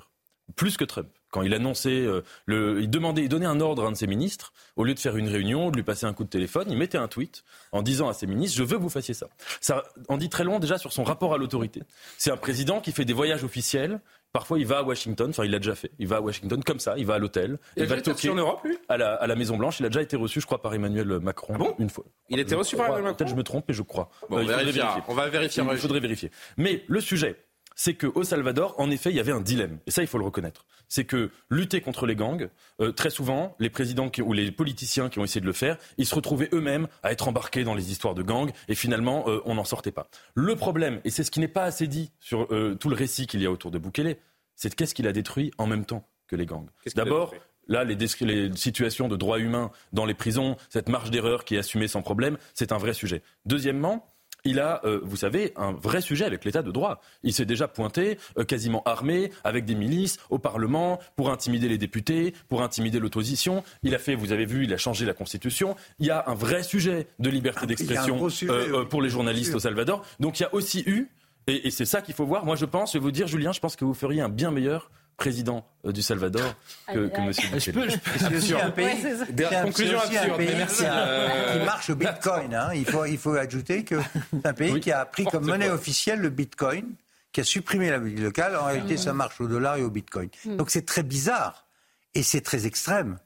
plus 0.57 0.77
que 0.77 0.85
Trump 0.85 1.09
quand 1.31 1.43
il 1.43 1.55
annonçait, 1.55 2.01
euh, 2.01 2.23
le, 2.47 2.81
il 2.81 2.91
demandait, 2.91 3.23
il 3.23 3.29
donnait 3.29 3.47
un 3.47 3.61
ordre 3.61 3.85
à 3.85 3.89
un 3.89 3.93
de 3.93 3.97
ses 3.97 4.07
ministres, 4.07 4.53
au 4.77 4.85
lieu 4.85 4.95
de 4.95 4.99
faire 4.99 5.17
une 5.17 5.29
réunion, 5.29 5.71
de 5.71 5.77
lui 5.77 5.83
passer 5.83 6.07
un 6.07 6.13
coup 6.13 6.25
de 6.25 6.29
téléphone, 6.29 6.67
il 6.71 6.77
mettait 6.77 6.99
un 6.99 7.09
tweet 7.09 7.45
en 7.73 7.83
disant 7.83 8.09
à 8.09 8.15
ses 8.15 8.27
ministres, 8.27 8.57
je 8.57 8.65
veux 8.65 8.77
que 8.77 8.83
vous 8.83 8.89
fassiez 8.89 9.15
ça. 9.15 9.29
Ça 9.61 9.85
en 10.09 10.17
dit 10.17 10.29
très 10.29 10.45
loin 10.45 10.59
déjà 10.59 10.79
sur 10.79 10.93
son 10.93 11.05
rapport 11.05 11.35
à 11.35 11.39
l'autorité. 11.39 11.83
C'est 12.17 12.31
un 12.31 12.37
président 12.37 12.81
qui 12.81 12.93
fait 12.93 13.05
des 13.05 13.13
voyages 13.13 13.45
officiels. 13.45 14.01
Parfois, 14.33 14.59
il 14.59 14.67
va 14.67 14.79
à 14.79 14.83
Washington, 14.83 15.31
enfin, 15.31 15.45
il 15.45 15.51
l'a 15.51 15.59
déjà 15.59 15.75
fait. 15.75 15.91
Il 15.99 16.07
va 16.07 16.17
à 16.17 16.21
Washington 16.21 16.63
comme 16.63 16.81
ça, 16.81 16.95
il 16.99 17.07
va 17.07 17.15
à 17.15 17.19
l'hôtel. 17.19 17.59
Il, 17.77 17.87
va 17.87 17.99
toquer 18.01 18.29
en 18.29 18.35
Europe, 18.35 18.61
lui? 18.63 18.77
à 18.89 18.99
la, 18.99 19.15
à 19.15 19.27
la 19.27 19.35
Maison 19.35 19.57
Blanche. 19.57 19.81
Il 19.81 19.87
a 19.87 19.89
déjà 19.89 20.03
été 20.03 20.17
reçu, 20.17 20.41
je 20.41 20.47
crois, 20.47 20.61
par 20.61 20.75
Emmanuel 20.75 21.19
Macron 21.21 21.55
ah 21.55 21.59
bon? 21.59 21.75
une 21.79 21.89
fois. 21.89 22.05
Il 22.29 22.39
a 22.39 22.43
été 22.43 22.55
reçu 22.55 22.77
par 22.77 22.87
Emmanuel 22.87 23.05
Macron? 23.05 23.17
Peut-être 23.17 23.31
je 23.31 23.37
me 23.37 23.43
trompe, 23.43 23.65
mais 23.69 23.75
je 23.75 23.83
crois. 23.83 24.11
Bon, 24.29 24.37
euh, 24.37 24.43
on, 24.43 24.45
va 24.45 24.57
vérifier. 24.59 24.83
on 25.09 25.15
va 25.15 25.29
vérifier. 25.29 25.63
Il 25.63 25.79
faudrait 25.79 26.01
vérifier. 26.01 26.31
Mais 26.59 26.85
le 26.89 27.01
sujet, 27.01 27.37
c'est 27.79 27.95
qu'au 27.95 28.25
Salvador, 28.25 28.75
en 28.79 28.91
effet, 28.91 29.11
il 29.11 29.17
y 29.17 29.21
avait 29.21 29.33
un 29.33 29.41
dilemme. 29.41 29.79
Et 29.87 29.93
ça, 29.93 30.03
il 30.03 30.09
faut 30.09 30.19
le 30.19 30.25
reconnaître. 30.25 30.67
C'est 30.89 31.05
que 31.05 31.31
lutter 31.49 31.81
contre 31.81 32.07
les 32.07 32.17
gangs, 32.17 32.51
euh, 32.81 32.91
très 32.91 33.09
souvent, 33.09 33.55
les 33.61 33.71
présidents 33.71 34.11
ou 34.21 34.33
les 34.33 34.51
politiciens 34.51 35.09
qui 35.09 35.21
ont 35.21 35.25
essayé 35.25 35.41
de 35.41 35.47
le 35.47 35.53
faire, 35.53 35.79
ils 35.97 36.05
se 36.05 36.15
retrouvaient 36.17 36.49
eux-mêmes 36.53 36.89
à 37.05 37.13
être 37.13 37.29
embarqués 37.29 37.63
dans 37.63 37.75
les 37.75 37.93
histoires 37.93 38.15
de 38.15 38.23
gangs. 38.23 38.51
Et 38.67 38.75
finalement, 38.75 39.29
euh, 39.29 39.41
on 39.45 39.55
n'en 39.55 39.65
sortait 39.65 39.93
pas. 39.93 40.11
Le 40.35 40.57
problème, 40.57 41.01
et 41.05 41.11
c'est 41.11 41.23
ce 41.23 41.31
qui 41.31 41.39
n'est 41.39 41.47
pas 41.47 41.63
assez 41.63 41.87
dit 41.87 42.11
sur 42.19 42.53
euh, 42.53 42.75
tout 42.75 42.89
le 42.89 42.97
récit 42.97 43.29
qu'il 43.29 43.41
y 43.41 43.47
a 43.47 43.51
autour 43.51 43.71
de 43.71 43.79
Bukele, 43.79 44.17
c'est 44.57 44.75
qu'est-ce 44.75 44.93
qu'il 44.93 45.07
a 45.07 45.13
détruit 45.13 45.53
en 45.57 45.69
même 45.69 45.85
temps 45.85 46.05
que 46.27 46.35
les 46.35 46.47
gangs. 46.47 46.69
D'abord, 46.97 47.33
Là, 47.71 47.85
les, 47.85 47.97
les, 47.97 48.57
situations 48.57 49.09
de 49.09 49.17
droits 49.17 49.39
humains 49.39 49.71
dans 49.93 50.07
les 50.07 50.15
prisons, 50.15 50.57
cette 50.71 50.89
marge 50.89 51.11
d'erreur 51.11 51.45
qui 51.45 51.55
est 51.55 51.59
assumée 51.59 51.87
sans 51.87 52.01
problème, 52.01 52.39
c'est 52.55 52.73
un 52.73 52.79
vrai 52.79 52.95
sujet. 52.95 53.23
Deuxièmement, 53.45 54.07
il 54.45 54.61
a, 54.61 54.81
euh, 54.85 55.01
vous 55.03 55.17
savez, 55.17 55.53
un 55.57 55.73
vrai 55.73 56.01
sujet 56.01 56.25
avec 56.25 56.45
l'état 56.45 56.63
de 56.63 56.71
droit. 56.71 57.01
Il 57.23 57.33
s'est 57.33 57.45
déjà 57.45 57.69
pointé, 57.69 58.19
euh, 58.39 58.45
quasiment 58.45 58.83
armé, 58.85 59.31
avec 59.45 59.65
des 59.65 59.75
milices, 59.75 60.19
au 60.31 60.39
Parlement, 60.39 61.01
pour 61.17 61.31
intimider 61.31 61.69
les 61.69 61.79
députés, 61.79 62.35
pour 62.49 62.63
intimider 62.63 62.99
l'opposition. 62.99 63.63
Il 63.83 63.95
a 63.95 63.99
fait, 63.99 64.15
vous 64.15 64.33
avez 64.33 64.47
vu, 64.47 64.65
il 64.65 64.73
a 64.73 64.77
changé 64.77 65.05
la 65.05 65.15
Constitution. 65.15 65.77
Il 65.99 66.07
y 66.07 66.11
a 66.11 66.25
un 66.27 66.35
vrai 66.35 66.63
sujet 66.63 67.09
de 67.19 67.31
liberté 67.31 67.61
ah, 67.65 67.67
d'expression 67.67 68.29
euh, 68.45 68.85
pour 68.85 69.03
les 69.03 69.11
journalistes 69.11 69.55
au 69.55 69.61
Salvador. 69.61 70.05
Donc 70.21 70.41
il 70.41 70.45
y 70.45 70.47
a 70.47 70.55
aussi 70.55 70.83
eu, 70.87 71.09
et, 71.47 71.67
et 71.67 71.71
c'est 71.71 71.85
ça 71.85 72.03
qu'il 72.03 72.15
faut 72.15 72.27
voir, 72.27 72.45
moi 72.45 72.57
je 72.57 72.65
pense, 72.65 72.93
je 72.93 72.99
vais 72.99 73.03
vous 73.03 73.11
dire, 73.11 73.27
Julien, 73.27 73.53
je 73.53 73.61
pense 73.61 73.77
que 73.77 73.85
vous 73.85 73.95
feriez 73.95 74.21
un 74.21 74.29
bien 74.29 74.51
meilleur 74.51 74.91
président 75.19 75.67
euh, 75.85 75.93
du 75.93 76.01
Salvador 76.01 76.55
que, 76.87 77.09
que 77.09 77.21
Monsieur 77.21 77.49
Je 77.59 77.71
peux, 77.73 77.91
je 77.91 77.99
peux, 77.99 78.41
c'est 78.41 78.55
un 78.55 78.71
pays, 78.71 79.05
absurdes, 79.53 80.11
mais 80.39 80.55
merci. 80.57 80.85
Qui 80.85 81.59
marche 81.67 81.91
au 81.91 81.97
Bitcoin. 81.97 82.55
Hein. 82.55 82.71
Il, 82.75 82.87
faut, 82.87 83.05
il 83.05 83.19
faut 83.19 83.35
ajouter 83.35 83.85
que 83.85 83.97
c'est 84.33 84.47
un 84.47 84.55
pays 84.55 84.81
qui 84.81 84.91
a 84.91 85.05
pris 85.05 85.27
comme 85.27 85.45
monnaie 85.45 85.69
officielle 85.69 86.21
le 86.21 86.31
Bitcoin, 86.31 86.95
qui 87.33 87.43
a 87.43 87.45
supprimé 87.45 87.91
la 87.91 87.99
monnaie 87.99 88.21
locale. 88.21 88.57
En 88.57 88.65
réalité, 88.65 88.97
ça 88.97 89.13
marche 89.13 89.41
au 89.43 89.49
dollar 89.49 89.77
et 89.77 89.83
au 89.83 89.91
Bitcoin. 89.91 90.31
Donc 90.47 90.71
c'est 90.71 90.87
très 90.87 91.03
bizarre 91.03 91.67
et 92.15 92.23
c'est 92.23 92.41
très 92.41 92.67
extrême. 92.67 93.19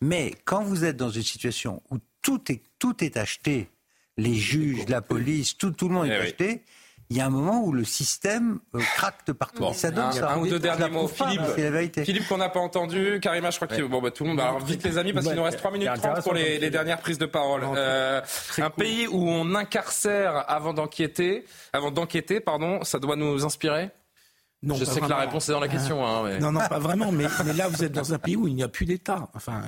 Mais 0.00 0.34
quand 0.44 0.64
vous 0.64 0.84
êtes 0.84 0.96
dans 0.96 1.10
une 1.10 1.22
situation 1.22 1.82
où 1.90 1.98
tout 2.22 2.50
est, 2.50 2.62
tout 2.78 3.04
est 3.04 3.16
acheté, 3.16 3.68
les 4.16 4.34
juges, 4.34 4.88
la 4.88 5.02
police, 5.02 5.56
tout, 5.58 5.72
tout 5.72 5.88
le 5.88 5.94
monde 5.94 6.06
est 6.06 6.16
acheté, 6.16 6.62
il 7.10 7.16
y 7.16 7.20
a 7.20 7.26
un 7.26 7.30
moment 7.30 7.62
où 7.62 7.72
le 7.72 7.84
système 7.84 8.60
euh, 8.74 8.80
craque 8.96 9.26
de 9.26 9.32
partout. 9.32 9.62
Bon, 9.62 9.70
Et 9.70 9.74
ça 9.74 9.90
donne 9.90 10.04
un, 10.06 10.12
ça. 10.12 10.30
un 10.32 10.38
ou 10.38 10.46
deux 10.46 10.58
derniers 10.58 10.88
mots. 10.88 11.06
Philippe, 11.08 11.42
C'est 11.54 11.64
la 11.64 11.70
vérité. 11.70 12.04
Philippe 12.04 12.26
qu'on 12.28 12.38
n'a 12.38 12.48
pas 12.48 12.60
entendu. 12.60 13.20
Karima, 13.20 13.50
je 13.50 13.56
crois 13.56 13.68
que 13.68 13.82
bon, 13.82 14.00
bah, 14.00 14.10
tout 14.10 14.24
le 14.24 14.30
monde. 14.30 14.40
Alors 14.40 14.60
vite 14.60 14.82
les 14.84 14.98
amis, 14.98 15.12
parce 15.12 15.26
qu'il 15.26 15.36
nous 15.36 15.42
reste 15.42 15.58
3 15.58 15.70
minutes 15.70 15.90
30 15.94 16.22
pour 16.22 16.34
les, 16.34 16.58
les 16.58 16.70
dernières 16.70 16.98
prises 17.00 17.18
de 17.18 17.26
parole. 17.26 17.62
Euh, 17.76 18.20
un 18.58 18.70
pays 18.70 19.06
où 19.06 19.28
on 19.28 19.54
incarcère 19.54 20.44
avant 20.48 20.72
d'enquêter, 20.74 21.44
avant 21.72 21.90
d'enquêter, 21.90 22.40
pardon, 22.40 22.82
ça 22.84 22.98
doit 22.98 23.16
nous 23.16 23.44
inspirer. 23.44 23.90
Non, 24.64 24.74
je 24.74 24.84
sais 24.84 25.00
que 25.00 25.06
la 25.08 25.16
réponse 25.16 25.48
est 25.48 25.52
dans 25.52 25.60
la 25.60 25.68
question. 25.68 26.04
Hein, 26.06 26.22
mais- 26.24 26.38
Non, 26.40 26.50
non, 26.52 26.60
pas 26.68 26.78
vraiment. 26.80 27.12
Mais, 27.12 27.26
mais 27.44 27.52
là, 27.52 27.68
vous 27.68 27.84
êtes 27.84 27.92
dans 27.92 28.12
un 28.14 28.18
pays 28.18 28.36
où 28.36 28.48
il 28.48 28.54
n'y 28.54 28.62
a 28.62 28.68
plus 28.68 28.86
d'État. 28.86 29.28
Enfin, 29.34 29.62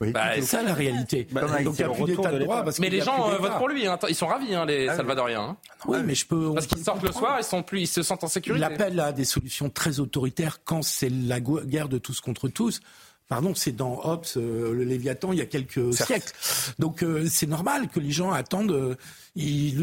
Bah, 0.00 0.30
c'est 0.34 0.42
ça 0.42 0.62
la 0.62 0.74
réalité. 0.74 1.26
Bah, 1.30 1.42
Donc 1.62 1.74
il 1.78 1.84
n'y 1.86 1.90
a 1.90 1.94
plus 1.94 2.04
d'État 2.04 2.32
de 2.32 2.38
droit. 2.40 2.62
Parce 2.64 2.78
mais 2.78 2.88
les 2.90 3.00
gens 3.02 3.30
euh, 3.30 3.36
votent 3.38 3.58
pour 3.58 3.68
lui. 3.68 3.86
hein. 3.86 3.98
Ils 4.08 4.14
sont 4.14 4.26
ravis, 4.26 4.54
hein, 4.54 4.64
les 4.66 4.86
Salvadoriens. 4.88 5.40
hein. 5.42 5.56
Oui, 5.86 5.98
mais 6.04 6.14
je 6.14 6.26
peux. 6.26 6.52
Parce 6.54 6.66
qu'ils 6.66 6.82
sortent 6.82 7.02
le 7.02 7.12
soir, 7.12 7.36
ils 7.38 7.44
sont 7.44 7.62
plus, 7.62 7.82
ils 7.82 7.86
se 7.86 8.02
sentent 8.02 8.24
en 8.24 8.28
Il 8.28 8.30
sécurité. 8.30 8.64
appelle 8.64 8.98
à 9.00 9.12
des 9.12 9.24
solutions 9.24 9.68
très 9.70 10.00
autoritaires 10.00 10.58
quand 10.64 10.82
c'est 10.82 11.10
la 11.10 11.40
gu- 11.40 11.64
guerre 11.66 11.88
de 11.88 11.98
tous 11.98 12.20
contre 12.20 12.48
tous. 12.48 12.80
Pardon, 13.30 13.54
c'est 13.54 13.72
dans 13.72 14.00
Hobbes, 14.04 14.26
euh, 14.36 14.74
le 14.74 14.84
Léviathan, 14.84 15.32
il 15.32 15.38
y 15.38 15.40
a 15.40 15.46
quelques 15.46 15.94
Certes. 15.94 16.08
siècles. 16.08 16.32
Donc 16.78 17.02
euh, 17.02 17.26
c'est 17.30 17.46
normal 17.46 17.88
que 17.88 18.00
les 18.00 18.10
gens 18.10 18.32
attendent. 18.32 18.72
euh, 18.72 18.96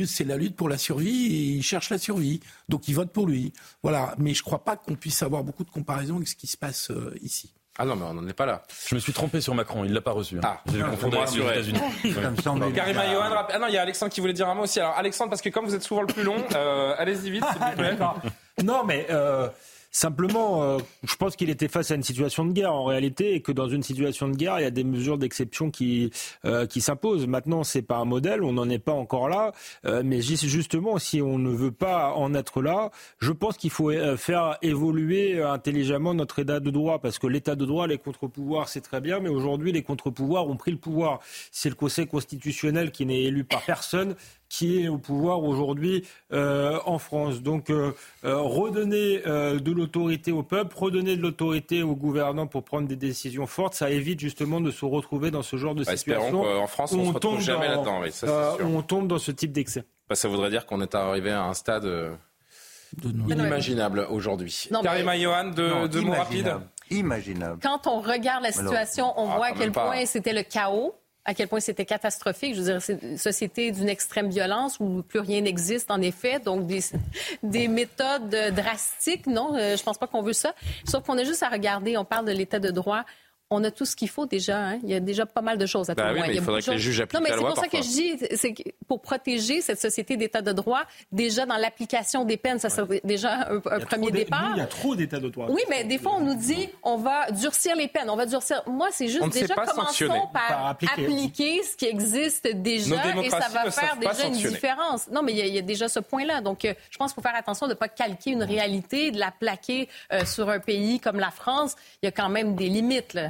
c'est 0.06 0.26
la 0.26 0.36
lutte 0.38 0.56
pour 0.56 0.70
la 0.70 0.78
survie, 0.78 1.26
et 1.28 1.40
ils 1.56 1.64
cherchent 1.64 1.90
la 1.90 1.98
survie. 1.98 2.42
Donc 2.70 2.88
ils 2.90 2.94
votent 2.94 3.12
pour 3.14 3.26
lui. 3.26 3.54
Voilà. 3.84 4.14
Mais 4.20 4.34
je 4.34 4.44
crois 4.44 4.64
pas 4.66 4.76
qu'on 4.76 4.96
puisse 4.96 5.24
avoir 5.24 5.44
beaucoup 5.44 5.64
de 5.64 5.70
comparaisons 5.72 6.18
avec 6.18 6.28
ce 6.28 6.36
qui 6.36 6.46
se 6.48 6.58
passe 6.58 6.92
euh, 6.92 7.16
ici. 7.22 7.54
Ah 7.80 7.86
non, 7.86 7.96
mais 7.96 8.06
on 8.06 8.16
n'en 8.16 8.28
est 8.28 8.34
pas 8.34 8.48
là. 8.48 8.64
Je 8.90 8.96
me 8.96 9.00
suis 9.00 9.14
trompé 9.14 9.40
sur 9.40 9.54
Macron, 9.56 9.86
il 9.86 9.94
l'a 9.94 10.02
pas 10.02 10.12
reçu. 10.12 10.36
hein. 10.38 10.42
Ah, 10.44 10.62
J'ai 10.74 10.82
faut 10.82 10.88
confondu 10.90 11.16
avec 11.18 11.30
les. 11.32 11.70
États-Unis. 11.70 11.80
Bon, 12.60 12.72
Karima 12.74 13.06
Johan, 13.14 13.30
rap- 13.30 13.52
ah 13.54 13.60
non, 13.60 13.68
il 13.68 13.74
y 13.76 13.78
a 13.78 13.84
Alexandre 13.84 14.12
qui 14.12 14.20
voulait 14.20 14.34
dire 14.34 14.50
un 14.50 14.56
mot 14.56 14.64
aussi. 14.64 14.80
Alors 14.80 14.96
Alexandre, 14.98 15.30
parce 15.30 15.42
que 15.44 15.50
comme 15.50 15.66
vous 15.66 15.76
êtes 15.76 15.84
souvent 15.84 16.02
le 16.02 16.08
plus 16.08 16.24
long, 16.24 16.38
euh, 16.56 16.96
allez-y 16.98 17.30
vite, 17.30 17.44
s'il 17.46 17.62
vous 17.66 17.72
plaît. 17.78 17.98
Non, 18.64 18.84
mais 18.84 19.06
euh, 19.12 19.48
simplement, 19.98 20.64
euh, 20.64 20.78
je 21.04 21.16
pense 21.16 21.36
qu'il 21.36 21.50
était 21.50 21.68
face 21.68 21.92
à 21.92 21.96
une 21.96 22.04
situation 22.04 22.46
de 22.46 22.52
guerre 22.52 22.74
en 22.74 22.86
réalité, 22.86 23.34
et 23.36 23.42
que 23.42 23.52
dans 23.52 23.68
une 23.68 23.84
situation 23.84 24.28
de 24.30 24.36
guerre, 24.36 24.60
il 24.60 24.64
y 24.64 24.66
a 24.66 24.72
des 24.72 24.84
mesures 24.84 25.18
d'exception 25.18 25.72
qui 25.72 26.12
euh, 26.46 26.66
qui 26.68 26.82
s'imposent. 26.82 27.28
Maintenant, 27.28 27.64
c'est 27.64 27.82
pas 27.82 27.98
un 27.98 28.06
modèle, 28.06 28.44
on 28.44 28.54
n'en 28.54 28.70
est 28.70 28.80
pas 28.80 28.94
encore 28.94 29.28
là, 29.30 29.54
euh, 29.86 30.04
mais 30.06 30.22
ju- 30.22 30.38
justement, 30.48 31.00
si 31.00 31.22
on 31.22 31.38
ne 31.40 31.50
veut 31.50 31.72
pas 31.72 32.14
en 32.14 32.34
être 32.36 32.62
là, 32.62 32.92
je 33.20 33.32
pense 33.32 33.58
qu'il 33.58 33.72
faut 33.72 33.92
faire 34.18 34.58
évoluer 34.62 35.42
intelligemment 35.42 36.14
notre 36.14 36.40
état 36.40 36.60
de 36.60 36.70
droit, 36.70 37.00
parce 37.00 37.18
que 37.20 37.28
l'état 37.28 37.56
de 37.56 37.66
droit, 37.66 37.88
les 37.88 37.98
contre-pouvoirs, 37.98 38.70
c'est 38.70 38.82
très 38.82 39.02
bien, 39.02 39.20
mais 39.20 39.30
aujourd'hui, 39.30 39.72
les 39.72 39.82
contre-pouvoirs 39.84 40.48
ont 40.48 40.58
pris 40.58 40.72
le 40.72 40.78
pouvoir. 40.78 41.20
C'est 41.52 41.70
le 41.70 41.76
Conseil 41.76 42.08
constitutionnel 42.08 42.92
qui 42.92 43.06
n'est 43.06 43.24
élu 43.24 43.44
par 43.44 43.62
personne 43.64 44.16
qui 44.50 44.82
est 44.84 44.88
au 44.88 44.98
pouvoir 44.98 45.44
aujourd'hui 45.44 46.06
euh, 46.32 46.80
en 46.86 47.00
France. 47.00 47.42
Donc 47.42 47.70
euh, 47.70 47.92
euh, 48.24 48.38
redonner 48.38 49.22
euh, 49.28 49.60
de 49.60 49.72
l'autorité 49.72 50.32
au 50.32 50.44
peuple, 50.44 50.76
redonner 50.78 51.18
de 51.18 51.22
l'autorité 51.22 51.84
aux 51.84 51.96
gouvernants 51.96 52.48
pour 52.48 52.64
prendre 52.64 52.88
des 52.88 52.96
décisions 52.96 53.46
fortes, 53.48 53.74
ça 53.74 53.90
évite 53.92 54.20
justement 54.20 54.62
de 54.62 54.72
se 54.72 54.86
retrouver 54.86 55.32
dans 55.32 55.44
ce 55.44 55.58
genre 55.58 55.76
de 55.76 55.84
Bah, 55.84 55.94
espérons 55.94 56.26
situation. 56.28 56.44
qu'en 56.44 56.68
France, 56.68 56.92
on 56.94 57.00
où 57.00 57.04
se 57.04 57.14
retrouve 57.14 57.32
tombe 57.34 57.42
jamais 57.42 57.68
dans- 57.68 57.76
là-dedans, 57.84 58.00
oui, 58.04 58.10
euh, 58.24 58.52
on 58.64 58.82
tombe 58.82 59.08
dans 59.08 59.20
ce 59.20 59.32
type 59.32 59.52
d'excès. 59.52 59.84
Bah, 60.10 60.16
ça 60.16 60.28
voudrait 60.30 60.50
dire 60.50 60.66
qu'on 60.66 60.80
est 60.82 60.96
arrivé 60.96 61.32
à 61.32 61.44
un 61.44 61.54
stade 61.54 61.84
euh, 61.86 62.12
inimaginable 63.04 64.08
aujourd'hui. 64.10 64.70
Karima 64.84 65.18
Johan, 65.20 65.46
deux, 65.50 65.88
deux 65.90 66.02
mots 66.02 66.14
rapides. 66.14 66.54
imaginable. 66.90 67.60
Quand 67.62 67.88
on 67.88 68.00
regarde 68.00 68.44
la 68.44 68.50
Alors, 68.50 68.54
situation, 68.72 69.14
on 69.18 69.30
ah, 69.32 69.36
voit 69.36 69.46
à 69.48 69.52
quel 69.52 69.72
point 69.72 70.06
c'était 70.06 70.34
le 70.34 70.44
chaos, 70.44 70.96
à 71.28 71.34
quel 71.34 71.50
point 71.50 71.60
c'était 71.60 71.86
catastrophique. 71.86 72.56
Je 72.56 72.62
veux 72.62 72.72
dire, 72.72 72.82
c'est 72.82 73.00
une 73.04 73.18
société 73.18 73.72
d'une 73.72 73.90
extrême 73.90 74.30
violence 74.30 74.78
où 74.80 75.04
plus 75.04 75.20
rien 75.20 75.42
n'existe, 75.42 75.92
en 75.92 76.02
effet. 76.02 76.40
Donc, 76.40 76.66
des, 76.66 76.80
des 77.44 77.68
méthodes 77.68 78.36
drastiques, 78.56 79.28
non, 79.28 79.54
euh, 79.56 79.76
je 79.76 79.84
pense 79.84 79.98
pas 79.98 80.08
qu'on 80.08 80.22
veut 80.22 80.34
ça. 80.34 80.56
Sauf 80.86 81.04
qu'on 81.04 81.18
a 81.18 81.26
juste 81.26 81.44
à 81.44 81.50
regarder, 81.50 81.98
on 81.98 82.06
parle 82.06 82.26
de 82.26 82.32
l'état 82.32 82.60
de 82.60 82.72
droit. 82.72 83.04
On 83.50 83.64
a 83.64 83.72
tout 83.72 83.86
ce 83.86 83.96
qu'il 83.96 84.10
faut 84.10 84.26
déjà. 84.26 84.58
hein. 84.58 84.80
Il 84.84 84.90
y 84.90 84.94
a 84.94 85.00
déjà 85.00 85.26
pas 85.26 85.40
mal 85.42 85.58
de 85.58 85.66
choses 85.66 85.90
à 85.90 85.96
tout 85.96 86.04
le 86.04 86.14
oui, 86.16 86.22
mais 86.28 86.36
Il 86.36 86.42
faudrait 86.42 86.62
que 86.62 86.72
les 86.72 86.78
juges 86.80 87.00
appliquent 87.00 87.14
Non, 87.22 87.24
mais 87.24 87.34
c'est 87.34 87.40
pour 87.46 87.56
ça 87.56 87.68
que 87.70 87.78
je 87.78 87.82
dis, 87.88 88.18
c'est 88.36 88.54
que 88.54 88.64
pour 88.90 89.02
protéger 89.02 89.62
cette 89.62 89.80
société 89.80 90.18
d'état 90.18 90.42
de 90.42 90.52
droit, 90.52 90.82
déjà 91.14 91.46
dans 91.46 91.56
l'application 91.56 92.26
des 92.26 92.36
peines, 92.36 92.60
ça 92.60 92.70
serait 92.70 93.00
déjà 93.06 93.48
un, 93.50 93.56
un 93.72 93.80
premier 93.80 94.12
départ. 94.12 94.52
Il 94.54 94.58
y 94.58 94.62
a 94.62 94.66
trop 94.66 94.96
d'état 94.98 95.20
de 95.20 95.30
droit. 95.30 95.48
Oui, 95.50 95.62
mais 95.70 95.86
des 95.86 95.98
fois, 95.98 96.16
on 96.18 96.20
nous 96.22 96.36
dit 96.36 96.68
on 96.84 96.98
va 96.98 97.32
durcir 97.32 97.76
les 97.78 97.88
peines, 97.88 98.10
on 98.10 98.18
va 98.18 98.26
durcir. 98.26 98.62
Moi, 98.68 98.90
c'est 98.92 99.08
juste 99.08 99.24
On 99.24 99.28
déjà 99.30 99.56
commençons 99.56 100.28
par, 100.34 100.48
Par 100.50 100.66
appliquer. 100.68 101.04
appliquer. 101.06 101.64
ce 101.64 101.78
qui 101.78 101.86
existe 101.86 102.48
déjà 102.54 102.96
et 103.24 103.30
ça 103.30 103.48
va 103.54 103.72
faire 103.72 103.96
déjà 103.98 104.28
une 104.28 104.34
différence. 104.34 105.08
Non, 105.10 105.24
mais 105.24 105.32
il 105.32 105.38
y, 105.38 105.42
a- 105.42 105.46
il 105.46 105.54
y 105.56 105.60
a 105.60 105.62
déjà 105.62 105.88
ce 105.88 106.00
point-là. 106.00 106.42
Donc, 106.42 106.66
euh, 106.66 106.74
je 106.92 106.98
pense 106.98 107.14
qu'il 107.14 107.24
faut 107.24 107.28
faire 107.30 107.38
attention 107.40 107.68
de 107.68 107.72
ne 107.72 107.78
pas 107.78 107.88
calquer 107.88 108.32
une 108.32 108.44
réalité, 108.44 109.12
de 109.12 109.20
la 109.20 109.32
plaquer 109.32 109.88
euh, 110.12 110.26
sur 110.26 110.50
un 110.50 110.60
pays 110.60 111.00
comme 111.00 111.18
la 111.20 111.32
France. 111.32 111.76
Il 112.04 112.08
y 112.08 112.10
a 112.10 112.12
quand 112.12 112.28
même 112.30 112.56
des 112.56 112.68
limites. 112.68 113.14
Là. 113.14 113.28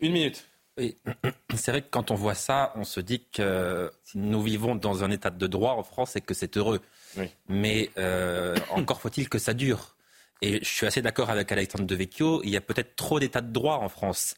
Une 0.00 0.12
minute. 0.12 0.46
Oui. 0.78 0.96
C'est 1.54 1.70
vrai 1.70 1.82
que 1.82 1.88
quand 1.90 2.10
on 2.10 2.14
voit 2.14 2.34
ça, 2.34 2.72
on 2.76 2.84
se 2.84 3.00
dit 3.00 3.24
que 3.32 3.90
nous 4.14 4.42
vivons 4.42 4.74
dans 4.74 5.04
un 5.04 5.10
état 5.10 5.30
de 5.30 5.46
droit 5.46 5.72
en 5.72 5.82
France 5.82 6.16
et 6.16 6.20
que 6.20 6.34
c'est 6.34 6.56
heureux. 6.56 6.80
Oui. 7.16 7.30
Mais 7.48 7.90
euh, 7.96 8.54
encore 8.70 9.00
faut-il 9.00 9.28
que 9.28 9.38
ça 9.38 9.54
dure. 9.54 9.96
Et 10.42 10.58
je 10.62 10.68
suis 10.68 10.86
assez 10.86 11.00
d'accord 11.00 11.30
avec 11.30 11.50
Alexandre 11.50 11.86
Devecchio, 11.86 12.42
il 12.44 12.50
y 12.50 12.56
a 12.58 12.60
peut-être 12.60 12.94
trop 12.94 13.18
d'états 13.18 13.40
de 13.40 13.52
droit 13.52 13.76
en 13.76 13.88
France. 13.88 14.34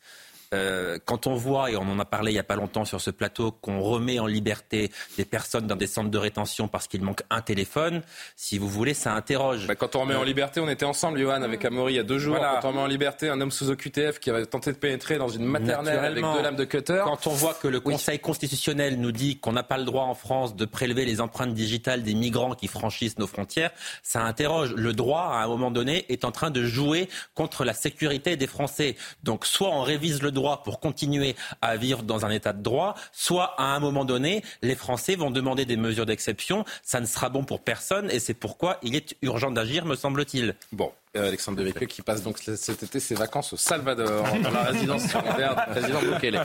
Euh, 0.55 0.99
quand 1.05 1.26
on 1.26 1.34
voit, 1.34 1.70
et 1.70 1.76
on 1.76 1.82
en 1.82 1.99
a 1.99 2.05
parlé 2.05 2.30
il 2.30 2.34
n'y 2.34 2.40
a 2.40 2.44
pas 2.44 2.57
longtemps 2.57 2.84
sur 2.84 3.01
ce 3.01 3.11
plateau, 3.11 3.51
qu'on 3.51 3.80
remet 3.80 4.18
en 4.18 4.26
liberté 4.26 4.90
des 5.16 5.24
personnes 5.24 5.66
dans 5.66 5.76
des 5.76 5.86
centres 5.86 6.11
de 6.11 6.18
rétention 6.18 6.68
parce 6.68 6.88
qu'il 6.88 7.03
manque 7.03 7.22
un 7.30 7.42
téléphone, 7.42 8.03
si 8.36 8.59
vous 8.59 8.68
voulez, 8.68 8.94
ça 8.94 9.12
interroge. 9.12 9.66
Bah, 9.66 9.74
quand 9.74 9.96
on 9.96 10.01
remet 10.01 10.14
en 10.14 10.22
liberté, 10.22 10.61
on 10.61 10.68
était 10.68 10.86
ensemble, 10.86 11.18
Johan, 11.18 11.42
avec 11.42 11.64
Amaury 11.64 11.94
il 11.94 11.96
y 11.96 12.01
a 12.01 12.03
deux 12.03 12.18
jours. 12.18 12.36
Voilà. 12.36 12.61
Quand 12.62 12.68
on 12.68 12.70
remet 12.72 12.82
en 12.82 12.86
liberté 12.86 13.28
un 13.28 13.40
homme 13.40 13.51
sous 13.51 13.70
OQTF 13.70 14.18
qui 14.20 14.30
avait 14.30 14.46
tenté 14.46 14.72
de 14.72 14.78
pénétrer 14.78 15.18
dans 15.18 15.28
une 15.28 15.44
maternelle 15.44 15.99
avec 15.99 16.22
deux 16.22 16.42
lames 16.42 16.57
de 16.57 16.64
cutter. 16.64 17.03
Quand 17.05 17.26
on 17.26 17.32
voit 17.32 17.55
que 17.55 17.68
le 17.68 17.80
Conseil 17.80 18.18
constitutionnel 18.18 18.99
nous 18.99 19.12
dit 19.12 19.38
qu'on 19.38 19.53
n'a 19.53 19.62
pas 19.62 19.78
le 19.78 19.84
droit 19.84 20.05
en 20.05 20.14
France 20.14 20.57
de 20.57 20.64
prélever 20.64 21.05
les 21.05 21.20
empreintes 21.20 21.55
digitales 21.55 22.03
des 22.03 22.14
migrants 22.14 22.55
qui 22.55 22.68
franchissent 22.68 23.18
nos 23.18 23.26
frontières, 23.26 23.70
ça 24.03 24.22
interroge. 24.22 24.74
Le 24.74 24.92
droit, 24.92 25.30
à 25.32 25.44
un 25.44 25.49
moment 25.49 25.70
donné, 25.70 26.07
est 26.09 26.24
en 26.24 26.32
train 26.32 26.51
de 26.51 26.64
jouer 26.64 27.09
contre 27.34 27.64
la 27.64 27.74
sécurité 27.74 28.36
des 28.36 28.46
Français. 28.46 28.96
Donc, 29.22 29.44
soit 29.44 29.68
on 29.68 29.82
révise 29.82 30.22
le 30.22 30.30
droit 30.30 30.38
pour 30.64 30.80
continuer 30.80 31.36
à 31.62 31.76
vivre 31.76 32.03
dans 32.03 32.24
un 32.24 32.30
état 32.30 32.53
de 32.53 32.62
droit, 32.62 32.95
soit 33.12 33.55
à 33.59 33.64
un 33.64 33.80
moment 33.80 34.05
donné, 34.05 34.43
les 34.62 34.74
Français 34.74 35.16
vont 35.16 35.30
demander 35.30 35.64
des 35.64 35.76
mesures 35.76 36.07
d'exception. 36.07 36.64
Ça 36.82 37.01
ne 37.01 37.07
sera 37.07 37.28
bon 37.28 37.45
pour 37.45 37.61
personne 37.61 38.11
et 38.11 38.20
c'est 38.20 38.34
pourquoi 38.34 38.78
il 38.82 38.97
est 38.97 39.16
urgent 39.22 39.51
d'agir, 39.51 39.84
me 39.84 39.97
semble-t-il. 39.97 40.55
Bon, 40.72 40.93
euh, 41.16 41.28
Alexandre 41.28 41.59
Devecchio 41.59 41.86
qui 41.86 42.03
passe 42.03 42.22
donc 42.22 42.39
cet 42.39 42.82
été 42.82 43.01
ses 43.01 43.14
vacances 43.14 43.53
au 43.53 43.57
Salvador, 43.57 44.26
dans 44.43 44.51
la 44.51 44.64
résidence 44.64 45.03
secondaire 45.03 45.57
du 45.66 45.72
président 45.72 46.01
Bukele. 46.01 46.45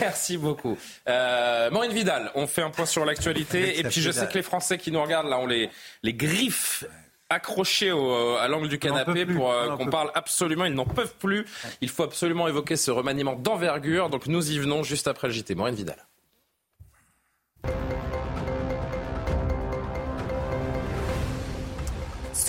Merci 0.00 0.36
beaucoup. 0.36 0.78
Euh, 1.08 1.70
Maureen 1.70 1.92
Vidal, 1.92 2.30
on 2.34 2.46
fait 2.46 2.62
un 2.62 2.70
point 2.70 2.86
sur 2.86 3.04
l'actualité. 3.04 3.78
Et 3.78 3.84
puis 3.84 4.00
je 4.00 4.10
sais 4.10 4.26
que 4.26 4.34
les 4.34 4.42
Français 4.42 4.78
qui 4.78 4.90
nous 4.90 5.02
regardent 5.02 5.28
là 5.28 5.38
ont 5.38 5.46
les, 5.46 5.70
les 6.02 6.14
griffes 6.14 6.84
accrochées 7.32 7.92
au- 7.92 8.36
à 8.36 8.46
l'angle 8.48 8.68
du 8.68 8.78
canapé 8.78 9.24
plus, 9.26 9.34
pour 9.36 9.50
euh, 9.52 9.76
qu'on 9.76 9.86
parle 9.90 10.10
absolument, 10.14 10.64
ils 10.64 10.74
n'en 10.74 10.84
peuvent 10.86 11.14
plus. 11.18 11.46
Il 11.80 11.88
faut 11.88 12.02
absolument 12.04 12.46
évoquer 12.48 12.76
ce 12.76 12.90
remaniement 12.90 13.34
d'envergure. 13.34 14.08
Donc 14.10 14.26
nous 14.26 14.50
y 14.52 14.58
venons 14.58 14.82
juste 14.82 15.08
après 15.08 15.28
le 15.28 15.32
JT. 15.34 15.54
Maureen 15.54 15.74
Vidal. 15.74 15.96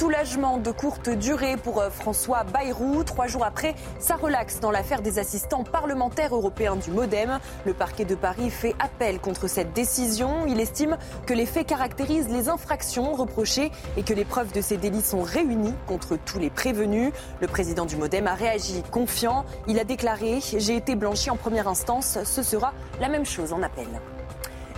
Soulagement 0.03 0.57
de 0.57 0.69
courte 0.69 1.09
durée 1.09 1.55
pour 1.55 1.79
euh, 1.79 1.89
François 1.89 2.43
Bayrou. 2.43 3.05
Trois 3.05 3.27
jours 3.27 3.45
après, 3.45 3.73
ça 3.99 4.17
relaxe 4.17 4.59
dans 4.59 4.69
l'affaire 4.69 5.01
des 5.01 5.17
assistants 5.17 5.63
parlementaires 5.63 6.35
européens 6.35 6.75
du 6.75 6.91
Modem. 6.91 7.39
Le 7.65 7.73
parquet 7.73 8.03
de 8.03 8.13
Paris 8.13 8.49
fait 8.49 8.75
appel 8.79 9.19
contre 9.19 9.47
cette 9.47 9.71
décision. 9.71 10.45
Il 10.45 10.59
estime 10.59 10.97
que 11.25 11.33
les 11.33 11.45
faits 11.45 11.67
caractérisent 11.67 12.27
les 12.27 12.49
infractions 12.49 13.13
reprochées 13.13 13.71
et 13.95 14.03
que 14.03 14.13
les 14.13 14.25
preuves 14.25 14.51
de 14.51 14.59
ces 14.59 14.75
délits 14.75 15.01
sont 15.01 15.21
réunies 15.21 15.73
contre 15.87 16.17
tous 16.17 16.37
les 16.37 16.49
prévenus. 16.49 17.13
Le 17.39 17.47
président 17.47 17.85
du 17.85 17.95
Modem 17.95 18.27
a 18.27 18.33
réagi 18.33 18.83
confiant. 18.91 19.45
Il 19.69 19.79
a 19.79 19.85
déclaré 19.85 20.41
J'ai 20.41 20.75
été 20.75 20.95
blanchi 20.95 21.29
en 21.29 21.37
première 21.37 21.69
instance. 21.69 22.17
Ce 22.25 22.43
sera 22.43 22.73
la 22.99 23.07
même 23.07 23.25
chose 23.25 23.53
en 23.53 23.63
appel. 23.63 23.87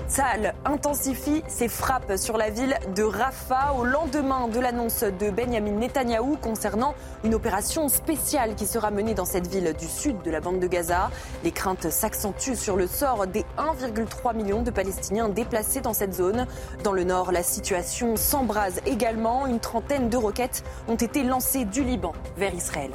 Tsahal 0.07 0.53
intensifie 0.65 1.43
ses 1.47 1.67
frappes 1.67 2.15
sur 2.17 2.37
la 2.37 2.51
ville 2.51 2.77
de 2.95 3.01
Rafah 3.01 3.73
au 3.77 3.83
lendemain 3.83 4.47
de 4.47 4.59
l'annonce 4.59 5.03
de 5.03 5.31
Benjamin 5.31 5.71
Netanyahou 5.71 6.37
concernant 6.37 6.93
une 7.23 7.33
opération 7.33 7.89
spéciale 7.89 8.53
qui 8.55 8.67
sera 8.67 8.91
menée 8.91 9.15
dans 9.15 9.25
cette 9.25 9.47
ville 9.47 9.73
du 9.77 9.87
sud 9.87 10.21
de 10.21 10.29
la 10.29 10.41
bande 10.41 10.59
de 10.59 10.67
Gaza. 10.67 11.09
Les 11.43 11.51
craintes 11.51 11.89
s'accentuent 11.89 12.55
sur 12.55 12.75
le 12.75 12.85
sort 12.85 13.25
des 13.25 13.45
1,3 13.57 14.35
million 14.35 14.61
de 14.61 14.69
Palestiniens 14.69 15.29
déplacés 15.29 15.81
dans 15.81 15.93
cette 15.93 16.13
zone. 16.13 16.45
Dans 16.83 16.93
le 16.93 17.03
nord, 17.03 17.31
la 17.31 17.43
situation 17.43 18.15
s'embrase 18.15 18.81
également. 18.85 19.47
Une 19.47 19.59
trentaine 19.59 20.09
de 20.09 20.17
roquettes 20.17 20.63
ont 20.87 20.95
été 20.95 21.23
lancées 21.23 21.65
du 21.65 21.83
Liban 21.83 22.13
vers 22.37 22.53
Israël. 22.53 22.91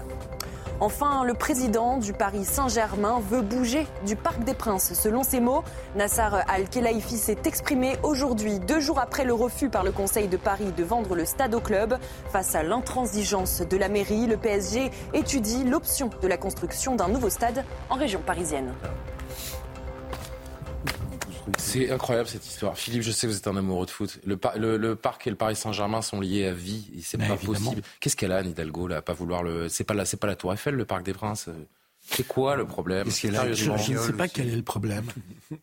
Enfin, 0.83 1.25
le 1.25 1.35
président 1.35 1.99
du 1.99 2.15
Paris 2.15 2.47
Saint-Germain 2.47 3.21
veut 3.29 3.43
bouger 3.43 3.87
du 4.07 4.17
Parc 4.17 4.45
des 4.45 4.55
Princes. 4.55 4.95
Selon 4.95 5.23
ses 5.23 5.39
mots, 5.39 5.63
Nassar 5.95 6.43
Al-Khelaifi 6.49 7.19
s'est 7.19 7.37
exprimé 7.45 7.99
aujourd'hui, 8.03 8.61
deux 8.61 8.81
jours 8.81 8.99
après 8.99 9.25
le 9.25 9.35
refus 9.35 9.69
par 9.69 9.85
le 9.85 9.93
Conseil 9.93 10.29
de 10.29 10.39
Paris 10.39 10.73
de 10.75 10.83
vendre 10.83 11.15
le 11.15 11.27
stade 11.27 11.55
au 11.55 11.61
club. 11.61 11.99
Face 12.33 12.55
à 12.55 12.63
l'intransigeance 12.63 13.61
de 13.61 13.77
la 13.77 13.91
mairie, 13.91 14.27
le 14.27 14.39
PSG 14.39 14.91
étudie 15.13 15.65
l'option 15.65 16.09
de 16.23 16.29
la 16.29 16.39
construction 16.39 16.97
d'un 16.97 17.09
nouveau 17.09 17.29
stade 17.29 17.63
en 17.91 17.97
région 17.97 18.23
parisienne. 18.25 18.73
C'est 21.59 21.91
incroyable 21.91 22.29
cette 22.29 22.47
histoire. 22.47 22.77
Philippe, 22.77 23.03
je 23.03 23.11
sais 23.11 23.27
que 23.27 23.33
vous 23.33 23.39
êtes 23.39 23.47
un 23.47 23.57
amoureux 23.57 23.87
de 23.87 23.91
foot. 23.91 24.19
Le, 24.25 24.77
le, 24.77 24.97
parc 24.97 25.27
et 25.27 25.31
le 25.31 25.37
Paris 25.37 25.57
Saint-Germain 25.57 26.03
sont 26.03 26.21
liés 26.21 26.47
à 26.47 26.53
vie. 26.53 27.03
C'est 27.03 27.19
pas 27.19 27.37
possible. 27.37 27.83
Qu'est-ce 28.01 28.17
qu'elle 28.17 28.33
a, 28.33 28.39
Anne 28.39 28.51
Hidalgo, 28.51 28.89
là, 28.89 28.99
à 28.99 29.03
pas 29.03 29.13
vouloir 29.13 29.43
le. 29.43 29.69
C'est 29.69 29.85
pas 29.85 29.95
la, 29.95 30.05
c'est 30.05 30.17
pas 30.17 30.27
la 30.27 30.37
Tour 30.37 30.53
Eiffel, 30.53 30.75
le 30.75 30.85
Parc 30.85 31.03
des 31.03 31.13
Princes. 31.13 31.49
C'est 32.03 32.27
quoi 32.27 32.57
le 32.57 32.65
problème? 32.65 33.09
Je, 33.11 33.55
je, 33.55 33.93
ne 33.93 33.99
sais 33.99 34.13
pas 34.15 34.27
quel 34.27 34.49
est 34.49 34.57
le 34.57 34.63
problème, 34.63 35.05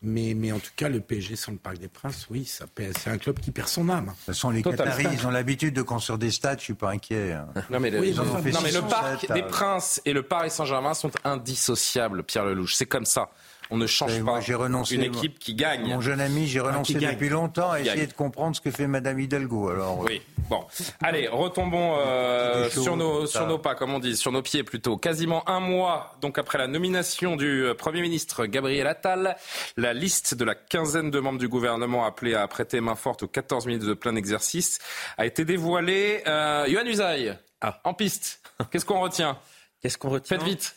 mais, 0.01 0.33
mais 0.35 0.51
en 0.51 0.59
tout 0.59 0.71
cas, 0.75 0.87
le 0.87 1.01
PSG 1.01 1.35
sans 1.35 1.51
le 1.51 1.57
Parc 1.57 1.79
des 1.79 1.87
Princes, 1.87 2.27
oui, 2.29 2.45
c'est 2.45 3.09
un 3.09 3.17
club 3.17 3.39
qui 3.39 3.51
perd 3.51 3.67
son 3.67 3.89
âme. 3.89 4.05
De 4.05 4.11
toute 4.11 4.19
façon, 4.19 4.51
les 4.51 4.61
Qataris, 4.61 5.07
ils 5.11 5.25
ont 5.25 5.31
l'habitude 5.31 5.73
de 5.73 5.81
construire 5.81 6.19
des 6.19 6.31
stades, 6.31 6.59
je 6.59 6.65
suis 6.65 6.73
pas 6.73 6.91
inquiet. 6.91 7.33
Hein. 7.33 7.47
Non, 7.69 7.79
mais 7.79 7.89
le, 7.89 7.99
non, 8.13 8.61
mais 8.63 8.71
le 8.71 8.81
Parc 8.81 9.31
des 9.33 9.43
Princes 9.43 10.01
et 10.05 10.13
le 10.13 10.23
Paris 10.23 10.51
Saint-Germain 10.51 10.93
sont 10.93 11.11
indissociables, 11.23 12.23
Pierre 12.23 12.45
Lelouch. 12.45 12.75
C'est 12.75 12.85
comme 12.85 13.05
ça. 13.05 13.29
On 13.69 13.77
ne 13.77 13.87
change 13.87 14.23
pas 14.23 14.39
j'ai 14.39 14.55
renoncé, 14.55 14.95
une 14.95 15.03
équipe 15.03 15.39
qui 15.39 15.53
gagne. 15.53 15.87
Mon 15.87 16.01
jeune 16.01 16.21
ami, 16.21 16.47
j'ai 16.47 16.59
renoncé 16.59 16.93
depuis 16.93 17.29
longtemps 17.29 17.71
à 17.71 17.79
essayer 17.79 18.07
de 18.07 18.13
comprendre 18.13 18.55
ce 18.55 18.61
que 18.61 18.71
fait 18.71 18.87
Madame 18.87 19.19
Hidalgo. 19.19 19.69
Alors, 19.69 19.99
oui, 19.99 20.21
bon. 20.49 20.63
Allez, 21.01 21.27
retombons 21.27 21.97
euh, 21.99 22.69
sur, 22.69 22.95
nos, 22.95 23.25
sur 23.25 23.47
nos 23.47 23.57
pas, 23.57 23.75
comme 23.75 23.93
on 23.93 23.99
dit, 23.99 24.15
sur 24.15 24.31
nos 24.31 24.41
pieds 24.41 24.63
plutôt. 24.63 24.97
Quasiment 24.97 25.47
un 25.49 25.59
mois 25.59 26.15
donc 26.21 26.37
après 26.37 26.57
la 26.57 26.67
nomination 26.67 27.35
du 27.35 27.63
euh, 27.63 27.73
Premier 27.73 28.01
ministre 28.01 28.45
Gabriel 28.45 28.87
Attal, 28.87 29.35
la 29.75 29.93
liste 29.93 30.33
de 30.33 30.45
la 30.45 30.55
quinzaine 30.55 31.11
de 31.11 31.19
membres 31.19 31.39
du 31.39 31.47
gouvernement 31.47 32.05
appelés 32.05 32.35
à 32.35 32.47
prêter 32.47 32.81
main 32.81 32.95
forte 32.95 33.23
aux 33.23 33.27
14 33.27 33.67
minutes 33.67 33.85
de 33.85 33.93
plein 33.93 34.15
exercice 34.15 34.79
a 35.17 35.25
été 35.25 35.45
dévoilée. 35.45 36.23
Euh, 36.27 36.65
Yohann 36.67 36.87
Usaï, 36.87 37.37
ah. 37.61 37.79
en 37.83 37.93
piste, 37.93 38.41
qu'est-ce 38.71 38.85
qu'on 38.85 38.99
retient? 38.99 39.37
Qu'est-ce 39.81 39.97
qu'on 39.97 40.09
retient? 40.09 40.39
Faites 40.39 40.47
vite. 40.47 40.75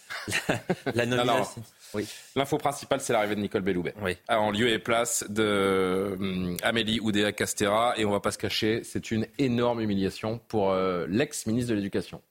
la, 0.94 1.06
nomination. 1.06 1.62
Oui. 1.94 2.06
L'info 2.36 2.58
principale, 2.58 3.00
c'est 3.00 3.12
l'arrivée 3.12 3.34
de 3.34 3.40
Nicole 3.40 3.62
Belloubet. 3.62 3.94
Oui. 4.02 4.16
En 4.28 4.50
lieu 4.50 4.68
et 4.68 4.78
place 4.78 5.24
de 5.28 6.16
hum, 6.18 6.56
Amélie 6.62 7.00
Oudéa 7.00 7.32
Castera. 7.32 7.94
Et 7.96 8.04
on 8.04 8.08
ne 8.08 8.14
va 8.14 8.20
pas 8.20 8.32
se 8.32 8.38
cacher, 8.38 8.82
c'est 8.84 9.10
une 9.10 9.26
énorme 9.38 9.80
humiliation 9.80 10.38
pour 10.48 10.70
euh, 10.72 11.06
l'ex-ministre 11.08 11.70
de 11.70 11.76
l'Éducation. 11.76 12.22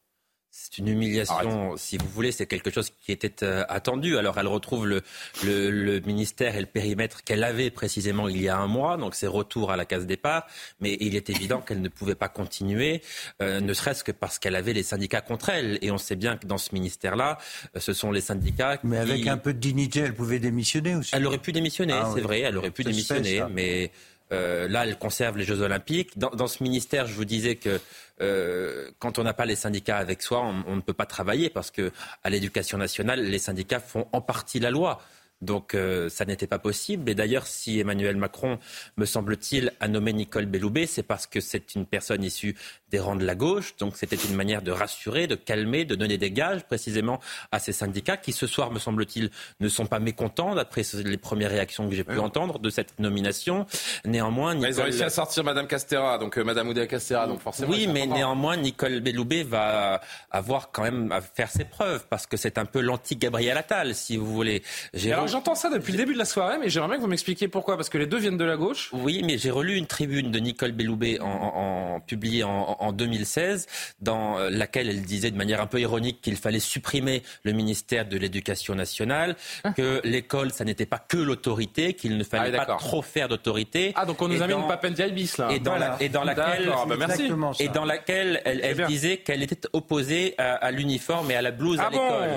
C'est 0.51 0.79
une 0.79 0.87
humiliation, 0.87 1.77
si 1.77 1.97
vous 1.97 2.07
voulez, 2.07 2.31
c'est 2.31 2.47
quelque 2.47 2.71
chose 2.71 2.89
qui 2.89 3.11
était 3.11 3.43
euh, 3.43 3.63
attendu. 3.69 4.17
Alors 4.17 4.39
elle 4.39 4.47
retrouve 4.47 4.87
le, 4.87 5.03
le, 5.43 5.99
ministère 5.99 6.55
et 6.55 6.59
le 6.59 6.65
périmètre 6.65 7.23
qu'elle 7.23 7.43
avait 7.43 7.69
précisément 7.69 8.27
il 8.27 8.41
y 8.41 8.49
a 8.49 8.57
un 8.57 8.65
mois, 8.65 8.97
donc 8.97 9.13
c'est 9.13 9.27
retour 9.27 9.71
à 9.71 9.77
la 9.77 9.85
case 9.85 10.07
départ, 10.07 10.47
mais 10.79 10.97
il 11.01 11.15
est 11.15 11.29
évident 11.29 11.61
qu'elle 11.67 11.81
ne 11.81 11.87
pouvait 11.89 12.15
pas 12.15 12.29
continuer, 12.29 13.03
euh, 13.43 13.59
ne 13.59 13.73
serait-ce 13.73 14.03
que 14.03 14.11
parce 14.11 14.39
qu'elle 14.39 14.55
avait 14.55 14.73
les 14.73 14.81
syndicats 14.81 15.21
contre 15.21 15.49
elle. 15.49 15.77
Et 15.83 15.91
on 15.91 15.99
sait 15.99 16.15
bien 16.15 16.35
que 16.35 16.47
dans 16.47 16.57
ce 16.57 16.73
ministère-là, 16.73 17.37
euh, 17.75 17.79
ce 17.79 17.93
sont 17.93 18.11
les 18.11 18.21
syndicats 18.21 18.79
Mais 18.83 18.97
avec 18.97 19.27
un 19.27 19.37
peu 19.37 19.53
de 19.53 19.59
dignité, 19.59 19.99
elle 19.99 20.15
pouvait 20.15 20.39
démissionner 20.39 20.95
aussi. 20.95 21.11
Elle 21.13 21.27
aurait 21.27 21.37
pu 21.37 21.51
démissionner, 21.51 21.93
ah 21.93 22.11
c'est 22.15 22.21
vrai, 22.21 22.39
elle 22.39 22.57
aurait 22.57 22.71
pu 22.71 22.83
démissionner, 22.83 23.43
mais... 23.51 23.91
là, 24.31 24.85
elle 24.85 24.97
conserve 24.97 25.37
les 25.37 25.43
Jeux 25.43 25.61
Olympiques. 25.61 26.17
Dans, 26.17 26.29
dans, 26.29 26.47
ce 26.47 26.63
ministère, 26.63 27.07
je 27.07 27.13
vous 27.13 27.25
disais 27.25 27.55
que 27.55 27.79
euh, 28.21 28.91
quand 28.99 29.19
on 29.19 29.23
n'a 29.23 29.33
pas 29.33 29.45
les 29.45 29.55
syndicats 29.55 29.97
avec 29.97 30.21
soi, 30.21 30.41
on, 30.41 30.75
ne 30.75 30.81
peut 30.81 30.93
pas 30.93 31.05
travailler 31.05 31.49
parce 31.49 31.71
que 31.71 31.91
à 32.23 32.29
l'éducation 32.29 32.77
nationale, 32.77 33.21
les 33.21 33.39
syndicats 33.39 33.79
font 33.79 34.07
en 34.11 34.21
partie 34.21 34.59
la 34.59 34.71
loi. 34.71 35.01
Donc 35.41 35.73
euh, 35.73 36.09
ça 36.09 36.25
n'était 36.25 36.47
pas 36.47 36.59
possible. 36.59 37.09
Et 37.09 37.15
d'ailleurs, 37.15 37.47
si 37.47 37.79
Emmanuel 37.79 38.17
Macron, 38.17 38.59
me 38.97 39.05
semble-t-il, 39.05 39.71
a 39.79 39.87
nommé 39.87 40.11
Nicole 40.11 40.47
Belloubet, 40.47 40.85
c'est 40.85 41.03
parce 41.03 41.27
que 41.27 41.39
c'est 41.39 41.75
une 41.75 41.85
personne 41.85 42.23
issue 42.23 42.57
des 42.91 42.99
rangs 42.99 43.15
de 43.15 43.25
la 43.25 43.35
gauche. 43.35 43.75
Donc 43.77 43.95
c'était 43.95 44.15
une 44.15 44.35
manière 44.35 44.61
de 44.61 44.71
rassurer, 44.71 45.27
de 45.27 45.35
calmer, 45.35 45.85
de 45.85 45.95
donner 45.95 46.17
des 46.17 46.31
gages 46.31 46.63
précisément 46.63 47.19
à 47.51 47.59
ces 47.59 47.73
syndicats 47.73 48.17
qui, 48.17 48.33
ce 48.33 48.47
soir, 48.47 48.71
me 48.71 48.79
semble-t-il, 48.79 49.29
ne 49.59 49.69
sont 49.69 49.85
pas 49.85 49.99
mécontents, 49.99 50.55
d'après 50.55 50.83
les 50.93 51.17
premières 51.17 51.51
réactions 51.51 51.89
que 51.89 51.95
j'ai 51.95 52.03
pu 52.03 52.19
entendre 52.19 52.59
de 52.59 52.69
cette 52.69 52.99
nomination. 52.99 53.65
Néanmoins, 54.05 54.55
Nicole... 54.55 54.69
Ils 54.69 54.79
ont 54.79 54.83
réussi 54.83 55.03
à 55.03 55.09
sortir 55.09 55.43
Madame 55.43 55.67
Castera, 55.67 56.17
donc 56.17 56.37
euh, 56.37 56.43
Madame 56.43 56.69
Oudéa 56.69 56.87
Castera, 56.87 57.27
donc 57.27 57.41
forcément. 57.41 57.71
Oui, 57.71 57.87
mais 57.87 58.05
néanmoins, 58.05 58.57
Nicole 58.57 58.99
Belloubet 58.99 59.43
va 59.43 60.01
avoir 60.31 60.71
quand 60.71 60.83
même 60.83 61.11
à 61.11 61.21
faire 61.21 61.49
ses 61.49 61.65
preuves 61.65 62.05
parce 62.09 62.25
que 62.25 62.37
c'est 62.37 62.57
un 62.57 62.65
peu 62.65 62.79
l'anti-Gabriel 62.79 63.57
Attal, 63.57 63.95
si 63.95 64.17
vous 64.17 64.31
voulez 64.31 64.63
j'entends 64.93 65.55
ça 65.55 65.69
depuis 65.69 65.91
le 65.91 65.97
début 65.97 66.13
de 66.13 66.17
la 66.17 66.25
soirée, 66.25 66.57
mais 66.59 66.69
j'aimerais 66.69 66.89
bien 66.89 66.97
que 66.97 67.01
vous 67.01 67.07
m'expliquiez 67.07 67.47
pourquoi. 67.47 67.75
Parce 67.75 67.89
que 67.89 67.97
les 67.97 68.05
deux 68.05 68.17
viennent 68.17 68.37
de 68.37 68.45
la 68.45 68.57
gauche. 68.57 68.89
Oui, 68.93 69.21
mais 69.23 69.37
j'ai 69.37 69.51
relu 69.51 69.75
une 69.75 69.87
tribune 69.87 70.31
de 70.31 70.39
Nicole 70.39 70.71
Belloubet 70.71 71.19
en, 71.21 71.99
publiée 72.05 72.43
en, 72.43 72.77
2016, 72.91 73.67
dans 74.01 74.37
euh, 74.37 74.49
laquelle 74.49 74.89
elle 74.89 75.01
disait 75.01 75.31
de 75.31 75.37
manière 75.37 75.61
un 75.61 75.67
peu 75.67 75.79
ironique 75.79 76.21
qu'il 76.21 76.35
fallait 76.35 76.59
supprimer 76.59 77.23
le 77.43 77.51
ministère 77.51 78.07
de 78.07 78.17
l'Éducation 78.17 78.75
nationale, 78.75 79.35
ah. 79.63 79.71
que 79.71 80.01
l'école, 80.03 80.51
ça 80.51 80.65
n'était 80.65 80.85
pas 80.85 80.99
que 80.99 81.17
l'autorité, 81.17 81.93
qu'il 81.93 82.17
ne 82.17 82.23
fallait 82.23 82.57
ah, 82.57 82.65
pas 82.65 82.75
trop 82.75 83.01
faire 83.01 83.27
d'autorité. 83.27 83.93
Ah, 83.95 84.05
donc 84.05 84.21
on 84.21 84.27
nous 84.27 84.41
a 84.41 84.47
mis 84.47 84.53
une 84.53 84.67
papendiaï 84.67 85.11
bis 85.11 85.37
là. 85.37 85.49
Et 85.51 85.59
dans, 85.59 85.77
la, 85.77 85.97
et 85.99 86.09
dans 86.09 86.23
laquelle, 86.23 86.71
bah, 86.87 86.95
merci. 86.97 87.31
et 87.59 87.67
dans 87.69 87.85
laquelle 87.85 88.41
elle, 88.45 88.61
elle 88.63 88.85
disait 88.87 89.17
qu'elle 89.17 89.43
était 89.43 89.67
opposée 89.73 90.35
à, 90.37 90.71
l'uniforme 90.71 91.31
et 91.31 91.35
à 91.35 91.41
la 91.41 91.51
blouse 91.51 91.79
ah 91.79 91.87
à 91.87 91.89
l'école. 91.89 92.29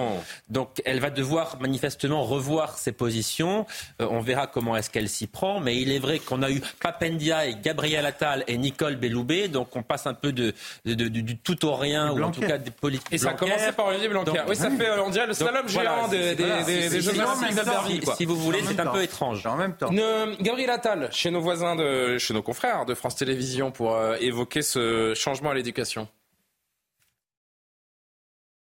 donc 0.49 0.81
elle 0.85 1.01
va 1.01 1.11
devoir 1.11 1.59
manifestement 1.61 2.23
revoir 2.25 2.79
ses 2.79 2.93
positions. 2.93 3.67
Euh, 4.01 4.09
on 4.11 4.21
verra 4.21 4.47
comment 4.47 4.77
est-ce 4.77 4.91
qu'elle 4.91 5.09
s'y 5.09 5.27
prend. 5.27 5.61
Mais 5.61 5.81
il 5.81 5.93
est 5.93 5.99
vrai 5.99 6.19
qu'on 6.19 6.43
a 6.43 6.51
eu 6.51 6.61
Papendia 6.81 7.47
et 7.47 7.55
Gabriel 7.55 8.07
Attal 8.07 8.45
et 8.47 8.57
Nicole 8.57 8.97
Belloubet. 8.97 9.49
Donc 9.49 9.75
on 9.77 9.83
passe 9.83 10.07
un 10.07 10.15
peu 10.15 10.32
de, 10.33 10.55
du 10.85 11.39
tout 11.39 11.65
au 11.65 11.75
rien, 11.75 12.11
ou 12.13 12.23
en 12.23 12.31
tout 12.31 12.41
cas 12.41 12.59
des 12.59 12.71
politiques. 12.71 13.13
Et 13.13 13.19
ça 13.19 13.31
a 13.31 13.35
commencé 13.35 13.73
par 13.73 13.87
Olivier 13.87 14.09
Blanquer. 14.09 14.43
oui, 14.49 14.57
ça 14.57 14.71
fait, 14.71 14.91
on 15.01 15.11
dirait 15.11 15.27
le 15.27 15.35
slalom 15.35 15.69
géant 15.69 16.09
des, 16.09 16.35
des, 16.35 17.01
Jeux 17.01 17.19
Olympiques 17.19 18.05
Si 18.17 18.25
vous 18.25 18.37
voulez, 18.37 18.63
c'est 18.67 18.81
un 18.81 18.87
peu 18.87 19.03
étrange. 19.03 19.47
En 19.47 19.57
même 19.57 19.77
temps. 19.77 19.91
Gabriel 20.41 20.71
Attal, 20.71 21.09
chez 21.13 21.31
nos 21.31 21.41
voisins, 21.41 21.77
de, 21.77 22.19
chez 22.19 22.35
nos 22.35 22.43
confrères 22.43 22.85
de 22.85 22.95
France 22.95 23.17
Télévisions, 23.17 23.71
pour 23.71 23.95
euh, 23.95 24.17
évoquer 24.21 24.63
ce 24.63 25.15
changement 25.15 25.51
à 25.51 25.55
l'éducation. 25.55 26.09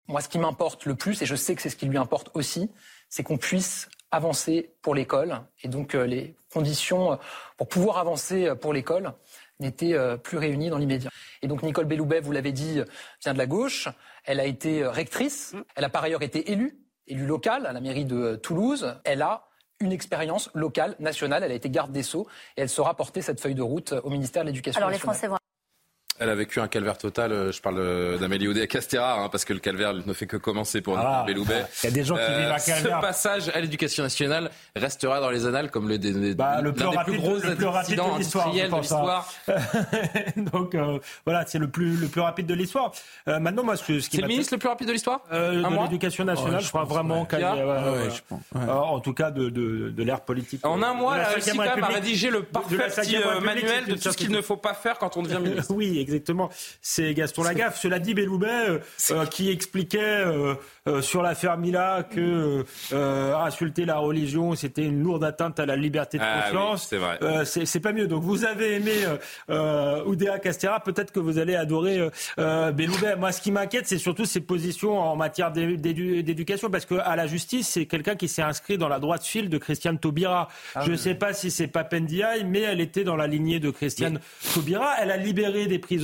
Moi, 0.07 0.21
ce 0.21 0.29
qui 0.29 0.39
m'importe 0.39 0.85
le 0.85 0.95
plus, 0.95 1.21
et 1.21 1.25
je 1.25 1.35
sais 1.35 1.55
que 1.55 1.61
c'est 1.61 1.69
ce 1.69 1.75
qui 1.75 1.85
lui 1.85 1.97
importe 1.97 2.31
aussi, 2.33 2.69
c'est 3.09 3.23
qu'on 3.23 3.37
puisse 3.37 3.87
avancer 4.11 4.71
pour 4.81 4.93
l'école. 4.93 5.41
Et 5.63 5.67
donc 5.67 5.95
euh, 5.95 6.05
les 6.05 6.35
conditions 6.53 7.13
euh, 7.13 7.15
pour 7.57 7.67
pouvoir 7.67 7.97
avancer 7.97 8.47
euh, 8.47 8.55
pour 8.55 8.73
l'école 8.73 9.13
n'étaient 9.61 9.95
plus 10.23 10.37
réunies 10.37 10.69
dans 10.69 10.77
l'immédiat. 10.77 11.09
Et 11.41 11.47
donc 11.47 11.63
Nicole 11.63 11.85
Belloubet, 11.85 12.19
vous 12.19 12.31
l'avez 12.31 12.51
dit, 12.51 12.81
vient 13.23 13.33
de 13.33 13.37
la 13.37 13.47
gauche. 13.47 13.87
Elle 14.25 14.39
a 14.39 14.45
été 14.45 14.85
rectrice. 14.85 15.53
Mm. 15.53 15.61
Elle 15.75 15.83
a 15.85 15.89
par 15.89 16.03
ailleurs 16.03 16.21
été 16.21 16.51
élue, 16.51 16.77
élue 17.07 17.25
locale 17.25 17.65
à 17.65 17.73
la 17.73 17.81
mairie 17.81 18.05
de 18.05 18.35
Toulouse. 18.35 18.95
Elle 19.03 19.21
a 19.21 19.47
une 19.79 19.91
expérience 19.91 20.49
locale, 20.53 20.95
nationale. 20.99 21.43
Elle 21.43 21.51
a 21.51 21.55
été 21.55 21.69
garde 21.69 21.91
des 21.91 22.03
Sceaux 22.03 22.27
et 22.57 22.61
elle 22.61 22.69
saura 22.69 22.95
porter 22.95 23.21
cette 23.21 23.41
feuille 23.41 23.55
de 23.55 23.61
route 23.61 23.93
au 24.03 24.09
ministère 24.09 24.43
de 24.43 24.47
l'Éducation 24.47 24.79
nationale. 24.79 24.93
Alors 24.93 24.97
les 24.97 24.99
Français 24.99 25.27
vont 25.27 25.37
elle 26.21 26.29
a 26.29 26.35
vécu 26.35 26.59
un 26.59 26.67
calvaire 26.67 26.97
total. 26.97 27.31
Euh, 27.31 27.51
je 27.51 27.61
parle 27.61 28.19
d'Amélie 28.19 28.47
Oudéa 28.47 28.67
Castera, 28.67 29.21
hein, 29.21 29.29
parce 29.29 29.43
que 29.43 29.53
le 29.53 29.59
calvaire 29.59 29.93
ne 29.93 30.13
fait 30.13 30.27
que 30.27 30.37
commencer 30.37 30.81
pour 30.81 30.97
ah, 30.97 31.23
Belloubet. 31.25 31.65
Il 31.83 31.87
y 31.87 31.89
a 31.89 31.91
des 31.91 32.03
gens 32.03 32.15
qui 32.15 32.21
vivent 32.21 32.51
un 32.51 32.55
euh, 32.55 32.65
calvaire. 32.65 32.97
Ce 32.97 33.01
passage 33.01 33.51
à 33.53 33.59
l'éducation 33.59 34.03
nationale 34.03 34.51
restera 34.75 35.19
dans 35.19 35.29
les 35.29 35.45
annales 35.45 35.71
comme 35.71 35.89
le, 35.89 35.97
des, 35.97 36.35
bah, 36.35 36.61
le 36.61 36.73
plus, 36.73 36.85
rapide, 36.85 37.13
plus 37.13 37.17
gros 37.17 37.35
le 37.37 37.55
plus 37.55 37.65
rapide 37.65 37.97
de 37.97 38.17
l'histoire. 38.17 38.51
Donc 40.51 40.75
euh, 40.75 40.99
voilà, 41.25 41.45
c'est 41.45 41.59
le 41.59 41.69
plus, 41.69 41.99
le 41.99 42.07
plus 42.07 42.21
rapide 42.21 42.45
de 42.45 42.53
l'histoire. 42.53 42.91
Euh, 43.27 43.39
maintenant, 43.39 43.63
moi, 43.63 43.75
ce, 43.75 43.99
ce 43.99 44.09
qui 44.09 44.17
C'est 44.17 44.21
le 44.21 44.27
ministre 44.27 44.53
le 44.53 44.59
plus 44.59 44.69
rapide 44.69 44.87
de 44.87 44.93
l'histoire? 44.93 45.21
Euh, 45.31 45.61
De 45.61 45.83
l'éducation 45.83 46.23
nationale, 46.23 46.59
oh, 46.59 46.63
je, 46.63 46.69
crois 46.69 46.83
vraiment 46.83 47.25
qu'il 47.25 47.43
En 48.53 48.99
tout 48.99 49.13
cas, 49.13 49.31
de, 49.31 49.49
de, 49.49 49.89
de 49.89 50.03
l'ère 50.03 50.21
politique. 50.21 50.65
En 50.65 50.81
un 50.81 50.93
mois, 50.93 51.15
a 51.15 51.39
quand 51.39 51.57
même 51.57 51.83
à 51.83 51.87
rédiger 51.87 52.29
le 52.29 52.43
parfait 52.43 52.77
petit 52.77 53.17
manuel 53.43 53.85
de 53.85 53.95
tout 53.95 54.11
ce 54.11 54.17
qu'il 54.17 54.31
ne 54.31 54.41
faut 54.41 54.57
pas 54.57 54.73
faire 54.73 54.97
quand 54.97 55.17
on 55.17 55.23
devient 55.23 55.39
ministre. 55.41 55.73
oui, 55.73 55.99
exactement, 56.11 56.49
c'est 56.81 57.13
Gaston 57.13 57.43
Lagaffe. 57.43 57.79
Cela 57.79 57.99
dit, 57.99 58.13
Belloubet, 58.13 58.81
qui 59.31 59.49
expliquait 59.49 60.23
sur 61.01 61.21
l'affaire 61.21 61.57
Mila 61.57 62.03
que 62.03 62.65
insulter 62.93 63.85
la 63.85 63.97
religion, 63.97 64.55
c'était 64.55 64.83
une 64.83 65.01
lourde 65.03 65.23
atteinte 65.23 65.59
à 65.59 65.65
la 65.65 65.75
liberté 65.75 66.17
de 66.17 66.23
Ah 66.25 66.43
conscience. 66.51 66.81
oui, 66.83 66.87
c'est 66.89 66.97
vrai. 66.97 67.45
c'est 67.45 67.65
c'est 67.65 67.79
pas 67.79 67.93
mieux. 67.93 68.07
Donc 68.07 68.23
vous 68.23 68.45
avez 68.45 68.75
aimé 68.75 68.93
euh, 69.49 70.03
Oudéa 70.05 70.39
Castera, 70.39 70.79
peut-être 70.79 71.11
que 71.11 71.19
vous 71.19 71.37
allez 71.37 71.55
adorer 71.55 71.99
euh, 71.99 72.09
euh, 72.39 72.71
Belloubet. 72.71 73.15
Moi, 73.15 73.31
ce 73.31 73.41
qui 73.41 73.51
m'inquiète, 73.51 73.87
c'est 73.87 73.97
surtout 73.97 74.25
ses 74.25 74.41
positions 74.41 74.99
en 74.99 75.15
matière 75.15 75.51
d'é- 75.51 75.77
d'édu- 75.77 76.23
d'éducation, 76.23 76.69
parce 76.69 76.85
qu'à 76.85 77.15
la 77.15 77.27
justice, 77.27 77.69
c'est 77.69 77.85
quelqu'un 77.85 78.15
qui 78.15 78.27
s'est 78.27 78.41
inscrit 78.41 78.77
dans 78.77 78.87
la 78.89 78.99
droite 78.99 79.23
file 79.23 79.49
de 79.49 79.57
Christiane 79.57 79.99
Taubira. 79.99 80.47
Ah 80.75 80.81
Je 80.81 80.87
ne 80.87 80.95
oui. 80.95 80.99
sais 81.01 81.15
pas 81.15 81.33
si 81.33 81.51
c'est 81.51 81.67
Papendiaï, 81.67 82.43
mais 82.43 82.61
elle 82.61 82.81
était 82.81 83.03
dans 83.03 83.15
la 83.15 83.27
lignée 83.27 83.59
de 83.59 83.69
Christiane 83.69 84.19
Taubira. 84.53 84.95
Elle 85.01 85.11
a 85.11 85.17
libéré 85.17 85.67
des 85.67 85.79
prisonniers 85.79 86.00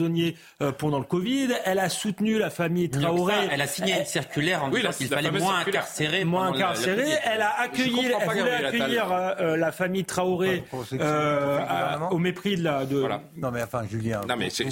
euh, 0.61 0.71
pendant 0.71 0.99
le 0.99 1.05
Covid. 1.05 1.49
Elle 1.65 1.79
a 1.79 1.89
soutenu 1.89 2.37
la 2.37 2.49
famille 2.49 2.89
ça, 2.93 2.99
Traoré. 3.01 3.33
elle 3.51 3.61
a 3.61 3.67
signé 3.67 3.97
une 3.99 4.05
circulaire 4.05 4.63
en 4.63 4.69
Oui, 4.69 4.77
disant 4.81 4.89
la- 4.89 4.93
qu'il 4.95 5.09
la 5.09 5.15
fallait 5.17 5.31
moins 5.31 5.55
circulaire. 5.57 5.81
incarcérer. 5.81 6.23
moins 6.25 6.51
le- 6.51 6.57
le. 6.57 7.17
Elle 7.25 7.41
a 7.41 7.59
accueilli, 7.61 8.11
elle 8.11 8.29
voulait 8.39 8.65
accueillir 8.65 9.11
euh, 9.11 9.33
euh, 9.39 9.57
la 9.57 9.71
famille 9.71 10.05
Traoré 10.05 10.63
euh, 10.93 11.59
à- 11.67 12.09
au 12.11 12.17
mépris 12.17 12.57
de 12.57 12.63
la. 12.63 12.85
De... 12.85 12.97
Voilà. 12.99 13.21
Non, 13.35 13.51
mais 13.51 13.63
enfin, 13.63 13.83
Julien. 13.89 14.21
Non, 14.27 14.35
mais, 14.37 14.49
je, 14.49 14.63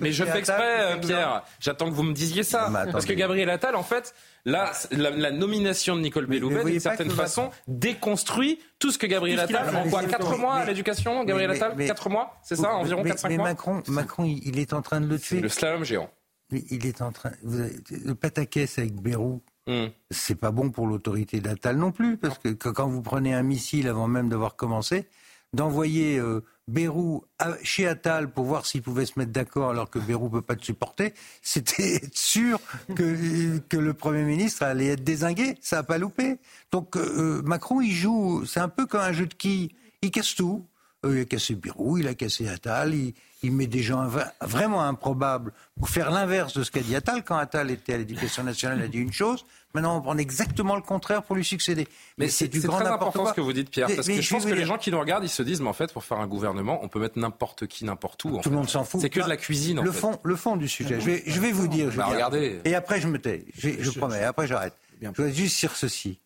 mais 0.00 0.12
je 0.12 0.24
fais 0.24 0.38
exprès, 0.38 0.98
Pierre. 1.00 1.42
J'attends 1.60 1.88
que 1.88 1.94
vous 1.94 2.02
me 2.02 2.12
disiez 2.14 2.42
ça. 2.42 2.70
Parce 2.92 3.06
que. 3.06 3.12
Gabriel 3.14 3.48
Attal, 3.48 3.76
en 3.76 3.82
fait, 3.84 4.12
là, 4.44 4.72
la, 4.90 5.10
la 5.10 5.30
nomination 5.30 5.94
de 5.96 6.00
Nicole 6.00 6.26
Belloubet, 6.26 6.64
d'une 6.64 6.80
certaine 6.80 7.10
façon, 7.10 7.50
déconstruit 7.68 8.58
tout 8.84 8.90
ce 8.92 8.98
que 8.98 9.06
Gabriel 9.06 9.40
Attal, 9.40 9.74
en 9.74 9.88
quoi 9.88 10.02
Mais- 10.02 10.08
4 10.08 10.30
mais- 10.32 10.36
mois 10.38 10.54
à 10.56 10.64
l'éducation, 10.66 11.24
Gabriel 11.24 11.50
Attal 11.52 11.72
mais- 11.74 11.86
4 11.86 12.10
mois 12.10 12.38
C'est 12.42 12.56
ça, 12.56 12.74
environ 12.74 13.02
mais, 13.02 13.10
4-5 13.12 13.28
mais 13.30 13.36
mois 13.38 13.48
Macron, 13.48 13.82
Macron, 13.88 14.24
il, 14.24 14.46
il 14.46 14.58
est 14.58 14.74
en 14.74 14.82
train 14.82 15.00
de 15.00 15.06
le 15.06 15.16
C'est 15.16 15.24
tuer. 15.36 15.40
le 15.40 15.48
slalom 15.48 15.84
géant. 15.84 16.10
Mais 16.52 16.62
Il 16.70 16.84
est 16.86 17.00
en 17.00 17.10
train. 17.10 17.30
Vous 17.42 17.58
avez- 17.60 17.76
le 18.04 18.14
pataquès 18.14 18.78
avec 18.78 18.94
Bérou, 19.00 19.40
Hmm. 19.66 19.86
c'est 20.10 20.34
pas 20.34 20.50
bon 20.50 20.70
pour 20.70 20.86
l'autorité 20.86 21.40
d'Attal 21.40 21.76
non 21.78 21.90
plus, 21.92 22.18
parce 22.18 22.38
que 22.38 22.50
que 22.50 22.68
quand 22.68 22.86
vous 22.86 23.00
prenez 23.00 23.32
un 23.32 23.42
missile 23.42 23.88
avant 23.88 24.06
même 24.06 24.28
d'avoir 24.28 24.54
commencé, 24.54 25.08
d'envoyer 25.54 26.18
euh, 26.18 26.42
Bérou 26.68 27.24
à- 27.38 27.56
chez 27.62 27.86
Attal 27.86 28.30
pour 28.30 28.44
voir 28.44 28.66
s'il 28.66 28.82
pouvait 28.82 29.06
se 29.06 29.18
mettre 29.18 29.32
d'accord 29.32 29.70
alors 29.70 29.88
que 29.90 29.98
Bérou 29.98 30.28
peut 30.28 30.42
pas 30.42 30.56
te 30.56 30.64
supporter, 30.64 31.14
c'était 31.42 31.96
être 31.96 32.16
sûr 32.18 32.60
que, 32.94 33.58
que 33.68 33.76
le 33.76 33.94
Premier 33.94 34.22
ministre 34.24 34.62
allait 34.62 34.88
être 34.88 35.04
désingué. 35.04 35.56
Ça 35.60 35.78
a 35.78 35.82
pas 35.82 35.98
loupé. 35.98 36.38
Donc 36.72 36.96
euh, 36.96 37.42
Macron, 37.42 37.80
il 37.80 37.92
joue, 37.92 38.44
c'est 38.46 38.60
un 38.60 38.68
peu 38.68 38.86
comme 38.86 39.00
un 39.02 39.12
jeu 39.12 39.26
de 39.26 39.34
quilles. 39.34 39.70
Il 40.02 40.10
casse 40.10 40.34
tout. 40.34 40.66
Euh, 41.04 41.16
il 41.18 41.20
a 41.20 41.24
cassé 41.26 41.54
Bérou, 41.54 41.98
il 41.98 42.08
a 42.08 42.14
cassé 42.14 42.48
Attal, 42.48 42.94
il, 42.94 43.12
il 43.42 43.52
met 43.52 43.66
des 43.66 43.82
gens 43.82 44.08
vraiment 44.40 44.82
improbables 44.82 45.52
pour 45.78 45.90
faire 45.90 46.10
l'inverse 46.10 46.54
de 46.56 46.62
ce 46.62 46.70
qu'a 46.70 46.80
dit 46.80 46.96
Attal. 46.96 47.22
Quand 47.24 47.36
Attal 47.36 47.70
était 47.70 47.92
à 47.92 47.98
l'éducation 47.98 48.42
nationale, 48.42 48.78
il 48.78 48.84
a 48.84 48.88
dit 48.88 48.98
une 48.98 49.12
chose. 49.12 49.44
Maintenant, 49.74 49.96
on 49.98 50.00
prend 50.02 50.16
exactement 50.16 50.76
le 50.76 50.82
contraire 50.82 51.22
pour 51.24 51.34
lui 51.34 51.44
succéder. 51.44 51.88
Mais 52.16 52.28
c'est 52.28 52.46
du 52.46 52.60
c'est 52.60 52.68
grand 52.68 52.78
très 52.78 52.86
important 52.88 53.22
quoi. 53.22 53.30
ce 53.30 53.34
que 53.34 53.40
vous 53.40 53.52
dites, 53.52 53.70
Pierre, 53.70 53.88
Mais- 53.88 53.96
parce 53.96 54.06
mais 54.06 54.16
que 54.16 54.22
je 54.22 54.30
pense 54.32 54.44
que 54.44 54.50
les 54.50 54.56
dire- 54.58 54.66
gens 54.66 54.78
qui 54.78 54.92
nous 54.92 55.00
regardent, 55.00 55.24
ils 55.24 55.28
se 55.28 55.42
disent, 55.42 55.60
mais 55.60 55.68
en 55.68 55.72
fait, 55.72 55.92
pour 55.92 56.04
faire 56.04 56.18
un 56.20 56.28
gouvernement, 56.28 56.78
on 56.82 56.88
peut 56.88 57.00
mettre 57.00 57.18
n'importe 57.18 57.66
qui, 57.66 57.84
n'importe 57.84 58.24
où. 58.24 58.36
en 58.36 58.40
Tout 58.40 58.50
le 58.50 58.56
monde 58.56 58.68
s'en 58.70 58.84
fout. 58.84 59.00
C'est 59.00 59.10
que 59.10 59.20
de 59.20 59.28
la 59.28 59.36
cuisine, 59.36 59.80
en 59.80 59.82
le 59.82 59.90
fait. 59.90 59.98
fond, 59.98 60.20
le 60.22 60.36
fond 60.36 60.56
du 60.56 60.68
sujet. 60.68 61.00
Je 61.00 61.06
vais, 61.06 61.22
je 61.26 61.40
vais 61.40 61.50
vous 61.50 61.66
dire. 61.66 61.90
Bah, 61.96 62.06
regardez. 62.06 62.60
Et 62.64 62.74
après, 62.76 63.00
je 63.00 63.08
me 63.08 63.18
tais. 63.18 63.44
Je, 63.58 63.70
je 63.80 63.90
promets. 63.90 64.22
Après, 64.22 64.46
j'arrête. 64.46 64.74
Je 65.02 65.08
voudrais 65.08 65.32
juste 65.32 65.58
dire 65.58 65.74
ceci. 65.74 66.20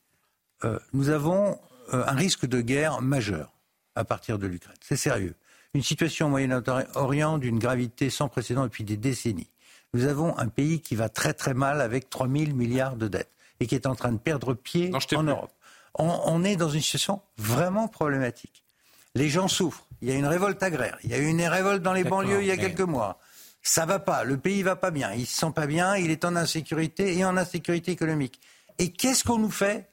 Euh, 0.64 0.78
nous 0.92 1.08
avons 1.08 1.58
euh, 1.94 2.04
un 2.06 2.12
risque 2.14 2.44
de 2.46 2.60
guerre 2.60 3.00
majeur 3.00 3.52
à 3.94 4.04
partir 4.04 4.38
de 4.38 4.46
l'Ukraine. 4.46 4.76
C'est 4.80 4.96
sérieux. 4.96 5.34
Une 5.74 5.82
situation 5.82 6.26
au 6.26 6.30
Moyen-Orient 6.30 7.38
d'une 7.38 7.58
gravité 7.58 8.10
sans 8.10 8.28
précédent 8.28 8.64
depuis 8.64 8.84
des 8.84 8.96
décennies. 8.96 9.48
Nous 9.94 10.04
avons 10.04 10.36
un 10.38 10.48
pays 10.48 10.80
qui 10.80 10.94
va 10.96 11.08
très 11.08 11.32
très 11.32 11.54
mal 11.54 11.80
avec 11.80 12.10
3 12.10 12.28
000 12.28 12.52
milliards 12.54 12.96
de 12.96 13.08
dettes 13.08 13.30
et 13.60 13.66
qui 13.66 13.74
est 13.74 13.86
en 13.86 13.94
train 13.94 14.12
de 14.12 14.18
perdre 14.18 14.54
pied 14.54 14.88
Non, 14.90 14.98
en. 15.16 15.22
Europe. 15.22 15.52
On, 15.94 16.20
on 16.26 16.44
est 16.44 16.56
dans 16.56 16.68
une 16.68 16.80
situation 16.80 17.20
vraiment 17.38 17.88
problématique. 17.88 18.62
Les 19.14 19.28
gens 19.28 19.48
souffrent. 19.48 19.84
Il 20.00 20.08
y 20.08 20.12
a 20.12 20.14
une 20.14 20.26
révolte 20.26 20.62
agraire. 20.62 20.96
Il 21.02 21.10
y 21.10 21.14
a 21.14 21.18
eu 21.18 21.26
une 21.26 21.42
révolte 21.42 21.82
dans 21.82 21.92
les 21.92 22.04
banlieues 22.04 22.40
il 22.42 22.46
y 22.46 22.52
a 22.52 22.56
mais- 22.56 22.62
quelques 22.62 22.80
mois. 22.80 23.18
Ça 23.62 23.84
va 23.84 23.98
pas. 23.98 24.22
Le 24.22 24.36
pays 24.38 24.62
va 24.62 24.76
pas 24.76 24.90
bien. 24.92 25.12
Il 25.12 25.26
se 25.26 25.34
sent 25.40 25.52
pas 25.54 25.66
bien. 25.66 25.96
Il 25.96 26.10
est 26.10 26.24
en 26.24 26.36
insécurité 26.36 27.16
et 27.18 27.24
en 27.24 27.36
insécurité 27.36 27.90
économique. 27.90 28.40
Et 28.78 28.92
qu'est-ce 28.92 29.24
qu'on 29.24 29.38
nous 29.38 29.50
fait 29.50 29.88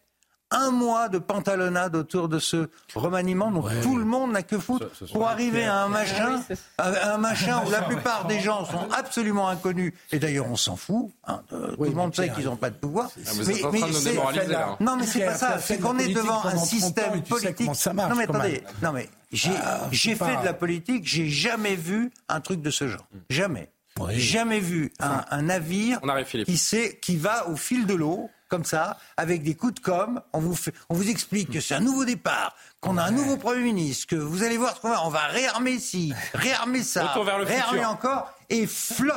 un 0.55 0.71
mois 0.71 1.09
de 1.09 1.17
pantalonnade 1.19 1.95
autour 1.95 2.29
de 2.29 2.39
ce 2.39 2.69
remaniement 2.95 3.51
dont 3.51 3.65
tout 3.83 3.97
le 3.97 4.05
monde 4.05 4.31
n'a 4.31 4.41
que 4.43 4.57
foutre 4.57 4.87
pour 5.11 5.27
arriver 5.27 5.65
à 5.65 5.83
un 5.83 5.87
machin, 5.89 6.41
à 6.77 7.13
un 7.13 7.17
machin 7.17 7.61
où 7.65 7.69
la 7.69 7.81
plupart 7.81 8.25
des 8.25 8.39
gens 8.39 8.65
sont 8.65 8.87
absolument 8.91 9.49
inconnus. 9.49 9.93
Et 10.11 10.19
d'ailleurs, 10.19 10.47
on 10.49 10.55
s'en 10.55 10.75
fout. 10.75 11.11
hein, 11.27 11.41
de- 11.51 11.75
tout 11.75 11.83
le 11.83 11.91
monde 11.91 12.15
sait 12.15 12.29
qu'ils 12.29 12.45
n'ont 12.45 12.55
pas 12.55 12.69
de 12.69 12.75
pouvoir. 12.75 13.09
Ah, 13.15 13.29
nous 13.35 13.43
c'est-. 13.43 13.61
Non, 14.79 14.95
mais 14.97 15.05
c'est 15.05 15.25
pas 15.25 15.35
ça. 15.35 15.59
C'est 15.59 15.79
qu'on 15.79 15.97
est 15.97 16.13
devant 16.13 16.39
un 16.39 16.49
30 16.51 16.55
ans 16.55 16.65
système 16.65 17.21
politique. 17.23 17.55
comment 17.57 17.73
ça 17.73 17.93
marche, 17.93 18.09
non, 18.11 18.15
mais 18.17 18.23
attendez. 18.23 18.63
Non, 18.81 18.91
mais 18.91 19.09
j'ai 19.31 19.51
Ah, 19.61 19.81
fait 19.91 20.15
pas- 20.15 20.35
de 20.37 20.45
la 20.45 20.53
politique. 20.53 21.05
J'ai 21.07 21.29
jamais 21.29 21.75
vu 21.75 22.11
un 22.29 22.39
truc 22.41 22.61
de 22.61 22.69
ce 22.69 22.87
genre. 22.87 23.05
Jamais. 23.29 23.69
Oui. 23.99 24.19
Jamais 24.19 24.59
vu 24.59 24.91
un, 24.99 25.23
un 25.31 25.41
navire 25.43 25.99
On 26.03 26.09
arrive, 26.09 26.25
Philippe. 26.25 26.47
qui, 26.47 26.57
sait, 26.57 26.99
qui 27.01 27.15
va 27.15 27.47
au 27.47 27.55
fil 27.55 27.85
de 27.85 27.93
l'eau, 27.93 28.29
comme 28.55 28.63
ça, 28.63 28.97
avec 29.17 29.43
des 29.43 29.53
coups 29.53 29.73
de 29.73 29.79
com. 29.81 30.21
On 30.31 30.39
vous, 30.39 30.55
fait, 30.55 30.73
on 30.87 30.93
vous 30.93 31.09
explique 31.09 31.51
que 31.51 31.59
c'est 31.59 31.75
un 31.75 31.81
nouveau 31.81 32.05
départ, 32.05 32.55
qu'on 32.79 32.97
a 32.97 33.03
un 33.03 33.11
nouveau 33.11 33.35
Premier 33.35 33.63
ministre, 33.63 34.07
que 34.07 34.15
vous 34.15 34.43
allez 34.43 34.57
voir 34.57 34.77
ce 34.77 34.81
qu'on 34.81 34.91
va. 34.91 35.05
On 35.05 35.09
va 35.09 35.25
réarmer 35.27 35.77
ci, 35.77 36.13
réarmer 36.33 36.81
ça, 36.81 37.07
Retour 37.07 37.25
vers 37.25 37.37
le 37.37 37.43
réarmer 37.43 37.79
futur. 37.79 37.89
encore. 37.91 38.33
Et 38.49 38.67
flop 38.67 39.11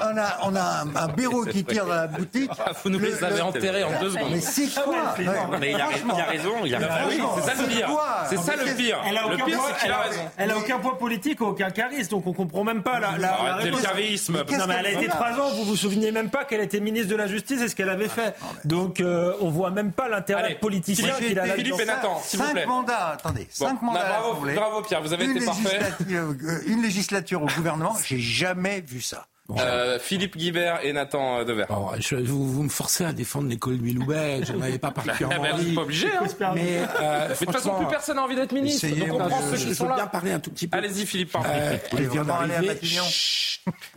On 0.00 0.16
a, 0.18 0.38
on 0.42 0.56
a 0.56 0.60
un, 0.82 0.96
un 0.96 1.08
béro 1.08 1.44
qui 1.44 1.64
tire 1.64 1.86
dans 1.86 1.94
la 1.94 2.06
boutique. 2.08 2.50
Ah, 2.58 2.72
Vous 2.82 2.90
nous 2.90 2.98
les 2.98 3.22
avez 3.22 3.40
enterrés 3.40 3.84
en 3.84 4.00
deux 4.00 4.10
secondes. 4.10 4.30
Mais 4.32 4.40
c'est 4.40 4.68
quoi 4.82 5.14
Mais 5.60 5.70
il 5.72 5.80
a, 5.80 5.88
il 5.92 6.20
a 6.20 6.24
raison. 6.24 6.52
Il 6.64 6.74
a 6.74 6.78
Ah 6.90 7.04
raison. 7.06 7.08
oui, 7.10 7.40
c'est 7.42 7.54
ça 7.54 7.62
le 7.62 7.68
pire. 7.68 7.88
C'est 8.28 8.38
ça 8.38 8.56
le 8.56 8.74
pire. 8.74 8.98
Elle 9.08 9.16
a 9.18 9.22
Le 9.28 9.34
aucun 9.34 9.44
pire, 9.44 9.58
poids- 9.58 9.68
elle 9.84 9.92
a. 9.92 10.04
Elle 10.36 10.52
aucun 10.52 10.78
poids 10.78 10.98
politique, 10.98 11.40
aucun 11.42 11.70
charisme, 11.70 12.10
donc 12.10 12.26
on 12.26 12.32
comprend 12.32 12.64
même 12.64 12.82
pas 12.82 12.98
la, 12.98 13.16
la, 13.18 13.58
le 13.64 13.76
charisme. 13.80 14.34
Non, 14.36 14.64
mais 14.66 14.74
elle 14.80 14.86
a 14.86 14.90
été 14.92 15.06
trois 15.08 15.30
ans, 15.32 15.50
vous 15.54 15.64
vous 15.64 15.76
souvenez 15.76 16.10
même 16.10 16.30
pas 16.30 16.44
qu'elle 16.44 16.60
était 16.60 16.80
ministre 16.80 17.08
de 17.10 17.16
la 17.16 17.26
Justice 17.28 17.60
et 17.62 17.68
ce 17.68 17.76
qu'elle 17.76 17.88
avait 17.90 18.08
fait. 18.08 18.34
Donc 18.64 19.00
euh, 19.00 19.32
on 19.40 19.50
voit 19.50 19.70
même 19.70 19.92
pas 19.92 20.08
l'intérêt 20.08 20.56
politicien 20.56 21.14
qu'il 21.18 21.38
a 21.38 21.44
Philippe 21.44 21.80
et 21.80 21.84
Nathan, 21.84 22.20
s'il 22.24 22.40
vous 22.40 22.50
plaît. 22.50 22.62
Cinq 22.62 22.68
mandats, 22.68 23.08
attendez, 23.14 23.46
cinq 23.50 23.80
non, 23.82 23.92
mandats. 23.92 24.20
bravo, 24.56 24.82
Pierre, 24.82 25.02
vous 25.02 25.12
avez 25.12 25.24
une 25.26 25.36
été 25.36 25.44
parfait. 25.46 25.78
euh, 26.10 26.32
Une 26.66 26.82
législature 26.82 27.42
au 27.42 27.46
gouvernement, 27.46 27.94
j'ai 28.04 28.18
jamais 28.18 28.55
vu 28.86 29.00
ça. 29.00 29.26
Euh, 29.60 30.00
Philippe 30.00 30.36
Guibert 30.36 30.80
et 30.84 30.92
Nathan 30.92 31.38
euh, 31.38 31.44
Dever. 31.44 31.66
Bon, 31.68 31.90
je- 32.00 32.16
vous, 32.16 32.52
vous 32.52 32.62
me 32.64 32.68
forcez 32.68 33.04
à 33.04 33.12
défendre 33.12 33.48
l'école 33.48 33.76
Louvet, 33.76 34.40
je 34.44 34.52
n'en 34.52 34.62
avais 34.62 34.78
pas 34.78 34.90
Eh 34.90 34.94
particulièrement 35.06 35.40
ben, 35.44 35.52
vous 35.54 35.62
envie. 35.62 35.74
pas 35.76 35.82
obligé. 35.82 36.08
Hein. 36.08 36.24
Mais, 36.56 36.78
euh, 37.00 37.28
Mais 37.28 37.34
de 37.34 37.34
toute 37.44 37.52
façon, 37.52 37.74
plus 37.76 37.86
personne 37.86 38.16
n'a 38.16 38.24
envie 38.24 38.34
d'être 38.34 38.50
ministre. 38.50 38.86
essayez, 38.86 39.06
Donc 39.06 39.14
on 39.14 39.18
moi, 39.20 39.28
prend 39.28 39.40
je- 39.42 39.50
ceux 39.50 39.56
je 39.56 39.62
qui 39.62 39.68
veux 39.68 39.74
sont 39.74 39.88
là. 39.88 39.94
bien 39.94 40.06
parler 40.08 40.32
un 40.32 40.40
tout 40.40 40.50
petit 40.50 40.66
peu. 40.66 40.76
Allez-y, 40.76 41.06
Philippe, 41.06 41.30
pardon. 41.30 41.48
Euh, 41.52 41.76
elle 41.96 42.08
vient 42.08 42.24
d'arriver. 42.24 42.80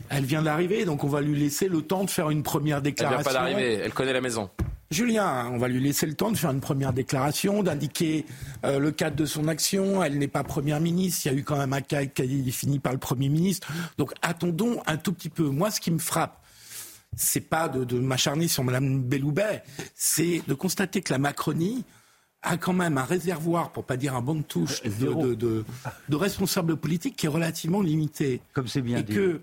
Elle 0.09 0.25
vient 0.25 0.43
d'arriver, 0.43 0.85
donc 0.85 1.03
on 1.03 1.07
va 1.07 1.21
lui 1.21 1.39
laisser 1.39 1.67
le 1.67 1.81
temps 1.81 2.03
de 2.03 2.11
faire 2.11 2.29
une 2.29 2.43
première 2.43 2.77
Elle 2.77 2.83
vient 2.83 2.91
déclaration. 2.91 3.23
pas 3.23 3.33
d'arriver, 3.33 3.79
elle 3.83 3.91
connaît 3.93 4.13
la 4.13 4.21
maison. 4.21 4.51
Julien, 4.91 5.49
on 5.51 5.57
va 5.59 5.67
lui 5.67 5.79
laisser 5.79 6.07
le 6.07 6.15
temps 6.15 6.31
de 6.31 6.37
faire 6.37 6.49
une 6.49 6.61
première 6.61 6.93
déclaration, 6.93 7.61
d'indiquer 7.61 8.25
euh, 8.65 8.79
le 8.79 8.91
cadre 8.91 9.15
de 9.15 9.25
son 9.25 9.47
action. 9.47 10.03
Elle 10.03 10.17
n'est 10.17 10.27
pas 10.27 10.43
première 10.43 10.79
ministre. 10.79 11.21
Il 11.25 11.31
y 11.31 11.35
a 11.35 11.37
eu 11.37 11.43
quand 11.43 11.57
même 11.57 11.73
un 11.73 11.81
cas 11.81 12.05
qui 12.05 12.21
est 12.23 12.27
défini 12.27 12.79
par 12.79 12.91
le 12.93 12.97
premier 12.99 13.29
ministre. 13.29 13.67
Donc 13.99 14.13
attendons 14.23 14.81
un 14.87 14.97
tout 14.97 15.13
petit 15.13 15.29
peu. 15.29 15.43
Moi, 15.43 15.69
ce 15.69 15.79
qui 15.79 15.91
me 15.91 15.99
frappe, 15.99 16.41
c'est 17.15 17.41
pas 17.41 17.69
de, 17.69 17.83
de 17.83 17.99
m'acharner 17.99 18.47
sur 18.47 18.63
Madame 18.63 19.01
Belloubet, 19.03 19.61
c'est 19.95 20.41
de 20.47 20.53
constater 20.55 21.01
que 21.01 21.13
la 21.13 21.19
Macronie 21.19 21.83
a 22.41 22.55
quand 22.57 22.73
même 22.73 22.97
un 22.97 23.03
réservoir, 23.03 23.71
pour 23.71 23.83
pas 23.83 23.97
dire 23.97 24.15
un 24.15 24.21
banc 24.21 24.35
de 24.35 24.41
touche, 24.43 24.81
de, 24.83 24.89
de, 25.13 25.33
de- 25.35 25.65
de 26.07 26.15
responsables 26.15 26.77
politiques 26.77 27.15
qui 27.17 27.25
est 27.25 27.29
relativement 27.29 27.81
limité. 27.81 28.41
Comme 28.53 28.67
c'est 28.67 28.81
bien 28.81 28.99
Et 28.99 29.03
dit. 29.03 29.13
que 29.13 29.41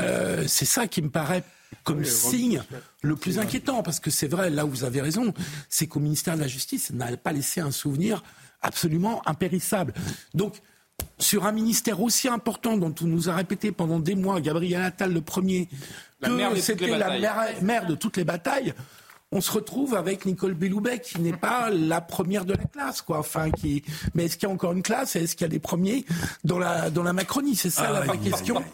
euh, 0.00 0.44
c'est 0.48 0.64
ça 0.64 0.86
qui 0.88 1.02
me 1.02 1.10
paraît 1.10 1.44
comme 1.84 2.04
signe 2.04 2.62
le 3.02 3.16
plus 3.16 3.38
inquiétant, 3.38 3.82
parce 3.82 4.00
que 4.00 4.10
c'est 4.10 4.28
vrai, 4.28 4.50
là 4.50 4.66
où 4.66 4.70
vous 4.70 4.84
avez 4.84 5.00
raison, 5.00 5.32
c'est 5.68 5.86
qu'au 5.86 6.00
ministère 6.00 6.36
de 6.36 6.40
la 6.40 6.48
Justice, 6.48 6.90
n'a 6.92 7.16
pas 7.16 7.32
laissé 7.32 7.60
un 7.60 7.70
souvenir 7.70 8.22
absolument 8.62 9.22
impérissable. 9.26 9.94
Donc, 10.34 10.60
sur 11.18 11.46
un 11.46 11.52
ministère 11.52 12.00
aussi 12.00 12.28
important 12.28 12.76
dont 12.76 12.94
on 13.00 13.06
nous 13.06 13.30
a 13.30 13.34
répété 13.34 13.72
pendant 13.72 13.98
des 13.98 14.14
mois, 14.14 14.40
Gabriel 14.40 14.82
Attal 14.82 15.12
le 15.12 15.22
premier, 15.22 15.68
que 16.22 16.60
c'était 16.60 16.98
la 16.98 17.60
mère 17.62 17.86
de 17.86 17.94
toutes 17.94 18.16
les 18.16 18.24
batailles, 18.24 18.74
on 19.32 19.40
se 19.40 19.52
retrouve 19.52 19.94
avec 19.94 20.26
Nicole 20.26 20.54
Belloubet 20.54 20.98
qui 20.98 21.20
n'est 21.20 21.36
pas 21.36 21.70
la 21.70 22.00
première 22.00 22.44
de 22.44 22.54
la 22.54 22.64
classe, 22.64 23.00
quoi. 23.00 23.18
Enfin, 23.20 23.50
qui. 23.50 23.84
Mais 24.14 24.24
est-ce 24.24 24.36
qu'il 24.36 24.48
y 24.48 24.50
a 24.50 24.54
encore 24.54 24.72
une 24.72 24.82
classe? 24.82 25.14
Est-ce 25.14 25.36
qu'il 25.36 25.44
y 25.44 25.50
a 25.50 25.50
des 25.50 25.60
premiers 25.60 26.04
dans 26.42 26.58
la 26.58 26.90
dans 26.90 27.04
la 27.04 27.12
Macronie? 27.12 27.54
C'est 27.54 27.70
ça 27.70 27.92
la 27.92 28.00
vraie 28.00 28.18
question 28.18 28.64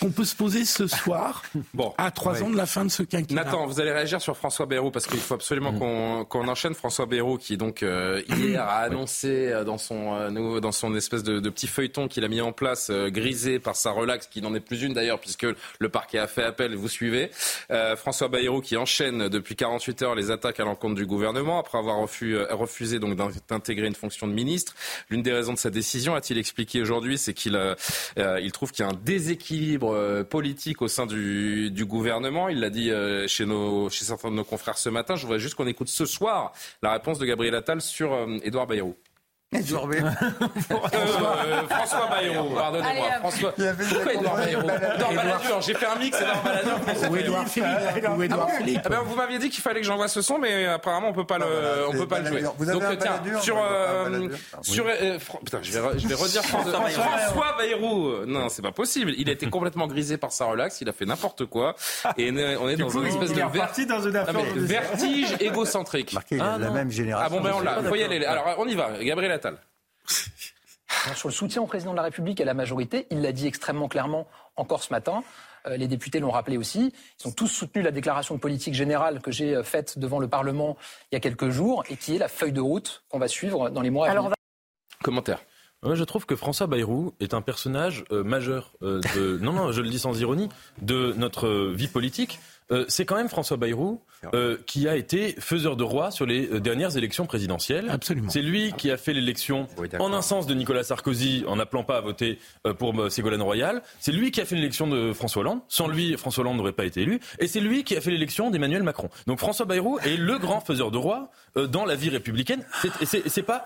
qu'on 0.00 0.10
peut 0.10 0.24
se 0.24 0.34
poser 0.34 0.64
ce 0.64 0.88
soir, 0.88 1.42
bon, 1.74 1.94
à 1.96 2.10
trois 2.10 2.42
ans 2.42 2.50
de 2.50 2.56
la 2.56 2.66
fin 2.66 2.84
de 2.84 2.90
ce 2.90 3.04
quinquennat. 3.04 3.44
Nathan, 3.44 3.66
vous 3.66 3.80
allez 3.80 3.92
réagir 3.92 4.20
sur 4.20 4.36
François 4.36 4.66
Bayrou 4.66 4.90
parce 4.90 5.06
qu'il 5.06 5.20
faut 5.20 5.34
absolument 5.34 5.70
mm. 5.72 6.26
qu'on 6.26 6.48
enchaîne. 6.48 6.74
François 6.74 7.06
Bayrou 7.06 7.38
qui 7.38 7.56
donc 7.56 7.84
euh, 7.84 8.22
hier 8.28 8.64
a 8.64 8.78
annoncé 8.78 9.52
dans 9.64 9.78
son 9.78 10.32
dans 10.60 10.72
son 10.72 10.96
espèce 10.96 11.22
de, 11.22 11.38
de 11.38 11.50
petit 11.50 11.68
feuilleton 11.68 12.08
qu'il 12.08 12.24
a 12.24 12.28
mis 12.28 12.40
en 12.40 12.50
place, 12.50 12.90
grisé 12.90 13.60
par 13.60 13.76
sa 13.76 13.92
relax, 13.92 14.26
qui 14.26 14.42
n'en 14.42 14.52
est 14.54 14.60
plus 14.60 14.82
une 14.82 14.94
d'ailleurs 14.94 15.20
puisque 15.20 15.46
le 15.78 15.88
parquet 15.88 16.18
a 16.18 16.26
fait 16.26 16.42
appel. 16.42 16.74
Vous 16.74 16.88
suivez. 16.88 17.30
François 17.96 18.26
Bayrou 18.26 18.60
qui 18.60 18.76
enchaîne 18.76 19.28
depuis 19.28 19.54
48 19.54 19.91
les 20.16 20.30
attaques 20.30 20.60
à 20.60 20.64
l'encontre 20.64 20.94
du 20.94 21.06
gouvernement 21.06 21.58
après 21.58 21.78
avoir 21.78 21.98
euh, 21.98 22.46
refusé 22.50 22.98
donc 22.98 23.16
d'intégrer 23.48 23.86
une 23.86 23.94
fonction 23.94 24.26
de 24.26 24.32
ministre. 24.32 24.74
L'une 25.10 25.22
des 25.22 25.32
raisons 25.32 25.52
de 25.52 25.58
sa 25.58 25.70
décision, 25.70 26.14
a-t-il 26.14 26.38
expliqué 26.38 26.80
aujourd'hui, 26.80 27.18
c'est 27.18 27.34
qu'il 27.34 27.56
euh, 27.56 27.74
euh, 28.18 28.50
trouve 28.50 28.72
qu'il 28.72 28.84
y 28.84 28.88
a 28.88 28.90
un 28.90 28.98
déséquilibre 29.04 30.22
politique 30.24 30.82
au 30.82 30.88
sein 30.88 31.06
du, 31.06 31.84
gouvernement. 31.86 32.48
Il 32.48 32.60
l'a 32.60 32.70
dit 32.70 32.90
chez 33.28 34.04
certains 34.04 34.30
de 34.30 34.36
nos 34.36 34.44
confrères 34.44 34.78
ce 34.78 34.88
matin. 34.88 35.16
Je 35.16 35.22
voudrais 35.22 35.38
juste 35.38 35.54
qu'on 35.54 35.66
écoute 35.66 35.88
ce 35.88 36.06
soir 36.06 36.52
la 36.82 36.92
réponse 36.92 37.18
de 37.18 37.26
Gabriel 37.26 37.54
Attal 37.54 37.80
sur 37.80 38.16
Édouard 38.42 38.66
Bayrou. 38.66 38.96
François 41.68 42.08
Bayrou, 42.10 42.54
pardonnez-moi. 42.54 43.06
François... 43.18 43.52
Pourquoi 43.52 44.12
Edouard 44.14 44.36
Bayrou 44.36 44.62
Edouard 44.62 45.12
Balladur, 45.14 45.60
j'ai 45.60 45.74
fait 45.74 45.86
un 45.86 45.96
mix, 45.96 46.18
Edouard 46.18 46.42
Balladur. 46.42 46.78
Ou 47.10 47.16
Edouard 47.16 47.48
Philippe. 47.48 47.68
Ou 48.16 48.22
Edouard 48.22 48.50
Philippe. 48.50 48.80
Ah 48.84 48.88
ben, 48.88 49.00
vous 49.04 49.14
m'aviez 49.14 49.38
dit 49.38 49.50
qu'il 49.50 49.62
fallait 49.62 49.80
que 49.80 49.86
j'envoie 49.86 50.08
ce 50.08 50.22
son, 50.22 50.38
mais 50.38 50.64
apparemment 50.66 51.10
on 51.10 51.12
peut 51.12 51.26
pas 51.26 51.36
le, 51.38 51.44
on 51.88 51.92
peut 51.92 52.08
pas 52.08 52.20
le 52.20 52.26
jouer. 52.26 52.42
Donc 52.42 52.82
tiens, 52.98 53.20
sur, 53.42 53.58
sur, 54.62 54.86
putain, 55.44 55.58
je 55.60 55.72
vais, 55.72 55.98
je 55.98 56.08
vais 56.08 56.14
redire 56.14 56.42
François 56.44 57.54
Bayrou. 57.58 58.24
Non, 58.26 58.48
c'est 58.48 58.62
pas 58.62 58.72
possible. 58.72 59.12
Il 59.18 59.28
a 59.28 59.32
été 59.32 59.50
complètement 59.50 59.86
grisé 59.86 60.16
par 60.16 60.32
sa 60.32 60.46
relax. 60.46 60.80
Il 60.80 60.88
a 60.88 60.92
fait 60.92 61.04
n'importe 61.04 61.44
quoi. 61.44 61.74
Et 62.16 62.30
on 62.58 62.70
est 62.70 62.76
dans 62.76 62.88
une 62.88 63.06
espèce 63.06 63.34
de 63.34 64.60
vertige 64.64 65.34
égocentrique. 65.40 66.16
La 66.30 66.70
même 66.70 66.90
génération. 66.90 67.26
Ah 67.26 67.28
bon, 67.28 67.42
ben 67.42 67.52
on 67.54 67.60
l'a. 67.60 67.82
Faut 67.82 67.96
y 67.96 68.02
aller. 68.02 68.24
Alors 68.24 68.54
on 68.56 68.66
y 68.66 68.74
va. 68.74 68.92
Gabriel 69.02 69.41
sur 71.14 71.28
le 71.28 71.34
soutien 71.34 71.62
au 71.62 71.66
président 71.66 71.92
de 71.92 71.96
la 71.96 72.02
République 72.02 72.40
et 72.40 72.42
à 72.42 72.46
la 72.46 72.54
majorité, 72.54 73.06
il 73.10 73.22
l'a 73.22 73.32
dit 73.32 73.46
extrêmement 73.46 73.88
clairement 73.88 74.26
encore 74.56 74.82
ce 74.82 74.92
matin. 74.92 75.22
Euh, 75.66 75.76
les 75.76 75.88
députés 75.88 76.20
l'ont 76.20 76.30
rappelé 76.30 76.56
aussi. 76.56 76.92
Ils 77.20 77.28
ont 77.28 77.32
tous 77.32 77.48
soutenu 77.48 77.82
la 77.82 77.90
déclaration 77.90 78.34
de 78.34 78.40
politique 78.40 78.74
générale 78.74 79.20
que 79.20 79.30
j'ai 79.30 79.54
euh, 79.54 79.62
faite 79.62 79.98
devant 79.98 80.18
le 80.18 80.28
Parlement 80.28 80.76
il 81.10 81.14
y 81.14 81.16
a 81.16 81.20
quelques 81.20 81.50
jours 81.50 81.84
et 81.88 81.96
qui 81.96 82.16
est 82.16 82.18
la 82.18 82.28
feuille 82.28 82.52
de 82.52 82.60
route 82.60 83.04
qu'on 83.08 83.18
va 83.18 83.28
suivre 83.28 83.70
dans 83.70 83.80
les 83.80 83.90
mois 83.90 84.08
à 84.08 84.14
venir. 84.14 84.32
Commentaire. 85.02 85.40
je 85.84 86.04
trouve 86.04 86.26
que 86.26 86.36
François 86.36 86.66
Bayrou 86.66 87.14
est 87.20 87.34
un 87.34 87.42
personnage 87.42 88.04
euh, 88.10 88.24
majeur. 88.24 88.72
de, 88.80 89.38
non, 89.42 89.52
non, 89.52 89.72
je 89.72 89.80
le 89.80 89.88
dis 89.88 89.98
sans 89.98 90.20
ironie, 90.20 90.48
de 90.80 91.12
notre 91.16 91.72
vie 91.72 91.88
politique. 91.88 92.40
C'est 92.88 93.04
quand 93.04 93.16
même 93.16 93.28
François 93.28 93.56
Bayrou 93.56 94.00
euh, 94.34 94.56
qui 94.66 94.86
a 94.88 94.94
été 94.94 95.34
faiseur 95.40 95.76
de 95.76 95.82
roi 95.82 96.12
sur 96.12 96.26
les 96.26 96.48
euh, 96.48 96.60
dernières 96.60 96.96
élections 96.96 97.26
présidentielles. 97.26 97.88
Absolument. 97.90 98.30
C'est 98.30 98.42
lui 98.42 98.72
qui 98.72 98.88
a 98.90 98.96
fait 98.96 99.12
l'élection 99.12 99.66
en 99.98 100.12
un 100.12 100.22
sens 100.22 100.46
de 100.46 100.54
Nicolas 100.54 100.84
Sarkozy 100.84 101.44
en 101.48 101.56
n'appelant 101.56 101.82
pas 101.82 101.96
à 101.96 102.00
voter 102.00 102.38
euh, 102.66 102.72
pour 102.72 102.94
Ségolène 103.10 103.42
Royal. 103.42 103.82
C'est 103.98 104.12
lui 104.12 104.30
qui 104.30 104.40
a 104.40 104.44
fait 104.44 104.54
l'élection 104.54 104.86
de 104.86 105.12
François 105.12 105.40
Hollande. 105.40 105.60
Sans 105.68 105.88
lui, 105.88 106.16
François 106.16 106.42
Hollande 106.42 106.58
n'aurait 106.58 106.72
pas 106.72 106.84
été 106.84 107.02
élu. 107.02 107.20
Et 107.40 107.48
c'est 107.48 107.58
lui 107.58 107.82
qui 107.82 107.96
a 107.96 108.00
fait 108.00 108.12
l'élection 108.12 108.50
d'Emmanuel 108.50 108.84
Macron. 108.84 109.08
Donc 109.26 109.40
François 109.40 109.66
Bayrou 109.66 109.98
est 109.98 110.16
le 110.16 110.38
grand 110.38 110.60
faiseur 110.60 110.92
de 110.92 110.98
roi 110.98 111.30
dans 111.56 111.84
la 111.84 111.96
vie 111.96 112.10
républicaine. 112.10 112.64
C'est 113.02 113.42
pas 113.42 113.64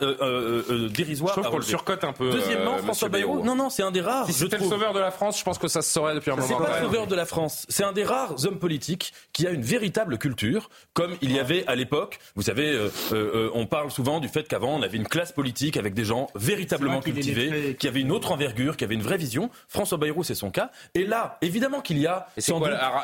dérisoire. 0.91 1.35
Je 1.35 1.41
trouve 1.41 1.53
qu'on 1.53 1.59
le 1.59 1.65
surcote 1.65 2.03
un 2.05 2.15
peu. 2.15 2.31
Deuxièmement, 2.31 2.79
François 2.79 3.11
Bayrou. 3.11 3.45
Non, 3.45 3.55
non, 3.55 3.69
c'est 3.69 3.83
un 3.83 3.91
des 3.91 4.01
rares. 4.01 4.27
Si 4.27 4.33
c'était 4.33 4.57
le 4.57 4.65
sauveur 4.65 4.95
de 4.95 5.01
la 5.01 5.11
France, 5.11 5.39
je 5.39 5.45
pense 5.45 5.59
que 5.59 5.69
ça 5.69 5.83
se 5.83 5.93
saurait 5.93 6.15
depuis 6.15 6.31
un 6.31 6.37
moment. 6.37 6.49
C'est 6.49 6.65
pas 6.65 6.81
le 6.81 6.87
sauveur 6.87 7.07
de 7.07 7.15
la 7.15 7.27
France. 7.27 7.67
C'est 7.69 7.85
un 7.85 7.93
des 7.93 8.05
rares 8.05 8.47
hommes 8.47 8.59
politiques 8.59 8.96
qui 9.33 9.47
a 9.47 9.51
une 9.51 9.63
véritable 9.63 10.19
culture, 10.19 10.71
comme 10.95 11.17
il 11.23 11.33
y 11.33 11.39
avait 11.39 11.67
à 11.67 11.75
l'époque, 11.75 12.19
vous 12.35 12.43
savez, 12.43 12.73
euh, 12.73 12.89
euh, 13.13 13.51
on 13.55 13.67
parle 13.67 13.91
souvent 13.91 14.21
du 14.21 14.29
fait 14.29 14.49
qu'avant 14.49 14.77
on 14.77 14.83
avait 14.83 14.97
une 14.97 15.09
classe 15.09 15.33
politique 15.33 15.77
avec 15.77 15.95
des 15.95 16.05
gens 16.05 16.29
véritablement 16.35 17.01
cultivés, 17.01 17.77
qui 17.79 17.89
avaient 17.89 18.01
une 18.01 18.13
autre 18.13 18.33
envergure, 18.33 18.77
qui 18.77 18.85
avaient 18.85 18.95
une 18.95 19.03
vraie 19.03 19.19
vision. 19.19 19.51
François 19.69 19.99
Bayrou, 19.99 20.25
c'est 20.25 20.35
son 20.35 20.51
cas. 20.51 20.71
Et 20.95 21.05
là, 21.05 21.39
évidemment 21.43 21.81
qu'il 21.81 21.99
y 21.99 22.07
a. 22.07 22.29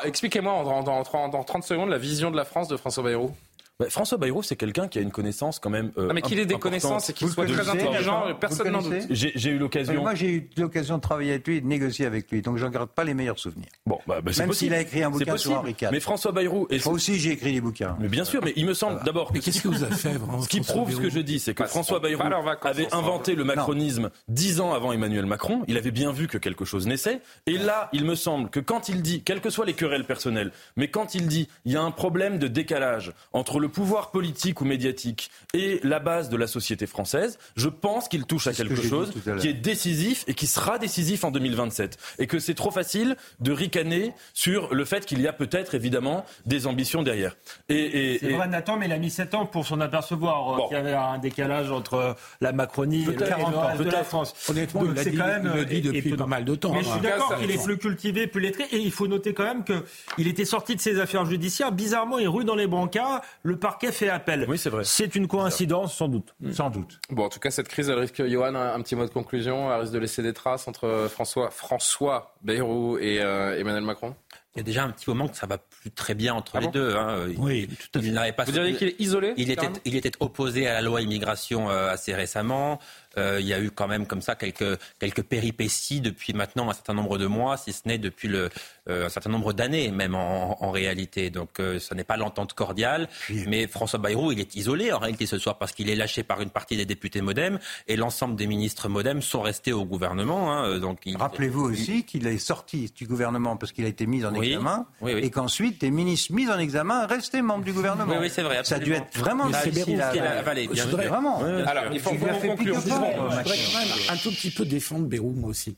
Expliquez-moi 0.03 0.53
en, 0.53 0.83
dans 0.83 1.43
30 1.43 1.63
secondes 1.63 1.89
la 1.89 1.97
vision 1.97 2.31
de 2.31 2.37
la 2.37 2.45
France 2.45 2.67
de 2.67 2.77
François 2.77 3.03
Bayrou. 3.03 3.33
Bah, 3.79 3.87
François 3.89 4.19
Bayrou, 4.19 4.43
c'est 4.43 4.55
quelqu'un 4.55 4.87
qui 4.87 4.99
a 4.99 5.01
une 5.01 5.11
connaissance 5.11 5.57
quand 5.57 5.71
même. 5.71 5.91
Euh, 5.97 6.07
ah, 6.09 6.13
mais 6.13 6.21
qu'il 6.21 6.37
ait 6.37 6.45
des 6.45 6.59
connaissances 6.59 7.09
et 7.09 7.13
qu'il 7.13 7.27
soit 7.29 7.47
très 7.47 7.67
intelligent, 7.67 8.25
personne 8.39 8.71
n'en 8.71 8.81
doute. 8.81 8.93
J'ai 9.09 9.49
eu 9.49 9.57
l'occasion. 9.57 10.01
Moi, 10.01 10.15
j'ai 10.15 10.29
eu 10.29 10.49
l'occasion 10.57 10.97
de 10.97 11.01
travailler 11.01 11.31
avec 11.31 11.47
lui 11.47 11.57
et 11.57 11.61
de 11.61 11.67
négocier 11.67 12.05
avec 12.05 12.29
lui, 12.31 12.41
donc 12.41 12.57
j'en 12.57 12.69
garde 12.69 12.89
pas 12.89 13.03
les 13.03 13.13
meilleurs 13.13 13.39
souvenirs. 13.39 13.69
Bon, 13.85 13.92
bah, 14.07 14.21
bah 14.21 14.31
même 14.37 14.53
s'il 14.53 14.73
a 14.73 14.81
écrit 14.81 15.03
un 15.03 15.09
bouquin 15.09 15.37
sur 15.37 15.59
Henri 15.59 15.75
IV. 15.79 15.89
Mais 15.91 15.99
François 15.99 16.31
Bayrou. 16.31 16.67
Et 16.69 16.79
Moi 16.83 16.93
aussi, 16.93 17.19
j'ai 17.19 17.31
écrit 17.31 17.53
des 17.53 17.61
bouquins. 17.61 17.95
Mais 17.99 18.07
bien 18.07 18.25
sûr, 18.25 18.41
mais 18.43 18.53
il 18.55 18.65
me 18.65 18.73
semble 18.73 19.03
d'abord. 19.03 19.31
Mais 19.33 19.39
qu'est-ce 19.39 19.61
que 19.61 19.67
vous 19.67 19.83
avez 19.83 19.95
fait 19.95 20.13
Ce 20.41 20.47
qui 20.47 20.61
prouve 20.61 20.91
ce 20.91 20.97
que 20.97 21.09
je 21.09 21.19
dis, 21.19 21.39
c'est 21.39 21.53
que 21.53 21.65
François 21.65 21.99
Bayrou 21.99 22.23
avait 22.61 22.93
inventé 22.93 23.35
le 23.35 23.43
macronisme 23.43 24.09
dix 24.27 24.59
ans 24.59 24.73
avant 24.73 24.91
Emmanuel 24.91 25.25
Macron. 25.25 25.63
Il 25.67 25.77
avait 25.77 25.91
bien 25.91 26.11
vu 26.11 26.27
que 26.27 26.37
quelque 26.37 26.65
chose 26.65 26.87
naissait. 26.87 27.21
Et 27.45 27.57
là, 27.57 27.89
il 27.93 28.05
me 28.05 28.15
semble 28.15 28.49
que 28.49 28.59
quand 28.59 28.89
il 28.89 29.01
dit, 29.01 29.21
quelles 29.21 29.41
que 29.41 29.49
soient 29.49 29.65
les 29.65 29.73
querelles 29.73 30.05
personnelles, 30.05 30.51
mais 30.75 30.87
quand 30.87 31.15
il 31.15 31.27
dit, 31.27 31.47
il 31.65 31.71
y 31.71 31.75
a 31.75 31.81
un 31.81 31.91
problème 31.91 32.39
de 32.39 32.47
décalage 32.47 33.13
entre 33.31 33.59
le 33.59 33.69
pouvoir 33.69 34.11
politique 34.11 34.61
ou 34.61 34.65
médiatique 34.65 35.31
et 35.53 35.79
la 35.83 35.99
base 35.99 36.29
de 36.29 36.37
la 36.37 36.47
société 36.47 36.85
française, 36.87 37.37
je 37.55 37.69
pense 37.69 38.07
qu'il 38.07 38.25
touche 38.25 38.47
à 38.47 38.53
quelque 38.53 38.81
chose 38.81 39.11
qui 39.39 39.47
est 39.47 39.53
décisif 39.53 40.23
et 40.27 40.33
qui 40.33 40.47
sera 40.47 40.77
décisif 40.79 41.23
en 41.23 41.31
2027. 41.31 41.97
Et 42.19 42.27
que 42.27 42.39
c'est 42.39 42.53
trop 42.53 42.71
facile 42.71 43.15
de 43.39 43.51
ricaner 43.51 43.92
sur 44.33 44.73
le 44.73 44.85
fait 44.85 45.05
qu'il 45.05 45.21
y 45.21 45.27
a 45.27 45.33
peut-être 45.33 45.75
évidemment 45.75 46.25
des 46.45 46.67
ambitions 46.67 47.03
derrière. 47.03 47.35
Et, 47.69 48.17
c'est 48.19 48.31
vrai, 48.31 48.47
Nathan, 48.47 48.77
mais 48.77 48.85
il 48.85 48.91
a 48.91 48.97
mis 48.97 49.09
7 49.09 49.33
ans 49.35 49.45
pour 49.45 49.65
s'en 49.65 49.79
apercevoir 49.79 50.53
euh, 50.53 50.67
qu'il 50.67 50.77
y 50.77 50.79
avait 50.79 50.93
un 50.93 51.17
décalage 51.17 51.71
entre 51.71 52.15
la 52.41 52.51
Macronie 52.51 53.03
et, 53.03 53.05
le 53.05 53.57
reste 53.57 53.81
de 53.81 53.89
la 53.89 54.03
France. 54.03 54.33
Honnêtement, 54.49 54.83
il, 54.85 54.93
dit, 54.93 55.17
quand 55.17 55.25
le 55.55 55.65
dit 55.65 55.81
depuis 55.81 56.15
pas 56.15 56.25
mal 56.25 56.45
de 56.45 56.55
temps. 56.55 56.73
Mais 56.73 56.83
je 56.83 56.89
suis 56.89 57.01
d'accord 57.01 57.37
qu'il 57.37 57.51
est 57.51 57.63
plus 57.63 57.77
cultivé, 57.77 58.27
plus 58.27 58.41
lettré. 58.41 58.63
Et 58.71 58.77
il 58.77 58.91
faut 58.91 59.07
noter 59.07 59.33
quand 59.33 59.43
même 59.43 59.63
qu'il 59.63 60.27
était 60.27 60.45
sorti 60.45 60.75
de 60.75 60.81
ses 60.81 60.99
affaires 60.99 61.25
judiciaires. 61.25 61.71
Bizarrement, 61.71 62.19
il 62.19 62.27
rue 62.27 62.45
dans 62.45 62.55
les 62.55 62.67
brancards. 62.67 63.21
Le 63.43 63.57
parquet 63.57 63.91
fait 63.91 64.09
appel. 64.09 64.45
Oui, 64.47 64.57
c'est 64.57 64.69
vrai. 64.69 64.83
C'est 64.85 65.15
une 65.15 65.27
coïncidence, 65.27 65.95
sans 65.95 66.07
doute. 66.07 66.35
Mm. 66.39 66.51
Sans 66.51 66.69
doute. 66.69 66.99
Bon, 67.09 67.25
en 67.25 67.29
tout 67.29 67.39
cas, 67.39 67.51
cette 67.51 67.67
crise, 67.67 67.89
elle 67.89 67.99
risque, 67.99 68.25
Johan, 68.25 68.55
un, 68.55 68.81
petit 68.81 68.95
mot 68.95 69.05
de 69.05 69.11
conclusion, 69.11 69.71
elle 69.71 69.81
risque 69.81 69.93
de 69.93 69.99
laisser 69.99 70.21
des 70.21 70.33
traces 70.33 70.67
entre 70.67 71.07
François, 71.09 71.49
François 71.49 72.35
Bayrou 72.41 72.97
et 72.97 73.21
euh, 73.21 73.57
Emmanuel 73.59 73.82
Macron? 73.85 74.15
Il 74.55 74.59
y 74.59 74.61
a 74.61 74.63
déjà 74.63 74.83
un 74.83 74.91
petit 74.91 75.09
moment 75.09 75.27
que 75.27 75.35
ça 75.35 75.47
va 75.47 75.57
plus 75.57 75.91
très 75.91 76.13
bien 76.13 76.33
entre 76.35 76.57
ah 76.57 76.59
les 76.59 76.67
deux. 76.67 76.95
Hein. 76.95 77.27
Oui, 77.37 77.67
tout 77.67 77.99
à 77.99 78.01
fait. 78.01 78.07
Il 78.07 78.13
n'avait 78.13 78.33
pas. 78.33 78.43
Vous 78.43 78.51
diriez 78.51 78.75
qu'il 78.75 78.89
est 78.89 78.99
isolé 78.99 79.33
il 79.37 79.49
était, 79.49 79.69
il 79.85 79.95
était 79.95 80.11
opposé 80.19 80.67
à 80.67 80.73
la 80.73 80.81
loi 80.81 81.01
immigration 81.01 81.71
euh, 81.71 81.89
assez 81.89 82.13
récemment. 82.13 82.79
Euh, 83.17 83.37
il 83.39 83.47
y 83.47 83.53
a 83.53 83.59
eu 83.59 83.71
quand 83.71 83.87
même 83.87 84.07
comme 84.07 84.21
ça 84.21 84.35
quelques, 84.35 84.79
quelques 84.99 85.23
péripéties 85.23 86.01
depuis 86.01 86.33
maintenant 86.33 86.69
un 86.69 86.73
certain 86.73 86.93
nombre 86.93 87.17
de 87.17 87.27
mois, 87.27 87.57
si 87.57 87.73
ce 87.73 87.81
n'est 87.85 87.97
depuis 87.97 88.27
le, 88.27 88.49
euh, 88.89 89.05
un 89.05 89.09
certain 89.09 89.29
nombre 89.29 89.53
d'années 89.53 89.91
même 89.91 90.15
en, 90.15 90.63
en, 90.63 90.71
réalité. 90.71 91.29
Donc 91.29 91.59
euh, 91.59 91.79
ce 91.79 91.93
n'est 91.93 92.03
pas 92.03 92.17
l'entente 92.17 92.53
cordiale. 92.53 93.07
Mais 93.47 93.67
François 93.67 93.99
Bayrou, 93.99 94.31
il 94.31 94.39
est 94.39 94.55
isolé 94.55 94.91
en 94.91 94.99
réalité 94.99 95.25
ce 95.25 95.37
soir 95.37 95.57
parce 95.57 95.73
qu'il 95.73 95.89
est 95.89 95.95
lâché 95.95 96.23
par 96.23 96.41
une 96.41 96.49
partie 96.49 96.77
des 96.77 96.85
députés 96.85 97.21
Modem 97.21 97.59
et 97.87 97.95
l'ensemble 97.95 98.35
des 98.35 98.47
ministres 98.47 98.89
Modem 98.89 99.21
sont 99.21 99.41
restés 99.41 99.73
au 99.73 99.85
gouvernement. 99.85 100.51
Hein, 100.51 100.79
donc 100.79 101.01
Rappelez-vous 101.15 101.61
aussi 101.61 102.03
qu'il 102.03 102.25
est 102.27 102.37
sorti 102.37 102.91
du 102.95 103.05
gouvernement 103.05 103.57
parce 103.57 103.71
qu'il 103.71 103.85
a 103.85 103.89
été 103.89 104.07
mis 104.07 104.25
en 104.25 104.33
examen 104.33 104.87
et 105.05 105.29
qu'ensuite 105.29 105.79
des 105.81 105.91
ministres 105.91 106.33
mis 106.33 106.49
en 106.49 106.57
examen 106.57 107.05
restaient 107.05 107.41
membres 107.41 107.63
du 107.63 107.73
gouvernement. 107.73 108.15
Oui, 108.19 108.29
c'est 108.29 108.41
vrai. 108.41 108.63
Ça 108.63 108.75
a 108.75 108.79
dû 108.79 108.93
être 108.93 109.17
vraiment 109.17 109.49
difficile 109.49 110.01
à 110.01 110.09
avaler. 110.39 110.67
Vraiment. 110.67 111.41
Alors 111.67 111.85
il 111.91 111.99
faut 111.99 112.11
conclure 112.11 112.81
je 113.11 113.21
voudrais 113.21 113.43
quand 113.43 113.79
même 113.79 113.97
un 114.09 114.17
tout 114.17 114.31
petit 114.31 114.51
peu 114.51 114.65
défendre 114.65 115.07
Bérou, 115.07 115.31
moi 115.31 115.49
aussi. 115.49 115.77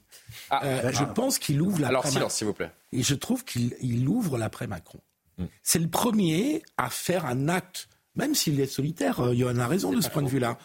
Ah, 0.49 0.65
euh, 0.65 0.91
je 0.91 1.03
pense 1.03 1.39
qu'il 1.39 1.61
ouvre 1.61 1.79
l'après. 1.79 1.87
Alors 1.89 2.07
silence, 2.07 2.35
s'il 2.35 2.47
vous 2.47 2.53
plaît. 2.53 2.71
Et 2.91 3.03
je 3.03 3.15
trouve 3.15 3.43
qu'il 3.43 4.07
ouvre 4.07 4.37
l'après 4.37 4.67
Macron. 4.67 4.99
Hmm. 5.37 5.45
C'est 5.63 5.79
le 5.79 5.87
premier 5.87 6.63
à 6.77 6.89
faire 6.89 7.25
un 7.25 7.49
acte, 7.49 7.89
même 8.15 8.35
s'il 8.35 8.59
est 8.59 8.67
solitaire. 8.67 9.19
Euh, 9.19 9.33
Johan 9.33 9.59
a 9.59 9.67
raison 9.67 9.91
de 9.91 10.01
ce 10.01 10.09
point 10.09 10.23
de 10.23 10.29
vue-là. 10.29 10.57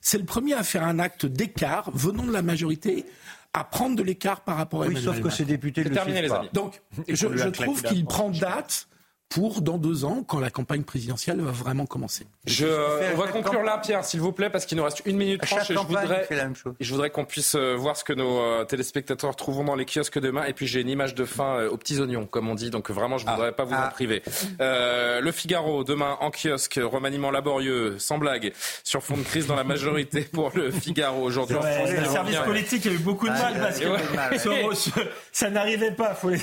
C'est 0.00 0.18
le 0.18 0.24
premier 0.24 0.54
à 0.54 0.62
faire 0.62 0.84
un 0.84 0.98
acte 0.98 1.26
d'écart 1.26 1.90
venant 1.92 2.24
de 2.24 2.32
la 2.32 2.42
majorité 2.42 3.04
à 3.52 3.64
prendre 3.64 3.96
de 3.96 4.02
l'écart 4.02 4.42
par 4.42 4.56
rapport 4.56 4.82
à 4.82 4.86
oui, 4.86 5.02
sauf 5.02 5.20
que 5.20 5.30
ces 5.30 5.44
députés 5.44 5.82
le 5.82 5.90
terminé, 5.90 6.22
les 6.22 6.30
amis. 6.30 6.48
Donc, 6.52 6.82
je, 7.08 7.14
je 7.14 7.48
trouve 7.48 7.82
qu'il 7.82 8.04
prend 8.04 8.30
date 8.30 8.88
pour 9.28 9.60
dans 9.60 9.76
deux 9.76 10.04
ans, 10.04 10.24
quand 10.26 10.38
la 10.38 10.50
campagne 10.50 10.82
présidentielle 10.82 11.40
va 11.40 11.50
vraiment 11.50 11.84
commencer. 11.86 12.26
Je, 12.46 12.66
on 13.12 13.16
va 13.16 13.28
conclure 13.28 13.62
là, 13.62 13.78
Pierre, 13.78 14.04
s'il 14.04 14.20
vous 14.20 14.32
plaît, 14.32 14.50
parce 14.50 14.66
qu'il 14.66 14.78
nous 14.78 14.84
reste 14.84 15.02
une 15.04 15.16
minute 15.16 15.42
trente. 15.42 15.64
Je 15.68 15.74
voudrais, 15.74 16.28
je 16.78 16.92
voudrais 16.92 17.10
qu'on 17.10 17.24
puisse 17.24 17.54
euh, 17.56 17.74
voir 17.74 17.96
ce 17.96 18.04
que 18.04 18.12
nos 18.12 18.38
euh, 18.38 18.64
téléspectateurs 18.64 19.34
trouveront 19.34 19.64
dans 19.64 19.74
les 19.74 19.84
kiosques 19.84 20.20
demain. 20.20 20.44
Et 20.44 20.52
puis 20.52 20.66
j'ai 20.66 20.80
une 20.80 20.88
image 20.88 21.14
de 21.14 21.24
fin 21.24 21.56
euh, 21.56 21.70
aux 21.70 21.76
petits 21.76 22.00
oignons, 22.00 22.26
comme 22.26 22.48
on 22.48 22.54
dit. 22.54 22.70
Donc 22.70 22.90
vraiment, 22.90 23.18
je 23.18 23.26
ne 23.26 23.30
voudrais 23.30 23.48
ah. 23.48 23.52
pas 23.52 23.64
vous 23.64 23.74
en 23.74 23.78
ah. 23.82 23.90
priver. 23.92 24.22
Euh, 24.60 25.20
le 25.20 25.32
Figaro, 25.32 25.82
demain 25.82 26.16
en 26.20 26.30
kiosque, 26.30 26.80
remaniement 26.82 27.30
laborieux, 27.30 27.98
sans 27.98 28.18
blague, 28.18 28.52
sur 28.84 29.02
fond 29.02 29.16
de 29.16 29.22
crise 29.22 29.46
dans 29.46 29.56
la 29.56 29.64
majorité 29.64 30.20
pour 30.32 30.52
le 30.54 30.70
Figaro 30.70 31.22
aujourd'hui. 31.22 31.56
le 31.56 32.04
service 32.04 32.38
politique 32.38 32.86
a 32.86 32.90
eu 32.90 32.98
beaucoup 32.98 33.26
de 33.26 33.32
mal 33.32 33.54
parce 33.60 33.80
que 33.80 33.88
ça 35.32 35.50
n'arrivait 35.50 35.92
pas. 35.92 36.14
Faut 36.14 36.30
les 36.30 36.38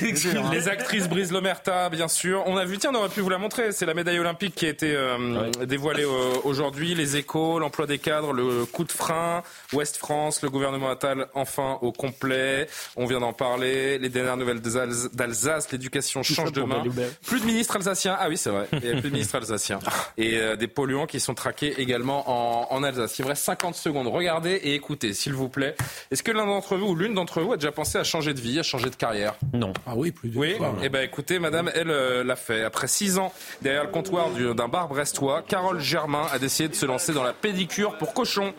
Les 0.51 0.68
actrices 0.68 1.07
brisent 1.07 1.31
l'omerta, 1.31 1.89
bien 1.89 2.07
sûr. 2.07 2.43
On 2.45 2.57
a 2.57 2.65
vu 2.65 2.72
tiens, 2.77 2.91
on 2.93 2.97
aurait 2.97 3.09
pu 3.09 3.21
vous 3.21 3.29
la 3.29 3.37
montrer. 3.37 3.71
C'est 3.71 3.85
la 3.85 3.93
médaille 3.93 4.19
olympique 4.19 4.55
qui 4.55 4.65
a 4.65 4.69
été 4.69 4.93
euh, 4.95 5.49
dévoilée 5.65 6.03
euh, 6.05 6.33
aujourd'hui. 6.43 6.95
Les 6.95 7.17
échos, 7.17 7.59
l'emploi 7.59 7.85
des 7.87 7.99
cadres, 7.99 8.33
le 8.33 8.65
coup 8.65 8.83
de 8.83 8.91
frein, 8.91 9.43
Ouest 9.73 9.97
France, 9.97 10.41
le 10.41 10.49
gouvernement 10.49 10.89
Attal 10.89 11.27
enfin 11.33 11.77
au 11.81 11.91
complet. 11.91 12.67
On 12.95 13.05
vient 13.05 13.19
d'en 13.19 13.33
parler. 13.33 13.97
Les 13.97 14.09
dernières 14.09 14.37
nouvelles 14.37 14.61
d'Alsace, 14.61 15.71
l'éducation 15.71 16.23
change 16.23 16.51
de 16.51 16.61
main. 16.61 16.83
Plus 17.25 17.41
de 17.41 17.45
ministres 17.45 17.75
alsaciens. 17.75 18.15
Ah 18.19 18.27
oui, 18.29 18.37
c'est 18.37 18.49
vrai. 18.49 18.67
Il 18.73 18.85
y 18.85 18.89
a 18.89 18.93
plus 18.93 19.09
de 19.09 19.15
ministres 19.15 19.35
alsaciens. 19.35 19.79
Et 20.17 20.37
euh, 20.37 20.55
des 20.55 20.67
polluants 20.67 21.05
qui 21.05 21.19
sont 21.19 21.33
traqués 21.33 21.81
également 21.81 22.29
en, 22.29 22.67
en 22.73 22.83
Alsace. 22.83 23.17
Il 23.19 23.23
vous 23.23 23.29
reste 23.29 23.43
50 23.43 23.75
secondes. 23.75 24.07
Regardez 24.07 24.51
et 24.51 24.75
écoutez, 24.75 25.13
s'il 25.13 25.33
vous 25.33 25.49
plaît. 25.49 25.75
Est-ce 26.11 26.23
que 26.23 26.31
l'un 26.31 26.45
d'entre 26.45 26.77
vous 26.77 26.87
ou 26.87 26.95
l'une 26.95 27.13
d'entre 27.13 27.41
vous 27.41 27.53
a 27.53 27.57
déjà 27.57 27.71
pensé 27.71 27.97
à 27.97 28.03
changer 28.03 28.33
de 28.33 28.41
vie, 28.41 28.59
à 28.59 28.63
changer 28.63 28.89
de 28.89 28.95
carrière? 28.95 29.35
Non. 29.53 29.73
Ah 29.85 29.93
oui, 29.95 30.11
plus 30.11 30.29
de 30.29 30.37
Oui. 30.37 30.55
Eh 30.81 30.89
ben, 30.89 31.01
écoutez, 31.03 31.39
madame, 31.39 31.71
elle 31.73 31.87
l'a 31.87 32.35
fait. 32.35 32.62
Après 32.64 32.88
six 32.88 33.18
ans 33.18 33.34
derrière 33.61 33.84
le 33.84 33.90
comptoir 33.90 34.30
d'un 34.30 34.68
bar 34.68 34.88
brestois, 34.88 35.44
Carole 35.48 35.80
Germain 35.80 36.27
a 36.31 36.40
décidé 36.40 36.69
de 36.69 36.76
se 36.76 36.85
lancer 36.85 37.14
dans 37.14 37.23
la 37.23 37.34
pédicure 37.34 37.98
pour 37.98 38.14
cochons. 38.14 38.53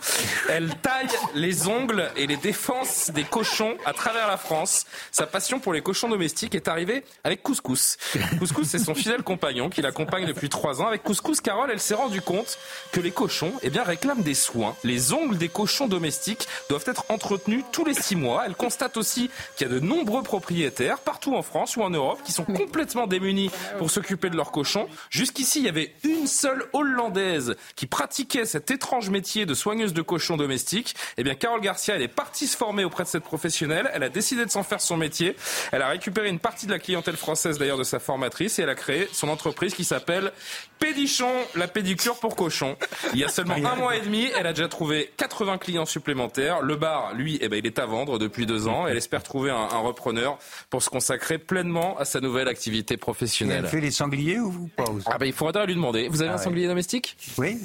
Elle 0.48 0.74
taille 0.82 1.08
les 1.34 1.68
ongles 1.68 2.10
et 2.16 2.26
les 2.26 2.36
défenses 2.36 3.10
des 3.10 3.24
cochons 3.24 3.74
à 3.84 3.92
travers 3.92 4.26
la 4.28 4.36
France. 4.36 4.86
Sa 5.10 5.26
passion 5.26 5.60
pour 5.60 5.72
les 5.72 5.82
cochons 5.82 6.08
domestiques 6.08 6.54
est 6.54 6.68
arrivée 6.68 7.04
avec 7.24 7.42
Couscous. 7.42 7.96
Couscous, 8.38 8.66
c'est 8.66 8.78
son 8.78 8.94
fidèle 8.94 9.22
compagnon 9.22 9.70
qui 9.70 9.82
l'accompagne 9.82 10.26
depuis 10.26 10.48
trois 10.48 10.82
ans. 10.82 10.86
Avec 10.88 11.02
Couscous, 11.02 11.40
Carole, 11.40 11.70
elle 11.70 11.80
s'est 11.80 11.94
rendue 11.94 12.22
compte 12.22 12.58
que 12.92 13.00
les 13.00 13.10
cochons 13.10 13.52
eh 13.62 13.70
bien, 13.70 13.82
réclament 13.82 14.22
des 14.22 14.34
soins. 14.34 14.74
Les 14.84 15.12
ongles 15.12 15.38
des 15.38 15.48
cochons 15.48 15.86
domestiques 15.86 16.46
doivent 16.68 16.84
être 16.86 17.04
entretenus 17.08 17.64
tous 17.72 17.84
les 17.84 17.94
six 17.94 18.16
mois. 18.16 18.44
Elle 18.46 18.54
constate 18.54 18.96
aussi 18.96 19.30
qu'il 19.56 19.66
y 19.66 19.70
a 19.70 19.74
de 19.74 19.80
nombreux 19.80 20.22
propriétaires 20.22 20.98
partout 20.98 21.34
en 21.34 21.42
France 21.42 21.76
ou 21.76 21.82
en 21.82 21.90
Europe 21.90 22.20
qui 22.24 22.32
sont 22.32 22.44
complètement 22.44 23.06
démunis 23.06 23.50
pour 23.78 23.90
s'occuper 23.94 24.30
de 24.30 24.36
leurs 24.36 24.50
cochons. 24.50 24.88
Jusqu'ici, 25.10 25.60
il 25.60 25.66
y 25.66 25.68
avait 25.68 25.94
une 26.02 26.26
seule 26.26 26.64
Hollandaise 26.72 27.56
qui 27.76 27.86
pratiquait 27.86 28.44
cet 28.44 28.70
étrange 28.70 29.10
métier 29.10 29.46
de 29.46 29.54
soigneuse 29.54 29.92
de 29.92 30.02
cochons 30.02 30.36
domestiques. 30.36 30.94
Eh 31.16 31.22
bien, 31.22 31.34
Carole 31.34 31.60
Garcia, 31.60 31.94
elle 31.94 32.02
est 32.02 32.08
partie 32.08 32.46
se 32.46 32.56
former 32.56 32.84
auprès 32.84 33.04
de 33.04 33.08
cette 33.08 33.22
professionnelle. 33.22 33.90
Elle 33.94 34.02
a 34.02 34.08
décidé 34.08 34.44
de 34.44 34.50
s'en 34.50 34.62
faire 34.62 34.80
son 34.80 34.96
métier. 34.96 35.36
Elle 35.72 35.82
a 35.82 35.88
récupéré 35.88 36.28
une 36.28 36.40
partie 36.40 36.66
de 36.66 36.72
la 36.72 36.78
clientèle 36.78 37.16
française 37.16 37.58
d'ailleurs 37.58 37.78
de 37.78 37.84
sa 37.84 38.00
formatrice 38.00 38.58
et 38.58 38.62
elle 38.62 38.68
a 38.68 38.74
créé 38.74 39.08
son 39.12 39.28
entreprise 39.28 39.74
qui 39.74 39.84
s'appelle 39.84 40.32
Pédichon, 40.78 41.30
la 41.54 41.68
pédicure 41.68 42.16
pour 42.16 42.36
cochons. 42.36 42.76
Il 43.12 43.20
y 43.20 43.24
a 43.24 43.28
seulement 43.28 43.54
un 43.54 43.76
mois 43.76 43.96
et 43.96 44.00
demi, 44.00 44.28
elle 44.36 44.46
a 44.46 44.52
déjà 44.52 44.68
trouvé 44.68 45.12
80 45.16 45.58
clients 45.58 45.86
supplémentaires. 45.86 46.62
Le 46.62 46.76
bar, 46.76 47.14
lui, 47.14 47.38
eh 47.40 47.48
ben, 47.48 47.58
il 47.58 47.66
est 47.66 47.78
à 47.78 47.86
vendre 47.86 48.18
depuis 48.18 48.44
deux 48.44 48.68
ans. 48.68 48.86
Elle 48.86 48.96
espère 48.96 49.22
trouver 49.22 49.50
un, 49.50 49.84
repreneur 49.84 50.38
pour 50.70 50.82
se 50.82 50.90
consacrer 50.90 51.38
pleinement 51.38 51.98
à 51.98 52.04
sa 52.04 52.20
nouvelle 52.20 52.48
activité 52.48 52.96
professionnelle. 52.96 53.66
Les 53.84 53.90
sangliers 53.90 54.38
ou 54.38 54.70
pas 54.76 54.84
Ah 55.06 55.18
ben, 55.18 55.26
il 55.26 55.32
faudra 55.32 55.66
lui 55.66 55.74
demander. 55.74 56.08
Vous 56.08 56.22
avez 56.22 56.30
un 56.32 56.34
ah 56.34 56.38
sanglier 56.38 56.66
domestique 56.66 57.16
Oui. 57.38 57.58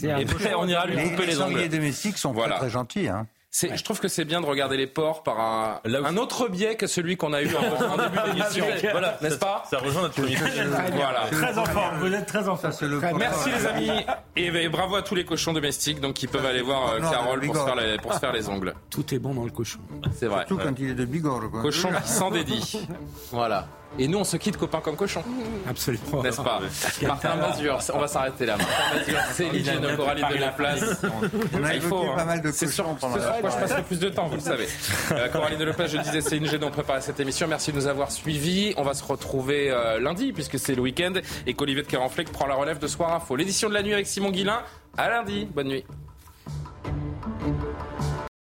on 0.57 0.67
ira 0.67 0.85
lui 0.85 0.95
couper 1.03 1.21
les, 1.21 1.25
les 1.27 1.33
sangliers 1.33 1.69
domestiques 1.69 2.17
sont 2.17 2.33
très, 2.33 2.49
très 2.49 2.69
gentils. 2.69 3.07
Hein. 3.07 3.27
Je 3.51 3.83
trouve 3.83 3.99
que 3.99 4.07
c'est 4.07 4.25
bien 4.25 4.41
de 4.41 4.45
regarder 4.45 4.77
les 4.77 4.85
ports 4.85 5.23
par 5.23 5.39
un, 5.39 5.81
un 5.83 6.17
autre 6.17 6.49
biais 6.49 6.75
que 6.75 6.85
celui 6.85 7.17
qu'on 7.17 7.33
a 7.33 7.41
eu 7.41 7.49
en, 7.55 7.97
début 7.97 8.17
d'émission. 8.25 8.65
voilà, 8.91 9.17
n'est-ce 9.21 9.37
pas 9.37 9.63
Ça 9.69 9.79
rejoint 9.79 10.03
notre 10.03 10.21
premier 10.21 10.35
Voilà. 10.35 11.27
Très 11.31 11.57
en 11.57 11.65
forme, 11.65 11.97
vous 11.99 12.13
êtes 12.13 12.27
très 12.27 12.47
en 12.47 12.55
forme. 12.55 13.17
Merci 13.17 13.49
les 13.49 13.65
amis 13.65 14.05
et 14.35 14.69
bravo 14.69 14.95
à 14.95 15.01
tous 15.01 15.15
les 15.15 15.25
cochons 15.25 15.53
domestiques 15.53 15.99
donc 15.99 16.13
qui 16.13 16.27
peuvent 16.27 16.45
aller 16.45 16.61
voir 16.61 16.93
euh, 16.93 16.99
Carole 16.99 17.41
pour 17.41 17.55
se, 17.55 17.63
faire 17.63 17.75
les, 17.75 17.97
pour 17.97 18.13
se 18.13 18.19
faire 18.19 18.33
les 18.33 18.47
ongles. 18.49 18.75
Tout 18.91 19.13
est 19.15 19.19
bon 19.19 19.33
dans 19.33 19.45
le 19.45 19.51
cochon. 19.51 19.79
C'est 20.13 20.27
vrai. 20.27 20.45
Surtout 20.47 20.63
quand 20.63 20.75
il 20.77 20.89
est 20.91 20.93
de 20.93 21.05
Bigorre. 21.05 21.49
Quoi. 21.49 21.61
Cochon 21.63 21.89
qui 22.03 22.09
s'en 22.09 22.29
dédie. 22.29 22.79
Voilà. 23.31 23.67
Et 23.97 24.07
nous, 24.07 24.19
on 24.19 24.23
se 24.23 24.37
quitte 24.37 24.57
copains 24.57 24.81
comme 24.81 24.95
cochons. 24.95 25.23
Absolument. 25.69 26.23
N'est-ce 26.23 26.41
pas 26.41 26.61
Martin 27.07 27.35
Mazur, 27.35 27.79
on 27.93 27.99
va 27.99 28.07
s'arrêter 28.07 28.45
là. 28.45 28.57
Martin 28.57 28.97
Mazur, 28.97 29.19
Céline 29.33 29.95
Coralie 29.95 30.21
de 30.21 30.39
la 30.39 30.49
Place. 30.49 31.01
On 31.53 31.63
a 31.63 31.73
évoqué 31.73 32.07
pas 32.15 32.25
mal 32.25 32.41
de 32.41 32.51
sur, 32.51 32.85
pendant 32.95 33.15
la 33.15 33.37
je 33.37 33.41
passerai 33.41 33.83
plus 33.83 33.99
de 33.99 34.09
temps, 34.09 34.27
vous 34.27 34.35
le 34.35 34.41
savez. 34.41 34.67
Euh, 35.11 35.27
Coralie 35.29 35.57
de 35.57 35.71
Place, 35.71 35.91
je 35.91 35.97
disais, 35.97 36.21
c'est 36.21 36.43
gêne 36.45 36.59
de 36.59 36.69
préparer 36.69 37.01
cette 37.01 37.19
émission. 37.19 37.47
Merci 37.47 37.71
de 37.71 37.77
nous 37.77 37.87
avoir 37.87 38.11
suivis. 38.11 38.73
On 38.77 38.83
va 38.83 38.93
se 38.93 39.03
retrouver 39.03 39.71
euh, 39.71 39.99
lundi, 39.99 40.33
puisque 40.33 40.59
c'est 40.59 40.75
le 40.75 40.81
week-end, 40.81 41.13
et 41.47 41.53
qu'Olivier 41.53 41.81
de 41.81 41.87
Carenfleck 41.87 42.31
prend 42.31 42.45
la 42.45 42.55
relève 42.55 42.79
de 42.79 42.87
Soir 42.87 43.13
Info. 43.13 43.35
L'édition 43.35 43.69
de 43.69 43.73
la 43.73 43.81
nuit 43.81 43.93
avec 43.93 44.07
Simon 44.07 44.29
Guillain. 44.29 44.61
À 44.97 45.09
lundi. 45.09 45.47
Bonne 45.53 45.69
nuit. 45.69 45.85